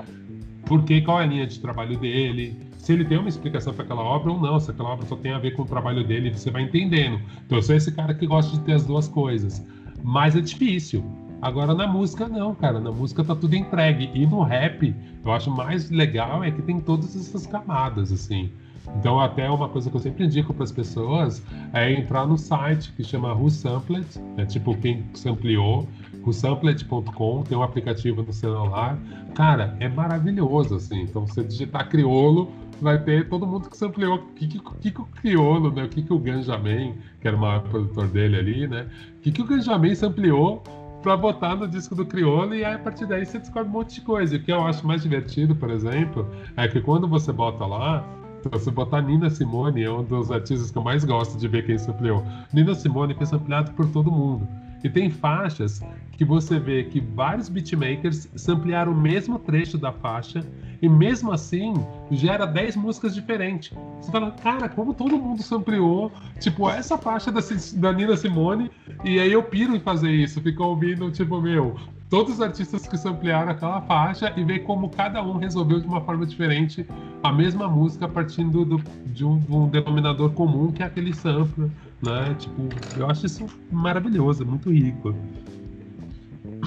por 0.65 0.81
que, 0.85 1.01
qual 1.01 1.19
é 1.19 1.25
a 1.25 1.27
linha 1.27 1.45
de 1.45 1.59
trabalho 1.59 1.99
dele, 1.99 2.57
se 2.77 2.93
ele 2.93 3.03
tem 3.03 3.17
uma 3.17 3.27
explicação 3.27 3.73
para 3.73 3.83
aquela 3.83 4.01
obra 4.01 4.31
ou 4.31 4.39
não, 4.39 4.57
se 4.57 4.71
aquela 4.71 4.91
obra 4.91 5.05
só 5.05 5.17
tem 5.17 5.33
a 5.33 5.37
ver 5.37 5.51
com 5.51 5.63
o 5.63 5.65
trabalho 5.65 6.01
dele, 6.01 6.31
você 6.31 6.49
vai 6.49 6.61
entendendo. 6.61 7.19
Então 7.45 7.57
eu 7.57 7.61
sou 7.61 7.75
esse 7.75 7.91
cara 7.91 8.13
que 8.13 8.25
gosta 8.25 8.55
de 8.57 8.63
ter 8.63 8.71
as 8.71 8.85
duas 8.85 9.09
coisas. 9.09 9.65
Mas 10.01 10.33
é 10.33 10.39
difícil. 10.39 11.03
Agora 11.41 11.73
na 11.73 11.87
música 11.87 12.25
não, 12.29 12.55
cara. 12.55 12.79
Na 12.79 12.91
música 12.91 13.21
tá 13.21 13.35
tudo 13.35 13.53
entregue. 13.53 14.09
E 14.13 14.25
no 14.25 14.43
rap, 14.43 14.95
eu 15.25 15.31
acho 15.31 15.51
mais 15.51 15.89
legal 15.89 16.41
é 16.41 16.51
que 16.51 16.61
tem 16.61 16.79
todas 16.79 17.17
essas 17.17 17.45
camadas, 17.45 18.13
assim. 18.13 18.49
Então, 18.97 19.19
até 19.19 19.49
uma 19.49 19.69
coisa 19.69 19.89
que 19.89 19.95
eu 19.95 20.01
sempre 20.01 20.25
indico 20.25 20.53
para 20.53 20.63
as 20.63 20.71
pessoas 20.71 21.43
é 21.73 21.91
entrar 21.91 22.27
no 22.27 22.37
site 22.37 22.91
que 22.93 23.03
chama 23.03 23.33
Who 23.33 23.49
Sampled, 23.49 24.05
é 24.37 24.45
tipo 24.45 24.75
quem 24.77 25.05
sampleou, 25.13 25.87
whosampled.com, 26.25 27.43
tem 27.43 27.57
um 27.57 27.63
aplicativo 27.63 28.23
no 28.23 28.33
celular. 28.33 28.97
Cara, 29.35 29.75
é 29.79 29.89
maravilhoso, 29.89 30.75
assim. 30.75 31.01
Então, 31.01 31.27
você 31.27 31.43
digitar 31.43 31.89
criolo, 31.89 32.51
vai 32.81 32.97
ter 33.01 33.27
todo 33.29 33.45
mundo 33.45 33.69
que 33.69 33.77
sampleou. 33.77 34.15
O 34.15 34.25
que, 34.33 34.47
que, 34.47 34.59
que, 34.59 34.91
que 34.91 35.01
o 35.01 35.05
criolo, 35.05 35.71
né? 35.71 35.83
O 35.83 35.89
que, 35.89 36.01
que 36.01 36.13
o 36.13 36.19
Ganjamin, 36.19 36.95
que 37.21 37.27
era 37.27 37.35
o 37.35 37.39
maior 37.39 37.61
produtor 37.61 38.07
dele 38.07 38.37
ali, 38.37 38.67
né? 38.67 38.87
O 39.17 39.21
que, 39.21 39.31
que 39.31 39.41
o 39.41 39.45
Ganjamin 39.45 39.95
sampleou 39.95 40.63
para 41.03 41.17
botar 41.17 41.55
no 41.55 41.67
disco 41.67 41.93
do 41.93 42.05
Criolo 42.05 42.55
e 42.55 42.63
aí 42.63 42.75
a 42.75 42.79
partir 42.79 43.05
daí 43.05 43.25
você 43.25 43.37
descobre 43.37 43.67
um 43.67 43.73
monte 43.73 43.95
de 43.95 44.01
coisa. 44.01 44.37
O 44.37 44.39
que 44.39 44.51
eu 44.51 44.65
acho 44.65 44.87
mais 44.87 45.03
divertido, 45.03 45.53
por 45.53 45.69
exemplo, 45.69 46.25
é 46.55 46.67
que 46.67 46.79
quando 46.79 47.07
você 47.07 47.31
bota 47.31 47.65
lá, 47.65 48.07
se 48.41 48.49
você 48.49 48.71
botar 48.71 49.01
Nina 49.01 49.29
Simone, 49.29 49.83
é 49.83 49.91
um 49.91 50.03
dos 50.03 50.31
artistas 50.31 50.71
que 50.71 50.77
eu 50.77 50.81
mais 50.81 51.03
gosto 51.03 51.37
de 51.37 51.47
ver 51.47 51.65
quem 51.65 51.77
sampleou. 51.77 52.23
Nina 52.53 52.73
Simone 52.73 53.13
foi 53.13 53.25
sampleado 53.25 53.71
por 53.73 53.85
todo 53.91 54.09
mundo. 54.09 54.47
E 54.83 54.89
tem 54.89 55.09
faixas 55.09 55.81
que 56.17 56.25
você 56.25 56.59
vê 56.59 56.83
que 56.83 56.99
vários 56.99 57.49
beatmakers 57.49 58.29
samplearam 58.35 58.91
o 58.91 58.95
mesmo 58.95 59.39
trecho 59.39 59.77
da 59.77 59.91
faixa 59.91 60.45
e 60.81 60.89
mesmo 60.89 61.31
assim 61.31 61.73
gera 62.11 62.45
10 62.45 62.75
músicas 62.75 63.15
diferentes. 63.15 63.71
Você 64.01 64.11
fala, 64.11 64.31
cara, 64.31 64.67
como 64.67 64.93
todo 64.93 65.17
mundo 65.17 65.41
sampleou, 65.41 66.11
tipo, 66.39 66.69
essa 66.69 66.97
faixa 66.97 67.31
da, 67.31 67.39
da 67.75 67.93
Nina 67.93 68.17
Simone, 68.17 68.69
e 69.03 69.19
aí 69.19 69.31
eu 69.31 69.41
piro 69.41 69.75
em 69.75 69.79
fazer 69.79 70.11
isso, 70.11 70.41
fico 70.41 70.63
ouvindo, 70.63 71.09
tipo, 71.11 71.41
meu, 71.41 71.75
todos 72.13 72.35
os 72.35 72.41
artistas 72.41 72.85
que 72.87 72.95
samplearam 72.95 73.49
aquela 73.49 73.81
faixa 73.81 74.31
e 74.37 74.43
ver 74.43 74.59
como 74.59 74.87
cada 74.87 75.23
um 75.23 75.37
resolveu 75.37 75.79
de 75.79 75.87
uma 75.87 75.99
forma 75.99 76.27
diferente 76.27 76.85
a 77.23 77.33
mesma 77.33 77.67
música 77.67 78.07
partindo 78.07 78.63
do, 78.63 78.77
de, 79.07 79.25
um, 79.25 79.39
de, 79.39 79.51
um, 79.51 79.67
denominador 79.67 80.31
comum 80.33 80.71
que 80.71 80.83
é 80.83 80.85
aquele 80.85 81.11
sample, 81.11 81.71
né? 82.03 82.35
Tipo, 82.37 82.69
eu 82.99 83.09
acho 83.09 83.25
isso 83.25 83.47
maravilhoso, 83.71 84.45
muito 84.45 84.69
rico. 84.69 85.15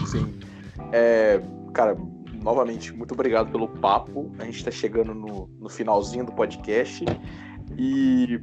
Sim. 0.04 0.34
É, 0.90 1.40
cara, 1.72 1.96
novamente, 2.42 2.92
muito 2.92 3.14
obrigado 3.14 3.48
pelo 3.52 3.68
papo. 3.68 4.32
A 4.40 4.44
gente 4.46 4.56
está 4.56 4.72
chegando 4.72 5.14
no, 5.14 5.48
no 5.60 5.68
finalzinho 5.68 6.26
do 6.26 6.32
podcast. 6.32 7.04
E 7.78 8.40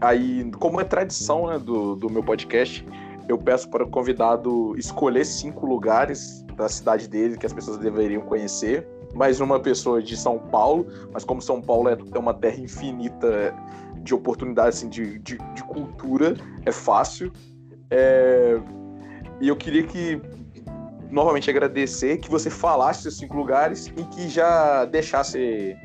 aí, 0.00 0.50
como 0.58 0.80
é 0.80 0.84
tradição 0.84 1.46
né, 1.46 1.60
do, 1.60 1.94
do 1.94 2.10
meu 2.10 2.24
podcast, 2.24 2.84
eu 3.28 3.38
peço 3.38 3.68
para 3.68 3.84
o 3.84 3.90
convidado 3.90 4.74
escolher 4.76 5.24
cinco 5.24 5.66
lugares 5.66 6.42
da 6.56 6.68
cidade 6.68 7.08
dele 7.08 7.36
que 7.36 7.46
as 7.46 7.52
pessoas 7.52 7.78
deveriam 7.78 8.22
conhecer. 8.22 8.86
Mais 9.14 9.40
uma 9.40 9.60
pessoa 9.60 10.02
de 10.02 10.16
São 10.16 10.38
Paulo, 10.38 10.86
mas 11.12 11.24
como 11.24 11.40
São 11.40 11.62
Paulo 11.62 11.88
é, 11.88 11.96
é 12.14 12.18
uma 12.18 12.34
terra 12.34 12.58
infinita 12.60 13.54
de 14.02 14.14
oportunidades 14.14 14.78
assim, 14.78 14.88
de, 14.88 15.18
de, 15.20 15.38
de 15.38 15.64
cultura, 15.64 16.34
é 16.66 16.72
fácil. 16.72 17.32
É... 17.90 18.60
E 19.40 19.48
eu 19.48 19.56
queria 19.56 19.84
que, 19.84 20.20
novamente, 21.10 21.48
agradecer 21.48 22.18
que 22.18 22.30
você 22.30 22.50
falasse 22.50 23.08
esses 23.08 23.18
cinco 23.18 23.36
lugares 23.36 23.86
e 23.86 24.04
que 24.04 24.28
já 24.28 24.84
deixasse 24.84 25.76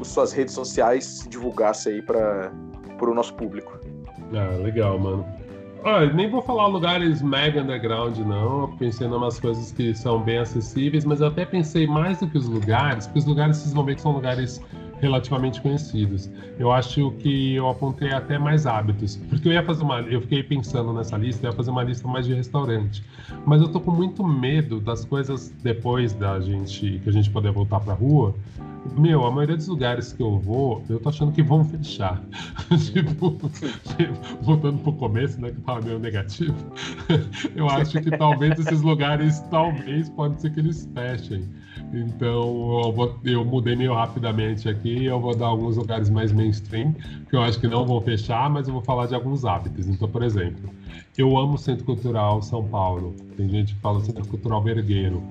as 0.00 0.06
suas 0.08 0.32
redes 0.32 0.54
sociais, 0.54 1.26
divulgasse 1.28 1.88
aí 1.88 2.02
para 2.02 2.52
o 3.00 3.14
nosso 3.14 3.34
público. 3.34 3.78
Ah, 4.34 4.56
legal, 4.62 4.98
mano. 4.98 5.35
Olha, 5.88 6.12
nem 6.12 6.28
vou 6.28 6.42
falar 6.42 6.66
lugares 6.66 7.22
mega 7.22 7.62
underground, 7.62 8.18
não. 8.18 8.62
Eu 8.62 8.68
pensei 8.76 9.06
em 9.06 9.10
umas 9.10 9.38
coisas 9.38 9.70
que 9.70 9.94
são 9.94 10.20
bem 10.20 10.38
acessíveis, 10.38 11.04
mas 11.04 11.20
eu 11.20 11.28
até 11.28 11.44
pensei 11.44 11.86
mais 11.86 12.18
do 12.18 12.26
que 12.26 12.36
os 12.36 12.48
lugares, 12.48 13.06
porque 13.06 13.20
os 13.20 13.24
lugares 13.24 13.58
vocês 13.58 13.72
vão 13.72 13.84
ver 13.84 13.94
que 13.94 14.00
são 14.00 14.10
lugares 14.10 14.60
relativamente 15.00 15.60
conhecidos. 15.60 16.28
Eu 16.58 16.72
acho 16.72 17.12
que 17.12 17.54
eu 17.54 17.68
apontei 17.68 18.12
até 18.12 18.36
mais 18.36 18.66
hábitos, 18.66 19.14
porque 19.28 19.46
eu 19.46 19.52
ia 19.52 19.62
fazer 19.62 19.84
uma, 19.84 20.00
eu 20.00 20.20
fiquei 20.22 20.42
pensando 20.42 20.92
nessa 20.92 21.16
lista, 21.16 21.46
eu 21.46 21.50
ia 21.52 21.56
fazer 21.56 21.70
uma 21.70 21.84
lista 21.84 22.08
mais 22.08 22.26
de 22.26 22.34
restaurante, 22.34 23.04
mas 23.46 23.62
eu 23.62 23.68
tô 23.68 23.78
com 23.78 23.92
muito 23.92 24.26
medo 24.26 24.80
das 24.80 25.04
coisas 25.04 25.54
depois 25.62 26.12
da 26.14 26.40
gente 26.40 26.98
que 26.98 27.08
a 27.08 27.12
gente 27.12 27.30
poder 27.30 27.52
voltar 27.52 27.78
para 27.78 27.94
rua, 27.94 28.34
meu, 28.96 29.24
a 29.24 29.30
maioria 29.30 29.56
dos 29.56 29.68
lugares 29.68 30.12
que 30.12 30.22
eu 30.22 30.38
vou, 30.38 30.84
eu 30.88 31.00
tô 31.00 31.08
achando 31.08 31.32
que 31.32 31.42
vão 31.42 31.64
fechar. 31.64 32.22
tipo, 32.92 33.38
voltando 34.42 34.78
pro 34.78 34.92
começo, 34.92 35.40
né, 35.40 35.50
que 35.50 35.60
tava 35.60 35.80
meio 35.80 35.98
negativo, 35.98 36.56
eu 37.54 37.68
acho 37.68 38.00
que 38.00 38.10
talvez 38.16 38.58
esses 38.58 38.82
lugares, 38.82 39.40
talvez, 39.50 40.08
pode 40.10 40.40
ser 40.40 40.50
que 40.52 40.60
eles 40.60 40.88
fechem. 40.94 41.48
Então, 41.92 42.82
eu, 42.84 42.92
vou, 42.92 43.20
eu 43.24 43.44
mudei 43.44 43.76
meio 43.76 43.94
rapidamente 43.94 44.68
aqui, 44.68 45.04
eu 45.04 45.20
vou 45.20 45.36
dar 45.36 45.46
alguns 45.46 45.76
lugares 45.76 46.10
mais 46.10 46.32
mainstream, 46.32 46.92
que 47.28 47.36
eu 47.36 47.42
acho 47.42 47.60
que 47.60 47.68
não 47.68 47.86
vão 47.86 48.00
fechar, 48.00 48.50
mas 48.50 48.66
eu 48.66 48.74
vou 48.74 48.82
falar 48.82 49.06
de 49.06 49.14
alguns 49.14 49.44
hábitos. 49.44 49.86
Então, 49.86 50.08
por 50.08 50.22
exemplo, 50.22 50.70
eu 51.16 51.36
amo 51.36 51.54
o 51.54 51.58
Centro 51.58 51.84
Cultural 51.84 52.42
São 52.42 52.64
Paulo. 52.64 53.14
Tem 53.36 53.48
gente 53.48 53.74
que 53.74 53.80
fala 53.80 54.00
Centro 54.00 54.26
Cultural 54.26 54.62
Vergueiro. 54.62 55.22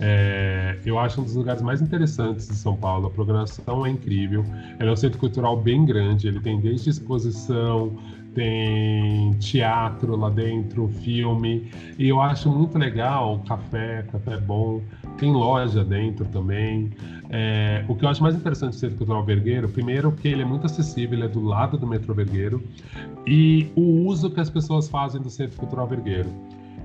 É, 0.00 0.78
eu 0.84 0.98
acho 0.98 1.20
um 1.20 1.24
dos 1.24 1.34
lugares 1.34 1.62
mais 1.62 1.80
interessantes 1.80 2.48
de 2.48 2.56
São 2.56 2.76
Paulo. 2.76 3.06
A 3.06 3.10
programação 3.10 3.86
é 3.86 3.90
incrível. 3.90 4.44
Ele 4.80 4.88
é 4.88 4.92
um 4.92 4.96
centro 4.96 5.18
cultural 5.18 5.56
bem 5.56 5.84
grande. 5.84 6.26
Ele 6.26 6.40
tem 6.40 6.60
desde 6.60 6.90
exposição, 6.90 7.96
tem 8.34 9.32
teatro 9.34 10.16
lá 10.16 10.30
dentro, 10.30 10.88
filme. 10.88 11.70
E 11.98 12.08
eu 12.08 12.20
acho 12.20 12.50
muito 12.50 12.76
legal 12.78 13.42
café, 13.46 14.04
café 14.10 14.38
bom. 14.38 14.82
Tem 15.18 15.32
loja 15.32 15.84
dentro 15.84 16.24
também. 16.26 16.90
É, 17.30 17.84
o 17.88 17.94
que 17.94 18.04
eu 18.04 18.08
acho 18.08 18.22
mais 18.22 18.34
interessante 18.34 18.70
do 18.70 18.76
Centro 18.76 18.98
Cultural 18.98 19.24
Vergueiro, 19.24 19.68
primeiro 19.68 20.12
que 20.12 20.28
ele 20.28 20.42
é 20.42 20.44
muito 20.44 20.66
acessível, 20.66 21.18
ele 21.18 21.24
é 21.24 21.28
do 21.28 21.42
lado 21.42 21.78
do 21.78 21.86
metrô 21.86 22.14
Vergueiro. 22.14 22.62
E 23.26 23.70
o 23.76 24.06
uso 24.06 24.30
que 24.30 24.40
as 24.40 24.50
pessoas 24.50 24.88
fazem 24.88 25.20
do 25.20 25.30
Centro 25.30 25.56
Cultural 25.56 25.86
Vergueiro. 25.86 26.28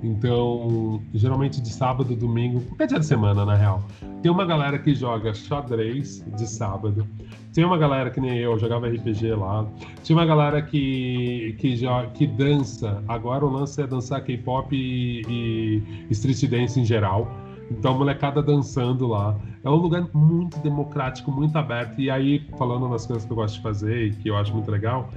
Então, 0.03 1.01
geralmente 1.13 1.59
de 1.61 1.69
sábado, 1.69 2.15
domingo, 2.15 2.61
qualquer 2.61 2.87
dia 2.87 2.99
de 2.99 3.05
semana, 3.05 3.45
na 3.45 3.55
real. 3.55 3.83
Tem 4.21 4.31
uma 4.31 4.45
galera 4.45 4.77
que 4.77 4.93
joga 4.93 5.33
xadrez 5.33 6.23
de 6.35 6.47
sábado. 6.47 7.07
Tem 7.53 7.65
uma 7.65 7.77
galera 7.77 8.09
que 8.11 8.21
nem 8.21 8.37
eu, 8.37 8.57
jogava 8.59 8.87
RPG 8.87 9.33
lá. 9.33 9.65
Tinha 10.03 10.17
uma 10.17 10.25
galera 10.25 10.61
que, 10.61 11.55
que, 11.57 11.75
joga, 11.75 12.07
que 12.09 12.27
dança. 12.27 13.03
Agora 13.07 13.45
o 13.45 13.49
lance 13.49 13.81
é 13.81 13.87
dançar 13.87 14.21
K-pop 14.23 14.75
e, 14.75 15.21
e 15.27 16.11
street 16.11 16.43
dance 16.45 16.79
em 16.79 16.85
geral. 16.85 17.31
Então, 17.69 17.93
a 17.93 17.97
molecada 17.97 18.41
dançando 18.41 19.07
lá. 19.07 19.37
É 19.63 19.69
um 19.69 19.75
lugar 19.75 20.07
muito 20.13 20.57
democrático, 20.59 21.31
muito 21.31 21.57
aberto. 21.57 21.99
E 21.99 22.09
aí, 22.09 22.47
falando 22.57 22.87
nas 22.87 23.05
coisas 23.05 23.25
que 23.25 23.31
eu 23.31 23.35
gosto 23.35 23.55
de 23.55 23.61
fazer 23.61 24.07
e 24.07 24.11
que 24.11 24.29
eu 24.29 24.37
acho 24.37 24.53
muito 24.53 24.71
legal, 24.71 25.11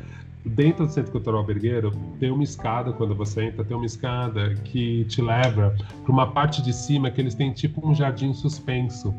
dentro 0.45 0.87
do 0.87 0.93
Centro 0.93 1.13
Cultural 1.13 1.45
Vergueiro 1.45 1.93
tem 2.19 2.31
uma 2.31 2.43
escada, 2.43 2.93
quando 2.93 3.15
você 3.15 3.45
entra, 3.45 3.65
tem 3.65 3.77
uma 3.77 3.87
escada 3.87 4.55
que 4.65 5.05
te 5.05 5.21
leva 5.23 5.75
para 6.03 6.13
uma 6.13 6.27
parte 6.27 6.63
de 6.63 6.73
cima 6.73 7.11
que 7.11 7.21
eles 7.21 7.35
têm 7.35 7.53
tipo 7.53 7.87
um 7.87 7.95
jardim 7.95 8.33
suspenso. 8.33 9.15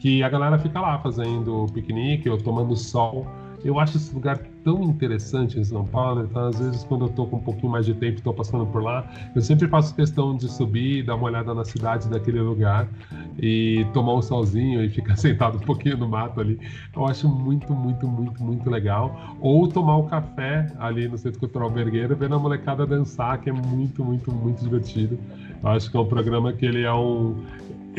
Que 0.00 0.22
a 0.22 0.28
galera 0.28 0.58
fica 0.58 0.80
lá 0.80 0.98
fazendo 0.98 1.66
piquenique 1.72 2.28
ou 2.28 2.38
tomando 2.38 2.76
sol. 2.76 3.26
Eu 3.64 3.78
acho 3.78 3.96
esse 3.96 4.14
lugar 4.14 4.38
tão 4.62 4.82
interessante 4.82 5.58
em 5.58 5.64
São 5.64 5.84
Paulo, 5.84 6.24
então 6.24 6.48
às 6.48 6.58
vezes 6.58 6.84
quando 6.84 7.06
eu 7.06 7.08
tô 7.08 7.26
com 7.26 7.36
um 7.36 7.40
pouquinho 7.40 7.72
mais 7.72 7.86
de 7.86 7.94
tempo 7.94 8.18
estou 8.18 8.32
passando 8.32 8.66
por 8.66 8.82
lá, 8.82 9.04
eu 9.34 9.42
sempre 9.42 9.66
faço 9.66 9.94
questão 9.94 10.36
de 10.36 10.48
subir, 10.48 11.04
dar 11.04 11.16
uma 11.16 11.24
olhada 11.24 11.52
na 11.54 11.64
cidade 11.64 12.08
daquele 12.08 12.40
lugar 12.40 12.88
e 13.40 13.86
tomar 13.92 14.14
um 14.14 14.22
solzinho 14.22 14.84
e 14.84 14.88
ficar 14.88 15.16
sentado 15.18 15.56
um 15.56 15.60
pouquinho 15.60 15.96
no 15.96 16.08
mato 16.08 16.40
ali. 16.40 16.58
Eu 16.94 17.06
acho 17.06 17.28
muito, 17.28 17.72
muito, 17.72 18.06
muito, 18.06 18.42
muito 18.42 18.70
legal. 18.70 19.36
Ou 19.40 19.66
tomar 19.66 19.96
o 19.96 20.02
um 20.02 20.06
café 20.06 20.72
ali 20.78 21.08
no 21.08 21.18
Centro 21.18 21.40
Cultural 21.40 21.70
Vergueiro, 21.70 22.14
vendo 22.14 22.34
a 22.34 22.38
molecada 22.38 22.86
dançar, 22.86 23.38
que 23.38 23.50
é 23.50 23.52
muito, 23.52 24.04
muito, 24.04 24.30
muito 24.30 24.62
divertido. 24.62 25.18
Eu 25.62 25.68
acho 25.70 25.90
que 25.90 25.96
é 25.96 26.00
um 26.00 26.06
programa 26.06 26.52
que 26.52 26.64
ele 26.64 26.82
é 26.82 26.92
um 26.92 27.36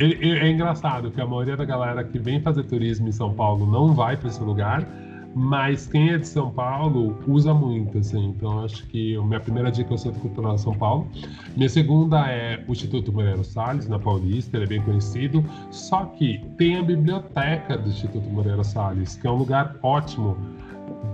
é 0.02 0.50
engraçado 0.50 1.12
que 1.12 1.20
a 1.20 1.26
maioria 1.26 1.58
da 1.58 1.66
galera 1.66 2.04
que 2.06 2.18
vem 2.18 2.40
fazer 2.40 2.64
turismo 2.64 3.10
em 3.10 3.12
São 3.12 3.34
Paulo 3.34 3.70
não 3.70 3.94
vai 3.94 4.16
para 4.16 4.30
esse 4.30 4.42
lugar, 4.42 4.88
mas 5.36 5.88
quem 5.88 6.10
é 6.10 6.18
de 6.18 6.28
São 6.28 6.52
Paulo 6.52 7.18
usa 7.28 7.54
muito, 7.54 7.98
assim. 7.98 8.26
Então 8.30 8.64
acho 8.64 8.86
que 8.88 9.16
a 9.16 9.22
minha 9.22 9.40
primeira 9.40 9.72
dica 9.72 9.92
é 9.92 9.96
o 9.96 9.98
Centro 9.98 10.20
Cultural 10.20 10.56
de 10.56 10.62
São 10.62 10.74
Paulo. 10.74 11.08
Minha 11.56 11.70
segunda 11.70 12.28
é 12.30 12.64
o 12.68 12.72
Instituto 12.72 13.12
Moreira 13.12 13.44
Salles, 13.44 13.88
na 13.88 14.00
Paulista, 14.00 14.58
ele 14.58 14.66
é 14.66 14.68
bem 14.68 14.82
conhecido. 14.82 15.44
Só 15.72 16.06
que 16.06 16.40
tem 16.58 16.78
a 16.78 16.84
biblioteca 16.84 17.78
do 17.78 17.90
Instituto 17.90 18.28
Moreira 18.30 18.64
Salles, 18.64 19.16
que 19.16 19.28
é 19.28 19.32
um 19.32 19.38
lugar 19.38 19.76
ótimo. 19.84 20.38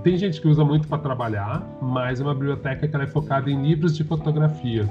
Tem 0.03 0.17
gente 0.17 0.39
que 0.39 0.47
usa 0.47 0.63
muito 0.63 0.87
para 0.87 0.97
trabalhar, 0.99 1.67
mas 1.81 2.19
é 2.19 2.23
uma 2.23 2.33
biblioteca 2.33 2.87
que 2.87 2.95
é 2.95 3.07
focada 3.07 3.49
em 3.49 3.61
livros 3.61 3.95
de 3.95 4.03
fotografia. 4.03 4.87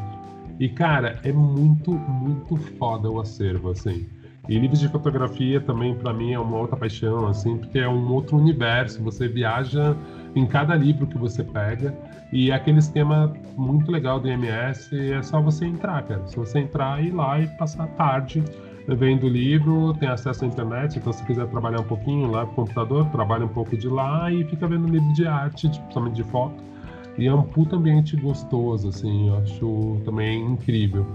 E 0.58 0.68
cara, 0.68 1.18
é 1.24 1.32
muito, 1.32 1.92
muito 1.92 2.56
foda 2.78 3.10
o 3.10 3.20
acervo, 3.20 3.70
assim. 3.70 4.06
E 4.48 4.58
livros 4.58 4.80
de 4.80 4.88
fotografia 4.88 5.60
também, 5.60 5.94
para 5.94 6.12
mim, 6.12 6.32
é 6.32 6.38
uma 6.38 6.58
outra 6.58 6.76
paixão, 6.76 7.26
assim, 7.28 7.56
porque 7.56 7.78
é 7.78 7.88
um 7.88 8.12
outro 8.12 8.36
universo. 8.36 9.02
Você 9.02 9.26
viaja 9.26 9.96
em 10.34 10.46
cada 10.46 10.74
livro 10.74 11.06
que 11.06 11.16
você 11.16 11.42
pega. 11.42 11.94
E 12.32 12.50
é 12.50 12.54
aquele 12.54 12.78
esquema 12.78 13.32
muito 13.56 13.90
legal 13.90 14.18
do 14.18 14.28
IMS, 14.28 14.92
é 14.92 15.22
só 15.22 15.40
você 15.40 15.64
entrar, 15.66 16.02
cara. 16.02 16.26
Se 16.26 16.36
você 16.36 16.58
entrar, 16.58 17.02
ir 17.02 17.12
lá 17.12 17.40
e 17.40 17.46
passar 17.56 17.84
a 17.84 17.88
tarde 17.88 18.42
vendo 18.88 19.26
o 19.26 19.28
livro, 19.28 19.94
tem 19.94 20.08
acesso 20.08 20.44
à 20.44 20.48
internet, 20.48 20.98
então 20.98 21.12
se 21.12 21.24
quiser 21.24 21.46
trabalhar 21.46 21.80
um 21.80 21.84
pouquinho 21.84 22.30
lá 22.30 22.44
pro 22.44 22.56
computador, 22.56 23.06
trabalha 23.06 23.46
um 23.46 23.48
pouco 23.48 23.76
de 23.76 23.88
lá 23.88 24.30
e 24.30 24.44
fica 24.44 24.66
vendo 24.66 24.86
livro 24.88 25.10
de 25.14 25.26
arte, 25.26 25.68
principalmente 25.68 26.16
de 26.16 26.24
foto. 26.24 26.62
E 27.16 27.26
é 27.26 27.32
um 27.32 27.42
puto 27.42 27.76
ambiente 27.76 28.16
gostoso, 28.16 28.88
assim, 28.88 29.28
eu 29.28 29.38
acho 29.38 30.02
também 30.04 30.44
incrível. 30.44 31.06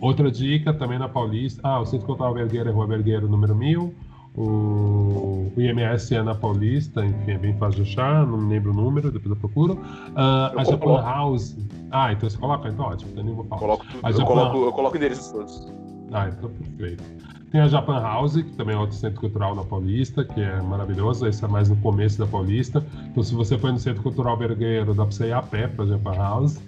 Outra 0.00 0.30
dica 0.30 0.72
também 0.72 0.98
na 0.98 1.08
Paulista. 1.08 1.60
Ah, 1.62 1.80
o 1.80 1.86
Centro 1.86 2.06
Cultural 2.06 2.32
Vergueiro 2.34 2.68
é 2.68 2.72
Rua 2.72 2.86
Vergueiro, 2.86 3.28
número 3.28 3.54
1000. 3.54 3.94
O, 4.36 5.52
o 5.54 5.60
IMS 5.60 6.14
é 6.14 6.22
na 6.22 6.34
Paulista, 6.34 7.04
enfim, 7.04 7.32
é 7.32 7.38
bem 7.38 7.56
fácil 7.58 7.82
de 7.82 7.90
achar, 7.90 8.24
não 8.24 8.38
me 8.38 8.54
lembro 8.54 8.70
o 8.70 8.74
número, 8.74 9.10
depois 9.10 9.30
eu 9.30 9.36
procuro. 9.36 9.74
Uh, 9.74 10.52
eu 10.52 10.60
a 10.60 10.64
Japan 10.64 11.02
House. 11.02 11.56
Ah, 11.90 12.12
então 12.12 12.30
você 12.30 12.38
coloca? 12.38 12.68
Então 12.68 12.86
ótimo, 12.86 13.10
então 13.10 13.24
nem 13.24 13.34
vou 13.34 13.44
falar. 13.44 13.60
Coloco, 13.60 13.84
eu, 13.92 14.12
Japan... 14.12 14.24
coloco, 14.24 14.56
eu 14.58 14.72
coloco 14.72 14.96
endereços 14.96 15.32
todos. 15.32 15.72
Ah, 16.12 16.28
então 16.28 16.48
perfeito. 16.50 17.02
Tem 17.50 17.60
a 17.60 17.66
Japan 17.66 18.00
House, 18.00 18.36
que 18.36 18.52
também 18.52 18.76
é 18.76 18.78
outro 18.78 18.96
centro 18.96 19.20
cultural 19.20 19.56
na 19.56 19.64
Paulista, 19.64 20.24
que 20.24 20.40
é 20.40 20.62
maravilhoso. 20.62 21.26
Esse 21.26 21.44
é 21.44 21.48
mais 21.48 21.68
no 21.68 21.76
começo 21.76 22.16
da 22.16 22.26
Paulista. 22.26 22.84
Então, 23.06 23.24
se 23.24 23.34
você 23.34 23.58
for 23.58 23.72
no 23.72 23.78
Centro 23.78 24.04
Cultural 24.04 24.36
Vergueiro, 24.36 24.94
dá 24.94 25.04
para 25.04 25.10
você 25.10 25.26
ir 25.26 25.32
a 25.32 25.42
pé 25.42 25.66
para 25.66 25.84
a 25.84 25.88
Japan 25.88 26.14
House. 26.14 26.60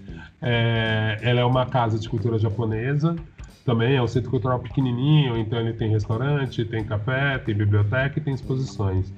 É, 0.42 1.18
ela 1.22 1.40
é 1.40 1.44
uma 1.44 1.64
casa 1.66 1.98
de 1.98 2.08
cultura 2.08 2.38
japonesa, 2.38 3.14
também 3.64 3.94
é 3.94 4.02
um 4.02 4.08
centro 4.08 4.28
cultural 4.28 4.58
pequenininho, 4.58 5.38
então 5.38 5.60
ele 5.60 5.72
tem 5.72 5.88
restaurante, 5.88 6.64
tem 6.64 6.84
café, 6.84 7.38
tem 7.38 7.54
biblioteca 7.54 8.18
e 8.18 8.22
tem 8.22 8.34
exposições. 8.34 9.12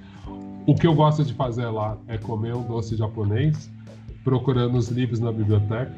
O 0.66 0.74
que 0.74 0.86
eu 0.86 0.94
gosto 0.94 1.24
de 1.24 1.32
fazer 1.32 1.66
lá 1.66 1.96
é 2.08 2.18
comer 2.18 2.54
um 2.54 2.62
doce 2.62 2.94
japonês, 2.96 3.70
procurando 4.22 4.76
os 4.76 4.88
livros 4.88 5.18
na 5.18 5.32
biblioteca. 5.32 5.92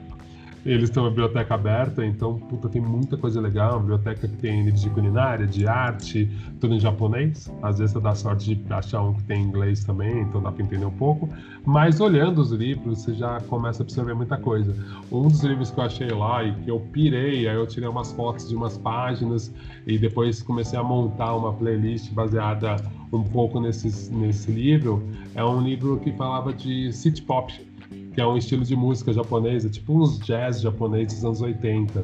Eles 0.67 0.91
têm 0.91 1.01
uma 1.01 1.11
biblioteca 1.11 1.55
aberta, 1.55 2.05
então, 2.05 2.41
puta, 2.41 2.69
tem 2.69 2.83
muita 2.83 3.17
coisa 3.17 3.41
legal. 3.41 3.75
Uma 3.75 3.81
biblioteca 3.83 4.27
que 4.27 4.37
tem 4.39 4.65
livros 4.65 4.83
de 4.83 4.91
culinária, 4.91 5.47
de 5.47 5.65
arte, 5.65 6.29
tudo 6.61 6.75
em 6.75 6.81
japonês. 6.81 7.49
Às 7.63 7.79
vezes 7.79 7.93
você 7.93 8.01
dá 8.01 8.17
sorte 8.17 8.53
de 8.53 8.73
achar 8.73 9.01
um 9.01 9.15
que 9.15 9.23
tem 9.23 9.45
inglês 9.45 9.85
também, 9.85 10.23
então 10.23 10.43
dá 10.43 10.51
para 10.51 10.65
entender 10.65 10.85
um 10.85 10.91
pouco. 10.91 11.29
Mas 11.65 12.01
olhando 12.01 12.41
os 12.41 12.51
livros, 12.51 13.03
você 13.03 13.15
já 13.15 13.41
começa 13.43 13.81
a 13.81 13.85
absorver 13.85 14.15
muita 14.15 14.37
coisa. 14.39 14.75
Um 15.13 15.29
dos 15.29 15.45
livros 15.45 15.71
que 15.71 15.79
eu 15.79 15.85
achei 15.85 16.09
lá 16.09 16.43
e 16.43 16.53
que 16.57 16.69
eu 16.69 16.81
pirei, 16.81 17.47
aí 17.47 17.55
eu 17.55 17.67
tirei 17.69 17.89
umas 17.89 18.11
fotos 18.11 18.49
de 18.49 18.57
umas 18.57 18.77
páginas 18.77 19.55
e 19.87 19.97
depois 19.97 20.43
comecei 20.43 20.77
a 20.77 20.83
montar 20.83 21.37
uma 21.37 21.53
playlist 21.53 22.11
baseada 22.13 22.75
um 23.13 23.23
pouco 23.23 23.61
nesse, 23.61 24.13
nesse 24.13 24.51
livro, 24.51 25.01
é 25.33 25.45
um 25.45 25.61
livro 25.61 26.01
que 26.01 26.11
falava 26.13 26.53
de 26.53 26.93
city 26.93 27.23
pop 27.23 27.53
que 28.17 28.21
é 28.23 28.27
um 28.27 28.39
estilo 28.39 28.65
de 28.65 28.75
música 28.75 29.13
japonesa, 29.13 29.69
tipo 29.69 29.93
uns 29.93 30.19
jazz 30.21 30.63
japoneses 30.63 31.17
dos 31.17 31.25
anos 31.27 31.43
80. 31.43 32.03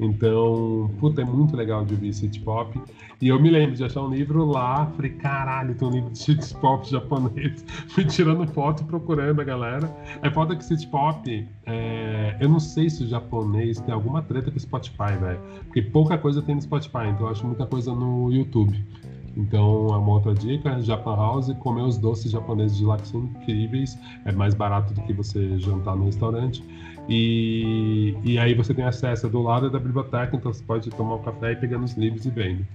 Então, 0.00 0.90
puta, 0.98 1.22
é 1.22 1.24
muito 1.24 1.56
legal 1.56 1.84
de 1.84 1.94
ouvir 1.94 2.12
city 2.12 2.40
pop. 2.40 2.76
E 3.22 3.28
eu 3.28 3.40
me 3.40 3.48
lembro 3.48 3.76
de 3.76 3.84
achar 3.84 4.02
um 4.02 4.10
livro 4.12 4.44
lá, 4.44 4.86
falei, 4.96 5.12
caralho, 5.12 5.76
tem 5.76 5.86
um 5.86 5.92
livro 5.92 6.10
de 6.10 6.18
city 6.18 6.52
pop 6.56 6.90
japonês. 6.90 7.64
Fui 7.86 8.04
tirando 8.04 8.44
foto 8.48 8.84
procurando 8.84 9.40
a 9.40 9.44
galera. 9.44 9.88
É 10.22 10.28
foda 10.28 10.56
que 10.56 10.64
city 10.64 10.88
pop, 10.88 11.48
é... 11.66 12.36
eu 12.40 12.48
não 12.48 12.58
sei 12.58 12.90
se 12.90 13.04
o 13.04 13.06
japonês 13.06 13.80
tem 13.80 13.94
alguma 13.94 14.22
treta 14.22 14.50
com 14.50 14.58
Spotify, 14.58 15.16
velho. 15.20 15.38
Porque 15.66 15.82
pouca 15.82 16.18
coisa 16.18 16.42
tem 16.42 16.56
no 16.56 16.62
Spotify, 16.62 17.06
então 17.12 17.26
eu 17.26 17.28
acho 17.28 17.46
muita 17.46 17.64
coisa 17.64 17.94
no 17.94 18.32
YouTube. 18.32 18.84
Então, 19.36 19.88
é 19.88 19.96
uma 19.96 20.12
outra 20.12 20.34
dica, 20.34 20.80
Japan 20.80 21.16
House, 21.16 21.52
comer 21.58 21.82
os 21.82 21.98
doces 21.98 22.30
japoneses 22.30 22.76
de 22.76 22.84
lá 22.84 22.96
que 22.96 23.08
são 23.08 23.20
incríveis, 23.20 23.98
é 24.24 24.32
mais 24.32 24.54
barato 24.54 24.94
do 24.94 25.02
que 25.02 25.12
você 25.12 25.58
jantar 25.58 25.96
no 25.96 26.04
restaurante. 26.04 26.62
E, 27.08 28.16
e 28.24 28.38
aí 28.38 28.54
você 28.54 28.72
tem 28.72 28.84
acesso 28.84 29.28
do 29.28 29.42
lado 29.42 29.68
da 29.70 29.78
biblioteca, 29.78 30.36
então 30.36 30.52
você 30.52 30.62
pode 30.62 30.88
tomar 30.90 31.16
um 31.16 31.22
café 31.22 31.52
e 31.52 31.56
pegar 31.56 31.78
nos 31.78 31.94
livros 31.96 32.24
e 32.24 32.30
vendo. 32.30 32.66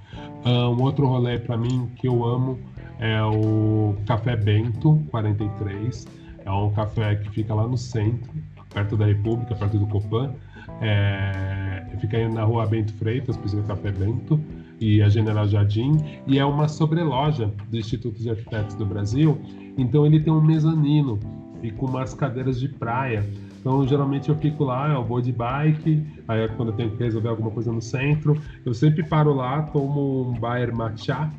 Ah, 0.45 0.69
um 0.69 0.81
outro 0.84 1.07
rolê 1.07 1.40
para 1.40 1.57
mim 1.57 1.90
que 1.95 2.07
eu 2.07 2.23
amo 2.23 2.60
é 2.99 3.23
o 3.23 3.95
Café 4.06 4.36
Bento 4.36 5.02
43. 5.10 6.07
É 6.45 6.52
um 6.52 6.72
café 6.72 7.15
que 7.15 7.30
fica 7.30 7.53
lá 7.53 7.68
no 7.68 7.77
centro, 7.77 8.31
perto 8.73 8.98
da 8.98 9.06
República, 9.06 9.56
perto 9.56 9.80
do 9.80 9.88
Copan. 9.88 10.34
É, 10.81 11.86
fica 11.99 12.18
aí 12.18 12.31
na 12.31 12.44
rua 12.44 12.65
Bento 12.65 12.94
Freitas, 12.94 13.36
precisa 13.38 13.64
Café 13.64 13.91
Bento. 13.91 14.40
E 14.80 15.01
a 15.01 15.10
General 15.10 15.47
Jardim, 15.47 15.97
e 16.26 16.39
é 16.39 16.45
uma 16.45 16.68
sobreloja 16.68 17.51
do 17.69 17.77
Instituto 17.77 18.19
de 18.19 18.30
Arquitetos 18.30 18.76
do 18.76 18.85
Brasil. 18.85 19.38
Então 19.77 20.06
ele 20.06 20.19
tem 20.19 20.31
um 20.31 20.41
mezanino 20.41 21.19
e 21.61 21.72
com 21.72 21.85
umas 21.85 22.14
cadeiras 22.14 22.60
de 22.60 22.69
praia. 22.69 23.27
Então, 23.60 23.85
geralmente 23.85 24.30
eu 24.30 24.35
fico 24.35 24.64
lá, 24.64 24.89
eu 24.89 25.03
vou 25.03 25.19
de 25.19 25.34
bike, 25.34 26.06
aí 26.27 26.47
quando 26.56 26.69
eu 26.69 26.76
tenho 26.76 26.91
que 26.91 27.03
resolver 27.03 27.27
alguma 27.27 27.51
coisa 27.51 27.72
no 27.72 27.81
centro, 27.81 28.41
eu 28.65 28.73
sempre 28.73 29.03
paro 29.03 29.34
lá, 29.34 29.64
tomo 29.64 30.30
um 30.30 30.39
Bayer 30.39 30.73
Matcha, 30.73 31.30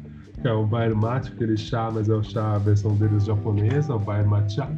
que 0.40 0.46
é 0.46 0.52
um 0.52 0.66
Bayer 0.66 0.94
Mate, 0.94 1.32
aquele 1.32 1.56
chá, 1.56 1.90
mas 1.92 2.08
é 2.08 2.14
o 2.14 2.22
chá, 2.22 2.56
a 2.56 2.58
versão 2.58 2.94
deles 2.94 3.24
japonesa, 3.24 3.94
o 3.94 3.98
Bayer 3.98 4.28
Matcha, 4.28 4.68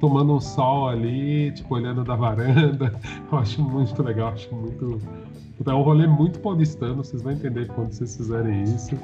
tomando 0.00 0.34
um 0.34 0.40
sol 0.40 0.88
ali, 0.88 1.50
tipo, 1.52 1.74
olhando 1.74 2.04
da 2.04 2.14
varanda. 2.14 2.92
Eu 3.30 3.38
acho 3.38 3.62
muito 3.62 4.02
legal, 4.02 4.28
acho 4.28 4.54
muito. 4.54 5.00
É 5.64 5.72
um 5.72 5.82
rolê 5.82 6.06
muito 6.06 6.38
paulistano, 6.40 6.96
vocês 6.96 7.22
vão 7.22 7.32
entender 7.32 7.66
quando 7.68 7.92
vocês 7.92 8.16
fizerem 8.16 8.62
isso. 8.64 8.96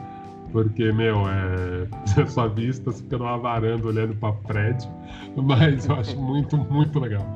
Porque, 0.52 0.92
meu, 0.92 1.22
é. 1.28 2.26
Sua 2.28 2.46
vista 2.46 2.92
você 2.92 3.02
fica 3.02 3.18
numa 3.18 3.38
varanda 3.38 3.86
olhando 3.86 4.14
para 4.16 4.34
prédio. 4.34 4.90
Mas 5.36 5.86
eu 5.86 5.94
acho 5.96 6.20
muito, 6.20 6.56
muito 6.56 7.00
legal. 7.00 7.26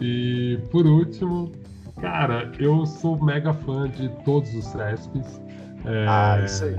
E 0.00 0.58
por 0.70 0.84
último, 0.84 1.52
cara, 2.00 2.50
eu 2.58 2.84
sou 2.84 3.22
mega 3.22 3.54
fã 3.54 3.88
de 3.88 4.08
todos 4.24 4.52
os 4.54 4.64
Sescs. 4.64 5.40
É... 5.84 6.06
Ah, 6.08 6.42
isso 6.44 6.64
aí. 6.64 6.76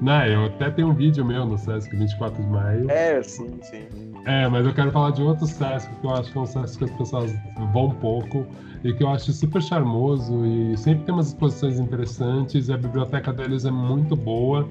Não, 0.00 0.26
eu 0.26 0.44
até 0.46 0.70
tenho 0.70 0.88
um 0.88 0.94
vídeo 0.94 1.24
meu 1.24 1.46
no 1.46 1.56
Sesc 1.56 1.94
24 1.96 2.42
de 2.42 2.48
maio. 2.50 2.90
É, 2.90 3.22
sim, 3.22 3.58
sim. 3.62 3.86
É, 4.26 4.48
mas 4.48 4.66
eu 4.66 4.74
quero 4.74 4.90
falar 4.90 5.12
de 5.12 5.22
outro 5.22 5.46
Sesc 5.46 5.88
que 6.00 6.04
eu 6.04 6.10
acho 6.10 6.32
que 6.32 6.36
é 6.36 6.40
um 6.40 6.46
Sesc 6.46 6.78
que 6.78 6.84
as 6.84 6.90
pessoas 6.90 7.32
vão 7.72 7.90
pouco 7.90 8.44
e 8.82 8.92
que 8.92 9.04
eu 9.04 9.08
acho 9.08 9.32
super 9.32 9.62
charmoso 9.62 10.44
e 10.44 10.76
sempre 10.76 11.04
tem 11.04 11.14
umas 11.14 11.28
exposições 11.28 11.78
interessantes 11.78 12.68
e 12.68 12.72
a 12.72 12.76
biblioteca 12.76 13.32
deles 13.32 13.64
é 13.64 13.70
muito 13.70 14.16
boa, 14.16 14.68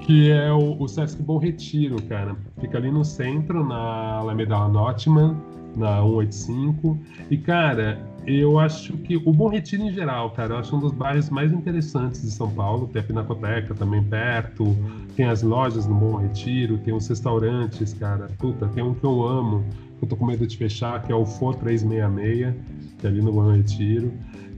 que 0.00 0.30
é 0.30 0.50
o, 0.50 0.80
o 0.80 0.88
Sesc 0.88 1.22
Bom 1.22 1.36
Retiro, 1.36 2.00
cara. 2.04 2.34
Fica 2.60 2.78
ali 2.78 2.90
no 2.90 3.04
centro, 3.04 3.62
na 3.62 4.16
Alameda 4.16 4.66
Notman, 4.68 5.36
na 5.76 6.00
185. 6.00 6.98
E, 7.30 7.36
cara, 7.36 8.00
eu 8.26 8.58
acho 8.58 8.96
que 8.98 9.16
o 9.16 9.32
Bom 9.32 9.48
Retiro 9.48 9.82
em 9.82 9.92
geral, 9.92 10.30
cara, 10.30 10.54
eu 10.54 10.58
acho 10.58 10.74
um 10.74 10.80
dos 10.80 10.92
bairros 10.92 11.28
mais 11.28 11.52
interessantes 11.52 12.22
de 12.22 12.30
São 12.30 12.50
Paulo. 12.50 12.88
Tem 12.88 13.02
a 13.02 13.04
Pinacoteca 13.04 13.74
também 13.74 14.02
perto, 14.02 14.76
tem 15.16 15.26
as 15.26 15.42
lojas 15.42 15.86
no 15.86 15.94
Bom 15.94 16.16
Retiro, 16.16 16.78
tem 16.78 16.94
os 16.94 17.06
restaurantes, 17.06 17.94
cara. 17.94 18.28
Puta, 18.38 18.66
tem 18.68 18.82
um 18.82 18.94
que 18.94 19.04
eu 19.04 19.26
amo, 19.26 19.64
que 19.98 20.04
eu 20.04 20.08
tô 20.08 20.16
com 20.16 20.26
medo 20.26 20.46
de 20.46 20.56
fechar, 20.56 21.02
que 21.02 21.12
é 21.12 21.14
o 21.14 21.24
For 21.24 21.54
366, 21.56 22.54
que 22.98 23.06
é 23.06 23.10
ali 23.10 23.20
no 23.20 23.32
Bom 23.32 23.52
Retiro. 23.52 24.12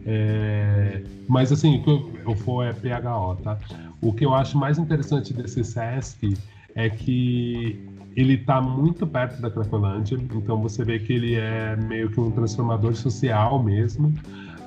É... 0.07 1.03
Mas 1.29 1.51
assim, 1.51 1.83
o 2.27 2.35
For 2.37 2.65
é 2.65 2.73
PHO, 2.73 3.37
tá? 3.43 3.59
O 4.01 4.13
que 4.13 4.25
eu 4.25 4.35
acho 4.35 4.59
mais 4.59 4.79
interessante 4.79 5.33
desse 5.33 5.65
SESC 5.65 6.37
é 6.75 6.91
que 6.91 7.81
ele 8.17 8.35
está 8.35 8.61
muito 8.61 9.07
perto 9.07 9.41
da 9.41 9.51
Cracolândia, 9.51 10.17
então 10.35 10.61
você 10.63 10.85
vê 10.85 10.99
que 10.99 11.13
ele 11.13 11.35
é 11.35 11.75
meio 11.77 12.11
que 12.11 12.21
um 12.21 12.31
transformador 12.31 12.95
social 12.95 13.63
mesmo. 13.63 14.15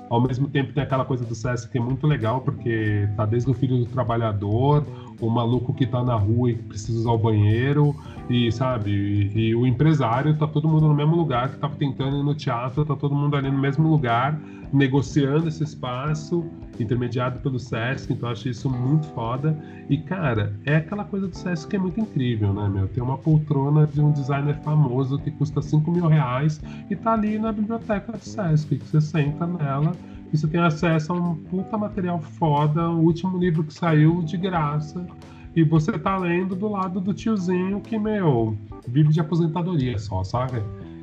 Ao 0.09 0.21
mesmo 0.21 0.47
tempo 0.47 0.71
tem 0.71 0.83
aquela 0.83 1.03
coisa 1.03 1.25
do 1.25 1.35
SESC 1.35 1.69
que 1.69 1.77
é 1.77 1.81
muito 1.81 2.07
legal, 2.07 2.41
porque 2.41 3.07
tá 3.15 3.25
desde 3.25 3.49
o 3.51 3.53
filho 3.53 3.77
do 3.77 3.85
trabalhador, 3.85 4.85
o 5.19 5.29
maluco 5.29 5.73
que 5.73 5.85
tá 5.85 6.03
na 6.03 6.15
rua 6.15 6.51
e 6.51 6.55
precisa 6.55 6.99
usar 6.99 7.11
o 7.11 7.17
banheiro, 7.17 7.95
e 8.29 8.51
sabe, 8.51 8.91
e, 8.91 9.47
e, 9.49 9.55
o 9.55 9.65
empresário, 9.65 10.37
tá 10.37 10.47
todo 10.47 10.67
mundo 10.67 10.87
no 10.87 10.93
mesmo 10.93 11.15
lugar, 11.15 11.49
que 11.49 11.57
tá 11.57 11.69
tentando 11.69 12.17
ir 12.17 12.23
no 12.23 12.35
teatro, 12.35 12.85
tá 12.85 12.95
todo 12.95 13.15
mundo 13.15 13.35
ali 13.35 13.49
no 13.49 13.57
mesmo 13.57 13.89
lugar, 13.89 14.39
negociando 14.71 15.47
esse 15.47 15.63
espaço, 15.63 16.45
intermediado 16.79 17.39
pelo 17.39 17.59
Sesc, 17.59 18.11
então 18.11 18.29
acho 18.29 18.49
isso 18.49 18.69
muito 18.69 19.07
foda. 19.07 19.57
E, 19.89 19.97
cara, 19.97 20.53
é 20.65 20.75
aquela 20.75 21.03
coisa 21.03 21.27
do 21.27 21.35
Sesc 21.35 21.69
que 21.69 21.75
é 21.75 21.79
muito 21.79 21.99
incrível, 21.99 22.53
né, 22.53 22.67
meu? 22.67 22.87
Tem 22.87 23.01
uma 23.01 23.17
poltrona 23.17 23.87
de 23.87 24.01
um 24.01 24.11
designer 24.11 24.57
famoso 24.61 25.17
que 25.19 25.31
custa 25.31 25.61
5 25.61 25.89
mil 25.91 26.07
reais 26.07 26.61
e 26.89 26.95
tá 26.95 27.13
ali 27.13 27.39
na 27.39 27.51
biblioteca 27.51 28.11
do 28.11 28.23
Sesc, 28.23 28.77
que 28.77 28.85
você 28.85 29.01
senta 29.01 29.45
nela 29.47 29.93
e 30.31 30.37
você 30.37 30.47
tem 30.47 30.59
acesso 30.59 31.13
a 31.13 31.15
um 31.15 31.35
puta 31.35 31.77
material 31.77 32.19
foda, 32.19 32.89
o 32.89 32.99
último 32.99 33.37
livro 33.37 33.63
que 33.63 33.73
saiu 33.73 34.21
de 34.21 34.37
graça. 34.37 35.05
E 35.55 35.63
você 35.63 35.97
tá 35.97 36.17
lendo 36.17 36.55
do 36.55 36.67
lado 36.67 36.99
do 36.99 37.13
tiozinho 37.13 37.81
que, 37.81 37.97
meu, 37.97 38.55
vive 38.87 39.09
de 39.09 39.19
aposentadoria 39.19 39.97
só, 39.97 40.23
sabe? 40.23 40.61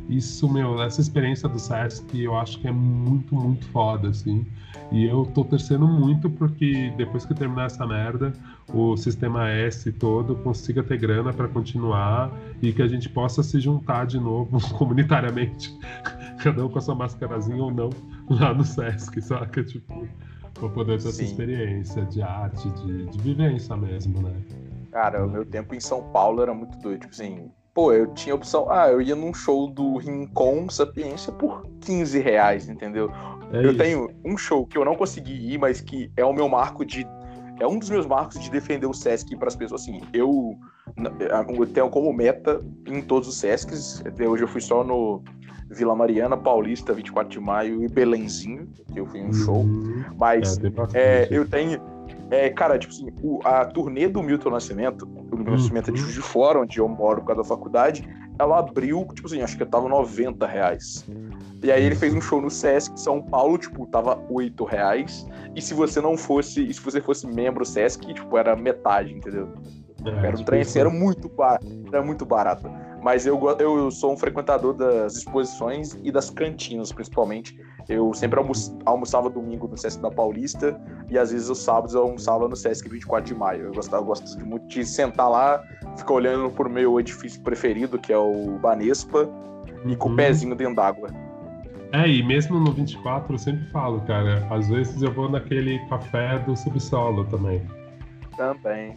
Isso, 0.08 0.48
meu, 0.52 0.82
essa 0.82 1.00
experiência 1.00 1.48
do 1.48 1.58
Sesc 1.58 2.04
eu 2.20 2.36
acho 2.36 2.60
que 2.60 2.68
é 2.68 2.72
muito, 2.72 3.34
muito 3.34 3.66
foda, 3.68 4.08
assim. 4.08 4.46
E 4.92 5.04
eu 5.04 5.24
tô 5.34 5.44
torcendo 5.44 5.86
muito 5.88 6.28
porque 6.30 6.92
depois 6.96 7.24
que 7.24 7.34
terminar 7.34 7.66
essa 7.66 7.86
merda, 7.86 8.32
o 8.72 8.96
sistema 8.96 9.48
S 9.48 9.90
todo 9.92 10.36
consiga 10.36 10.82
ter 10.82 10.98
grana 10.98 11.32
para 11.32 11.48
continuar 11.48 12.30
e 12.62 12.72
que 12.72 12.82
a 12.82 12.86
gente 12.86 13.08
possa 13.08 13.42
se 13.42 13.58
juntar 13.60 14.06
de 14.06 14.20
novo 14.20 14.58
comunitariamente, 14.76 15.76
cada 16.42 16.64
um 16.64 16.68
com 16.68 16.78
a 16.78 16.82
sua 16.82 16.94
mascarazinha 16.94 17.62
ou 17.62 17.72
não, 17.72 17.90
lá 18.28 18.52
no 18.52 18.64
Sesc, 18.64 19.20
saca? 19.22 19.64
Tipo, 19.64 20.06
pra 20.52 20.68
poder 20.68 20.98
ter 20.98 21.00
Sim. 21.00 21.08
essa 21.08 21.22
experiência 21.24 22.04
de 22.04 22.22
arte, 22.22 22.68
de, 22.70 23.06
de 23.06 23.18
vivência 23.18 23.76
mesmo, 23.76 24.22
né? 24.22 24.34
Cara, 24.92 25.26
o 25.26 25.28
meu 25.28 25.44
tempo 25.44 25.74
em 25.74 25.80
São 25.80 26.02
Paulo 26.10 26.40
era 26.40 26.54
muito 26.54 26.78
doido, 26.78 27.00
tipo 27.00 27.12
assim, 27.12 27.50
pô, 27.74 27.92
eu 27.92 28.06
tinha 28.14 28.34
opção. 28.34 28.70
Ah, 28.70 28.88
eu 28.88 29.02
ia 29.02 29.16
num 29.16 29.34
show 29.34 29.68
do 29.68 29.96
Rincon 29.98 30.70
Sapiência 30.70 31.32
por 31.32 31.66
15 31.80 32.20
reais, 32.20 32.68
entendeu? 32.68 33.10
É 33.52 33.58
eu 33.58 33.70
isso. 33.70 33.78
tenho 33.78 34.10
um 34.24 34.38
show 34.38 34.64
que 34.64 34.78
eu 34.78 34.84
não 34.84 34.94
consegui 34.94 35.52
ir, 35.52 35.58
mas 35.58 35.80
que 35.80 36.10
é 36.16 36.24
o 36.24 36.32
meu 36.32 36.48
marco 36.48 36.84
de. 36.84 37.06
É 37.60 37.66
um 37.66 37.78
dos 37.78 37.90
meus 37.90 38.06
marcos 38.06 38.38
de 38.40 38.50
defender 38.50 38.86
o 38.86 38.94
Sesc 38.94 39.36
para 39.36 39.48
as 39.48 39.56
pessoas. 39.56 39.82
Assim, 39.82 40.00
eu, 40.12 40.56
eu 41.56 41.66
tenho 41.66 41.88
como 41.90 42.12
meta 42.12 42.64
em 42.86 43.02
todos 43.02 43.28
os 43.28 43.38
Sescs. 43.38 44.02
Até 44.06 44.26
hoje 44.26 44.44
eu 44.44 44.48
fui 44.48 44.60
só 44.60 44.82
no 44.82 45.22
Vila 45.70 45.94
Mariana, 45.94 46.36
Paulista, 46.36 46.92
24 46.92 47.30
de 47.30 47.40
maio 47.40 47.84
e 47.84 47.88
Belenzinho, 47.88 48.68
que 48.92 48.98
eu 48.98 49.06
fui 49.06 49.20
em 49.20 49.26
um 49.26 49.32
show. 49.32 49.62
Uhum. 49.62 50.04
Mas 50.18 50.58
é, 50.94 51.22
é, 51.22 51.28
eu 51.30 51.48
tenho 51.48 51.80
é, 52.30 52.50
cara, 52.50 52.78
tipo 52.78 52.92
assim, 52.92 53.08
o, 53.22 53.40
a 53.44 53.64
turnê 53.64 54.08
do 54.08 54.22
Milton 54.22 54.50
Nascimento, 54.50 55.06
o 55.06 55.36
Milton 55.36 55.52
Nascimento 55.52 55.90
é 55.90 55.92
de 55.92 56.00
Juiz 56.00 56.14
de 56.14 56.20
Fora, 56.20 56.60
onde 56.60 56.78
eu 56.78 56.88
moro 56.88 57.20
por 57.20 57.28
causa 57.28 57.42
da 57.42 57.48
faculdade, 57.48 58.08
ela 58.38 58.58
abriu, 58.58 59.06
tipo 59.14 59.26
assim, 59.26 59.40
acho 59.42 59.56
que 59.56 59.64
tava 59.64 59.88
90 59.88 60.46
reais. 60.46 61.06
E 61.62 61.70
aí 61.70 61.84
ele 61.84 61.94
fez 61.94 62.12
um 62.12 62.20
show 62.20 62.40
no 62.40 62.50
Sesc 62.50 62.98
São 62.98 63.22
Paulo, 63.22 63.56
tipo, 63.58 63.86
tava 63.86 64.20
8 64.28 64.64
reais. 64.64 65.26
E 65.54 65.62
se 65.62 65.72
você 65.72 66.00
não 66.00 66.16
fosse, 66.16 66.72
se 66.72 66.80
você 66.80 67.00
fosse 67.00 67.26
membro 67.26 67.64
Sesc, 67.64 68.12
tipo, 68.12 68.36
era 68.36 68.56
metade, 68.56 69.12
entendeu? 69.12 69.48
É, 70.04 70.10
era 70.10 70.30
um 70.30 70.32
tipo 70.32 70.44
trem 70.44 70.60
assim, 70.62 70.80
era 70.80 70.90
muito 70.90 71.28
barato. 71.28 71.66
Era 71.92 72.02
muito 72.02 72.26
barato. 72.26 72.70
Mas 73.04 73.26
eu, 73.26 73.38
eu 73.58 73.90
sou 73.90 74.14
um 74.14 74.16
frequentador 74.16 74.72
das 74.72 75.16
exposições 75.16 75.94
e 76.02 76.10
das 76.10 76.30
cantinas, 76.30 76.90
principalmente. 76.90 77.54
Eu 77.86 78.14
sempre 78.14 78.40
almoçava 78.86 79.28
domingo 79.28 79.68
no 79.68 79.76
Sesc 79.76 80.00
da 80.00 80.10
Paulista 80.10 80.80
e 81.10 81.18
às 81.18 81.30
vezes 81.30 81.50
os 81.50 81.58
sábados 81.58 81.94
eu 81.94 82.00
almoçava 82.00 82.48
no 82.48 82.56
Sesc 82.56 82.88
24 82.88 83.26
de 83.26 83.38
maio. 83.38 83.66
Eu, 83.66 83.74
gostava, 83.74 84.02
eu 84.02 84.06
gosto 84.06 84.38
de 84.38 84.42
muito 84.42 84.66
de 84.68 84.86
sentar 84.86 85.28
lá, 85.28 85.62
ficar 85.98 86.14
olhando 86.14 86.50
por 86.50 86.66
meu 86.66 86.98
edifício 86.98 87.42
preferido, 87.42 87.98
que 87.98 88.10
é 88.10 88.16
o 88.16 88.58
Banespa, 88.58 89.28
e 89.84 89.94
com 89.96 90.08
o 90.08 90.10
uhum. 90.12 90.16
pezinho 90.16 90.54
dentro 90.56 90.76
d'água. 90.76 91.10
É, 91.92 92.08
e 92.08 92.22
mesmo 92.22 92.58
no 92.58 92.72
24 92.72 93.34
eu 93.34 93.38
sempre 93.38 93.66
falo, 93.66 94.00
cara, 94.06 94.46
às 94.50 94.66
vezes 94.70 95.02
eu 95.02 95.12
vou 95.12 95.28
naquele 95.28 95.78
café 95.90 96.38
do 96.38 96.56
subsolo 96.56 97.26
também. 97.26 97.60
Também. 98.34 98.94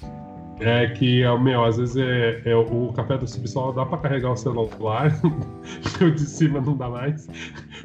É 0.60 0.88
que, 0.88 1.22
é 1.22 1.38
meu, 1.38 1.64
às 1.64 1.78
vezes 1.78 1.96
é, 1.98 2.42
é 2.44 2.56
o 2.56 2.92
café 2.94 3.18
do 3.18 3.28
subsolo 3.28 3.74
dá 3.74 3.86
para 3.86 4.00
carregar 4.00 4.32
o 4.32 4.36
celular, 4.36 5.12
o 6.02 6.12
de 6.12 6.22
cima 6.22 6.60
não 6.60 6.76
dá 6.76 6.90
mais. 6.90 7.30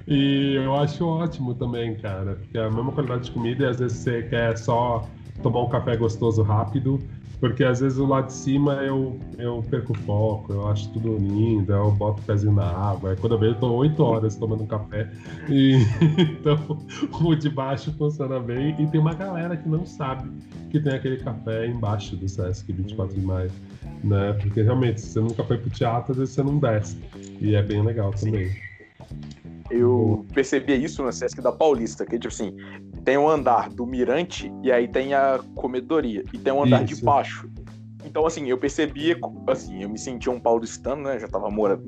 E 0.08 0.54
eu 0.54 0.74
acho 0.76 1.06
ótimo 1.06 1.54
também, 1.54 1.94
cara, 1.96 2.36
porque 2.36 2.56
é 2.56 2.64
a 2.64 2.70
mesma 2.70 2.92
qualidade 2.92 3.24
de 3.24 3.30
comida 3.32 3.64
e 3.64 3.68
às 3.68 3.78
vezes 3.78 3.98
você 3.98 4.22
quer 4.22 4.56
só 4.56 5.06
tomar 5.42 5.62
um 5.62 5.68
café 5.68 5.96
gostoso 5.96 6.42
rápido, 6.42 6.98
porque 7.42 7.64
às 7.64 7.80
vezes 7.80 7.98
o 7.98 8.06
lado 8.06 8.28
de 8.28 8.34
cima 8.34 8.74
eu, 8.84 9.18
eu 9.36 9.64
perco 9.68 9.92
o 9.92 9.98
foco, 10.02 10.52
eu 10.52 10.68
acho 10.68 10.88
tudo 10.92 11.18
lindo, 11.18 11.72
eu 11.72 11.90
boto 11.90 12.22
o 12.22 12.24
pezinho 12.24 12.52
na 12.52 12.64
água. 12.64 13.16
Quando 13.16 13.32
eu 13.32 13.38
vejo, 13.40 13.54
eu 13.54 13.58
tô 13.58 13.72
oito 13.72 14.00
horas 14.00 14.36
tomando 14.36 14.62
um 14.62 14.66
café. 14.66 15.10
E, 15.48 15.78
então 16.38 16.56
o 17.20 17.34
de 17.34 17.50
baixo 17.50 17.92
funciona 17.98 18.38
bem. 18.38 18.80
E 18.80 18.86
tem 18.86 19.00
uma 19.00 19.12
galera 19.12 19.56
que 19.56 19.68
não 19.68 19.84
sabe 19.84 20.30
que 20.70 20.78
tem 20.78 20.94
aquele 20.94 21.16
café 21.16 21.66
embaixo 21.66 22.14
do 22.14 22.28
Sesc 22.28 22.72
24 22.72 23.12
de 23.12 23.26
maio. 23.26 23.50
Né? 24.04 24.34
Porque 24.34 24.62
realmente, 24.62 25.00
se 25.00 25.08
você 25.08 25.20
nunca 25.20 25.42
foi 25.42 25.58
pro 25.58 25.68
teatro, 25.68 26.12
às 26.12 26.18
vezes 26.18 26.34
você 26.34 26.44
não 26.44 26.58
desce. 26.60 26.96
E 27.40 27.56
é 27.56 27.62
bem 27.64 27.82
legal 27.82 28.12
também. 28.12 28.50
Sim. 28.50 29.41
Eu 29.72 30.26
percebia 30.34 30.76
isso 30.76 31.02
no 31.02 31.10
Sesc 31.10 31.40
da 31.40 31.50
Paulista, 31.50 32.04
que 32.04 32.18
tipo 32.18 32.32
assim, 32.32 32.54
tem 33.04 33.16
um 33.16 33.28
andar 33.28 33.70
do 33.70 33.86
mirante 33.86 34.52
e 34.62 34.70
aí 34.70 34.86
tem 34.86 35.14
a 35.14 35.40
comedoria. 35.54 36.24
E 36.32 36.38
tem 36.38 36.52
um 36.52 36.62
andar 36.62 36.84
Isso. 36.84 36.96
de 36.96 37.04
baixo. 37.04 37.50
Então, 38.04 38.26
assim, 38.26 38.48
eu 38.48 38.58
percebia, 38.58 39.16
assim, 39.46 39.82
eu 39.82 39.88
me 39.88 39.98
sentia 39.98 40.30
um 40.30 40.38
paulistano, 40.38 41.04
né? 41.04 41.18
Já 41.18 41.28
tava 41.28 41.48
mora, 41.50 41.80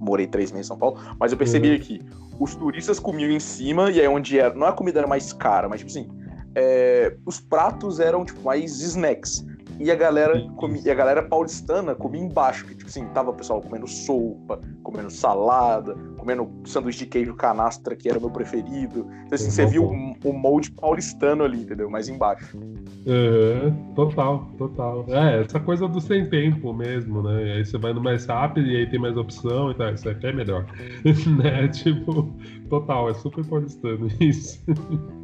morei 0.00 0.26
três 0.26 0.50
meses 0.50 0.66
em 0.66 0.68
São 0.68 0.78
Paulo, 0.78 0.98
mas 1.18 1.30
eu 1.30 1.38
percebia 1.38 1.74
uhum. 1.74 1.78
que 1.78 2.00
os 2.40 2.54
turistas 2.54 2.98
comiam 2.98 3.30
em 3.30 3.38
cima 3.38 3.90
e 3.90 4.00
aí 4.00 4.08
onde 4.08 4.38
era, 4.38 4.52
não 4.54 4.66
é 4.66 4.70
a 4.70 4.72
comida 4.72 4.98
era 4.98 5.06
mais 5.06 5.32
cara, 5.32 5.68
mas 5.68 5.80
tipo 5.80 5.90
assim, 5.90 6.08
é, 6.54 7.14
os 7.24 7.38
pratos 7.38 8.00
eram 8.00 8.24
tipo 8.24 8.42
mais 8.42 8.80
snacks. 8.80 9.44
E 9.82 9.90
a 9.90 9.96
galera 9.96 10.40
comia, 10.54 10.80
e 10.84 10.90
a 10.90 10.94
galera 10.94 11.24
paulistana 11.24 11.92
comia 11.92 12.22
embaixo, 12.22 12.64
que 12.66 12.74
tipo 12.74 12.88
assim, 12.88 13.04
tava 13.08 13.30
o 13.30 13.34
pessoal 13.34 13.60
comendo 13.60 13.88
sopa, 13.88 14.60
comendo 14.80 15.10
salada, 15.10 15.96
comendo 16.16 16.48
sanduíche 16.64 17.00
de 17.00 17.06
queijo 17.06 17.34
canastra, 17.34 17.96
que 17.96 18.08
era 18.08 18.16
o 18.16 18.20
meu 18.20 18.30
preferido. 18.30 19.08
Então, 19.26 19.34
assim, 19.34 19.50
você 19.50 19.66
viu 19.66 19.84
o, 19.84 20.28
o 20.28 20.32
molde 20.32 20.70
paulistano 20.70 21.42
ali, 21.42 21.62
entendeu? 21.62 21.90
Mais 21.90 22.08
embaixo. 22.08 22.56
Uhum, 22.56 23.92
total, 23.96 24.48
total. 24.56 25.04
É, 25.08 25.40
essa 25.40 25.58
coisa 25.58 25.88
do 25.88 26.00
sem 26.00 26.30
tempo 26.30 26.72
mesmo, 26.72 27.20
né? 27.20 27.54
Aí 27.54 27.64
você 27.64 27.76
vai 27.76 27.92
no 27.92 28.00
mais 28.00 28.24
rápido 28.24 28.68
e 28.68 28.76
aí 28.76 28.88
tem 28.88 29.00
mais 29.00 29.16
opção 29.16 29.72
e 29.72 29.74
tal. 29.74 29.92
Isso 29.92 30.08
aqui 30.08 30.28
é 30.28 30.32
melhor. 30.32 30.64
né? 31.42 31.66
Tipo, 31.66 32.32
total, 32.70 33.10
é 33.10 33.14
super 33.14 33.44
paulistano 33.44 34.06
isso. 34.20 34.62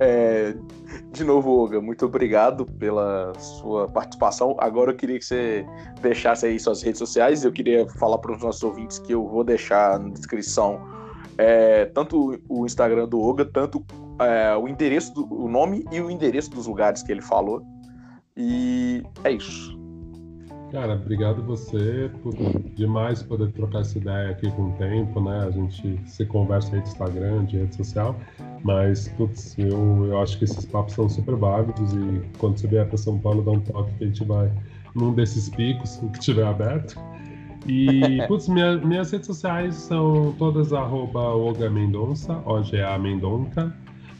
É, 0.00 0.54
de 1.12 1.24
novo, 1.24 1.50
Olga, 1.50 1.80
muito 1.80 2.06
obrigado 2.06 2.66
pela 2.66 3.32
sua 3.38 3.88
participação. 3.88 4.56
Agora 4.58 4.92
eu 4.92 4.96
queria 4.96 5.18
que 5.18 5.24
você 5.24 5.66
deixasse 6.00 6.46
aí 6.46 6.58
suas 6.58 6.82
redes 6.82 6.98
sociais. 6.98 7.44
Eu 7.44 7.52
queria 7.52 7.88
falar 7.88 8.18
para 8.18 8.32
os 8.32 8.42
nossos 8.42 8.62
ouvintes 8.62 8.98
que 8.98 9.12
eu 9.12 9.26
vou 9.26 9.44
deixar 9.44 9.98
na 9.98 10.10
descrição 10.10 10.80
é, 11.38 11.86
tanto 11.86 12.40
o 12.48 12.66
Instagram 12.66 13.08
do 13.08 13.20
Olga, 13.20 13.44
tanto 13.44 13.84
é, 14.20 14.54
o 14.56 14.68
endereço, 14.68 15.14
do, 15.14 15.32
o 15.32 15.48
nome 15.48 15.84
e 15.90 16.00
o 16.00 16.10
endereço 16.10 16.50
dos 16.50 16.66
lugares 16.66 17.02
que 17.02 17.10
ele 17.10 17.22
falou. 17.22 17.62
E 18.36 19.02
é 19.24 19.32
isso. 19.32 19.81
Cara, 20.72 20.94
obrigado 20.94 21.42
você 21.42 22.10
por 22.22 22.32
demais 22.74 23.22
poder 23.22 23.52
trocar 23.52 23.80
essa 23.80 23.98
ideia 23.98 24.30
aqui 24.30 24.50
com 24.52 24.70
o 24.70 24.72
tempo, 24.72 25.20
né? 25.20 25.44
A 25.46 25.50
gente 25.50 26.00
se 26.06 26.24
conversa 26.24 26.74
aí 26.74 26.80
de 26.80 26.88
Instagram, 26.88 27.44
de 27.44 27.58
rede 27.58 27.76
social, 27.76 28.18
mas, 28.64 29.06
putz, 29.08 29.54
eu, 29.58 30.06
eu 30.06 30.18
acho 30.22 30.38
que 30.38 30.44
esses 30.44 30.64
papos 30.64 30.94
são 30.94 31.10
super 31.10 31.36
válidos 31.36 31.92
e 31.92 32.22
quando 32.38 32.56
você 32.56 32.66
vier 32.66 32.88
para 32.88 32.96
São 32.96 33.18
Paulo, 33.18 33.42
dá 33.42 33.50
um 33.50 33.60
toque 33.60 33.92
que 33.98 34.04
a 34.04 34.06
gente 34.06 34.24
vai 34.24 34.50
num 34.94 35.12
desses 35.12 35.50
picos 35.50 35.98
que 35.98 36.18
estiver 36.18 36.46
aberto. 36.46 36.98
E, 37.66 38.22
putz, 38.26 38.48
minha, 38.48 38.78
minhas 38.78 39.10
redes 39.10 39.26
sociais 39.26 39.74
são 39.74 40.34
todas 40.38 40.72
arroba 40.72 41.20
Oga 41.34 41.68
Mendonça, 41.68 42.42
O-G-A 42.46 42.98
Mendonça. 42.98 43.76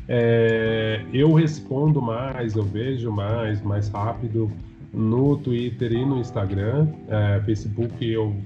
É, 0.07 1.03
eu 1.15 1.33
respondo 1.33 2.03
mais, 2.03 2.57
eu 2.57 2.63
vejo 2.63 3.11
mais, 3.11 3.63
mais 3.63 3.89
rápido 3.89 4.53
no 4.93 5.37
Twitter 5.39 5.93
e 5.93 6.05
no 6.05 6.19
Instagram. 6.19 6.89
É, 7.09 7.41
Facebook 7.45 8.05
eu 8.11 8.37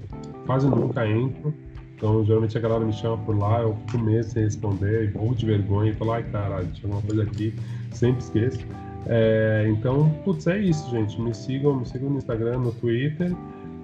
quase 0.45 0.67
nunca 0.67 1.07
entro. 1.07 1.53
Então, 1.95 2.23
geralmente 2.23 2.55
a 2.55 2.61
galera 2.61 2.85
me 2.85 2.93
chama 2.93 3.17
por 3.17 3.37
lá, 3.37 3.61
eu 3.61 3.75
fico 3.87 3.97
meses 4.03 4.31
sem 4.31 4.43
responder, 4.43 5.11
morro 5.15 5.33
de 5.33 5.47
vergonha 5.47 5.91
e 5.91 5.95
falo, 5.95 6.11
ai 6.11 6.23
caralho, 6.23 6.67
tinha 6.67 6.85
alguma 6.85 7.01
coisa 7.01 7.23
aqui, 7.23 7.55
sempre 7.91 8.21
esqueço. 8.21 8.59
É, 9.07 9.65
então, 9.67 10.09
putz, 10.23 10.45
é 10.45 10.59
isso, 10.59 10.89
gente. 10.91 11.19
Me 11.19 11.33
sigam, 11.33 11.75
me 11.75 11.85
sigam 11.87 12.09
no 12.11 12.17
Instagram, 12.17 12.59
no 12.59 12.71
Twitter, 12.71 13.33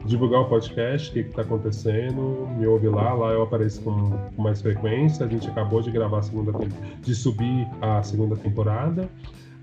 divulgar 0.05 0.41
o 0.41 0.45
podcast, 0.45 1.09
o 1.09 1.13
que 1.13 1.19
está 1.21 1.41
acontecendo, 1.41 2.47
me 2.57 2.67
ouve 2.67 2.87
lá, 2.87 3.13
lá 3.13 3.31
eu 3.31 3.41
apareço 3.41 3.81
com, 3.81 4.11
com 4.35 4.41
mais 4.41 4.61
frequência. 4.61 5.25
A 5.25 5.29
gente 5.29 5.49
acabou 5.49 5.81
de 5.81 5.89
gravar 5.89 6.19
a 6.19 6.21
segunda 6.21 6.51
de 7.01 7.15
subir 7.15 7.67
a 7.81 8.03
segunda 8.03 8.35
temporada. 8.35 9.09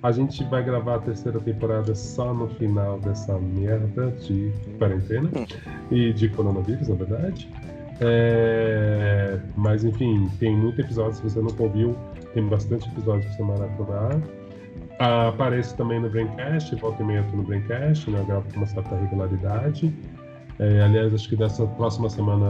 A 0.02 0.12
gente 0.12 0.42
vai 0.44 0.62
gravar 0.64 0.94
a 0.94 0.98
terceira 0.98 1.38
temporada 1.40 1.94
só 1.94 2.32
no 2.32 2.48
final 2.48 2.98
dessa 3.00 3.38
merda 3.38 4.10
de 4.12 4.50
quarentena 4.78 5.28
hum. 5.36 5.46
e 5.90 6.12
de 6.12 6.28
coronavírus, 6.30 6.88
na 6.88 6.94
verdade. 6.94 7.48
É... 8.00 9.38
Mas 9.56 9.84
enfim, 9.84 10.30
tem 10.38 10.56
muito 10.56 10.80
episódio. 10.80 11.14
Se 11.14 11.22
você 11.22 11.40
não 11.40 11.54
ouviu, 11.58 11.94
tem 12.32 12.46
bastante 12.46 12.88
episódio 12.88 13.26
pra 13.28 13.36
você 13.36 13.42
maratonar. 13.42 14.22
Ah, 14.98 15.28
apareço 15.28 15.76
também 15.76 16.00
no 16.00 16.08
Braincast, 16.08 16.74
volta 16.76 17.02
e 17.02 17.06
meia 17.06 17.22
tô 17.30 17.36
no 17.36 17.42
Braincast, 17.42 18.10
né? 18.10 18.20
Eu 18.20 18.24
gravo 18.24 18.52
com 18.52 18.56
uma 18.58 18.66
certa 18.66 18.96
regularidade. 18.96 19.94
É, 20.58 20.82
aliás, 20.82 21.14
acho 21.14 21.28
que 21.28 21.36
dessa 21.36 21.66
próxima 21.66 22.08
semana 22.08 22.46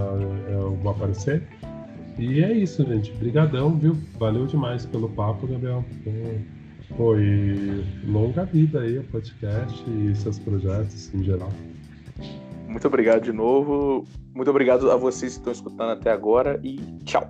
é, 0.49 0.55
eu 0.55 0.77
vou 0.83 0.93
aparecer. 0.93 1.43
E 2.19 2.43
é 2.43 2.53
isso, 2.53 2.85
gente. 2.85 3.13
Obrigadão, 3.13 3.77
viu? 3.77 3.97
Valeu 4.19 4.47
demais 4.47 4.85
pelo 4.85 5.09
papo, 5.09 5.47
Gabriel. 5.47 5.85
Foi 6.97 7.85
longa 8.07 8.45
vida 8.45 8.81
aí 8.81 8.99
o 8.99 9.05
podcast 9.05 9.85
e 9.89 10.15
seus 10.15 10.39
projetos 10.39 11.13
em 11.15 11.23
geral. 11.23 11.53
Muito 12.69 12.87
obrigado 12.87 13.23
de 13.23 13.33
novo. 13.33 14.05
Muito 14.35 14.51
obrigado 14.51 14.91
a 14.91 14.97
vocês 14.97 15.33
que 15.33 15.39
estão 15.39 15.53
escutando 15.53 15.91
até 15.91 16.11
agora 16.11 16.61
e 16.63 16.79
tchau. 17.05 17.29